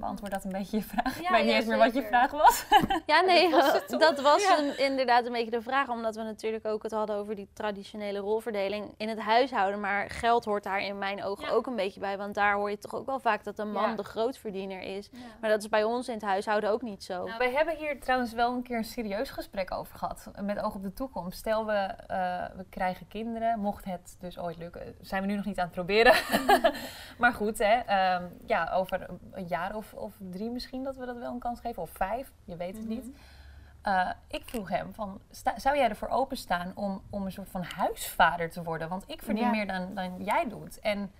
beantwoord 0.00 0.32
dat 0.32 0.44
een 0.44 0.52
beetje 0.52 0.76
je 0.76 0.82
vraag. 0.82 1.16
ik 1.16 1.22
Ja, 1.22 1.30
weet 1.30 1.42
niet 1.42 1.50
ja, 1.50 1.56
eens 1.56 1.66
meer 1.66 1.78
wat 1.78 1.94
je 1.94 2.02
vraag 2.02 2.30
was. 2.30 2.64
Ja, 3.06 3.20
nee, 3.20 3.50
was 3.56 3.86
dat 3.86 4.20
was 4.20 4.42
Ja. 4.42 4.58
een- 4.58 4.78
inderdaad 4.78 5.26
een 5.26 5.32
beetje 5.32 5.50
de 5.50 5.62
vraag. 5.62 5.88
Omdat 5.88 6.16
we 6.16 6.22
natuurlijk 6.22 6.66
ook 6.66 6.82
het 6.82 6.92
hadden 6.92 7.16
over 7.16 7.34
die 7.34 7.48
traditionele 7.52 8.18
rolverdeling 8.18 8.94
in 8.96 9.08
het 9.08 9.18
huishouden. 9.18 9.80
Maar 9.80 10.10
geld 10.10 10.44
hoort 10.44 10.62
daar 10.62 10.80
in 10.80 10.98
mijn 10.98 11.24
ogen 11.24 11.44
Ja. 11.44 11.50
ook 11.50 11.66
een 11.66 11.76
beetje 11.76 12.00
bij. 12.00 12.18
Want 12.18 12.34
daar 12.34 12.54
hoor 12.54 12.70
je 12.70 12.78
toch 12.78 12.94
ook 12.94 13.06
wel 13.06 13.20
vaak 13.20 13.44
dat 13.44 13.58
een 13.58 13.72
man 13.72 13.90
Ja. 13.90 13.96
de 13.96 14.04
grootverdiener 14.04 14.80
is. 14.82 15.10
Maar 15.40 15.50
dat 15.50 15.60
is 15.62 15.68
bij 15.68 15.84
ons 15.84 16.08
in 16.08 16.14
het 16.14 16.22
huishouden 16.22 16.70
ook 16.70 16.82
niet 16.82 17.04
zo. 17.04 17.24
Nou, 17.24 17.38
wij 17.38 17.52
hebben 17.52 17.76
hier 17.76 18.00
trouwens 18.00 18.32
wel 18.32 18.52
een 18.52 18.62
keer 18.62 18.76
een 18.76 18.84
serieus 18.84 19.30
gesprek 19.30 19.72
over 19.74 19.98
gehad. 19.98 20.30
Met 20.42 20.58
oog 20.62 20.74
op 20.74 20.82
de 20.82 20.92
toekomst. 20.92 21.38
Stel 21.38 21.66
we, 21.66 21.72
eh, 21.72 22.44
we 22.56 22.64
krijgen 22.70 23.08
kinderen. 23.08 23.58
Mocht 23.58 23.84
het 23.84 24.16
dus 24.20 24.38
ooit 24.38 24.56
lukken. 24.56 24.94
Zijn 25.00 25.22
we 25.22 25.28
nu 25.28 25.34
nog 25.36 25.44
niet 25.44 25.58
aan 25.58 25.64
het 25.64 25.74
proberen. 25.74 26.14
maar 27.18 27.32
goed, 27.32 27.58
hè. 27.58 27.74
ehm, 27.86 28.24
ja, 28.46 28.70
over 28.74 29.06
een 29.32 29.46
jaar 29.46 29.74
of, 29.74 29.89
of 29.94 30.14
drie 30.30 30.50
misschien 30.50 30.82
dat 30.84 30.96
we 30.96 31.06
dat 31.06 31.16
wel 31.16 31.32
een 31.32 31.38
kans 31.38 31.60
geven. 31.60 31.82
Of 31.82 31.90
vijf. 31.90 32.32
Je 32.44 32.56
weet 32.56 32.76
het 32.76 32.88
niet. 32.88 33.06
Eh, 33.82 34.10
ik 34.28 34.42
vroeg 34.44 34.68
hem 34.68 34.94
van, 34.94 35.20
sta- 35.30 35.58
zou 35.58 35.76
jij 35.76 35.88
ervoor 35.88 36.08
openstaan 36.08 36.72
om, 36.74 37.02
om 37.10 37.24
een 37.24 37.32
soort 37.32 37.50
van 37.50 37.62
huisvader 37.76 38.50
te 38.50 38.62
worden? 38.62 38.88
Want 38.88 39.04
ik 39.06 39.22
verdien 39.22 39.44
Ja. 39.44 39.50
meer 39.50 39.66
dan, 39.66 39.94
dan 39.94 40.24
jij 40.24 40.48
doet. 40.48 40.80
En 40.80 41.12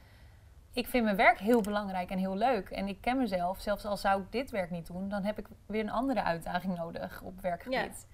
ik 0.72 0.86
vind 0.86 1.04
mijn 1.04 1.16
werk 1.16 1.38
heel 1.38 1.60
belangrijk 1.60 2.10
en 2.10 2.18
heel 2.18 2.36
leuk. 2.36 2.70
En 2.70 2.88
ik 2.88 3.00
ken 3.00 3.16
mezelf, 3.18 3.60
zelfs 3.60 3.84
al 3.84 3.96
zou 3.96 4.22
ik 4.22 4.32
dit 4.32 4.50
werk 4.50 4.70
niet 4.70 4.86
doen, 4.86 5.08
dan 5.08 5.24
heb 5.24 5.38
ik 5.38 5.46
weer 5.66 5.80
een 5.80 5.90
andere 5.90 6.22
uitdaging 6.22 6.76
nodig 6.76 7.20
op 7.22 7.40
werkgebied. 7.40 8.06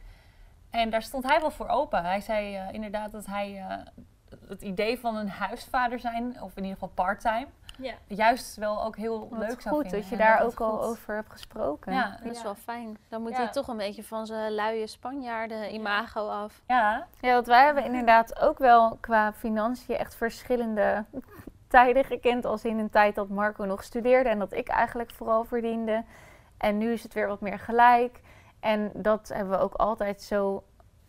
En 0.71 0.91
daar 0.91 1.03
stond 1.03 1.25
hij 1.25 1.41
wel 1.41 1.51
voor 1.51 1.69
open. 1.69 2.05
Hij 2.05 2.21
zei 2.21 2.57
eh, 2.57 2.73
inderdaad 2.73 3.13
dat 3.13 3.27
hij 3.27 3.59
eh, 3.69 3.77
het 4.49 4.63
idee 4.63 4.99
van 4.99 5.17
een 5.17 5.29
huisvader 5.29 5.99
zijn, 5.99 6.43
of 6.43 6.51
in 6.57 6.63
ieder 6.63 6.79
geval 6.79 6.89
parttime, 6.95 7.47
Ja. 7.77 7.93
juist 8.07 8.57
wel 8.57 8.85
ook 8.85 8.97
heel 8.97 9.29
Wat 9.31 9.39
leuk 9.39 9.61
zou 9.61 9.75
goed 9.75 9.83
vinden. 9.83 10.01
dat 10.01 10.09
je 10.09 10.17
daar 10.17 10.43
ook 10.43 10.61
al 10.61 10.71
goed- 10.77 10.85
over 10.87 11.15
hebt 11.15 11.31
gesproken. 11.33 11.93
Ja, 11.93 12.19
Dat 12.23 12.33
is 12.33 12.43
wel 12.43 12.55
fijn. 12.55 12.99
Dan 13.09 13.23
moet 13.23 13.31
Ja. 13.31 13.37
hij 13.37 13.49
toch 13.49 13.69
een 13.69 13.77
beetje 13.77 14.05
van 14.05 14.27
zijn 14.27 14.55
luie 14.55 14.87
Spanjaarden 14.87 15.75
imago 15.75 16.29
af. 16.29 16.63
ja, 16.67 17.07
Ja, 17.21 17.33
want 17.33 17.47
wij 17.47 17.65
hebben 17.65 17.85
inderdaad 17.85 18.41
ook 18.41 18.59
wel 18.59 18.97
qua 19.01 19.33
financiën 19.33 19.97
echt 19.97 20.15
verschillende 20.15 21.05
tijden 21.69 22.05
gekend. 22.05 22.45
Als 22.45 22.65
in 22.65 22.79
een 22.79 22.91
tijd 22.91 23.15
dat 23.15 23.29
Marco 23.29 23.65
nog 23.65 23.83
studeerde 23.83 24.29
en 24.29 24.39
dat 24.39 24.53
ik 24.53 24.69
eigenlijk 24.69 25.11
vooral 25.11 25.45
verdiende. 25.45 26.05
En 26.59 26.79
nu 26.79 26.93
is 26.93 27.03
het 27.03 27.13
weer 27.15 27.27
wat 27.29 27.41
meer 27.41 27.59
gelijk. 27.59 28.21
En 28.61 28.91
dat 28.95 29.29
hebben 29.35 29.59
we 29.59 29.65
ook 29.65 29.75
altijd 29.75 30.23
zo 30.23 30.63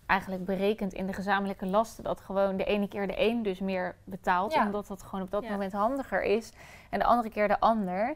eigenlijk 0.08 0.46
berekend 0.46 0.94
in 0.94 1.06
de 1.08 1.14
gezamenlijke 1.14 1.66
lasten. 1.66 2.04
Dat 2.04 2.22
gewoon 2.22 2.58
de 2.58 2.64
ene 2.64 2.88
keer 2.88 3.08
de 3.08 3.22
een 3.22 3.44
dus 3.44 3.60
meer 3.60 3.96
betaalt. 4.04 4.54
Ja. 4.54 4.66
Omdat 4.66 4.88
dat 4.88 5.04
gewoon 5.04 5.26
op 5.26 5.32
dat 5.32 5.44
Ja. 5.44 5.50
moment 5.52 5.74
handiger 5.74 6.24
is. 6.24 6.52
En 6.90 7.00
de 7.00 7.06
andere 7.06 7.30
keer 7.30 7.48
de 7.48 7.60
ander. 7.60 8.16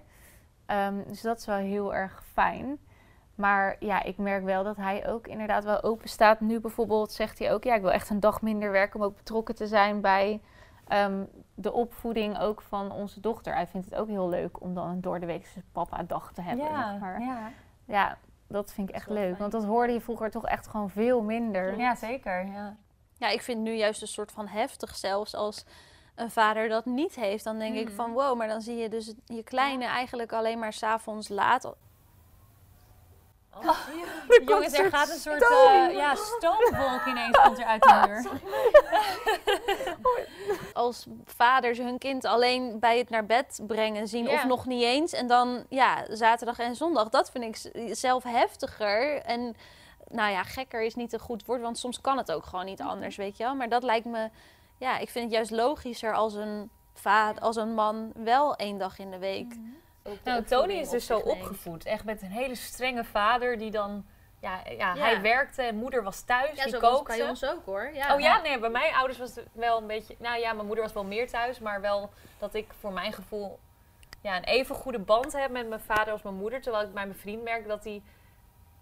Ehm, 0.66 0.96
dus 1.08 1.22
dat 1.22 1.38
is 1.38 1.46
wel 1.46 1.58
heel 1.58 1.94
erg 1.96 2.24
fijn. 2.34 2.78
Maar 3.36 3.76
ja, 3.80 4.04
ik 4.04 4.18
merk 4.18 4.44
wel 4.44 4.64
dat 4.64 4.76
hij 4.78 5.08
ook 5.08 5.28
inderdaad 5.28 5.64
wel 5.64 5.84
open 5.84 6.10
staat. 6.10 6.40
Nu 6.40 6.60
bijvoorbeeld 6.60 7.12
zegt 7.12 7.40
hij 7.40 7.54
ook, 7.54 7.64
ja, 7.64 7.76
ik 7.76 7.82
wil 7.82 7.92
echt 7.92 8.10
een 8.10 8.20
dag 8.20 8.42
minder 8.42 8.72
werken 8.72 9.00
om 9.00 9.06
ook 9.06 9.16
betrokken 9.16 9.56
te 9.56 9.68
zijn 9.68 10.02
bij 10.02 10.42
ehm, 10.88 11.24
de 11.56 11.72
opvoeding 11.72 12.40
ook 12.40 12.62
van 12.62 12.92
onze 12.92 13.20
dochter. 13.20 13.54
Hij 13.54 13.68
vindt 13.68 13.90
het 13.90 13.96
ook 14.00 14.08
heel 14.08 14.30
leuk 14.30 14.62
om 14.62 14.74
dan 14.74 14.88
een 14.90 15.02
doordeweekse 15.02 15.62
papa-dag 15.72 16.34
te 16.34 16.42
hebben. 16.42 16.66
ja, 16.66 16.90
zeg 16.92 17.00
maar. 17.00 17.22
ja. 17.22 17.52
ja, 17.86 18.18
dat 18.52 18.74
vind 18.74 18.88
ik 18.90 18.94
Dat 18.94 19.02
echt 19.04 19.12
leuk. 19.12 19.24
fijn. 19.24 19.38
Want 19.38 19.52
dat 19.52 19.66
hoorde 19.66 19.94
je 19.94 20.02
vroeger 20.02 20.32
toch 20.32 20.46
echt 20.46 20.68
gewoon 20.68 20.90
veel 20.90 21.22
minder. 21.22 21.78
ja, 21.78 21.96
zeker. 21.96 22.46
Ja. 22.46 22.76
Ja, 23.18 23.28
ik 23.30 23.42
vind 23.42 23.62
nu 23.62 23.74
juist 23.74 24.02
een 24.02 24.08
soort 24.08 24.32
van 24.32 24.48
heftig 24.48 24.96
zelfs 24.96 25.36
als 25.36 25.66
een 26.16 26.32
vader 26.32 26.70
dat 26.70 26.86
niet 26.86 27.16
heeft. 27.16 27.44
Dan 27.44 27.60
denk 27.60 27.76
ik 27.76 27.86
Mhm. 27.88 27.96
van 27.96 28.12
wow, 28.12 28.38
maar 28.38 28.48
dan 28.48 28.62
zie 28.62 28.76
je 28.78 28.90
dus 28.90 29.14
je 29.26 29.44
kleine 29.44 29.86
eigenlijk 29.86 30.34
alleen 30.34 30.60
maar 30.60 30.74
s'avonds 30.74 31.28
laat. 31.30 31.74
Jongens, 34.46 34.74
er 34.74 34.90
gaat 34.90 35.10
een 35.10 35.20
soort 35.20 35.42
eh, 35.42 35.94
ja, 35.94 36.16
stoomwolk 36.16 37.06
ineens 37.06 37.38
komt 37.38 37.60
er 37.60 37.66
uit 37.66 37.82
de 37.82 38.04
muur. 38.08 38.32
Als 40.74 41.06
vaders 41.26 41.78
hun 41.78 41.98
kind 41.98 42.26
alleen 42.26 42.80
bij 42.80 42.98
het 42.98 43.10
naar 43.10 43.26
bed 43.26 43.60
brengen 43.68 44.08
zien 44.08 44.30
of 44.30 44.46
nog 44.46 44.66
niet 44.66 44.84
eens. 44.84 45.14
En 45.14 45.28
dan 45.28 45.66
ja, 45.70 46.06
zaterdag 46.10 46.60
en 46.60 46.76
zondag, 46.76 47.10
dat 47.10 47.32
vind 47.32 47.44
ik 47.44 47.72
zelf 47.96 48.24
heftiger. 48.24 49.22
En 49.22 49.56
nou 50.08 50.32
ja, 50.32 50.44
gekker 50.44 50.82
is 50.82 50.96
niet 50.96 51.14
een 51.14 51.20
goed 51.20 51.46
woord, 51.46 51.62
want 51.62 51.78
soms 51.78 52.02
kan 52.02 52.18
het 52.18 52.32
ook 52.32 52.46
gewoon 52.46 52.66
niet 52.66 52.82
anders, 52.82 53.16
weet 53.16 53.38
je 53.38 53.44
wel. 53.44 53.56
Maar 53.56 53.70
dat 53.70 53.84
lijkt 53.84 54.06
me, 54.06 54.30
ja, 54.78 54.98
ik 54.98 55.10
vind 55.10 55.26
het 55.26 55.34
juist 55.34 55.52
logischer 55.52 56.14
als 56.14 56.34
een 56.34 56.70
vader, 56.94 57.42
als 57.42 57.56
een 57.56 57.74
man 57.74 58.12
wel 58.16 58.56
één 58.56 58.78
dag 58.78 59.00
in 59.00 59.12
de 59.12 59.20
week. 59.20 59.50
de 59.50 59.82
Nou, 60.24 60.44
Tony 60.44 60.74
is 60.74 60.90
dus 60.90 61.06
zo 61.06 61.18
opgevoed. 61.18 61.86
Echt 61.86 62.04
met 62.04 62.22
een 62.22 62.32
hele 62.32 62.56
strenge 62.56 63.04
vader 63.04 63.58
die 63.58 63.72
dan... 63.72 64.06
Ja, 64.40 64.62
ja, 64.66 64.96
Ja. 64.96 64.96
hij 64.96 65.22
werkte 65.22 65.62
en 65.62 65.76
moeder 65.76 66.04
was 66.04 66.22
thuis, 66.22 66.58
Ja, 66.58 66.64
die 66.64 66.74
zo 66.74 66.80
kookte. 66.80 67.18
bij 67.18 67.30
ons 67.30 67.46
ook 67.46 67.66
hoor. 67.66 67.92
Ja. 67.94 68.14
Oh 68.14 68.20
ja, 68.20 68.42
nee, 68.42 68.60
bij 68.60 68.70
mijn 68.70 68.94
ouders 68.94 69.20
was 69.20 69.36
het 69.36 69.46
wel 69.54 69.78
een 69.78 69.88
beetje... 69.88 70.16
Nou 70.20 70.40
ja, 70.40 70.54
mijn 70.54 70.66
moeder 70.66 70.84
was 70.84 70.94
wel 70.94 71.04
meer 71.04 71.30
thuis, 71.30 71.60
maar 71.60 71.82
wel 71.82 72.10
dat 72.40 72.54
ik 72.54 72.68
voor 72.80 72.92
mijn 72.94 73.14
gevoel 73.14 73.60
ja, 74.22 74.38
een 74.38 74.44
even 74.44 74.76
goede 74.76 75.00
band 75.00 75.34
heb 75.34 75.52
met 75.52 75.68
mijn 75.68 75.82
vader 75.82 76.12
als 76.14 76.22
mijn 76.22 76.36
moeder. 76.36 76.62
Terwijl 76.62 76.84
ik 76.86 76.94
bij 76.94 77.06
mijn 77.06 77.18
vriend 77.18 77.44
merk 77.44 77.68
dat 77.68 77.84
hij 77.84 78.02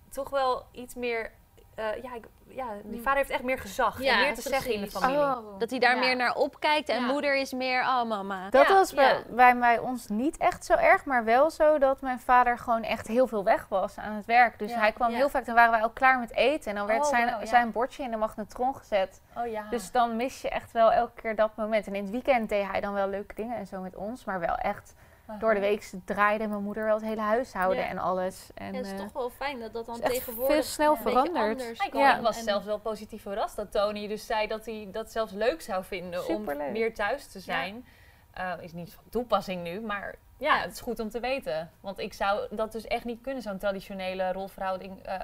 toch 0.09 0.29
wel 0.29 0.65
iets 0.71 0.95
meer... 0.95 1.31
eh, 1.75 1.85
ja, 2.03 2.15
ik, 2.15 2.25
ja, 2.47 2.65
die 2.83 3.01
vader 3.01 3.17
heeft 3.17 3.29
echt 3.29 3.43
meer 3.43 3.59
gezag 3.59 4.01
Ja, 4.01 4.13
en 4.13 4.19
meer 4.19 4.33
te 4.33 4.41
zeggen 4.41 4.73
in 4.73 4.81
de 4.81 4.91
familie. 4.91 5.17
Oh. 5.19 5.59
Dat 5.59 5.69
hij 5.69 5.79
daar 5.79 5.93
Ja. 5.95 5.99
meer 5.99 6.15
naar 6.15 6.35
opkijkt 6.35 6.89
en 6.89 6.99
Ja. 7.01 7.07
moeder 7.07 7.35
is 7.35 7.53
meer, 7.53 7.81
oh 7.81 8.03
mama. 8.03 8.49
Dat 8.49 8.67
Ja, 8.67 8.73
was 8.73 8.93
bij, 8.93 9.13
ja. 9.13 9.21
bij, 9.29 9.57
bij 9.57 9.77
ons 9.79 10.07
niet 10.07 10.37
echt 10.37 10.65
zo 10.65 10.73
erg, 10.73 11.05
maar 11.05 11.23
wel 11.23 11.49
zo 11.49 11.77
dat 11.77 12.01
mijn 12.01 12.19
vader 12.19 12.57
gewoon 12.57 12.83
echt 12.83 13.07
heel 13.07 13.27
veel 13.27 13.43
weg 13.43 13.67
was 13.67 13.97
aan 13.97 14.13
het 14.13 14.25
werk. 14.25 14.59
Dus 14.59 14.71
Ja, 14.71 14.79
hij 14.79 14.91
kwam 14.91 15.09
ja. 15.09 15.15
heel 15.15 15.29
vaak, 15.29 15.45
dan 15.45 15.55
waren 15.55 15.71
wij 15.71 15.81
al 15.81 15.89
klaar 15.89 16.19
met 16.19 16.33
eten 16.33 16.69
en 16.71 16.77
dan 16.77 16.87
werd 16.87 17.03
Oh, 17.03 17.09
zijn, 17.09 17.47
zijn 17.47 17.71
bordje 17.71 18.03
in 18.03 18.11
de 18.11 18.17
magnetron 18.17 18.75
gezet. 18.75 19.21
Oh 19.37 19.47
ja. 19.47 19.63
Dus 19.69 19.91
dan 19.91 20.15
mis 20.15 20.41
je 20.41 20.49
echt 20.49 20.71
wel 20.71 20.91
elke 20.91 21.21
keer 21.21 21.35
dat 21.35 21.55
moment. 21.55 21.87
En 21.87 21.95
in 21.95 22.01
het 22.03 22.11
weekend 22.11 22.49
deed 22.49 22.67
hij 22.71 22.81
dan 22.81 22.93
wel 22.93 23.07
leuke 23.07 23.35
dingen 23.35 23.57
en 23.57 23.67
zo 23.67 23.79
met 23.81 23.95
ons, 23.95 24.23
maar 24.25 24.39
wel 24.39 24.55
echt 24.55 24.93
door 25.39 25.53
de 25.53 25.59
week 25.59 25.89
draaide 26.05 26.47
mijn 26.47 26.63
moeder 26.63 26.85
wel 26.85 26.95
het 26.95 27.03
hele 27.03 27.21
huishouden 27.21 27.83
Ja. 27.83 27.89
en 27.89 27.97
alles. 27.97 28.49
En, 28.55 28.71
Ja, 28.71 28.77
het 28.77 28.85
is 28.85 28.91
eh, 28.91 28.97
toch 28.97 29.13
wel 29.13 29.29
fijn 29.29 29.59
dat 29.59 29.73
dat 29.73 29.85
dan 29.85 29.99
tegenwoordig 29.99 30.53
veel 30.55 30.63
snel 30.63 30.91
een 30.97 31.03
beetje 31.03 31.09
veranderd. 31.19 31.59
anders 31.61 31.79
Ik, 31.79 31.93
ik 31.93 32.21
was 32.21 32.37
En- 32.37 32.43
zelfs 32.43 32.65
wel 32.65 32.79
positief 32.79 33.21
verrast 33.21 33.55
dat 33.55 33.71
Tony 33.71 34.07
dus 34.07 34.25
zei 34.25 34.47
dat 34.47 34.65
hij 34.65 34.87
dat 34.91 35.11
zelfs 35.11 35.31
leuk 35.31 35.61
zou 35.61 35.83
vinden 35.83 36.23
Superleuk. 36.23 36.65
om 36.67 36.71
meer 36.71 36.93
thuis 36.93 37.27
te 37.27 37.39
zijn. 37.39 37.85
Eh, 38.33 38.53
is 38.59 38.73
niet 38.73 38.93
van 38.93 39.03
toepassing 39.09 39.63
nu, 39.63 39.81
maar 39.81 40.15
ja, 40.37 40.57
het 40.59 40.71
is 40.71 40.81
goed 40.81 40.99
om 40.99 41.09
te 41.09 41.19
weten. 41.19 41.71
Want 41.81 41.99
ik 41.99 42.13
zou 42.13 42.47
dat 42.55 42.71
dus 42.71 42.85
echt 42.87 43.05
niet 43.05 43.21
kunnen, 43.21 43.41
zo'n 43.41 43.57
traditionele 43.57 44.31
rolverhouding, 44.31 45.03
eh, 45.05 45.19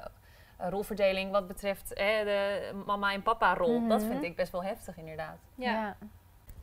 rolverdeling 0.58 1.32
wat 1.32 1.48
betreft 1.48 1.94
eh, 1.94 2.06
de 2.24 2.72
mama 2.86 3.14
en 3.14 3.22
papa 3.24 3.54
rol. 3.54 3.88
Dat 3.88 4.00
Mhm. 4.02 4.10
vind 4.10 4.24
ik 4.24 4.36
best 4.36 4.52
wel 4.52 4.64
heftig 4.64 4.98
inderdaad. 4.98 5.38
Ja. 5.56 5.98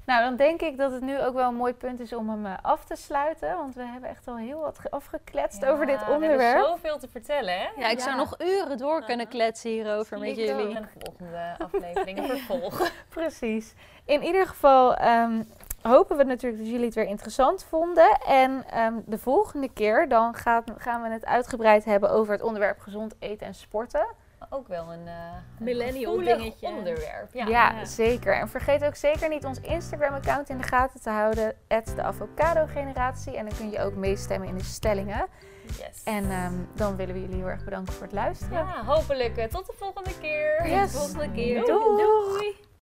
Nou, 0.07 0.23
dan 0.25 0.37
denk 0.37 0.61
ik 0.63 0.77
dat 0.77 0.93
het 0.93 1.01
nu 1.03 1.21
ook 1.21 1.35
wel 1.35 1.49
een 1.49 1.55
mooi 1.55 1.75
punt 1.75 2.01
is 2.01 2.13
om 2.13 2.29
hem 2.31 2.47
eh, 2.47 2.53
af 2.63 2.85
te 2.85 2.97
sluiten. 2.97 3.57
Want 3.57 3.75
we 3.75 3.83
hebben 3.83 4.09
echt 4.11 4.29
al 4.29 4.37
heel 4.37 4.61
wat 4.61 4.79
ge- 4.79 4.91
afgekletst 4.91 5.65
over 5.65 5.87
dit 5.87 6.01
onderwerp. 6.09 6.41
hebben 6.41 6.67
zoveel 6.67 6.99
te 6.99 7.09
vertellen, 7.09 7.55
hè? 7.59 7.69
Ja, 7.77 7.89
ik 7.89 8.01
zou 8.01 8.17
nog 8.17 8.41
uren 8.41 8.79
door 8.79 9.05
kunnen 9.05 9.29
kletsen 9.29 9.71
hierover 9.71 10.19
met 10.19 10.29
Ik 10.29 10.37
jullie. 10.37 10.77
En 10.77 10.89
volgende 11.05 11.55
afleveringen 11.59 12.25
vervolgen. 12.29 12.89
Precies. 13.09 13.75
In 14.05 14.23
ieder 14.23 14.47
geval 14.47 14.95
ehm, 14.97 15.43
hopen 15.83 16.17
we 16.17 16.25
natuurlijk 16.25 16.63
dat 16.63 16.71
jullie 16.71 16.87
het 16.87 16.95
weer 16.95 17.07
interessant 17.07 17.65
vonden. 17.65 18.19
En 18.27 18.65
ehm, 18.71 18.95
de 19.07 19.19
volgende 19.19 19.69
keer 19.73 20.09
dan 20.09 20.35
gaat, 20.35 20.71
gaan 20.77 21.03
we 21.03 21.09
het 21.09 21.25
uitgebreid 21.25 21.85
hebben 21.85 22.11
over 22.11 22.33
het 22.33 22.43
onderwerp 22.43 22.79
gezond 22.79 23.15
eten 23.19 23.47
en 23.47 23.55
sporten. 23.55 24.07
Ook 24.51 24.69
wel 24.69 24.93
een, 24.93 25.07
eh 25.07 25.15
een 25.59 25.65
Millennial 25.65 26.17
dingetje. 26.19 26.69
onderwerp. 26.69 27.33
Ja. 27.33 27.47
Ja, 27.47 27.85
zeker. 27.85 28.35
En 28.35 28.49
vergeet 28.49 28.85
ook 28.85 28.95
zeker 28.97 29.29
niet 29.29 29.45
ons 29.45 29.61
Instagram-account 29.61 30.49
in 30.49 30.59
de 30.59 30.65
gaten 30.65 31.01
te 31.01 31.11
houden. 31.11 31.55
de 31.69 32.03
avocado 32.03 32.67
generatie. 32.67 33.37
En 33.37 33.49
dan 33.49 33.57
kun 33.59 33.71
je 33.71 33.81
ook 33.81 33.95
meestemmen 33.95 34.49
in 34.49 34.57
de 34.59 34.65
stellingen. 34.65 35.27
Yes. 35.67 36.03
En 36.05 36.31
ehm, 36.31 36.55
dan 36.75 36.97
willen 36.97 37.15
we 37.15 37.21
jullie 37.21 37.37
heel 37.37 37.49
erg 37.49 37.65
bedanken 37.65 37.93
voor 37.93 38.03
het 38.03 38.13
luisteren. 38.13 38.59
ja, 38.59 38.85
hopelijk 38.85 39.37
eh, 39.37 39.45
tot 39.45 39.67
de 39.67 39.73
volgende 39.77 40.19
keer. 40.21 40.69
Yes. 40.69 40.93
Volgende 40.93 41.31
keer. 41.33 41.65
Doei. 41.65 42.03
Doei. 42.03 42.57